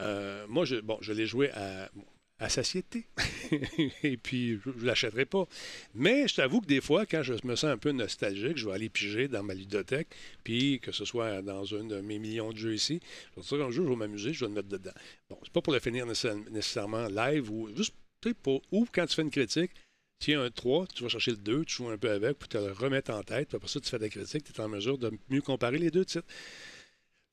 Euh, 0.00 0.46
moi, 0.48 0.64
je, 0.64 0.76
bon, 0.76 0.96
je 1.02 1.12
l'ai 1.12 1.26
joué 1.26 1.50
à, 1.52 1.90
à 2.38 2.48
satiété. 2.48 3.06
Et 4.02 4.16
puis, 4.16 4.58
je 4.64 4.70
ne 4.70 4.84
l'achèterai 4.84 5.24
pas. 5.24 5.46
Mais 5.94 6.26
je 6.28 6.34
t'avoue 6.34 6.60
que 6.60 6.66
des 6.66 6.80
fois, 6.80 7.06
quand 7.06 7.22
je 7.22 7.34
me 7.44 7.56
sens 7.56 7.70
un 7.70 7.78
peu 7.78 7.92
nostalgique, 7.92 8.56
je 8.56 8.66
vais 8.66 8.74
aller 8.74 8.88
piger 8.88 9.28
dans 9.28 9.42
ma 9.42 9.54
ludothèque, 9.54 10.08
puis 10.42 10.80
que 10.80 10.92
ce 10.92 11.04
soit 11.04 11.42
dans 11.42 11.74
un 11.74 11.84
de 11.84 12.00
mes 12.00 12.18
millions 12.18 12.52
de 12.52 12.58
jeux 12.58 12.74
ici, 12.74 13.00
je 13.36 13.56
vais 13.56 13.62
un 13.62 13.70
jeu, 13.70 13.84
je 13.84 13.88
vais 13.88 13.96
m'amuser, 13.96 14.32
je 14.32 14.44
vais 14.44 14.48
le 14.48 14.54
mettre 14.54 14.68
dedans. 14.68 14.92
Bon, 15.30 15.38
c'est 15.44 15.52
pas 15.52 15.60
pour 15.60 15.72
le 15.72 15.80
finir 15.80 16.06
nécessaire- 16.06 16.36
nécessairement 16.50 17.06
live 17.08 17.50
ou 17.50 17.68
juste, 17.76 17.94
pour, 18.42 18.62
ou 18.72 18.86
quand 18.92 19.06
tu 19.06 19.14
fais 19.14 19.22
une 19.22 19.30
critique, 19.30 19.70
tu 20.18 20.34
as 20.34 20.40
un 20.40 20.50
3, 20.50 20.86
tu 20.86 21.02
vas 21.02 21.08
chercher 21.08 21.32
le 21.32 21.36
2, 21.36 21.64
tu 21.64 21.76
joues 21.76 21.90
un 21.90 21.98
peu 21.98 22.10
avec, 22.10 22.38
puis 22.38 22.48
tu 22.48 22.56
le 22.56 22.72
remettre 22.72 23.12
en 23.12 23.22
tête, 23.22 23.48
puis 23.48 23.56
après 23.56 23.68
ça, 23.68 23.80
tu 23.80 23.88
fais 23.90 23.98
ta 23.98 24.08
critique, 24.08 24.44
tu 24.44 24.52
es 24.52 24.60
en 24.60 24.68
mesure 24.68 24.96
de 24.96 25.12
mieux 25.28 25.42
comparer 25.42 25.78
les 25.78 25.90
deux 25.90 26.04
titres. 26.04 26.26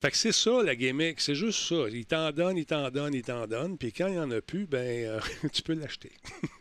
Fait 0.02 0.10
que 0.10 0.16
c'est 0.16 0.32
ça, 0.32 0.62
la 0.64 0.74
gimmick, 0.74 1.20
c'est 1.20 1.36
juste 1.36 1.60
ça. 1.60 1.86
Il 1.90 2.04
t'en 2.06 2.32
donne, 2.32 2.58
il 2.58 2.66
t'en 2.66 2.90
donne, 2.90 3.14
il 3.14 3.22
t'en 3.22 3.46
donne, 3.46 3.78
puis 3.78 3.92
quand 3.92 4.08
il 4.08 4.14
n'y 4.14 4.18
en 4.18 4.30
a 4.32 4.40
plus, 4.40 4.66
ben, 4.66 4.78
euh, 5.06 5.20
tu 5.52 5.62
peux 5.62 5.74
l'acheter. 5.74 6.10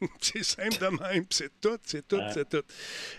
c'est 0.22 0.44
simple 0.44 0.78
de 0.80 0.88
même, 1.04 1.26
c'est 1.32 1.50
tout, 1.60 1.78
c'est 1.84 2.08
tout, 2.08 2.22
c'est 2.34 2.48
tout. 2.48 2.62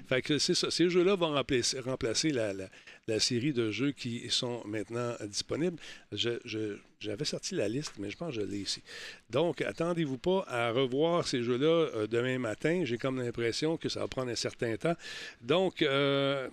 Fait 0.08 0.22
que 0.22 0.38
c'est 0.38 0.54
ça. 0.54 0.70
Ces 0.70 0.88
jeux-là 0.90 1.16
vont 1.16 1.32
remplacer, 1.34 1.80
remplacer 1.80 2.30
la, 2.30 2.52
la- 2.52 2.68
la 3.08 3.18
série 3.18 3.52
de 3.52 3.72
jeux 3.72 3.90
qui 3.90 4.30
sont 4.30 4.62
maintenant 4.64 5.12
disponibles. 5.26 5.76
Je- 6.12 6.38
je- 6.44 6.78
J'avais 7.00 7.24
sorti 7.24 7.56
la 7.56 7.66
liste, 7.66 7.94
mais 7.98 8.10
je 8.10 8.16
pense 8.16 8.28
que 8.32 8.40
je 8.42 8.46
l'ai 8.46 8.58
ici. 8.58 8.80
Donc, 9.28 9.60
attendez-vous 9.60 10.18
pas 10.18 10.44
à 10.46 10.70
revoir 10.70 11.26
ces 11.26 11.42
jeux-là 11.42 11.66
euh, 11.96 12.06
demain 12.06 12.38
matin. 12.38 12.82
J'ai 12.84 12.96
comme 12.96 13.18
l'impression 13.20 13.76
que 13.76 13.88
ça 13.88 13.98
va 13.98 14.06
prendre 14.06 14.30
un 14.30 14.36
certain 14.36 14.76
temps. 14.76 14.94
Donc, 15.40 15.82
euh, 15.82 16.48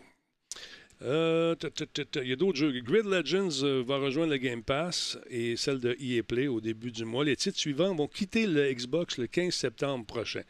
euh, 1.02 1.56
Il 2.16 2.28
y 2.28 2.34
a 2.34 2.36
d'autres 2.36 2.58
jeux. 2.58 2.72
Grid 2.82 3.06
Legends 3.06 3.64
euh, 3.64 3.84
va 3.86 3.98
rejoindre 3.98 4.32
le 4.32 4.38
Game 4.38 4.64
Pass 4.64 5.18
et 5.30 5.56
celle 5.56 5.80
de 5.80 5.96
EA 6.00 6.24
Play 6.24 6.48
au 6.48 6.60
début 6.60 6.92
du 6.92 7.06
mois. 7.06 7.24
Les 7.24 7.36
titres 7.36 7.58
suivants 7.58 7.96
vont 7.96 8.08
quitter 8.08 8.48
le 8.48 8.72
Xbox 8.74 9.18
le 9.18 9.28
15 9.28 9.54
septembre 9.54 10.06
prochain. 10.06 10.42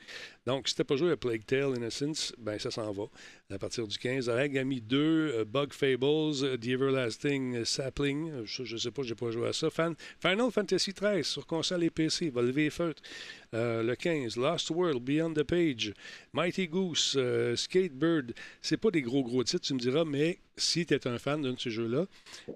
Donc, 0.46 0.68
si 0.68 0.76
tu 0.76 0.84
pas 0.84 0.96
joué 0.96 1.12
à 1.12 1.18
Plague 1.18 1.46
Tale 1.46 1.76
Innocence, 1.76 2.34
ben 2.38 2.58
ça 2.58 2.72
s'en 2.72 2.92
va 2.92 3.04
à 3.52 3.58
partir 3.58 3.88
du 3.88 3.98
15. 3.98 4.30
Agami 4.30 4.82
2, 4.82 4.98
euh, 4.98 5.46
Bug 5.46 5.74
Fables, 5.74 6.44
euh, 6.44 6.58
The 6.58 6.68
Everlasting 6.68 7.66
Sapling, 7.66 8.30
euh, 8.30 8.46
je, 8.46 8.78
sais 8.78 8.92
pas, 8.92 9.04
j'ai 9.04 9.16
pas 9.16 9.32
joué 9.32 9.48
à 9.48 9.54
ça. 9.54 9.70
Final 9.70 10.52
Fantasy 10.52 10.94
13 10.94 11.26
sur 11.26 11.46
console 11.46 11.84
et 11.84 11.90
PC, 11.90 12.30
va 12.30 12.42
lever 12.42 12.64
les 12.64 12.70
feutres. 12.70 13.02
Euh, 13.56 13.82
le 13.82 13.96
15, 13.96 14.38
Lost 14.38 14.70
World, 14.70 15.04
Beyond 15.04 15.34
the 15.34 15.44
Page, 15.44 15.94
Mighty 16.34 16.68
Goose, 16.68 17.16
euh, 17.18 17.56
Skatebird. 17.56 18.34
C'est 18.62 18.78
pas 18.78 18.92
des 18.92 19.02
gros 19.02 19.24
gros 19.24 19.44
titres, 19.44 19.66
tu 19.66 19.74
me 19.74 19.80
diras, 19.80 20.06
mais 20.06 20.38
si 20.60 20.86
tu 20.86 20.94
es 20.94 21.08
un 21.08 21.18
fan 21.18 21.42
d'un 21.42 21.54
de 21.54 21.60
ces 21.60 21.70
jeux-là, 21.72 22.06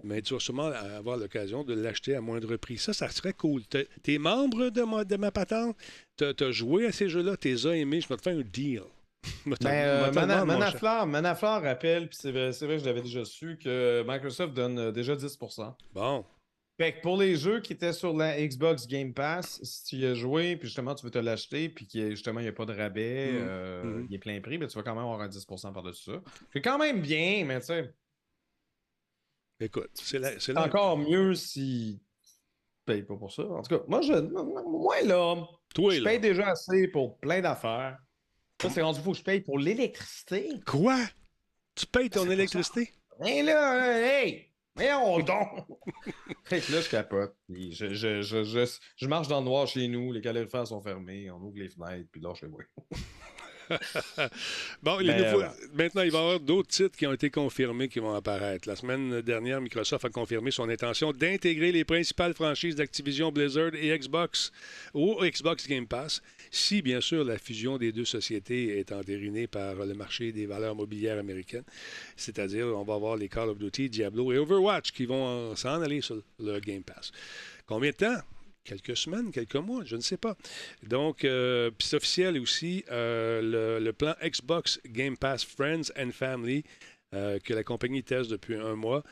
mais 0.03 0.21
tu 0.21 0.33
vas 0.33 0.39
sûrement 0.39 0.67
avoir 0.67 1.17
l'occasion 1.17 1.63
de 1.63 1.73
l'acheter 1.73 2.15
à 2.15 2.21
moindre 2.21 2.55
prix. 2.57 2.77
Ça, 2.77 2.93
ça 2.93 3.09
serait 3.09 3.33
cool. 3.33 3.63
T'es- 3.65 3.87
T'es 4.03 4.17
membre 4.17 4.69
de 4.69 4.81
ma, 4.83 5.03
de 5.03 5.15
ma 5.15 5.31
patente, 5.31 5.75
t'as 6.17 6.33
as 6.39 6.51
joué 6.51 6.85
à 6.87 6.91
ces 6.91 7.09
jeux-là, 7.09 7.37
t'es 7.37 7.55
as 7.65 7.75
aimés, 7.75 8.01
je 8.01 8.07
vais 8.07 8.17
te 8.17 8.21
faire 8.21 8.37
un 8.37 8.41
deal. 8.41 8.83
Ben, 9.45 9.55
euh, 9.63 10.11
Mana-. 10.11 10.43
Manaflore, 10.43 11.07
Manaflore 11.07 11.61
rappelle, 11.61 12.09
puis 12.09 12.17
c'est 12.21 12.31
vrai, 12.31 12.51
vrai 12.51 12.75
que 12.75 12.77
je 12.79 12.85
l'avais 12.85 13.01
déjà 13.01 13.23
su, 13.23 13.57
que 13.57 14.03
Microsoft 14.05 14.53
donne 14.53 14.77
euh, 14.79 14.91
déjà 14.91 15.15
10%. 15.15 15.73
Bon. 15.93 16.25
Fait 16.77 16.93
que 16.93 17.01
pour 17.01 17.17
les 17.17 17.35
jeux 17.35 17.59
qui 17.61 17.73
étaient 17.73 17.93
sur 17.93 18.13
la 18.17 18.41
Xbox 18.41 18.87
Game 18.87 19.13
Pass, 19.13 19.59
si 19.63 19.83
tu 19.83 19.95
y 19.97 20.05
as 20.07 20.15
joué, 20.15 20.55
puis 20.57 20.67
justement 20.67 20.95
tu 20.95 21.05
veux 21.05 21.11
te 21.11 21.19
l'acheter, 21.19 21.69
puis 21.69 21.85
qu'il 21.85 22.09
justement 22.11 22.39
il 22.39 22.43
n'y 22.43 22.49
a 22.49 22.53
pas 22.53 22.65
de 22.65 22.73
rabais, 22.73 23.31
Mm. 23.33 23.37
euh, 23.47 23.83
Mhm. 23.83 24.07
il 24.09 24.15
est 24.15 24.19
plein 24.19 24.41
prix, 24.41 24.57
ben, 24.57 24.67
tu 24.67 24.75
vas 24.75 24.81
quand 24.83 24.95
même 24.95 25.03
avoir 25.03 25.21
un 25.21 25.27
10% 25.27 25.71
par-dessus 25.71 26.11
ça. 26.11 26.21
C'est 26.51 26.61
quand 26.61 26.79
même 26.79 27.01
bien, 27.01 27.45
mais 27.45 27.59
tu 27.59 27.67
sais, 27.67 27.93
Écoute, 29.59 29.91
c'est 29.93 30.19
la- 30.19 30.39
c'est 30.39 30.51
la- 30.53 30.65
encore 30.65 30.97
mieux 30.97 31.35
si 31.35 32.01
tu 32.23 32.83
payes 32.85 33.03
pas 33.03 33.15
pour 33.15 33.31
ça. 33.31 33.43
En 33.43 33.61
tout 33.61 33.77
cas, 33.77 33.83
moi, 33.87 34.01
je, 34.01 34.13
moi 34.67 35.01
là, 35.03 35.47
Toi, 35.75 35.93
je 35.93 35.99
là. 36.01 36.09
paye 36.09 36.19
déjà 36.19 36.49
assez 36.49 36.87
pour 36.89 37.17
plein 37.19 37.39
d'affaires. 37.39 37.97
Ça, 38.61 38.69
c'est 38.69 38.81
rendu, 38.81 38.99
faut 38.99 39.11
que 39.11 39.17
je 39.19 39.23
paye 39.23 39.41
pour 39.41 39.59
l'électricité. 39.59 40.49
Quoi? 40.65 40.97
Tu 41.75 41.85
payes 41.85 42.09
ton 42.09 42.29
électricité? 42.29 42.91
Hey 43.21 43.43
là, 43.43 43.99
hey! 44.01 44.52
Voyons 44.75 45.19
donc! 45.19 45.67
fait 46.45 46.59
que 46.61 46.71
là, 46.73 46.81
je 46.81 46.89
capote. 46.89 47.35
Puis 47.51 47.71
Je, 47.73 47.93
je, 47.93 48.21
je, 48.21 48.43
je, 48.43 48.65
je 48.95 49.07
marche 49.07 49.27
dans 49.27 49.39
le 49.39 49.45
noir 49.45 49.67
chez 49.67 49.87
nous, 49.87 50.11
les 50.11 50.21
calorifères 50.21 50.65
sont 50.67 50.81
fermés, 50.81 51.29
on 51.31 51.37
ouvre 51.37 51.57
les 51.57 51.69
fenêtres, 51.69 52.07
puis 52.11 52.21
là, 52.21 52.33
je 52.39 52.45
les 52.45 52.51
vois. 52.51 52.63
Bon, 54.83 54.97
les 54.99 55.07
Ben, 55.13 55.17
nouveaux- 55.23 55.37
voilà. 55.37 55.53
maintenant, 55.73 56.01
il 56.01 56.11
va 56.11 56.17
y 56.17 56.21
avoir 56.21 56.39
d'autres 56.41 56.67
titres 56.67 56.97
qui 56.97 57.07
ont 57.07 57.13
été 57.13 57.29
confirmés 57.31 57.87
qui 57.87 57.99
vont 57.99 58.13
apparaître. 58.13 58.67
La 58.67 58.75
semaine 58.75 59.21
dernière, 59.21 59.61
Microsoft 59.61 60.03
a 60.03 60.09
confirmé 60.09 60.51
son 60.51 60.67
intention 60.69 61.13
d'intégrer 61.13 61.71
les 61.71 61.85
principales 61.85 62.33
franchises 62.33 62.75
d'Activision 62.75 63.31
Blizzard 63.31 63.73
et 63.73 63.97
Xbox 63.97 64.51
au 64.93 65.21
Xbox 65.23 65.65
Game 65.67 65.87
Pass, 65.87 66.21
si 66.53 66.81
bien 66.81 67.01
sûr 67.01 67.23
la 67.23 67.37
fusion 67.37 67.77
des 67.77 67.91
deux 67.91 68.05
sociétés 68.05 68.79
est 68.79 68.91
entérinée 68.91 69.47
par 69.47 69.73
le 69.73 69.93
marché 69.93 70.31
des 70.31 70.45
valeurs 70.45 70.75
mobilières 70.75 71.17
américaines. 71.17 71.63
C'est-à-dire, 72.15 72.67
on 72.67 72.83
va 72.83 72.93
avoir 72.93 73.17
les 73.17 73.27
Call 73.27 73.49
of 73.49 73.57
Duty, 73.57 73.89
Diablo 73.89 74.31
et 74.31 74.37
Overwatch 74.37 74.91
qui 74.91 75.05
vont 75.05 75.55
s'en 75.55 75.81
aller 75.81 76.01
sur 76.01 76.21
le 76.39 76.59
Game 76.59 76.83
Pass. 76.83 77.11
Combien 77.65 77.91
de 77.91 77.95
temps? 77.95 78.21
quelques 78.63 78.95
semaines, 78.95 79.31
quelques 79.31 79.55
mois, 79.55 79.83
je 79.83 79.97
ne 79.97 80.01
sais 80.01 80.15
pas. 80.15 80.37
Donc, 80.83 81.25
euh, 81.25 81.69
c'est 81.79 81.97
officiel 81.97 82.39
aussi, 82.39 82.85
euh, 82.89 83.41
le, 83.41 83.83
le 83.83 83.93
plan 83.93 84.15
Xbox 84.23 84.79
Game 84.85 85.17
Pass 85.17 85.43
Friends 85.43 85.91
and 85.97 86.11
Family, 86.11 86.63
euh, 87.13 87.39
que 87.39 87.53
la 87.53 87.63
compagnie 87.63 88.03
teste 88.03 88.31
depuis 88.31 88.55
un 88.55 88.75
mois, 88.75 89.03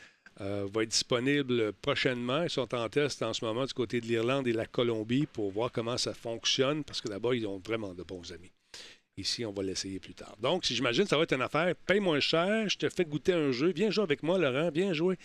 euh, 0.42 0.68
va 0.74 0.84
être 0.84 0.90
disponible 0.90 1.72
prochainement. 1.74 2.44
Ils 2.44 2.50
sont 2.50 2.74
en 2.74 2.90
test 2.90 3.22
en 3.22 3.34
ce 3.34 3.46
moment 3.46 3.66
du 3.66 3.74
côté 3.74 4.02
de 4.02 4.08
l'Irlande 4.08 4.48
et 4.48 4.54
la 4.54 4.66
Colombie 4.66 5.28
pour 5.28 5.52
voir 5.52 5.72
comment 5.72 5.98
ça 5.98 6.14
fonctionne, 6.14 6.84
parce 6.84 7.00
que 7.00 7.10
là-bas, 7.10 7.36
ils 7.36 7.46
ont 7.46 7.60
vraiment 7.60 7.94
de 7.94 8.04
bons 8.04 8.32
amis. 8.32 8.52
Ici, 9.18 9.46
on 9.46 9.52
va 9.52 9.62
l'essayer 9.62 10.00
plus 10.00 10.16
tard. 10.16 10.36
Donc, 10.40 10.66
si 10.66 10.76
j'imagine, 10.76 11.06
ça 11.06 11.18
va 11.18 11.24
être 11.24 11.34
une 11.34 11.42
affaire, 11.42 11.76
paye 11.86 12.00
moins 12.00 12.20
cher, 12.20 12.68
je 12.70 12.78
te 12.78 12.90
fais 12.90 13.06
goûter 13.06 13.34
un 13.34 13.52
jeu, 13.52 13.72
viens 13.72 13.92
jouer 13.92 14.04
avec 14.04 14.24
moi, 14.24 14.40
Laurent, 14.40 14.72
viens 14.74 14.94
jouer. 14.94 15.18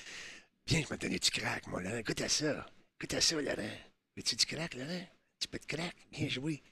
Viens, 0.66 0.82
je 0.82 0.94
te 0.94 1.00
donner 1.00 1.18
du 1.18 1.30
crack, 1.30 1.66
moi, 1.68 1.80
Laurent. 1.80 2.00
Goûte 2.00 2.20
à 2.20 2.28
ça. 2.28 2.66
Goûte 3.00 3.14
à 3.14 3.20
ça, 3.20 3.40
Laurent. 3.40 3.76
Veux-tu 4.16 4.36
du 4.36 4.44
crack, 4.44 4.74
Laurent? 4.74 4.90
Un 4.90 5.38
petit 5.38 5.48
peu 5.48 5.58
de 5.58 5.66
crack? 5.66 5.94
Viens 6.12 6.28
jouer. 6.28 6.62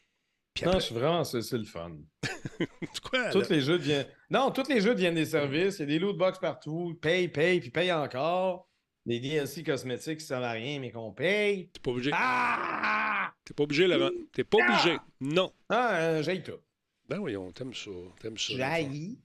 Puis 0.55 0.65
Non, 0.65 0.71
après- 0.71 0.81
je 0.81 0.87
suis 0.87 0.95
vraiment, 0.95 1.25
c'est 1.25 1.43
c'est 1.43 1.59
le 1.59 1.65
fun. 1.65 1.97
C'est 2.23 3.01
quoi, 3.11 3.31
Tous 3.31 3.49
les 3.51 3.61
jeux 3.61 3.79
deviennent. 3.79 4.07
Non, 4.31 4.53
tous 4.53 4.69
les 4.69 4.81
jeux 4.81 4.95
deviennent 4.95 5.17
des 5.17 5.25
services. 5.27 5.79
Il 5.79 5.81
y 5.81 5.83
a 5.83 5.87
des 5.87 5.99
loot 5.99 6.17
box 6.17 6.39
partout. 6.39 6.97
Paye, 7.03 7.27
paye, 7.29 7.61
puis 7.61 7.71
paye 7.71 7.93
encore. 7.93 8.69
Des 9.05 9.19
DLC 9.21 9.65
cosmétiques 9.65 10.21
qui 10.21 10.25
servent 10.27 10.45
à 10.45 10.53
rien, 10.53 10.79
mais 10.81 10.91
qu'on 10.93 11.13
paye. 11.13 11.69
T'es 11.71 11.81
pas 11.81 11.91
obligé. 11.91 12.11
Ah! 12.15 13.35
T'es 13.45 13.53
pas 13.53 13.65
obligé, 13.65 13.87
Laurent. 13.87 14.11
T'es 14.33 14.45
pas 14.45 14.59
obligé. 14.59 14.97
Non. 15.21 15.53
Ah, 15.69 15.97
euh, 15.97 16.23
j'aille 16.23 16.43
tout. 16.43 16.61
Ben 17.09 17.19
voyons, 17.19 17.51
t'aimes 17.53 17.75
ça. 17.75 17.91
T'aimes 18.21 18.39
ça. 18.39 18.55
J'haïs 18.57 19.19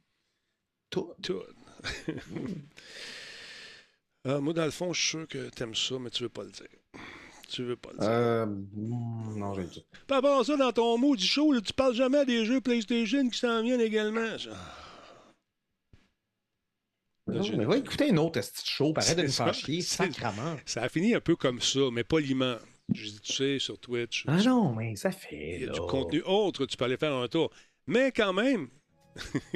tout. 0.89 1.13
Tout. 1.21 1.41
Ah, 4.25 4.39
moi, 4.41 4.53
dans 4.53 4.65
le 4.65 4.71
fond, 4.71 4.91
je 4.91 4.99
suis 4.99 5.09
sûr 5.09 5.27
que 5.27 5.49
t'aimes 5.49 5.75
ça, 5.75 5.97
mais 5.99 6.09
tu 6.09 6.23
veux 6.23 6.29
pas 6.29 6.43
le 6.43 6.49
dire. 6.51 6.67
Tu 7.49 7.63
veux 7.63 7.75
pas 7.75 7.89
le 7.93 7.97
dire. 7.97 8.07
Euh, 8.09 8.45
mm, 8.45 9.39
non, 9.39 9.53
j'ai 9.55 9.63
dit. 9.63 9.85
Par 10.07 10.17
rapport 10.17 10.39
à 10.39 10.43
ça, 10.43 10.55
dans 10.55 10.71
ton 10.71 10.97
mot 10.97 11.15
du 11.15 11.25
show, 11.25 11.51
là, 11.51 11.61
tu 11.61 11.73
parles 11.73 11.95
jamais 11.95 12.25
des 12.25 12.45
jeux 12.45 12.61
PlayStation 12.61 13.27
qui 13.27 13.39
s'en 13.39 13.63
viennent 13.63 13.81
également. 13.81 14.21
Là, 14.21 14.37
Non, 17.27 17.57
mais 17.57 17.65
va 17.65 17.77
écouter 17.77 18.11
un 18.11 18.17
autre 18.17 18.39
de 18.39 18.45
show, 18.63 18.93
arrête 18.95 19.17
de 19.17 19.23
nous 19.23 19.29
ça, 19.29 19.45
faire 19.45 19.53
chier, 19.53 19.81
sacrament. 19.81 20.57
Ça 20.65 20.83
a 20.83 20.89
fini 20.89 21.15
un 21.15 21.21
peu 21.21 21.35
comme 21.35 21.59
ça, 21.61 21.79
mais 21.91 22.03
poliment. 22.03 22.57
Je 22.93 23.05
dis, 23.05 23.19
tu 23.21 23.33
sais, 23.33 23.59
sur 23.59 23.79
Twitch, 23.79 24.25
Ah 24.27 24.37
non, 24.43 24.73
mais 24.73 24.95
ça 24.95 25.11
fait. 25.11 25.55
il 25.55 25.61
y 25.61 25.63
a 25.63 25.67
là. 25.67 25.73
du 25.73 25.79
contenu 25.81 26.21
autre, 26.25 26.65
tu 26.65 26.77
peux 26.77 26.85
aller 26.85 26.97
faire 26.97 27.13
un 27.13 27.27
tour. 27.27 27.51
Mais 27.87 28.11
quand 28.11 28.33
même, 28.33 28.67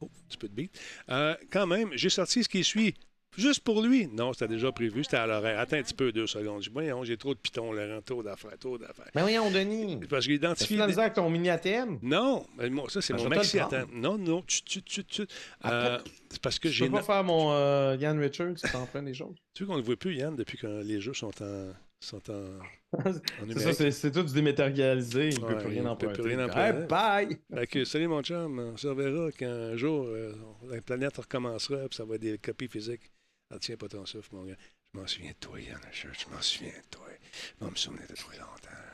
oh, 0.00 0.10
petit 0.28 0.38
peu 0.38 0.48
de 0.48 0.54
beat. 0.54 0.78
Euh, 1.10 1.34
quand 1.50 1.66
même, 1.66 1.90
j'ai 1.94 2.10
sorti 2.10 2.44
ce 2.44 2.48
qui 2.48 2.64
suit. 2.64 2.94
Juste 3.36 3.60
pour 3.64 3.82
lui? 3.82 4.06
Non, 4.08 4.32
c'était 4.32 4.48
déjà 4.48 4.70
prévu, 4.72 5.02
c'était 5.04 5.16
à 5.16 5.26
l'horaire. 5.26 5.58
Attends 5.58 5.76
un 5.76 5.82
petit 5.82 5.94
peu, 5.94 6.12
deux 6.12 6.26
secondes. 6.26 6.62
Je 6.62 6.70
dis, 6.70 6.90
j'ai 7.04 7.16
trop 7.16 7.34
de 7.34 7.38
pitons, 7.38 7.72
Laurent, 7.72 8.00
trop 8.02 8.22
d'affaires, 8.22 8.58
trop 8.58 8.78
d'affaires. 8.78 9.10
Mais 9.14 9.22
voyons, 9.22 9.50
Denis. 9.50 9.98
Parce 10.08 10.26
T'as 10.26 10.32
identifié. 10.32 10.76
fait 10.76 10.80
la 10.80 10.86
misère 10.86 11.02
avec 11.04 11.14
ton 11.14 11.28
mini 11.30 11.50
ATM? 11.50 11.98
Non, 12.02 12.46
mais 12.56 12.70
moi, 12.70 12.86
ça, 12.88 13.00
c'est 13.02 13.12
Ben, 13.12 13.18
mon 13.18 13.24
je 13.24 13.28
maxi. 13.30 13.58
Attends. 13.58 13.84
Non, 13.92 14.16
non, 14.18 14.42
tu, 14.46 14.62
tu, 14.62 14.82
tu, 14.82 15.04
tu. 15.04 15.22
Euh, 15.64 15.98
c'est 16.30 16.40
parce 16.42 16.58
que 16.58 16.68
Je 16.68 16.74
j'ai. 16.74 16.86
peux 16.86 16.92
pas 16.92 17.02
faire 17.02 17.24
mon 17.24 17.52
euh, 17.52 17.96
Yann 17.98 18.18
Richards 18.20 18.54
qui 18.54 18.70
t'en 18.70 18.86
prend 18.86 19.02
des 19.02 19.14
choses. 19.14 19.34
Tu 19.54 19.62
veux 19.62 19.66
qu'on 19.68 19.74
ne 19.74 19.80
le 19.80 19.84
voit 19.84 19.96
plus, 19.96 20.14
Yann, 20.16 20.36
depuis 20.36 20.58
que 20.58 20.82
les 20.82 21.00
jeux 21.00 21.14
sont 21.14 21.32
en. 21.42 21.72
Sont 22.00 22.20
en, 22.30 22.34
en 22.98 23.12
C'est 23.54 23.58
ça, 23.60 23.72
c'est- 23.72 23.90
c'est 23.90 24.10
tout 24.10 24.22
du 24.24 24.34
dématérialisé. 24.34 25.30
Il 25.30 25.42
Ouais, 25.42 25.54
peut 25.54 25.58
plus 25.62 25.68
il 25.68 25.72
rien 25.74 25.82
peut 25.84 25.88
emprunter. 25.88 26.12
plus 26.22 26.22
rien 26.36 26.38
Hey, 26.40 26.44
emprunter. 26.44 26.86
bye! 26.86 27.38
Fait 27.54 27.66
que, 27.66 27.84
salut 27.84 28.08
mon 28.08 28.22
chum, 28.22 28.58
on 28.58 28.76
se 28.76 28.86
reverra 28.88 29.32
qu'un 29.32 29.74
jour 29.76 30.04
euh, 30.08 30.34
la 30.68 30.82
planète 30.82 31.16
recommencera 31.16 31.78
puis 31.88 31.96
ça 31.96 32.04
va 32.04 32.16
être 32.16 32.20
des 32.20 32.36
copies 32.36 32.68
physiques. 32.68 33.10
Ah, 33.54 33.58
tiens 33.60 33.76
pas 33.76 33.88
ton 33.88 34.04
souffle, 34.04 34.34
mon 34.34 34.44
gars. 34.44 34.56
Je 34.92 34.98
m'en 34.98 35.06
souviens 35.06 35.30
de 35.30 35.36
toi, 35.36 35.60
Yann 35.60 35.80
je 35.92 36.28
m'en 36.28 36.42
souviens 36.42 36.72
de 36.72 36.88
toi. 36.90 37.06
Je 37.60 37.64
vais 37.64 37.70
me 37.70 37.76
souvenir 37.76 38.08
de 38.08 38.14
toi 38.14 38.32
longtemps. 38.36 38.93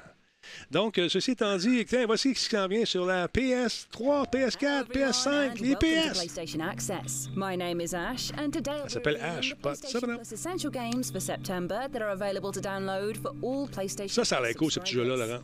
Donc, 0.71 0.99
euh, 0.99 1.09
ceci 1.09 1.33
étant 1.33 1.57
dit, 1.57 1.85
tiens, 1.87 2.07
voici 2.07 2.35
ce 2.35 2.49
qui 2.49 2.55
s'en 2.57 2.67
vient 2.69 2.85
sur 2.85 3.05
la 3.07 3.27
PS3, 3.29 4.27
PS4, 4.31 4.87
PS5, 4.91 5.61
les 5.61 5.77
PS. 5.77 6.37
My 7.37 7.57
name 7.57 7.81
is 7.81 7.95
Ash, 7.95 8.31
and 8.39 8.51
today 8.51 8.71
s'appelle 8.89 9.17
Ash. 9.21 9.55
Plus 9.57 10.33
Essential 10.33 10.71
Games 10.73 11.05
for 11.13 11.21
September 11.21 11.81
that 11.93 12.01
are 12.03 12.11
available 12.13 12.53
to 12.53 12.61
download 12.61 13.17
for 13.17 13.33
all 13.43 13.69
PlayStation 13.69 14.09
Ça, 14.15 14.25
ça 14.25 14.39
a 14.39 14.41
l'air 14.43 14.55
cool, 14.55 14.71
ce 14.71 14.81
petit 14.81 14.95
jeu-là, 14.95 15.17
Laurent. 15.17 15.41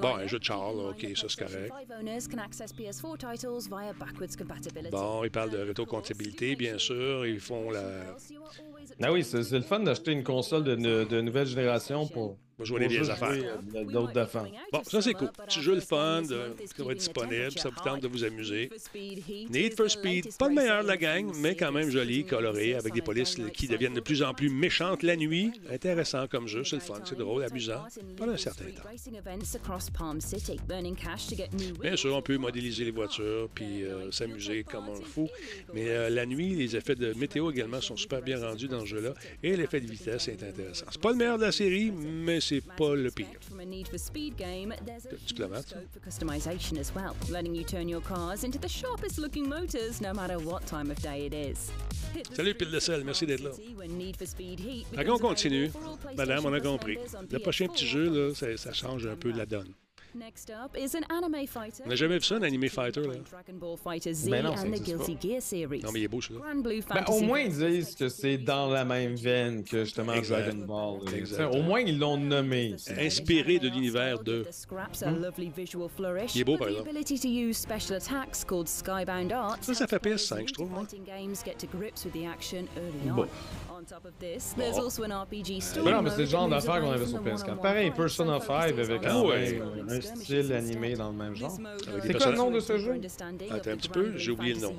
Bon, 0.00 0.16
un 0.16 0.26
jeu 0.26 0.38
de 0.38 0.44
char, 0.44 0.72
là, 0.72 0.90
ok, 0.90 1.06
ça, 1.16 1.26
c'est 1.28 1.38
correct. 1.38 1.72
5 1.88 1.98
owners 2.00 2.18
can 2.30 2.38
access 2.38 2.72
PS4 2.72 3.18
titles 3.18 3.68
via 3.70 3.92
backwards 3.98 4.36
compatibility. 4.36 4.90
Bon, 4.90 5.24
ils 5.24 5.30
parlent 5.30 5.50
de 5.50 5.58
rétrocompatibilité, 5.58 6.56
bien 6.56 6.78
sûr. 6.78 7.26
Ils 7.26 7.40
font 7.40 7.70
la. 7.70 7.82
Ah 9.02 9.12
oui, 9.12 9.24
c'est 9.24 9.50
le 9.52 9.62
fun 9.62 9.80
d'acheter 9.80 10.12
une 10.12 10.22
console 10.24 10.64
de- 10.64 11.04
de 11.04 11.20
nouvelle 11.20 11.46
génération 11.46 12.06
pour, 12.06 12.36
Pour 12.62 12.66
jouer 12.68 12.80
les 12.80 12.86
vieilles 12.86 12.98
juste 13.00 13.10
affaires. 13.10 13.32
euh, 13.74 13.84
d'autres 13.84 14.12
d'affaires. 14.12 14.46
Bon, 14.72 14.82
ça 14.84 15.02
c'est 15.02 15.14
cool. 15.14 15.30
Petit 15.46 15.60
jeu 15.60 15.74
le 15.74 15.80
fun, 15.80 16.22
de- 16.22 16.52
qui 16.76 16.82
va 16.82 16.92
être 16.92 16.98
disponible, 16.98 17.50
ça 17.58 17.70
vous 17.70 17.82
tente 17.82 18.00
de 18.02 18.06
vous 18.08 18.22
amuser. 18.22 18.70
Need 19.50 19.74
for 19.76 19.90
Speed, 19.90 20.36
pas 20.38 20.48
le 20.48 20.54
meilleur 20.54 20.82
de 20.84 20.88
la 20.88 20.96
gang, 20.96 21.32
mais 21.40 21.56
quand 21.56 21.72
même 21.72 21.90
joli, 21.90 22.24
coloré, 22.24 22.74
avec 22.74 22.92
des 22.94 23.02
polices 23.02 23.36
qui 23.52 23.66
deviennent 23.66 23.94
de 23.94 24.00
plus 24.00 24.22
en 24.22 24.32
plus 24.32 24.48
méchantes 24.48 25.02
la 25.02 25.16
nuit. 25.16 25.50
Intéressant 25.72 26.26
comme 26.28 26.46
jeu, 26.46 26.62
c'est 26.64 26.76
le 26.76 26.82
fun, 26.82 27.00
c'est 27.04 27.18
drôle, 27.18 27.42
amusant, 27.44 27.84
pendant 28.16 28.32
un 28.32 28.36
certain 28.36 28.66
temps. 28.66 28.88
Bien 31.80 31.96
sûr, 31.96 32.14
on 32.14 32.22
peut 32.22 32.36
modéliser 32.36 32.84
les 32.84 32.90
voitures 32.92 33.48
puis 33.54 33.82
euh, 33.84 34.10
s'amuser 34.12 34.62
comme 34.64 34.88
on 34.88 34.94
le 34.98 35.04
faut. 35.04 35.28
Mais 35.74 35.88
euh, 35.88 36.10
la 36.10 36.26
nuit, 36.26 36.54
les 36.54 36.76
effets 36.76 36.94
de 36.94 37.12
météo 37.14 37.50
également 37.50 37.80
sont 37.80 37.96
super 37.96 38.22
bien 38.22 38.38
rendus 38.38 38.68
dans 38.68 38.80
ce 38.82 38.86
jeu-là. 38.86 39.14
Et 39.42 39.56
l'effet 39.56 39.80
de 39.80 39.86
vitesse 39.90 40.28
est 40.28 40.42
intéressant. 40.42 40.86
C'est 40.90 41.00
pas 41.00 41.10
le 41.10 41.16
meilleur 41.16 41.38
de 41.38 41.44
la 41.44 41.52
série, 41.52 41.90
mais 41.90 42.40
c'est 42.40 42.51
pas 42.60 42.94
le 42.94 43.10
pire. 43.10 43.26
Hit 43.28 43.50
the 45.38 45.42
Salut, 52.34 52.54
pile 52.54 52.70
de 52.70 52.80
sel, 52.80 53.04
merci 53.04 53.26
d'être 53.26 53.42
là. 53.42 53.50
Fait 53.52 55.04
becomes 55.04 55.18
continue. 55.18 55.70
Madame, 56.16 56.46
on 56.46 56.52
a 56.52 56.60
compris. 56.60 56.98
On 57.16 57.26
Le 57.30 57.38
prochain 57.38 57.66
PS4, 57.66 57.72
petit 57.72 57.86
jeu, 57.86 58.10
là, 58.10 58.34
ça, 58.34 58.56
ça 58.56 58.72
change 58.72 59.06
un 59.06 59.16
peu 59.16 59.30
la 59.30 59.46
donne. 59.46 59.72
Next 60.14 60.50
up 60.50 60.76
is 60.76 60.94
an 60.94 61.04
anime 61.08 61.46
fighter. 61.46 61.84
On 61.86 61.88
n'a 61.88 61.94
jamais 61.94 62.18
vu 62.18 62.24
ça, 62.24 62.36
un 62.36 62.42
animé 62.42 62.68
fighter, 62.68 63.00
là. 63.00 63.14
Dragon 63.30 63.54
Ball 63.54 63.76
Fighter 63.78 64.12
Z 64.12 64.28
Ben 64.28 64.44
non, 64.44 64.56
ça 64.56 64.64
and 64.66 64.72
the 64.72 64.82
Guilty 64.82 65.14
pas. 65.14 65.20
Gear 65.20 65.40
series. 65.42 65.80
Non, 65.82 65.90
mais 65.90 66.00
il 66.00 66.04
est 66.04 66.08
beau, 66.08 66.20
celui-là. 66.20 66.40
Grand 66.44 66.62
Blue 66.62 66.80
Ben, 66.80 66.82
Fantasy 66.82 67.22
au 67.22 67.26
moins, 67.26 67.40
ils 67.40 67.56
disent 67.56 67.94
que 67.94 68.08
c'est 68.08 68.36
dans 68.36 68.68
la 68.70 68.84
même 68.84 69.14
veine 69.14 69.64
que 69.64 69.84
justement 69.84 70.12
Exact. 70.12 70.50
Dragon 70.54 70.66
Ball. 70.66 71.14
Exact. 71.14 71.54
Au 71.54 71.62
moins, 71.62 71.80
ils 71.80 71.98
l'ont 71.98 72.18
nommé. 72.18 72.76
Inspiré 72.98 73.58
de 73.58 73.68
l'univers 73.68 74.18
de. 74.22 74.44
Flourish. 75.96 76.34
Il 76.34 76.40
est 76.42 76.44
beau, 76.44 76.56
par 76.58 76.68
the 76.68 76.70
exemple. 76.70 76.90
ability 76.90 77.18
to 77.18 77.28
use 77.28 77.56
special 77.56 77.96
attacks 77.96 78.44
called 78.44 78.68
Skybound 78.68 79.32
Arts. 79.32 79.58
Ça, 79.62 79.74
ça 79.74 79.86
fait 79.86 80.02
PS5, 80.02 80.48
je 80.48 80.52
trouve, 80.54 80.70
on. 80.74 80.86
Bon. 83.14 83.26
On 83.82 83.84
top 83.84 84.04
of 84.04 84.16
this, 84.20 84.54
there's 84.56 84.78
also 84.78 85.02
an 85.02 85.10
RPG 85.10 85.60
story 85.60 85.86
Ben 85.86 85.96
non, 85.96 86.02
mais 86.02 86.10
c'est 86.10 86.18
le 86.18 86.26
genre 86.26 86.48
d'affaires 86.48 86.80
qu'on 86.80 86.92
avait 86.92 87.04
sur 87.04 87.18
the 87.20 87.26
PS4. 87.26 87.42
one-on-one 87.42 87.60
Pareil, 87.62 87.86
fights 87.88 87.96
Persona 87.96 88.36
and 88.36 88.40
5 88.40 88.46
focuses 88.46 88.78
avec 88.90 89.02
quand 89.02 89.26
ouais. 89.26 89.52
même 89.54 89.88
un 89.88 90.00
style 90.00 90.52
animé 90.52 90.94
dans 90.94 91.10
le 91.10 91.16
même 91.16 91.34
genre. 91.34 91.58
C'est 92.02 92.14
quoi 92.16 92.30
le 92.30 92.36
nom 92.36 92.50
de 92.52 92.60
ce 92.60 92.78
jeu? 92.78 93.00
Attends 93.50 93.70
un 93.72 93.76
petit 93.76 93.88
peu, 93.88 94.16
j'ai 94.16 94.30
oublié 94.30 94.54
le 94.54 94.60
nom. 94.60 94.72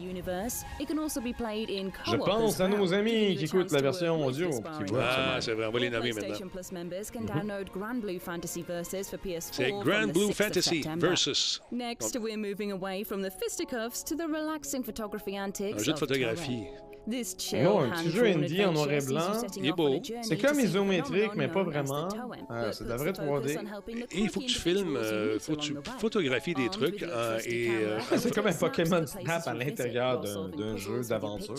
Je 2.05 2.15
pense 2.15 2.61
à 2.61 2.67
nos 2.69 2.93
amis 2.93 3.35
qui 3.35 3.43
écoutent 3.43 3.73
la 3.73 3.81
version 3.81 4.25
audio. 4.25 4.49
qui 4.49 4.85
voient 4.85 5.03
Ah, 5.03 5.35
ça. 5.35 5.41
c'est 5.41 5.53
vrai, 5.53 5.65
on 5.65 5.71
va 5.71 5.79
les 5.79 5.89
nommer 5.89 6.13
maintenant. 6.13 6.29
PlayStation 6.29 6.47
Plus 6.47 6.71
members 6.71 7.11
can 7.11 7.25
download 7.25 7.69
Grand 7.73 7.99
Blue 7.99 8.19
Fantasy 8.19 8.61
Versus 8.61 9.09
for 9.09 9.17
PS4 9.19 9.49
C'est 9.51 9.69
from 9.69 9.83
Grand 9.83 10.13
Blue 10.13 10.27
6th 10.27 10.29
of 10.29 10.35
Fantasy 10.37 10.83
versus. 10.97 11.61
Next, 11.73 12.17
we're 12.17 12.37
moving 12.37 12.71
away 12.71 13.03
from 13.03 13.21
the 13.21 13.31
fisticuffs 13.31 14.01
to 14.05 14.15
the 14.15 14.27
relaxing 14.27 14.81
photography 14.81 15.35
antics. 15.35 15.77
Un 15.77 15.83
jeu 15.83 15.91
de 15.91 15.91
of 15.93 15.99
photographie. 15.99 16.67
Non, 17.07 17.81
un 17.81 17.89
petit 17.89 18.09
jeu 18.09 18.25
indie 18.25 18.63
en 18.65 18.73
noir 18.73 18.91
et 18.91 18.99
blanc. 18.99 19.31
Il 19.57 19.67
est 19.67 19.71
beau. 19.71 20.01
C'est 20.21 20.37
comme 20.37 20.59
isométrique, 20.59 21.31
mais 21.35 21.47
pas 21.47 21.63
vraiment. 21.63 22.07
Ah, 22.49 22.65
but 22.65 22.73
c'est 22.73 22.83
de 22.85 22.89
la 22.89 22.97
vraie 22.97 23.13
the 23.13 23.17
focus 23.17 23.51
3D. 23.51 23.59
on 23.59 23.75
helping 23.75 24.05
the 24.05 24.13
Et 24.15 24.19
il 24.19 24.29
faut 24.29 24.39
que 24.39 24.45
tu 24.45 24.59
filmes, 24.59 24.95
euh, 24.95 25.39
faut 25.39 25.55
que 25.55 25.61
tu 25.61 25.75
photographies 25.99 26.53
des 26.53 26.69
trucs 26.69 27.03
euh, 27.03 27.39
et 27.45 27.69
euh, 27.69 27.97
camera, 27.99 28.17
C'est 28.17 28.33
comme 28.33 28.47
un 28.47 28.53
Pokémon 28.53 29.05
Snap 29.05 29.47
à 29.47 29.53
l'intérieur 29.53 30.21
d'un 30.21 30.77
jeu 30.77 31.01
d'aventure. 31.07 31.55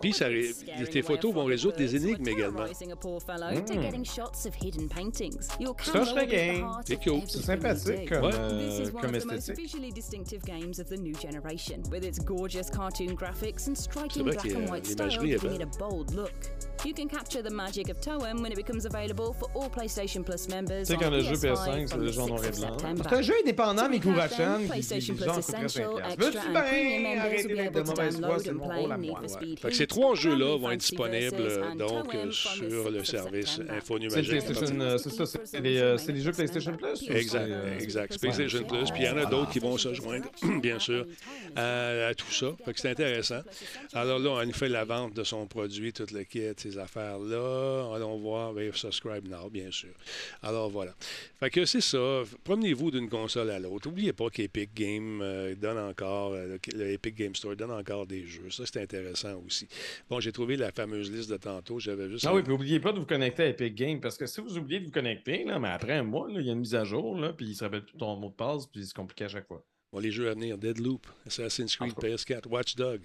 puis 0.00 0.12
ça, 0.12 0.26
tes 0.90 1.02
photos 1.02 1.32
a 1.32 1.34
vont 1.34 1.44
résoudre 1.44 1.76
des 1.76 1.96
énigmes 1.96 2.28
également. 2.28 2.64
Mm. 2.64 2.74
at 6.04 6.06
the 6.06 6.20
regagne. 6.20 6.60
heart 6.60 6.86
C'est 6.86 7.02
cool. 7.02 7.20
C'est 7.26 7.42
sympathique 7.42 8.08
comme, 8.08 8.24
Ouais. 8.24 8.30
This 8.30 8.40
euh, 8.40 8.84
is 8.84 8.90
one 8.92 9.02
comme 9.02 9.14
of 9.14 9.22
the 9.22 9.26
most 9.26 9.38
esthétique. 9.48 9.64
visually 9.64 9.92
distinctive 9.92 10.42
games 10.44 10.78
of 10.78 10.88
the 10.88 10.96
new 10.96 11.14
generation, 11.14 11.82
with 11.90 12.04
its 12.04 12.18
gorgeous 12.18 12.70
cartoon 12.70 13.14
graphics 13.14 13.68
and 13.68 13.76
striking 13.76 14.24
vrai 14.24 14.36
qu'il 14.36 14.52
l'imagerie 14.88 15.32
est 15.32 15.42
belle. 15.42 15.62
a 15.62 15.78
bold 15.78 16.14
look. 16.14 16.32
You 16.84 16.92
can 16.92 17.08
capture 17.08 17.40
the 17.40 17.50
magic 17.50 17.88
of 17.88 17.98
Toem 17.98 18.42
when 18.42 18.52
it 18.52 18.56
becomes 18.56 18.84
available 18.84 19.32
for 19.32 19.48
all 19.54 19.70
PlayStation 19.70 20.22
Plus 20.22 20.48
members. 20.50 20.86
Tu 20.86 20.92
sais, 20.92 20.96
on 20.96 20.98
quand 20.98 21.10
le 21.10 21.20
jeu 21.20 21.32
PS5 21.32 21.86
PS5, 21.86 21.88
c'est 21.88 21.96
le 21.96 22.20
en 22.20 22.26
noir 22.26 22.40
6th 22.42 22.46
et 22.46 22.60
blanc. 22.60 22.78
September. 22.78 23.02
C'est 23.08 23.16
un 23.16 23.22
jeu 23.22 23.34
indépendant, 23.42 23.88
mais 23.88 24.00
then, 24.00 24.00
qui 24.00 25.12
Plus 25.12 25.24
genre 25.24 25.36
coûterait 25.36 25.42
5 25.42 25.64
Essential, 25.64 25.94
piastres. 25.94 26.12
Extra 26.12 26.40
Veux-tu 26.42 26.50
bien 26.50 27.20
arrêter 27.20 27.70
de 27.70 27.80
mauvaise 27.80 28.20
foi, 28.20 28.38
c'est 28.38 28.52
mon 28.52 28.64
rôle 28.64 28.92
à 28.92 28.98
moi. 28.98 29.22
Fait 29.62 29.68
que 29.68 29.74
ces 29.74 29.86
trois 29.86 30.14
jeux-là 30.14 30.58
vont 30.58 30.70
être 30.72 30.80
disponibles 30.80 31.36
euh, 31.38 31.74
donc 31.74 32.14
euh, 32.14 32.30
sur 32.30 32.62
6th 32.62 32.90
le 32.90 33.04
service. 33.04 33.60
Info 33.70 33.94
C'est 33.94 34.00
Numagique. 34.00 34.28
PlayStation, 34.28 34.80
euh, 34.80 34.98
c'est 34.98 35.10
ça, 35.10 35.24
c'est 35.26 35.60
les, 35.60 35.96
c'est 35.96 36.16
jeux 36.16 36.32
PlayStation 36.32 36.76
Plus? 36.76 37.08
Exact, 37.08 37.48
c'est, 37.48 37.82
exact. 37.82 38.12
C'est 38.12 38.20
PlayStation 38.20 38.62
Plus, 38.64 38.90
puis 38.90 39.04
il 39.04 39.06
y 39.06 39.08
en 39.08 39.16
a 39.16 39.24
d'autres 39.24 39.50
qui 39.50 39.58
vont 39.58 39.78
se 39.78 39.94
joindre, 39.94 40.26
bien 40.60 40.78
sûr, 40.78 41.06
à, 41.56 42.12
tout 42.14 42.30
ça. 42.30 42.48
Fait 42.66 42.74
que 42.74 42.80
c'est 42.80 42.90
intéressant. 42.90 43.40
Alors 43.94 44.18
là, 44.18 44.30
on 44.30 44.44
nous 44.44 44.52
fait 44.52 44.68
la 44.74 44.84
vente 44.84 45.14
de 45.14 45.22
son 45.22 45.46
produit, 45.46 45.92
tout 45.92 46.06
le 46.12 46.24
kit, 46.24 46.52
ces 46.56 46.78
affaires-là. 46.78 47.94
Allons 47.94 48.18
voir, 48.18 48.52
ben, 48.52 48.72
subscribe 48.72 49.28
now, 49.28 49.48
bien 49.48 49.70
sûr. 49.70 49.94
Alors 50.42 50.68
voilà. 50.68 50.94
Fait 51.38 51.48
que 51.48 51.64
c'est 51.64 51.80
ça. 51.80 52.22
Promenez-vous 52.42 52.90
d'une 52.90 53.08
console 53.08 53.50
à 53.50 53.58
l'autre. 53.58 53.88
N'oubliez 53.88 54.12
pas 54.12 54.28
qu'Epic 54.30 54.74
Game 54.74 55.20
euh, 55.22 55.54
donne 55.54 55.78
encore, 55.78 56.32
euh, 56.32 56.58
le, 56.72 56.78
le 56.78 56.90
Epic 56.92 57.14
Game 57.14 57.34
Store 57.34 57.54
donne 57.54 57.70
encore 57.70 58.06
des 58.06 58.26
jeux. 58.26 58.50
Ça, 58.50 58.64
c'est 58.66 58.82
intéressant 58.82 59.40
aussi. 59.46 59.68
Bon, 60.10 60.18
j'ai 60.18 60.32
trouvé 60.32 60.56
la 60.56 60.72
fameuse 60.72 61.10
liste 61.10 61.30
de 61.30 61.36
tantôt. 61.36 61.78
J'avais 61.78 62.10
juste. 62.10 62.26
Ah 62.26 62.34
oui, 62.34 62.42
puis 62.42 62.50
n'oubliez 62.50 62.80
pas 62.80 62.92
de 62.92 62.98
vous 62.98 63.06
connecter 63.06 63.44
à 63.44 63.46
Epic 63.46 63.74
Games, 63.74 64.00
parce 64.00 64.18
que 64.18 64.26
si 64.26 64.40
vous 64.40 64.58
oubliez 64.58 64.80
de 64.80 64.86
vous 64.86 64.90
connecter, 64.90 65.44
là, 65.44 65.58
mais 65.60 65.68
après 65.68 65.92
un 65.92 66.02
mois, 66.02 66.26
il 66.30 66.42
y 66.42 66.50
a 66.50 66.52
une 66.52 66.60
mise 66.60 66.74
à 66.74 66.84
jour, 66.84 67.16
là, 67.18 67.32
puis 67.32 67.46
il 67.46 67.54
se 67.54 67.62
rappelle 67.62 67.84
plus 67.84 67.96
ton 67.96 68.16
mot 68.16 68.28
de 68.28 68.34
passe, 68.34 68.66
puis 68.66 68.84
c'est 68.84 68.94
compliqué 68.94 69.24
à 69.24 69.28
chaque 69.28 69.46
fois. 69.46 69.64
Bon, 69.92 70.00
les 70.00 70.10
jeux 70.10 70.28
à 70.28 70.34
venir, 70.34 70.58
Deadloop, 70.58 71.06
Assassin's 71.24 71.76
Creed, 71.76 71.92
PS4, 71.92 72.48
Watch 72.48 72.74
Dog, 72.74 73.02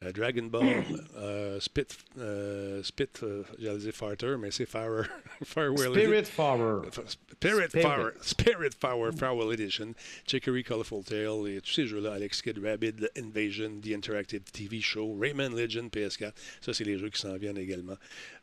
Dragon 0.00 0.48
Ball, 0.48 0.84
euh, 1.16 1.58
Spit, 1.58 1.88
euh, 2.18 2.82
Spit 2.84 3.08
euh, 3.24 3.42
j'allais 3.58 3.78
dire 3.78 3.92
Farter, 3.92 4.36
mais 4.38 4.50
c'est. 4.52 4.66
Farewell 4.66 5.06
Spirit. 5.44 6.24
Spirit. 6.24 7.68
Power, 7.82 8.12
Spirit 8.20 8.78
Power, 8.78 9.10
Farewell 9.12 9.52
Edition, 9.52 9.94
Chicory 10.26 10.62
Colorful 10.62 11.02
Tale, 11.02 11.48
et 11.48 11.60
tous 11.60 11.72
ces 11.72 11.86
jeux-là, 11.86 12.12
Alex 12.12 12.42
Kidd 12.42 12.58
Rabbit, 12.62 13.08
Invasion, 13.16 13.80
The 13.80 13.92
Interactive 13.92 14.42
TV 14.52 14.80
Show, 14.80 15.16
Rayman 15.18 15.54
Legend, 15.54 15.90
PS4, 15.90 16.32
ça 16.60 16.72
c'est 16.72 16.84
les 16.84 16.98
jeux 16.98 17.10
qui 17.10 17.20
s'en 17.20 17.36
viennent 17.36 17.58
également. 17.58 17.96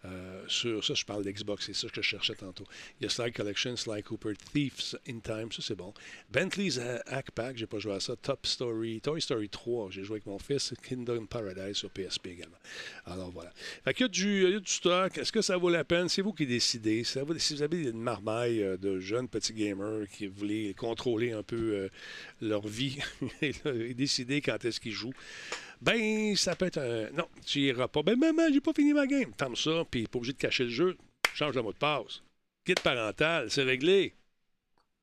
Euh, 0.06 0.44
sur 0.48 0.84
ça, 0.84 0.94
je 0.94 1.06
parle 1.06 1.24
d'Xbox, 1.24 1.66
c'est 1.66 1.74
ça 1.74 1.88
que 1.88 1.96
je 1.96 2.02
cherchais 2.02 2.36
tantôt. 2.36 2.66
Il 3.00 3.04
y 3.04 3.08
a 3.08 3.10
Sly 3.10 3.32
Collection, 3.32 3.76
Sly 3.76 4.04
Cooper, 4.04 4.34
Thieves 4.54 4.98
in 5.08 5.20
Time, 5.20 5.52
ça 5.52 5.62
c'est 5.62 5.76
bon. 5.76 5.94
Bentley's 6.32 6.78
Ha- 6.78 7.02
Hack 7.08 7.32
Pack, 7.32 7.58
j'ai 7.58 7.66
pas 7.66 7.80
joué 7.80 7.94
à 7.94 8.00
ça. 8.00 8.16
Top 8.16 8.46
Story, 8.46 9.02
Toy 9.02 9.22
Story 9.22 9.50
3, 9.50 9.92
j'ai 9.92 10.04
joué 10.04 10.16
avec 10.16 10.26
mon 10.26 10.40
fils. 10.40 10.74
Kingdom 10.84 11.26
Paradise 11.26 11.78
sur 11.78 11.90
PSP 11.90 12.28
également. 12.28 12.58
Alors 13.06 13.32
voilà. 13.32 13.52
Fait 13.84 13.94
qu'il 13.94 14.08
y 14.08 14.10
du, 14.10 14.60
stock. 14.66 15.18
Est-ce 15.18 15.32
que 15.32 15.42
ça 15.42 15.58
vaut 15.58 15.70
la 15.70 15.84
peine? 15.84 16.10
C'est 16.10 16.22
vous 16.22 16.34
qui 16.34 16.46
décidez. 16.46 17.04
Si 17.04 17.20
vous 17.20 17.62
avez 17.62 17.84
une 17.84 18.02
marmaille 18.02 18.62
euh, 18.62 18.78
de 18.78 19.00
jeunes 19.00 19.28
petits 19.28 19.54
gamers 19.54 20.08
qui 20.12 20.28
voulaient 20.28 20.74
contrôler 20.74 21.32
un 21.32 21.44
peu 21.44 21.74
euh, 21.74 21.90
leur 22.42 22.68
vie 22.68 22.98
et 23.42 23.94
décider 23.94 24.42
quand 24.42 24.64
est-ce 24.66 24.80
qu'ils 24.80 24.92
jouent, 24.92 25.14
ben, 25.86 26.36
ça 26.36 26.56
peut 26.56 26.66
être 26.66 26.80
un. 26.80 27.10
Non, 27.12 27.28
tu 27.46 27.60
iras 27.60 27.88
pas. 27.88 28.02
Ben, 28.04 28.18
maman, 28.18 28.44
j'ai 28.52 28.62
pas 28.62 28.74
fini 28.74 28.94
ma 28.94 29.06
game. 29.08 29.32
Ferme 29.38 29.56
ça, 29.56 29.84
puis 29.90 30.08
pas 30.08 30.18
obligé 30.18 30.34
de 30.34 30.38
cacher 30.38 30.64
le 30.66 30.70
jeu. 30.70 30.98
Change 31.34 31.54
le 31.56 31.62
mot 31.62 31.72
de 31.74 31.78
passe. 31.78 32.22
Guide 32.66 32.80
parental, 32.80 33.50
c'est 33.52 33.64
réglé. 33.64 34.16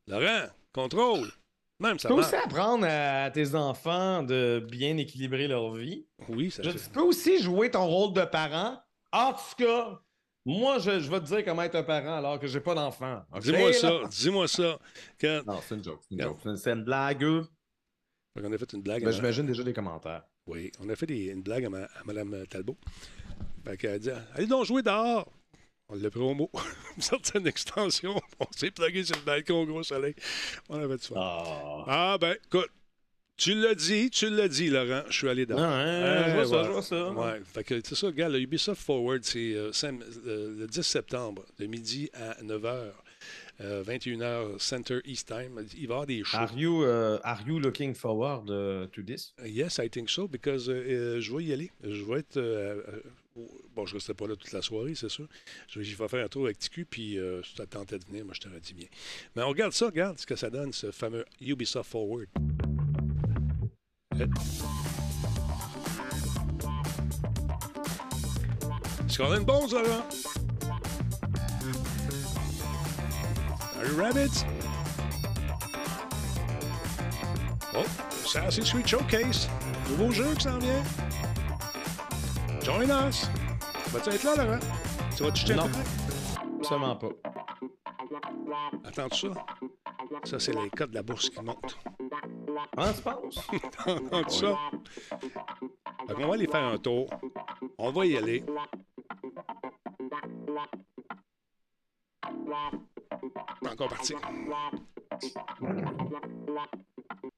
Laurent, 0.09 0.47
contrôle. 0.72 1.30
Même 1.78 1.99
ça 1.99 2.09
Tu 2.09 2.14
peux 2.14 2.20
marche. 2.20 2.33
aussi 2.35 2.43
apprendre 2.45 2.87
à 2.89 3.30
tes 3.30 3.55
enfants 3.55 4.22
de 4.22 4.64
bien 4.70 4.97
équilibrer 4.97 5.49
leur 5.49 5.72
vie. 5.74 6.07
Oui, 6.28 6.51
ça 6.51 6.62
Je- 6.62 6.70
tu 6.70 6.78
peux 6.93 7.01
aussi 7.03 7.41
jouer 7.43 7.70
ton 7.70 7.87
rôle 7.87 8.12
de 8.14 8.24
parent. 8.24 8.80
En 9.12 9.33
tout 9.33 9.64
cas, 9.64 10.01
moi, 10.45 10.78
je, 10.78 11.01
je 11.01 11.11
vais 11.11 11.20
te 11.20 11.26
dire 11.26 11.45
comment 11.45 11.62
être 11.62 11.74
un 11.76 11.83
parent 11.83 12.16
alors 12.16 12.39
que 12.39 12.47
j'ai 12.47 12.61
pas 12.61 12.74
d'enfant. 12.74 13.22
Dis-moi 13.41 13.72
ça, 13.72 14.01
dis-moi 14.11 14.49
ça. 14.49 14.78
Non, 15.47 15.61
c'est 15.66 15.74
une 15.76 15.85
joke. 15.85 16.01
C'est 16.09 16.72
une, 16.72 16.83
blague. 16.85 17.24
On 18.41 18.53
a 18.53 18.59
fait 18.59 18.72
une 18.72 18.83
blague. 18.83 19.03
Ben, 19.03 19.09
à- 19.09 19.12
J'imagine 19.12 19.47
déjà 19.47 19.62
des 19.62 19.72
commentaires. 19.72 20.22
Oui, 20.47 20.72
on 20.80 20.88
a 20.88 20.97
fait 20.97 21.07
des- 21.07 21.26
une 21.28 21.43
blague 21.43 21.64
à, 21.64 21.70
ma- 21.70 21.84
à 21.84 22.05
Mme 22.05 22.47
Talbot. 22.49 22.76
Fait 23.64 23.76
qu'elle 23.76 23.93
a 23.95 23.99
dit 23.99 24.11
Allez 24.34 24.47
donc 24.47 24.64
jouer 24.66 24.82
dehors. 24.82 25.30
On 25.88 25.95
l'a 25.95 26.11
pris 26.11 26.20
au 26.20 26.34
mot. 26.34 26.51
Une 26.97 27.03
certaine 27.03 27.47
extension. 27.47 28.14
On 28.40 28.47
s'est 28.57 28.70
plugué 28.70 29.05
sur 29.05 29.14
le 29.16 29.22
balcon 29.22 29.62
au 29.62 29.66
gros 29.66 29.82
soleil. 29.82 30.14
On 30.68 30.78
avait 30.80 30.97
du 30.97 31.03
fun. 31.05 31.14
Ah. 31.18 31.84
Ah, 31.86 32.18
ben, 32.20 32.36
écoute. 32.47 32.70
Tu 33.36 33.55
l'as 33.55 33.74
dit, 33.74 34.11
tu 34.11 34.28
l'as 34.30 34.47
dit, 34.49 34.68
Laurent. 34.68 35.03
Je 35.09 35.16
suis 35.18 35.28
allé 35.28 35.47
dehors. 35.47 35.59
Ah, 35.61 35.80
hein, 35.80 36.24
je 36.28 36.34
vois 36.34 36.47
ça, 36.47 36.64
je 36.64 36.70
vois 36.70 36.82
ça. 36.82 37.11
Ouais, 37.12 37.40
fait 37.45 37.64
que 37.64 37.80
c'est 37.84 37.95
ça, 37.95 38.07
regarde, 38.09 38.32
le 38.32 38.40
Ubisoft 38.40 38.80
Forward, 38.82 39.24
c'est 39.24 39.55
euh, 39.55 39.70
euh, 39.84 40.55
le 40.61 40.66
10 40.66 40.82
septembre, 40.82 41.45
de 41.59 41.66
midi 41.66 42.11
à 42.14 42.40
9h, 42.43 42.93
21h 43.63 44.59
Center 44.59 45.01
East 45.05 45.29
Time. 45.29 45.65
Il 45.77 45.87
va 45.89 45.95
y 45.95 45.97
avoir 45.97 46.07
des 46.07 46.25
shows. 46.25 46.39
Are 46.39 46.53
you, 46.59 46.83
uh, 46.83 47.19
are 47.23 47.41
you 47.47 47.59
looking 47.59 47.95
forward 47.95 48.49
uh, 48.51 48.87
to 48.93 49.03
this? 49.03 49.35
Yes, 49.45 49.79
I 49.79 49.89
think 49.89 50.09
so, 50.11 50.27
because 50.29 50.69
euh, 50.69 50.75
euh, 50.75 51.21
je 51.21 51.33
vais 51.35 51.45
y 51.45 51.53
aller. 51.53 51.71
Je 51.83 52.03
vais 52.05 52.21
être. 52.21 52.37
euh, 52.37 52.83
euh, 52.89 53.01
bon, 53.75 53.87
je 53.87 53.93
ne 53.93 53.99
resterai 53.99 54.15
pas 54.15 54.27
là 54.27 54.37
toute 54.37 54.53
la 54.53 54.63
soirée, 54.63 54.95
c'est 54.95 55.09
sûr. 55.09 55.27
Je 55.69 55.81
vais, 55.81 56.09
faire 56.09 56.25
un 56.25 56.29
tour 56.29 56.45
avec 56.45 56.59
TQ, 56.59 56.85
puis 56.85 57.19
euh, 57.19 57.43
si 57.43 57.55
tu 57.55 57.67
tentais 57.67 57.99
de 57.99 58.05
venir, 58.05 58.25
moi, 58.25 58.35
je 58.35 58.41
t'aurais 58.41 58.61
dit 58.61 58.75
bien. 58.75 58.89
Mais 59.37 59.43
on 59.43 59.49
regarde 59.49 59.73
ça, 59.73 59.87
regarde 59.87 60.19
ce 60.19 60.27
que 60.27 60.37
ça 60.37 60.51
donne, 60.51 60.73
ce 60.73 60.91
fameux 60.91 61.25
Ubisoft 61.41 61.91
Forward. 61.91 62.27
Euh. 64.21 64.27
Est-ce 69.07 69.19
qu'on 69.19 69.31
a 69.31 69.37
une 69.37 69.45
bonne? 69.45 69.69
Rabbits? 73.97 74.45
Oh, 77.74 77.85
Assassin's 78.24 78.70
Creed 78.70 78.87
Showcase. 78.87 79.49
Nouveau 79.91 80.12
jeu 80.12 80.35
qui 80.35 80.45
s'en 80.45 80.59
vient. 80.59 80.83
Join 82.62 82.91
us. 83.09 83.28
Vas-tu 83.89 84.11
être 84.11 84.24
là, 84.24 84.45
Laurent? 84.45 84.59
Tu 85.16 85.22
vas 85.22 85.30
toucher 85.30 85.55
Non. 85.55 85.64
Internet? 85.64 85.87
Absolument 86.59 86.97
pas. 86.97 87.09
Attends 88.85 89.14
ça? 89.14 89.28
Ça, 90.24 90.39
c'est 90.39 90.53
les 90.53 90.70
codes 90.70 90.91
de 90.91 90.95
la 90.97 91.03
bourse 91.03 91.30
qui 91.30 91.41
montent. 91.43 91.76
Ah, 92.76 92.93
tu 92.95 93.03
penses? 93.03 93.47
Entends 93.87 94.28
ça? 94.28 94.57
Fait 96.07 96.14
qu'on 96.14 96.26
va 96.28 96.35
aller 96.35 96.47
faire 96.47 96.64
un 96.64 96.78
tour. 96.78 97.09
On 97.78 97.91
va 97.91 98.07
y 98.07 98.16
aller. 98.16 98.45
Encore 103.68 103.89
parti. 103.89 104.14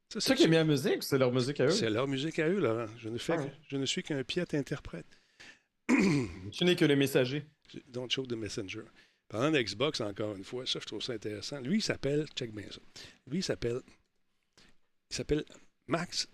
C'est 0.08 0.20
ça 0.20 0.34
qui 0.34 0.44
a 0.44 0.46
mis 0.48 0.54
la 0.54 0.64
musique 0.64 0.98
ou 0.98 1.02
c'est 1.02 1.18
leur 1.18 1.32
musique 1.32 1.60
à 1.60 1.66
eux? 1.66 1.70
C'est 1.70 1.90
leur 1.90 2.06
musique 2.06 2.38
à 2.38 2.48
eux, 2.48 2.60
Laurent. 2.60 2.86
Je 2.98 3.08
ne, 3.08 3.18
fais, 3.18 3.34
Ah 3.36 3.42
ouais. 3.42 3.52
je 3.68 3.76
ne 3.76 3.84
suis 3.86 4.02
qu'un 4.02 4.22
piètre 4.22 4.54
interprète. 4.54 5.06
Tu 6.52 6.64
n'es 6.64 6.76
que 6.76 6.84
le 6.84 6.96
messager. 6.96 7.44
Don't 7.88 8.08
show 8.08 8.24
the 8.24 8.32
messenger. 8.34 8.82
Parlant 9.28 9.50
d'Xbox, 9.50 10.00
encore 10.00 10.36
une 10.36 10.44
fois, 10.44 10.64
ça, 10.66 10.78
je 10.80 10.86
trouve 10.86 11.02
ça 11.02 11.14
intéressant. 11.14 11.58
Lui, 11.60 11.78
il 11.78 11.82
s'appelle, 11.82 12.26
check 12.36 12.52
bien 12.54 12.66
ça. 12.70 12.80
Lui, 13.26 13.38
il 13.38 13.42
s'appelle, 13.42 13.80
il 15.10 15.16
s'appelle 15.16 15.44
Max 15.88 16.28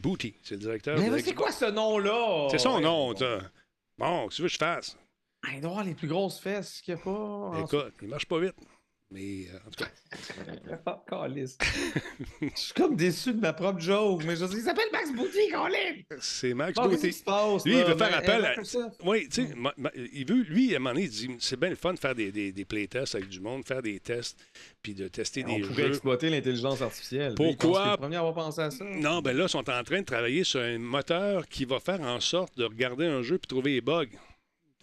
Booty. 0.00 0.34
C'est 0.42 0.54
le 0.54 0.60
directeur 0.60 0.98
Mais 0.98 1.10
de 1.10 1.16
c'est 1.18 1.32
Xbox. 1.32 1.36
quoi 1.36 1.52
ce 1.52 1.64
nom-là? 1.66 2.48
C'est 2.50 2.58
son 2.58 2.76
Ouais. 2.76 2.80
nom, 2.82 3.14
ça. 3.14 3.40
Bon, 3.98 4.28
tu 4.28 4.40
veux 4.42 4.48
que 4.48 4.52
je 4.54 4.58
fasse? 4.58 4.96
Il 5.52 5.60
doit 5.60 5.70
avoir 5.70 5.84
les 5.84 5.94
plus 5.94 6.08
grosses 6.08 6.40
fesses 6.40 6.80
qu'il 6.80 6.94
n'y 6.94 7.00
a 7.00 7.04
pas. 7.04 7.60
Écoute, 7.60 7.94
il 8.00 8.08
marche 8.08 8.26
pas 8.26 8.38
vite. 8.40 8.54
Mais 9.10 9.46
euh, 9.54 9.56
en 9.66 9.70
tout 9.70 9.84
cas, 9.84 11.02
câlisse. 11.08 11.56
Je 12.42 12.48
suis 12.54 12.74
comme 12.74 12.94
déçu 12.94 13.32
de 13.32 13.40
ma 13.40 13.54
propre 13.54 13.80
joke, 13.80 14.22
mais 14.26 14.36
je 14.36 14.44
dis, 14.44 14.56
il 14.56 14.62
s'appelle 14.62 14.88
Max 14.92 15.10
Boutique, 15.12 15.50
Colin! 15.50 16.18
c'est 16.20 16.52
Max 16.52 16.74
Bon, 16.74 16.82
qu'est-ce 16.90 16.96
Booty. 17.00 17.08
qui 17.08 17.18
se 17.18 17.24
passe? 17.24 17.64
Lui, 17.64 17.78
il 17.78 17.84
veut 17.84 17.96
faire 17.96 18.14
appel 18.14 18.44
à. 18.44 18.54
Oui, 19.04 19.26
tu 19.30 19.46
sais, 19.46 19.54
ma- 19.56 19.72
il 20.12 20.26
veut, 20.26 20.42
lui, 20.42 20.74
à 20.74 20.76
un 20.76 20.78
moment 20.80 20.90
donné, 20.92 21.04
il 21.06 21.10
dit 21.10 21.30
c'est 21.40 21.58
bien 21.58 21.70
le 21.70 21.76
fun 21.76 21.94
de 21.94 21.98
faire 21.98 22.14
des, 22.14 22.30
des, 22.30 22.52
des 22.52 22.64
playtests 22.66 23.14
avec 23.14 23.28
du 23.30 23.40
monde, 23.40 23.64
faire 23.66 23.80
des 23.80 23.98
tests, 23.98 24.38
puis 24.82 24.92
de 24.94 25.08
tester 25.08 25.42
On 25.48 25.54
des 25.56 25.62
pourrait 25.62 25.82
jeux. 25.84 25.88
exploiter 25.88 26.28
l'intelligence 26.28 26.82
artificielle. 26.82 27.34
Lui, 27.38 27.48
il 27.50 27.56
pense 27.56 27.66
Pourquoi? 27.72 27.96
premier 27.96 28.16
à 28.16 28.18
avoir 28.20 28.34
pensé 28.34 28.60
à 28.60 28.70
ça. 28.70 28.84
Non, 28.84 29.22
ben 29.22 29.34
là, 29.34 29.44
ils 29.44 29.48
sont 29.48 29.70
en 29.70 29.84
train 29.84 30.00
de 30.00 30.04
travailler 30.06 30.44
sur 30.44 30.60
un 30.60 30.78
moteur 30.78 31.48
qui 31.48 31.64
va 31.64 31.80
faire 31.80 32.02
en 32.02 32.20
sorte 32.20 32.58
de 32.58 32.64
regarder 32.64 33.06
un 33.06 33.22
jeu 33.22 33.38
puis 33.38 33.48
trouver 33.48 33.72
les 33.72 33.80
bugs. 33.80 34.04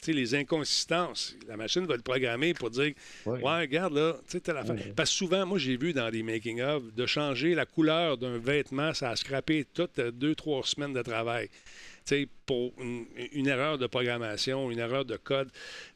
Les 0.08 0.36
inconsistances. 0.36 1.36
La 1.48 1.58
machine 1.58 1.88
va 1.88 1.96
le 1.96 2.04
programmer 2.04 2.54
pour 2.54 2.70
dire 2.70 2.94
Ouais, 3.26 3.62
regarde 3.62 3.94
là, 3.94 4.14
tu 4.26 4.34
sais, 4.34 4.40
telle 4.40 4.58
affaire. 4.58 4.76
Parce 4.96 5.10
que 5.10 5.16
souvent, 5.16 5.48
moi, 5.48 5.58
j'ai 5.58 5.78
vu 5.78 5.94
dans 5.94 6.12
des 6.12 6.22
making-of 6.22 6.94
de 6.94 7.06
changer 7.08 7.56
la 7.56 7.66
couleur 7.66 8.16
d'un 8.16 8.38
vêtement, 8.38 8.94
ça 8.94 9.10
a 9.10 9.16
scrappé 9.16 9.66
toutes 9.74 9.98
euh, 9.98 10.12
deux, 10.12 10.36
trois 10.36 10.64
semaines 10.64 10.94
de 10.94 11.02
travail. 11.02 11.50
Tu 12.06 12.18
sais, 12.18 12.28
pour 12.46 12.72
une, 12.80 13.08
une 13.32 13.48
erreur 13.48 13.80
de 13.80 13.88
programmation, 13.88 14.70
une 14.70 14.78
erreur 14.78 15.06
de 15.06 15.18
code. 15.18 15.50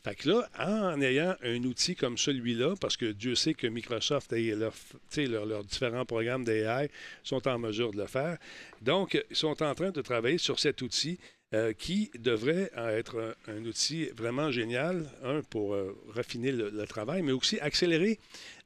Fait 0.03 0.15
que 0.15 0.29
là, 0.29 0.49
en 0.57 0.99
ayant 1.01 1.35
un 1.43 1.63
outil 1.65 1.95
comme 1.95 2.17
celui-là, 2.17 2.73
parce 2.81 2.97
que 2.97 3.11
Dieu 3.11 3.35
sait 3.35 3.53
que 3.53 3.67
Microsoft 3.67 4.33
et 4.33 4.55
leurs 4.55 5.63
différents 5.65 6.05
programmes 6.05 6.43
d'AI 6.43 6.89
sont 7.21 7.47
en 7.47 7.59
mesure 7.59 7.91
de 7.91 7.97
le 7.97 8.07
faire. 8.07 8.39
Donc, 8.81 9.23
ils 9.29 9.35
sont 9.35 9.61
en 9.61 9.75
train 9.75 9.91
de 9.91 10.01
travailler 10.01 10.39
sur 10.39 10.57
cet 10.57 10.81
outil 10.81 11.19
euh, 11.53 11.73
qui 11.73 12.11
devrait 12.19 12.71
euh, 12.77 12.97
être 12.97 13.35
un, 13.47 13.65
outil 13.65 14.05
vraiment 14.15 14.51
génial, 14.51 15.09
un, 15.23 15.41
pour 15.41 15.73
euh, 15.73 15.97
raffiner 16.09 16.51
le, 16.51 16.85
travail, 16.85 17.23
mais 17.23 17.31
aussi 17.31 17.59
accélérer, 17.59 18.19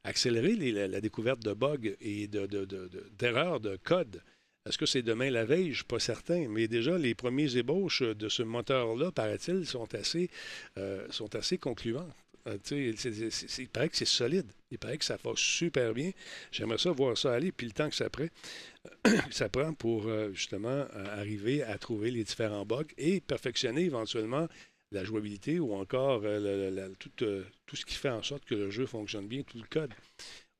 accélérer 0.04 0.54
la, 0.86 1.00
découverte 1.00 1.40
de 1.40 1.54
bugs 1.54 1.94
et 2.00 2.26
de- 2.26 2.46
de- 2.46 2.64
de- 2.66 2.88
de- 2.88 3.10
d'erreurs 3.18 3.60
de, 3.60 3.76
code. 3.76 4.22
Est-ce 4.66 4.76
que 4.76 4.86
c'est 4.86 5.02
demain 5.02 5.30
la 5.30 5.44
veille? 5.44 5.66
Je 5.66 5.70
ne 5.70 5.74
suis 5.76 5.84
pas 5.84 5.98
certain. 5.98 6.46
Mais 6.48 6.68
déjà, 6.68 6.98
les 6.98 7.14
premiers 7.14 7.56
ébauches 7.56 8.02
de 8.02 8.28
ce 8.28 8.42
moteur-là, 8.42 9.12
paraît-il, 9.12 9.66
sont 9.66 9.92
assez, 9.94 10.30
sont 11.10 11.34
assez 11.34 11.58
concluants. 11.58 12.08
Euh, 12.46 12.58
il 12.66 13.68
paraît 13.68 13.88
que 13.88 13.96
c'est 13.96 14.04
solide. 14.04 14.46
Il 14.70 14.78
paraît 14.78 14.98
que 14.98 15.04
ça 15.04 15.16
va 15.22 15.32
super 15.34 15.94
bien. 15.94 16.10
J'aimerais 16.52 16.78
ça 16.78 16.90
voir 16.90 17.16
ça 17.16 17.32
aller. 17.32 17.52
Puis 17.52 17.66
le 17.66 17.72
temps 17.72 17.88
que 17.88 17.94
ça 17.94 18.10
prend, 18.10 18.26
ça 19.30 19.48
prend 19.48 19.72
pour 19.72 20.06
euh, 20.06 20.30
justement 20.32 20.68
euh, 20.68 21.06
arriver 21.20 21.62
à 21.62 21.78
trouver 21.78 22.10
les 22.10 22.24
différents 22.24 22.66
bugs 22.66 22.84
et 22.98 23.20
perfectionner 23.20 23.82
éventuellement 23.82 24.46
la 24.92 25.04
jouabilité 25.04 25.58
ou 25.58 25.74
encore 25.74 26.20
le- 26.20 26.38
le- 26.38 26.70
la- 26.70 26.88
tout, 26.90 27.10
tout 27.16 27.76
ce 27.76 27.84
qui 27.86 27.94
fait 27.94 28.10
en 28.10 28.22
sorte 28.22 28.44
que 28.44 28.54
le 28.54 28.70
jeu 28.70 28.86
fonctionne 28.86 29.26
bien, 29.26 29.42
tout 29.42 29.58
le 29.58 29.66
code. 29.68 29.92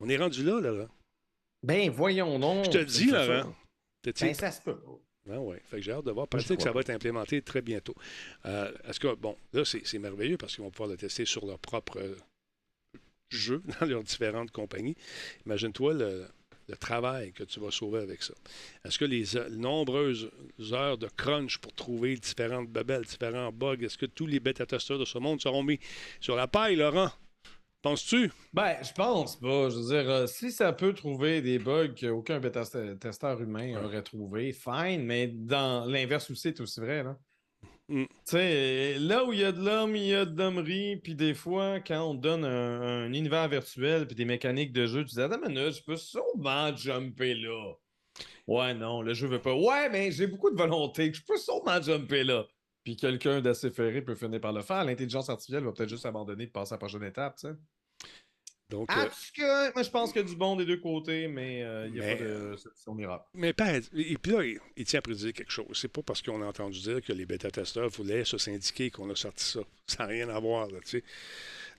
On 0.01 0.09
est 0.09 0.17
rendu 0.17 0.43
là, 0.43 0.61
Laurent. 0.61 0.89
Ben, 1.63 1.91
voyons 1.91 2.39
donc. 2.39 2.65
Je 2.67 2.71
te 2.71 2.79
le 2.79 2.85
dis, 2.85 3.07
Laurent. 3.29 3.55
Ben, 4.27 4.35
ça 4.35 4.51
se 4.53 4.61
peut. 4.63 4.77
Ah 5.31 5.41
ouais. 5.41 5.61
Fait 5.71 5.77
que 5.79 5.83
j'ai 5.83 5.93
hâte 5.93 6.05
de 6.05 6.11
voir. 6.11 6.29
Peut-être 6.29 6.57
que 6.57 6.63
ça 6.63 6.73
va 6.73 6.81
être 6.81 6.91
implémenté 6.91 7.41
très 7.41 7.63
bientôt. 7.63 7.95
Euh, 8.47 8.71
Est-ce 8.87 9.01
que, 9.01 9.15
bon, 9.15 9.37
là, 9.53 9.65
c'est 9.65 9.87
c'est 9.87 9.99
merveilleux 9.99 10.37
parce 10.37 10.55
qu'ils 10.55 10.65
vont 10.65 10.71
pouvoir 10.71 10.91
le 10.91 10.97
tester 10.97 11.25
sur 11.25 11.47
leur 11.47 11.59
propre 11.59 11.99
euh, 11.99 12.15
jeu 13.31 13.63
dans 13.81 13.87
leurs 13.87 14.03
différentes 14.03 14.51
compagnies. 14.51 14.97
Imagine-toi 15.47 15.95
le, 15.95 16.27
le 16.69 16.77
travail 16.77 17.33
que 17.33 17.45
tu 17.45 17.59
vas 17.61 17.71
sauver 17.71 18.01
avec 18.01 18.23
ça. 18.23 18.35
Est-ce 18.85 18.99
que 18.99 19.05
les 19.07 19.37
euh, 19.37 19.49
nombreuses 19.49 20.31
heures 20.73 20.99
de 20.99 21.09
crunch 21.09 21.59
pour 21.59 21.73
trouver 21.73 22.17
différentes 22.17 22.69
babelles, 22.69 23.05
différents 23.05 23.53
bugs, 23.53 23.79
est-ce 23.81 23.99
que 23.99 24.07
tous 24.07 24.27
les 24.27 24.41
bêta-testeurs 24.41 24.99
de 24.99 25.05
ce 25.05 25.19
monde 25.19 25.41
seront 25.41 25.63
mis 25.63 25.81
sur 26.21 26.37
la 26.37 26.49
paille, 26.49 26.77
Laurent? 26.77 27.11
Penses-tu? 27.85 28.33
Ben, 28.55 28.79
je 28.83 28.95
pense 28.95 29.37
pas. 29.37 29.69
Je 29.69 29.77
veux 29.77 29.89
dire, 29.89 30.11
euh, 30.11 30.27
si 30.27 30.51
ça 30.51 30.73
peut 30.73 30.95
trouver 30.95 31.43
des 31.43 31.59
bugs 31.59 31.89
qu'aucun 31.89 32.41
bêta-testeur 32.41 33.43
humain 33.43 33.77
aurait 33.85 34.01
trouvé, 34.01 34.55
fine, 34.55 35.05
mais 35.05 35.27
dans 35.27 35.85
l'inverse 35.85 36.31
aussi, 36.31 36.41
c'est 36.45 36.61
aussi 36.63 36.81
vrai, 36.81 37.03
là. 37.03 37.19
Mm. 37.89 38.05
Tu 38.05 38.09
sais, 38.25 38.97
là 38.99 39.27
où 39.27 39.35
il 39.35 39.41
y 39.41 39.45
a 39.45 39.53
de 39.53 39.63
l'homme, 39.63 39.97
il 39.97 40.07
y 40.07 40.15
a 40.15 40.25
de 40.25 40.35
l'hommerie, 40.35 40.97
puis 40.97 41.15
des 41.15 41.35
fois, 41.35 41.79
quand 41.81 42.03
on 42.05 42.15
donne 42.15 42.47
un, 42.47 43.05
un 43.05 43.13
univers 43.13 43.49
virtuel 43.49 44.07
puis 44.07 44.17
des 44.17 44.25
mécaniques 44.25 44.73
de 44.73 44.87
jeu, 44.87 45.05
tu 45.05 45.17
dis 45.17 45.21
Attends 45.21 45.47
minute, 45.47 45.75
je 45.75 45.83
peux 45.85 45.99
sûrement 45.99 46.75
jumper 46.75 47.35
là. 47.35 47.75
Ouais, 48.47 48.73
non, 48.73 49.03
le 49.03 49.13
jeu 49.13 49.29
veut 49.29 49.43
pas. 49.43 49.55
Ouais, 49.55 49.91
mais 49.91 50.11
j'ai 50.11 50.27
beaucoup 50.27 50.51
de 50.51 50.57
volonté, 50.57 51.13
je 51.13 51.23
peux 51.23 51.37
sûrement 51.37 51.83
jumper 51.83 52.25
là. 52.25 52.47
Puis 52.85 52.97
quelqu'un 52.97 53.41
d'assez 53.41 53.71
ferré 53.71 54.03
peut 54.03 54.15
finir 54.15 54.41
par 54.41 54.53
le 54.53 54.63
faire. 54.63 54.85
L'intelligence 54.85 55.29
artificielle 55.31 55.65
va 55.65 55.73
peut-être 55.73 55.89
juste 55.89 56.05
abandonner 56.07 56.45
et 56.45 56.47
passer 56.49 56.73
à 56.73 56.77
la 56.77 56.79
prochaine 56.79 57.03
étape, 57.05 57.37
tu 57.37 57.49
sais. 57.49 57.55
Donc, 58.71 58.87
Ah, 58.91 59.03
euh, 59.03 59.05
parce 59.05 59.31
que 59.31 59.73
moi, 59.75 59.83
je 59.83 59.91
pense 59.91 60.13
qu'il 60.13 60.23
y 60.23 60.25
a 60.25 60.29
du 60.29 60.37
bon 60.37 60.57
des 60.57 60.65
deux 60.65 60.79
côtés, 60.79 61.29
mais 61.29 61.63
euh, 61.63 61.87
il 61.87 61.93
n'y 61.93 62.01
a 62.01 62.05
Mais- 62.05 62.17
pas 62.17 62.25
de 62.25 62.57
solution 62.57 62.95
miracle. 62.95 63.25
Mais 63.35 63.53
pas, 63.53 63.77
et 63.77 64.17
puis 64.17 64.33
là, 64.33 64.43
il, 64.45 64.59
il 64.77 64.85
tient 64.85 64.99
à 65.01 65.03
préciser 65.03 65.33
quelque 65.35 65.51
chose. 65.53 65.67
C'est 65.75 65.89
pas 65.93 66.03
parce 66.03 66.23
qu'on 66.23 66.41
a 66.43 66.47
entendu 66.47 66.81
dire 66.81 67.03
que 67.03 67.13
les 67.13 67.27
bêta-testeurs 67.27 67.89
voulaient 67.91 68.25
se 68.25 68.39
syndiquer 68.39 68.91
qu'on 68.91 69.09
a 69.11 69.15
sorti 69.15 69.45
ça. 69.45 69.61
Ça 69.87 70.05
n'a 70.05 70.07
rien 70.11 70.29
à 70.31 70.41
voir, 70.41 70.67
là, 70.69 70.79
tu 70.83 70.89
sais. 70.99 71.05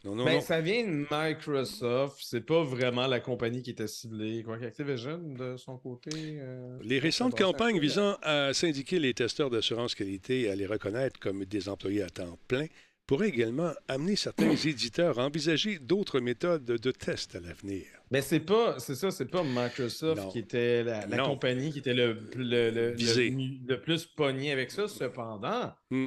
Non, 0.06 0.16
non, 0.16 0.24
Ben, 0.26 0.36
non. 0.36 0.42
ça 0.42 0.62
vient 0.62 0.84
de 0.86 1.06
Microsoft. 1.10 2.18
C'est 2.22 2.46
pas 2.46 2.64
vraiment 2.64 3.08
la 3.08 3.20
compagnie 3.20 3.62
qui 3.64 3.72
était 3.72 3.88
ciblée. 3.88 4.44
Quoi 4.44 4.58
qu'Activision, 4.60 5.18
de 5.18 5.58
son 5.58 5.78
côté. 5.78 6.12
euh, 6.40 6.78
Les 6.84 7.00
récentes 7.00 7.36
campagnes 7.38 7.80
visant 7.80 8.16
à 8.22 8.54
syndiquer 8.54 9.00
les 9.00 9.14
testeurs 9.14 9.50
d'assurance 9.50 9.96
qualité 9.96 10.42
et 10.42 10.50
à 10.50 10.56
les 10.56 10.68
reconnaître 10.68 11.20
comme 11.20 11.44
des 11.46 11.70
employés 11.70 12.04
à 12.04 12.10
temps 12.10 12.38
plein 12.48 12.68
pourraient 13.08 13.30
également 13.30 13.72
amener 13.88 14.16
certains 14.16 14.50
éditeurs 14.66 15.20
à 15.20 15.26
envisager 15.26 15.78
d'autres 15.80 16.20
méthodes 16.20 16.66
de 16.66 16.92
test 16.92 17.36
à 17.36 17.40
l'avenir. 17.40 17.84
Mais 18.12 18.22
c'est 18.22 18.40
pas, 18.40 18.80
c'est 18.80 18.96
ça, 18.96 19.12
c'est 19.12 19.26
pas 19.30 19.44
Microsoft 19.44 20.22
Non. 20.22 20.30
qui 20.30 20.40
était 20.40 20.84
la, 20.84 21.06
compagnie 21.20 21.72
qui 21.72 21.80
était 21.80 21.94
le, 21.94 22.18
le, 22.36 22.70
le- 22.72 22.94
le- 22.94 23.68
le 23.68 23.82
plus 23.82 24.06
pogné 24.06 24.52
avec 24.52 24.72
ça. 24.72 24.88
Cependant, 24.88 25.74
Mm. 25.92 26.06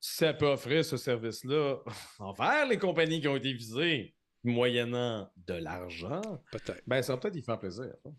Ça 0.00 0.32
peut 0.34 0.46
offrir 0.46 0.84
ce 0.84 0.96
service-là 0.96 1.78
envers 2.18 2.66
les 2.66 2.78
compagnies 2.78 3.20
qui 3.20 3.28
ont 3.28 3.36
été 3.36 3.52
visées, 3.52 4.14
moyennant 4.44 5.30
de 5.36 5.54
l'argent, 5.54 6.22
Peut-être. 6.52 6.82
ben 6.86 7.02
ça 7.02 7.14
va 7.14 7.20
peut-être 7.20 7.36
y 7.36 7.42
faire 7.42 7.58
plaisir. 7.58 7.92
hein. 8.04 8.12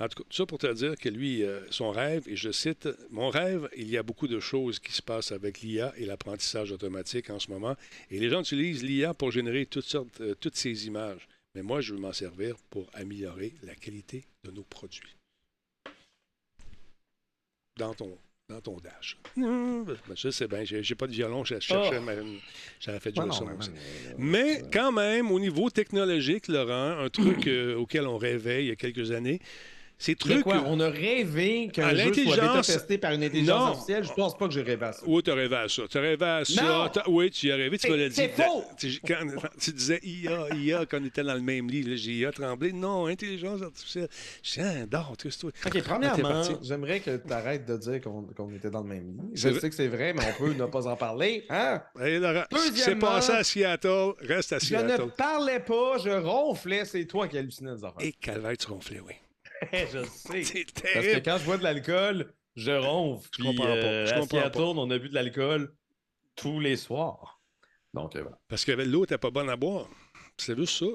En 0.00 0.08
tout 0.08 0.22
cas, 0.22 0.28
tout 0.28 0.36
ça 0.36 0.46
pour 0.46 0.58
te 0.58 0.72
dire 0.72 0.96
que 0.96 1.08
lui, 1.08 1.44
euh, 1.44 1.60
son 1.70 1.90
rêve, 1.90 2.26
et 2.28 2.34
je 2.34 2.50
cite, 2.50 2.88
Mon 3.10 3.28
rêve, 3.28 3.68
il 3.76 3.88
y 3.88 3.96
a 3.98 4.02
beaucoup 4.02 4.26
de 4.26 4.40
choses 4.40 4.80
qui 4.80 4.90
se 4.90 5.02
passent 5.02 5.30
avec 5.30 5.60
l'IA 5.60 5.92
et 5.96 6.06
l'apprentissage 6.06 6.72
automatique 6.72 7.30
en 7.30 7.38
ce 7.38 7.50
moment. 7.50 7.76
Et 8.10 8.18
les 8.18 8.30
gens 8.30 8.40
utilisent 8.40 8.82
l'IA 8.82 9.14
pour 9.14 9.30
générer 9.30 9.66
toutes 9.66 9.84
sortes, 9.84 10.20
euh, 10.22 10.34
toutes 10.34 10.56
ces 10.56 10.86
images. 10.86 11.28
Mais 11.54 11.62
moi, 11.62 11.80
je 11.82 11.94
veux 11.94 12.00
m'en 12.00 12.12
servir 12.12 12.56
pour 12.70 12.88
améliorer 12.94 13.54
la 13.62 13.74
qualité 13.76 14.24
de 14.44 14.50
nos 14.50 14.64
produits. 14.64 15.14
Dans 17.76 17.94
ton, 17.94 18.18
dans 18.50 18.60
ton 18.60 18.76
dash. 18.78 19.16
Ben, 19.36 19.86
je 20.14 20.30
sais 20.30 20.46
bien, 20.48 20.62
j'ai 20.64 20.94
pas 20.94 21.06
de 21.06 21.12
violon, 21.12 21.44
je 21.44 21.54
cherchais, 21.58 21.74
Oh. 21.76 21.90
j'aurais 22.80 23.00
fait 23.00 23.14
jouer 23.14 23.32
ça. 23.32 23.44
mais- 23.46 23.56
aussi. 23.58 23.70
mais- 24.18 24.24
Mais 24.58 24.62
quand 24.72 24.92
même, 24.92 25.30
au 25.30 25.38
niveau 25.40 25.70
technologique, 25.70 26.48
Laurent, 26.48 26.98
un 26.98 27.08
truc 27.08 27.46
euh, 27.46 27.76
auquel 27.76 28.06
on 28.06 28.18
rêvait 28.18 28.64
il 28.64 28.68
y 28.68 28.70
a 28.72 28.76
quelques 28.76 29.10
années, 29.12 29.40
ces 30.00 30.16
trucs. 30.16 30.42
quoi? 30.42 30.62
On 30.66 30.80
a 30.80 30.88
rêvé 30.88 31.68
qu'un 31.72 31.94
jeu 31.94 32.12
soit 32.14 32.34
bêta-testé 32.36 32.98
par 32.98 33.12
une 33.12 33.22
intelligence 33.22 33.58
Non. 33.60 33.66
artificielle. 33.66 34.04
Je 34.04 34.12
pense 34.12 34.36
pas 34.36 34.48
que 34.48 34.54
j'ai 34.54 34.62
rêvé 34.62 34.86
à 34.86 34.92
ça. 34.92 35.02
Oui, 35.06 35.22
tu 35.22 35.30
as 35.30 35.34
rêvé 35.34 35.56
à 35.56 35.68
ça. 35.68 35.82
Tu 35.88 35.98
as 35.98 36.00
rêvé 36.00 36.24
à 36.26 36.44
ça. 36.44 37.02
Oui, 37.06 37.30
tu 37.30 37.46
y 37.46 37.52
as 37.52 37.56
rêvé. 37.56 37.78
Tu 37.78 37.82
C'est- 37.86 37.90
me 37.92 37.96
l'as 37.96 38.08
dit. 38.08 38.14
c'est 38.16 38.28
faux! 38.30 38.64
Tu, 38.78 38.98
quand- 39.06 39.48
tu 39.60 39.72
disais 39.72 40.00
IA, 40.02 40.48
IA 40.56 40.86
quand 40.86 40.98
on 41.00 41.04
était 41.04 41.22
dans 41.22 41.34
le 41.34 41.40
même 41.40 41.68
lit. 41.70 41.96
J'ai 41.98 42.12
IA 42.12 42.32
tremblé. 42.32 42.72
Non, 42.72 43.06
intelligence 43.06 43.62
artificielle. 43.62 44.08
Je 44.42 44.52
dis, 44.54 44.60
ah, 44.60 44.86
dors, 44.86 45.14
toi. 45.16 45.30
OK, 45.44 45.52
Ah, 45.64 45.68
premièrement, 45.84 46.42
j'aimerais 46.62 47.00
que 47.00 47.16
tu 47.18 47.32
arrêtes 47.32 47.66
de 47.66 47.76
dire 47.76 48.00
qu'on 48.00 48.50
était 48.54 48.70
dans 48.70 48.80
le 48.82 48.88
même 48.88 49.06
lit. 49.12 49.30
C'est 49.34 49.42
Je 49.42 49.48
vrai. 49.50 49.60
sais 49.60 49.68
que 49.68 49.74
c'est 49.76 49.88
vrai, 49.88 50.12
mais 50.14 50.22
on 50.28 50.42
peut 50.44 50.52
ne 50.54 50.64
pas 50.66 50.86
en 50.86 50.96
parler. 50.96 51.44
Hein? 51.50 51.82
Hey, 52.00 52.18
Laurent, 52.18 52.44
ce 52.50 52.56
qui 52.56 52.62
s'est 52.62 52.70
Deuxièmement, 52.70 53.06
passé 53.08 53.32
à 53.32 53.44
Seattle, 53.44 54.12
reste 54.20 54.52
à 54.54 54.58
Je 54.58 54.64
Seattle. 54.66 55.02
ne 55.04 55.10
parlais 55.10 55.60
pas, 55.60 55.98
je 56.02 56.10
ronflais. 56.10 56.84
C'est 56.86 57.04
toi 57.04 57.28
qui 57.28 57.36
hallucinais 57.36 57.74
des 57.74 57.84
affaires. 57.84 58.00
Et 58.00 58.12
calvaire, 58.12 58.56
tu 58.56 58.66
ronflais, 58.66 59.00
oui. 59.06 59.14
je 59.72 60.04
sais. 60.04 60.42
C'est 60.44 60.64
Parce 60.72 60.82
que 60.84 61.00
terrible. 61.00 61.22
quand 61.24 61.38
je 61.38 61.44
bois 61.44 61.56
de 61.58 61.62
l'alcool, 61.62 62.32
je 62.56 62.72
ronfle. 62.72 63.28
Je 63.32 63.42
Puis, 63.42 63.44
comprends 63.56 63.64
pas, 63.66 63.70
euh, 63.72 64.06
je 64.06 64.14
comprends 64.20 64.50
pas. 64.50 64.60
on 64.60 64.90
a 64.90 64.98
bu 64.98 65.08
de 65.08 65.14
l'alcool 65.14 65.74
tous 66.36 66.60
les 66.60 66.76
soirs. 66.76 67.40
Donc, 67.92 68.16
euh, 68.16 68.22
voilà. 68.22 68.38
Parce 68.48 68.64
que 68.64 68.72
l'eau 68.72 69.00
n'était 69.00 69.18
pas 69.18 69.30
bonne 69.30 69.50
à 69.50 69.56
boire. 69.56 69.88
C'est 70.36 70.56
juste 70.56 70.78
ça. 70.78 70.86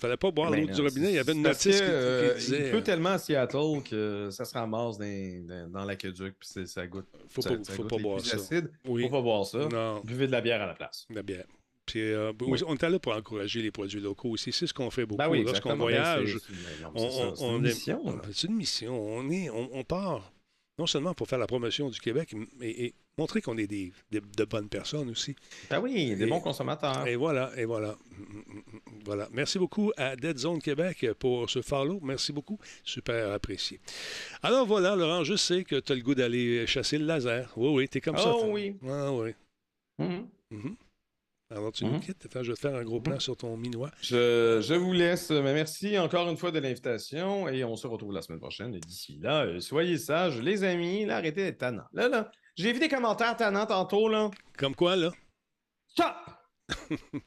fallait 0.00 0.16
pas 0.16 0.30
boire 0.32 0.50
Ben 0.50 0.60
l'eau 0.66 0.72
du 0.74 0.80
robinet. 0.80 1.10
Il 1.10 1.14
y 1.14 1.18
avait 1.18 1.32
une 1.32 1.42
notice 1.42 1.64
que, 1.64 1.70
qui, 1.70 1.76
qui 1.78 1.84
euh, 1.90 2.34
disait. 2.34 2.64
Il 2.66 2.70
pleut 2.70 2.82
tellement 2.82 3.10
à 3.10 3.18
Seattle 3.18 3.82
que 3.88 4.28
ça 4.32 4.44
se 4.44 4.54
ramasse 4.54 4.98
dans, 4.98 5.46
dans, 5.46 5.70
dans 5.70 5.84
l'aqueduc, 5.84 6.34
puis 6.40 6.66
ça 6.66 6.86
goûte. 6.86 7.06
Faut 7.28 7.42
ça- 7.42 7.50
pas- 7.56 7.62
ça 7.64 7.72
faut 7.74 7.82
goûte 7.82 7.90
pas 7.90 7.98
boire 7.98 8.20
ça. 8.20 8.36
acides. 8.36 8.70
Oui. 8.86 9.02
Faut 9.04 9.10
pas 9.10 9.20
boire 9.22 9.46
ça. 9.46 9.58
Non. 9.68 10.00
Buvez 10.04 10.26
de 10.26 10.32
la 10.32 10.40
bière 10.40 10.60
à 10.62 10.66
la 10.66 10.74
place. 10.74 11.06
La 11.10 11.22
bière. 11.22 11.44
Puis, 11.86 12.00
euh, 12.00 12.32
Oui. 12.42 12.60
On 12.66 12.74
était 12.74 12.88
là 12.88 12.98
pour 12.98 13.12
encourager 13.14 13.60
les 13.60 13.70
produits 13.70 14.00
locaux 14.00 14.30
aussi. 14.30 14.52
C'est 14.52 14.66
ce 14.66 14.74
qu'on 14.74 14.90
fait 14.90 15.04
beaucoup 15.04 15.18
Ben 15.18 15.28
oui, 15.28 15.42
lorsqu'on. 15.42 15.70
Ben, 15.70 15.76
voyage. 15.76 16.36
c'est- 16.38 16.52
une 17.46 17.66
est- 17.66 17.68
mission, 17.70 18.04
là. 18.16 18.22
C'est 18.32 18.46
une 18.46 18.54
mission. 18.56 19.00
On, 19.16 19.28
est, 19.30 19.50
on, 19.50 19.68
on 19.74 19.84
part 19.84 20.32
non 20.78 20.86
seulement 20.86 21.12
pour 21.14 21.26
faire 21.28 21.38
la 21.38 21.46
promotion 21.46 21.90
du 21.90 22.00
Québec, 22.00 22.34
mais 22.58 22.70
et 22.70 22.94
montrer 23.18 23.42
qu'on 23.42 23.58
est 23.58 23.66
des, 23.66 23.92
des- 24.10 24.20
de 24.20 24.44
bonnes 24.44 24.68
personnes 24.68 25.10
aussi. 25.10 25.34
Ben 25.68 25.80
oui, 25.80 26.14
des 26.16 26.24
Et- 26.24 26.26
bons 26.26 26.40
consommateurs. 26.40 27.06
Et 27.06 27.16
voilà, 27.16 27.50
et 27.56 27.64
voilà. 27.64 27.96
Voilà. 29.04 29.28
Merci 29.32 29.58
beaucoup 29.58 29.92
à 29.96 30.14
Dead 30.16 30.38
Zone 30.38 30.60
Québec 30.62 31.06
pour 31.18 31.50
ce 31.50 31.60
follow. 31.62 31.98
Merci 32.02 32.32
beaucoup. 32.32 32.58
Super 32.84 33.32
apprécié. 33.32 33.80
Alors 34.42 34.66
voilà, 34.66 34.94
Laurent, 34.94 35.24
je 35.24 35.34
sais 35.34 35.64
que 35.64 35.80
tu 35.80 35.92
as 35.92 35.94
le 35.96 36.02
goût 36.02 36.14
d'aller 36.14 36.66
chasser 36.66 36.96
le 36.98 37.04
laser. 37.06 37.52
Oui, 37.56 37.70
oui, 37.74 37.88
t'es 37.88 38.00
comme 38.00 38.16
ça. 38.16 38.32
Oh 38.34 38.46
oui. 38.50 38.76
Ah 38.88 39.12
oui. 39.12 39.32
Mhm. 39.98 40.28
Mhm. 40.50 40.76
Alors 41.54 41.70
tu 41.72 41.84
nous 41.84 41.92
Mhm. 41.92 42.00
quittes. 42.00 42.24
Attends, 42.26 42.42
je 42.42 42.50
vais 42.50 42.56
te 42.56 42.60
faire 42.60 42.74
un 42.74 42.82
gros 42.82 43.00
plan 43.00 43.18
sur 43.20 43.36
ton 43.36 43.56
minois. 43.56 43.90
Je, 44.00 44.60
je 44.62 44.74
vous 44.74 44.92
laisse. 44.92 45.30
Mais 45.30 45.52
merci 45.54 45.98
encore 45.98 46.28
une 46.30 46.36
fois 46.36 46.50
de 46.50 46.58
l'invitation 46.58 47.48
et 47.48 47.62
on 47.64 47.76
se 47.76 47.86
retrouve 47.86 48.12
la 48.12 48.22
semaine 48.22 48.40
prochaine. 48.40 48.74
Et 48.74 48.80
d'ici 48.80 49.18
là, 49.20 49.44
euh, 49.44 49.60
soyez 49.60 49.98
sages, 49.98 50.40
les 50.40 50.64
amis. 50.64 51.04
Là, 51.04 51.16
arrêtez 51.16 51.42
d'être 51.44 51.58
tannant. 51.58 51.84
Là, 51.92 52.08
là, 52.08 52.30
j'ai 52.56 52.72
vu 52.72 52.80
des 52.80 52.88
commentaires 52.88 53.36
tannants 53.36 53.66
tantôt, 53.66 54.08
là. 54.08 54.30
Comme 54.56 54.74
quoi, 54.74 54.96
là? 54.96 55.10
Stop! 55.88 56.14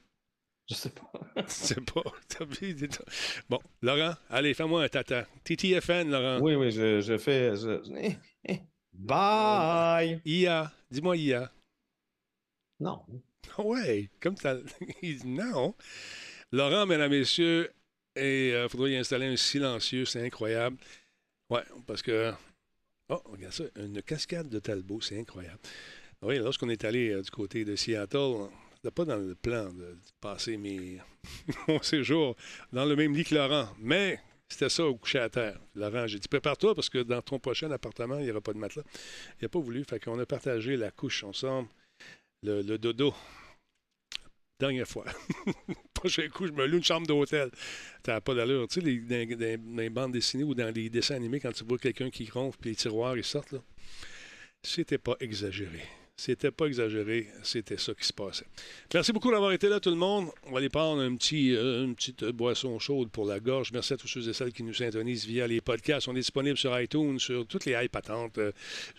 je 0.68 0.74
sais 0.74 0.90
pas. 0.90 1.12
C'est 1.48 1.82
pas. 1.94 2.02
t'as 2.28 2.46
vu 2.46 2.74
des- 2.74 2.90
Bon, 3.50 3.60
Laurent, 3.82 4.14
allez, 4.30 4.54
fais-moi 4.56 4.84
un 4.84 4.88
tata. 4.90 5.28
TTFN, 5.44 6.10
Laurent. 6.10 6.40
Oui, 6.42 6.56
oui, 6.56 6.72
je, 6.72 7.00
je 7.02 7.18
fais. 7.18 7.56
je-. 7.56 8.16
Bye! 8.94 10.22
IA. 10.26 10.72
Dis-moi 10.90 11.18
IA. 11.18 11.52
Non. 12.80 13.02
Ouais, 13.58 14.10
comme 14.20 14.38
ça. 14.38 14.58
Non. 15.26 15.76
Laurent, 16.52 16.86
mesdames, 16.86 17.12
messieurs, 17.12 17.72
il 18.16 18.68
faudrait 18.70 18.92
y 18.92 18.98
installer 18.98 19.28
un 19.28 19.36
silencieux, 19.36 20.06
c'est 20.06 20.26
incroyable. 20.26 20.78
Ouais, 21.50 21.64
parce 21.86 22.02
que. 22.02 22.32
Oh, 23.10 23.22
regarde 23.26 23.54
ça, 23.54 23.64
une 23.76 24.02
cascade 24.02 24.50
de 24.50 24.60
Talbot, 24.60 25.00
c'est 25.02 25.20
incroyable. 25.20 25.60
Oui, 26.22 26.38
lorsqu'on 26.40 26.70
est 26.70 26.84
allé 26.86 27.12
euh, 27.12 27.22
du 27.22 27.30
côté 27.30 27.64
de 27.64 27.76
Seattle, 27.76 28.48
c'était 28.76 28.90
pas 28.90 29.06
dans 29.06 29.18
le 29.18 29.36
plan 29.36 29.66
de, 29.66 29.80
de 29.80 29.98
passer 30.20 30.58
mes, 30.58 31.00
mon 31.68 31.82
séjour 31.84 32.36
dans 32.74 32.86
le 32.86 32.96
même 32.96 33.14
lit 33.14 33.24
que 33.24 33.36
Laurent, 33.36 33.70
mais 33.80 34.20
c'était 34.48 34.70
ça 34.70 34.86
au 34.86 34.96
coucher 34.96 35.20
à 35.20 35.30
terre. 35.30 35.60
Laurent, 35.76 36.08
j'ai 36.08 36.18
dit 36.18 36.28
prépare-toi 36.28 36.74
parce 36.74 36.90
que 36.90 37.00
dans 37.00 37.22
ton 37.22 37.40
prochain 37.40 37.70
appartement, 37.72 38.18
il 38.18 38.26
n'y 38.26 38.32
aura 38.32 38.42
pas 38.42 38.54
de 38.54 38.58
matelas. 38.58 38.86
Il 39.40 39.44
n'a 39.44 39.50
pas 39.50 39.60
voulu, 39.60 39.84
fait 39.84 40.04
qu'on 40.04 40.18
a 40.20 40.26
partagé 40.26 40.78
la 40.78 40.90
couche 40.92 41.24
ensemble, 41.24 41.70
le, 42.44 42.78
dodo. 42.78 43.14
Dernière 44.60 44.88
fois. 44.88 45.06
Prochain 45.94 46.28
coup, 46.30 46.48
je 46.48 46.54
me 46.54 46.66
loue 46.66 46.78
une 46.78 46.84
chambre 46.84 47.08
d'hôtel. 47.08 47.52
T'as 48.04 48.22
pas 48.22 48.34
d'allure. 48.34 48.68
Tu 48.68 48.80
sais, 48.80 48.86
les- 48.86 49.00
dans 49.36 49.78
les 49.82 49.90
bandes 49.90 50.14
dessinées 50.14 50.44
ou 50.46 50.56
dans 50.56 50.74
les 50.74 50.90
dessins 50.90 51.16
animés, 51.16 51.40
quand 51.40 51.52
tu 51.52 51.66
vois 51.66 51.78
quelqu'un 51.78 52.10
qui 52.10 52.30
ronfle 52.30 52.58
puis 52.60 52.70
les 52.70 52.76
tiroirs 52.76 53.18
ils 53.18 53.24
sortent, 53.24 53.52
là, 53.52 53.60
c'était 54.64 54.98
pas 54.98 55.16
exagéré. 55.20 55.82
C'était 56.18 56.50
pas 56.50 56.68
exagéré, 56.68 57.28
c'était 57.44 57.78
ça 57.78 57.94
qui 57.94 58.06
se 58.06 58.14
passait. 58.14 58.46
Merci 58.94 59.12
beaucoup 59.12 59.32
d'avoir 59.32 59.52
été 59.52 59.68
là, 59.68 59.82
tout 59.82 59.90
le 59.90 59.98
monde. 59.98 60.30
On 60.44 60.52
va 60.52 60.60
aller 60.60 60.70
prendre 60.70 61.02
un 61.02 61.14
petit, 61.18 61.54
euh, 61.54 61.84
une 61.84 61.94
petite 61.94 62.24
euh, 62.24 62.32
boisson 62.32 62.80
chaude 62.80 63.12
pour 63.12 63.26
la 63.26 63.42
gorge. 63.42 63.74
Merci 63.74 63.94
à 63.94 63.98
tous 63.98 64.08
ceux 64.08 64.30
et 64.30 64.34
celles 64.34 64.54
qui 64.54 64.64
nous 64.64 64.74
syntonisent 64.74 65.26
via 65.26 65.46
les 65.46 65.60
podcasts. 65.60 66.08
On 66.08 66.14
est 66.14 66.20
disponible 66.20 66.58
sur 66.58 66.80
iTunes, 66.80 67.20
sur 67.20 67.46
toutes 67.46 67.66
les 67.66 67.74
hype 67.74 67.98
euh, 68.38 68.52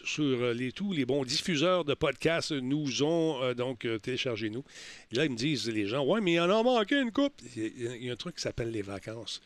sur 0.04 0.52
les, 0.52 0.72
tous 0.72 0.92
les 0.92 1.06
bons 1.06 1.24
diffuseurs 1.24 1.86
de 1.86 1.94
podcasts 1.94 2.52
nous 2.52 3.02
ont 3.02 3.54
donc 3.54 3.86
téléchargé 4.02 4.50
nous. 4.50 4.64
Et 5.10 5.16
là, 5.16 5.24
ils 5.24 5.30
me 5.30 5.36
disent, 5.36 5.70
les 5.70 5.86
gens, 5.86 6.04
ouais, 6.04 6.20
mais 6.20 6.32
il 6.32 6.36
y 6.36 6.40
en 6.40 6.50
a 6.50 6.62
manqué 6.62 7.00
une 7.00 7.12
coupe. 7.12 7.40
Il 7.56 8.04
y 8.04 8.10
a 8.10 8.12
un 8.12 8.16
truc 8.16 8.36
qui 8.36 8.42
s'appelle 8.42 8.70
les 8.70 8.82
vacances. 8.82 9.40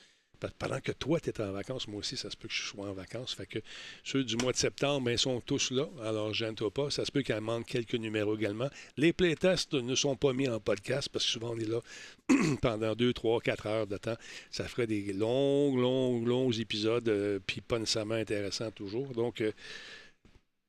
Pendant 0.58 0.80
que 0.80 0.92
toi, 0.92 1.20
tu 1.20 1.30
es 1.30 1.40
en 1.40 1.52
vacances, 1.52 1.88
moi 1.88 2.00
aussi, 2.00 2.16
ça 2.16 2.30
se 2.30 2.36
peut 2.36 2.48
que 2.48 2.54
je 2.54 2.62
sois 2.62 2.88
en 2.88 2.92
vacances. 2.92 3.34
Fait 3.34 3.46
que 3.46 3.58
ceux 4.04 4.24
du 4.24 4.36
mois 4.36 4.52
de 4.52 4.56
septembre, 4.56 5.06
ben, 5.06 5.16
sont 5.16 5.40
tous 5.40 5.70
là. 5.70 5.86
Alors, 6.02 6.32
gêne-toi 6.32 6.70
pas. 6.70 6.90
Ça 6.90 7.04
se 7.04 7.12
peut 7.12 7.22
qu'il 7.22 7.38
manque 7.40 7.66
quelques 7.66 7.94
numéros 7.94 8.36
également. 8.36 8.68
Les 8.96 9.12
playtests 9.12 9.74
ne 9.74 9.94
sont 9.94 10.16
pas 10.16 10.32
mis 10.32 10.48
en 10.48 10.60
podcast 10.60 11.08
parce 11.08 11.24
que 11.24 11.30
souvent, 11.30 11.54
on 11.54 11.58
est 11.58 11.68
là 11.68 11.80
pendant 12.62 12.94
2, 12.94 13.12
3, 13.12 13.40
4 13.40 13.66
heures 13.66 13.86
de 13.86 13.96
temps. 13.96 14.16
Ça 14.50 14.66
ferait 14.68 14.86
des 14.86 15.12
longs, 15.12 15.76
longs, 15.76 16.24
longs 16.24 16.52
épisodes, 16.52 17.08
euh, 17.08 17.38
puis 17.46 17.60
pas 17.60 17.78
nécessairement 17.78 18.14
intéressants 18.14 18.70
toujours. 18.70 19.08
Donc, 19.08 19.40
euh, 19.40 19.52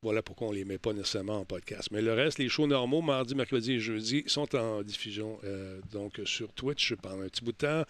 voilà 0.03 0.23
pourquoi 0.23 0.48
on 0.48 0.52
ne 0.52 0.56
les 0.56 0.65
met 0.65 0.80
pas 0.80 0.93
nécessairement 0.93 1.38
en 1.38 1.45
podcast. 1.45 1.89
Mais 1.91 2.02
le 2.02 2.14
reste, 2.14 2.39
les 2.39 2.49
shows 2.49 2.65
normaux, 2.65 3.02
mardi, 3.02 3.35
mercredi 3.35 3.73
et 3.73 3.80
jeudi, 3.80 4.23
sont 4.26 4.56
en 4.56 4.81
diffusion 4.81 5.39
euh, 5.43 5.80
donc 5.91 6.19
sur 6.26 6.52
Twitch 6.53 6.95
pendant 6.95 7.22
un 7.22 7.30
petit 7.30 7.43
bout 7.43 7.52
de 7.52 7.57
temps. 7.57 7.84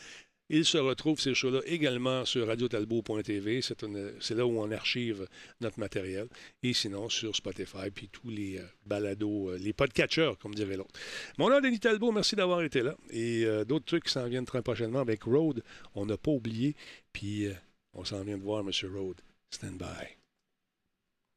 Ils 0.54 0.66
se 0.66 0.78
retrouvent, 0.78 1.20
ces 1.20 1.34
shows-là, 1.34 1.62
également 1.66 2.26
sur 2.26 2.46
radiotalbo.tv. 2.46 3.62
C'est 3.62 4.36
là 4.36 4.46
où 4.46 4.60
on 4.60 4.70
archive 4.70 5.26
notre 5.62 5.80
matériel. 5.80 6.28
Et 6.62 6.74
sinon, 6.74 7.08
sur 7.08 7.34
Spotify, 7.34 7.90
puis 7.90 8.10
tous 8.10 8.30
les 8.30 8.58
euh, 8.58 8.66
balados, 8.86 9.52
euh, 9.52 9.58
les 9.58 9.72
podcatchers, 9.72 10.34
comme 10.42 10.54
dirait 10.54 10.76
l'autre. 10.76 11.00
Mon 11.38 11.50
nom 11.50 11.62
Denis 11.62 11.80
Talbot, 11.80 12.12
merci 12.12 12.36
d'avoir 12.36 12.62
été 12.64 12.82
là. 12.82 12.96
Et 13.12 13.46
euh, 13.46 13.64
d'autres 13.64 13.86
trucs 13.86 14.04
qui 14.04 14.12
s'en 14.12 14.28
viennent 14.28 14.46
très 14.46 14.62
prochainement 14.62 15.00
avec 15.00 15.24
Road, 15.24 15.64
on 15.96 16.06
n'a 16.06 16.18
pas 16.18 16.32
oublié. 16.32 16.76
Puis 17.14 17.48
on 17.94 18.04
s'en 18.04 18.22
vient 18.22 18.38
de 18.38 18.44
voir 18.44 18.60
M. 18.60 18.72
Road. 18.94 19.22
Stand 19.50 19.78
by. 19.78 19.86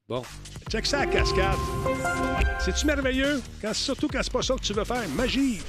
Bon, 0.09 0.23
check 0.69 0.87
ça, 0.87 1.07
cascade. 1.07 1.57
C'est-tu 2.59 2.85
merveilleux? 2.85 3.41
Quand, 3.63 3.75
surtout 3.75 4.09
quand 4.09 4.23
c'est 4.25 4.33
pas 4.33 4.43
ça 4.43 4.55
que 4.57 4.61
tu 4.61 4.73
veux 4.73 4.85
faire. 4.85 5.09
Magie! 5.11 5.61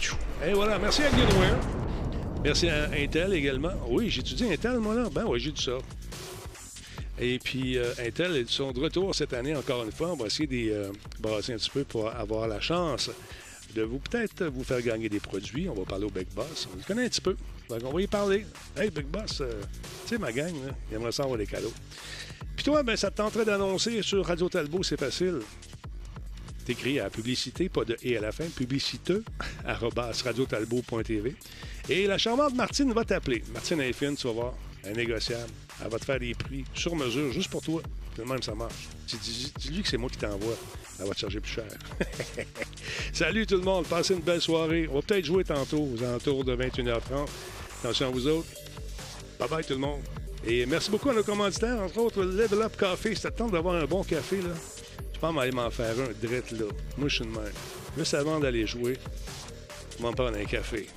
Et 0.44 0.54
voilà, 0.54 0.80
merci 0.80 1.04
à 1.04 1.12
Goodware. 1.12 1.60
Merci 2.46 2.70
à 2.70 2.92
Intel 2.92 3.34
également. 3.34 3.72
Oui, 3.88 4.12
j'étudie 4.12 4.46
Intel, 4.46 4.78
moi, 4.78 4.94
là. 4.94 5.10
Ben 5.12 5.26
oui, 5.28 5.40
j'ai 5.40 5.52
dit 5.52 5.64
ça. 5.64 5.80
Et 7.20 7.40
puis, 7.40 7.76
euh, 7.76 7.92
Intel, 7.98 8.36
ils 8.36 8.48
sont 8.48 8.72
de 8.72 8.80
retour 8.82 9.16
cette 9.16 9.34
année, 9.34 9.56
encore 9.56 9.84
une 9.84 9.92
fois. 9.92 10.12
On 10.12 10.16
va 10.16 10.28
essayer 10.28 10.46
de 10.46 10.72
euh, 10.72 10.92
brasser 11.20 11.54
un 11.54 11.58
petit 11.58 11.72
peu 11.72 11.84
pour 11.86 12.08
avoir 12.08 12.48
la 12.48 12.62
chance 12.62 13.10
de 13.74 13.82
vous 13.82 13.98
peut-être 13.98 14.46
vous 14.46 14.64
faire 14.64 14.80
gagner 14.84 15.10
des 15.10 15.20
produits. 15.20 15.68
On 15.70 15.74
va 15.74 15.86
parler 15.86 16.06
au 16.06 16.12
Big 16.12 16.28
Boss. 16.36 16.70
On 16.72 16.78
le 16.78 16.84
connaît 16.84 17.06
un 17.06 17.10
petit 17.10 17.20
peu. 17.20 17.36
Donc, 17.68 17.80
on 17.84 17.92
va 17.92 18.02
y 18.04 18.06
parler. 18.06 18.46
Hey, 18.78 18.92
Big 18.92 19.08
Boss, 19.08 19.42
euh, 19.42 19.64
tu 20.04 20.10
sais, 20.10 20.18
ma 20.20 20.32
gang, 20.32 20.54
là, 20.68 20.76
il 20.92 20.98
aimerait 20.98 21.12
ça 21.12 21.26
des 21.36 21.48
cadeaux. 21.48 21.74
Puis 22.56 22.64
toi, 22.64 22.84
ben, 22.84 22.96
ça 22.96 23.10
te 23.10 23.18
tenterait 23.18 23.46
d'annoncer 23.46 24.04
sur 24.04 24.24
Radio 24.24 24.50
Talbot, 24.50 24.84
c'est 24.84 25.00
facile. 25.00 25.40
T'écris 26.66 27.00
à 27.00 27.12
publicité, 27.12 27.70
pas 27.70 27.86
de 27.86 27.96
et 28.02 28.18
à 28.18 28.22
la 28.22 28.32
fin, 28.32 28.46
radiotalbot.tv. 30.24 31.36
Et 31.90 32.08
la 32.08 32.18
charmante 32.18 32.56
Martine 32.56 32.92
va 32.92 33.06
t'appeler. 33.06 33.44
Martine 33.54 33.82
est 33.82 33.94
tu 33.94 34.28
vas 34.28 34.34
voir, 34.34 34.54
elle 34.84 34.94
est 34.94 35.06
négociable. 35.06 35.52
Elle 35.84 35.92
va 35.92 36.00
te 36.00 36.06
faire 36.06 36.20
des 36.20 36.34
prix 36.34 36.64
sur 36.74 36.96
mesure, 36.96 37.32
juste 37.32 37.52
pour 37.52 37.62
toi. 37.62 37.82
De 38.18 38.24
même, 38.24 38.42
ça 38.42 38.56
marche. 38.56 38.88
Dis-lui 39.08 39.84
que 39.84 39.90
c'est 39.90 39.98
moi 39.98 40.10
qui 40.10 40.18
t'envoie. 40.18 40.56
Elle 41.00 41.08
va 41.08 41.14
te 41.14 41.20
charger 41.20 41.40
plus 41.40 41.52
cher. 41.52 41.66
Salut 43.14 43.46
tout 43.46 43.58
le 43.58 43.64
monde, 43.64 43.86
passez 43.86 44.14
une 44.14 44.22
belle 44.22 44.42
soirée. 44.42 44.88
On 44.90 44.96
va 44.96 45.02
peut-être 45.02 45.26
jouer 45.26 45.44
tantôt, 45.44 45.88
aux 45.94 46.04
alentours 46.04 46.46
de 46.46 46.56
21h30. 46.56 47.28
Attention 47.84 48.08
à 48.08 48.10
vous 48.10 48.28
autres. 48.28 48.48
Bye 49.40 49.50
bye 49.50 49.64
tout 49.64 49.74
le 49.74 49.80
monde. 49.80 50.02
Et 50.48 50.66
merci 50.66 50.90
beaucoup 50.90 51.10
à 51.10 51.14
nos 51.14 51.24
commanditaires, 51.24 51.80
entre 51.82 51.98
autres 51.98 52.24
Level 52.24 52.62
Up 52.62 52.78
Café. 52.78 53.14
C'est 53.16 53.36
temps 53.36 53.50
d'avoir 53.50 53.76
un 53.76 53.86
bon 53.86 54.04
café, 54.04 54.38
là? 54.38 54.54
Je 55.16 55.20
pense 55.22 55.34
m'aller 55.34 55.54
m'en 55.54 55.72
faire 55.72 55.96
un 55.98 56.12
direct 56.20 56.52
là. 56.52 56.66
Moi, 56.98 57.08
je 57.08 57.16
suis 57.16 57.26
de 57.26 57.30
même. 57.30 57.52
Juste 57.98 58.14
avant 58.16 58.38
d'aller 58.38 58.68
jouer, 58.68 58.98
je 59.92 59.98
vais 59.98 60.04
m'en 60.04 60.12
prendre 60.12 60.38
un 60.38 60.44
café. 60.44 60.88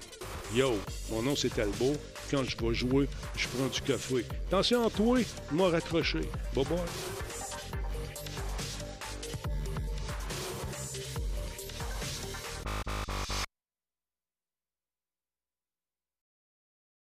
Yo, 0.55 0.77
mon 1.11 1.23
nom 1.23 1.37
c'est 1.37 1.55
Talbot. 1.55 1.95
Quand 2.29 2.43
je 2.45 2.57
vais 2.57 2.75
jouer, 2.75 3.09
je 3.37 3.47
prends 3.49 3.69
du 3.69 3.81
café. 3.81 4.25
Attention, 4.49 4.91
toi, 4.91 5.21
m'a 5.53 5.69
raccroché. 5.69 6.21
Bye 6.55 6.65
bye. 6.65 6.79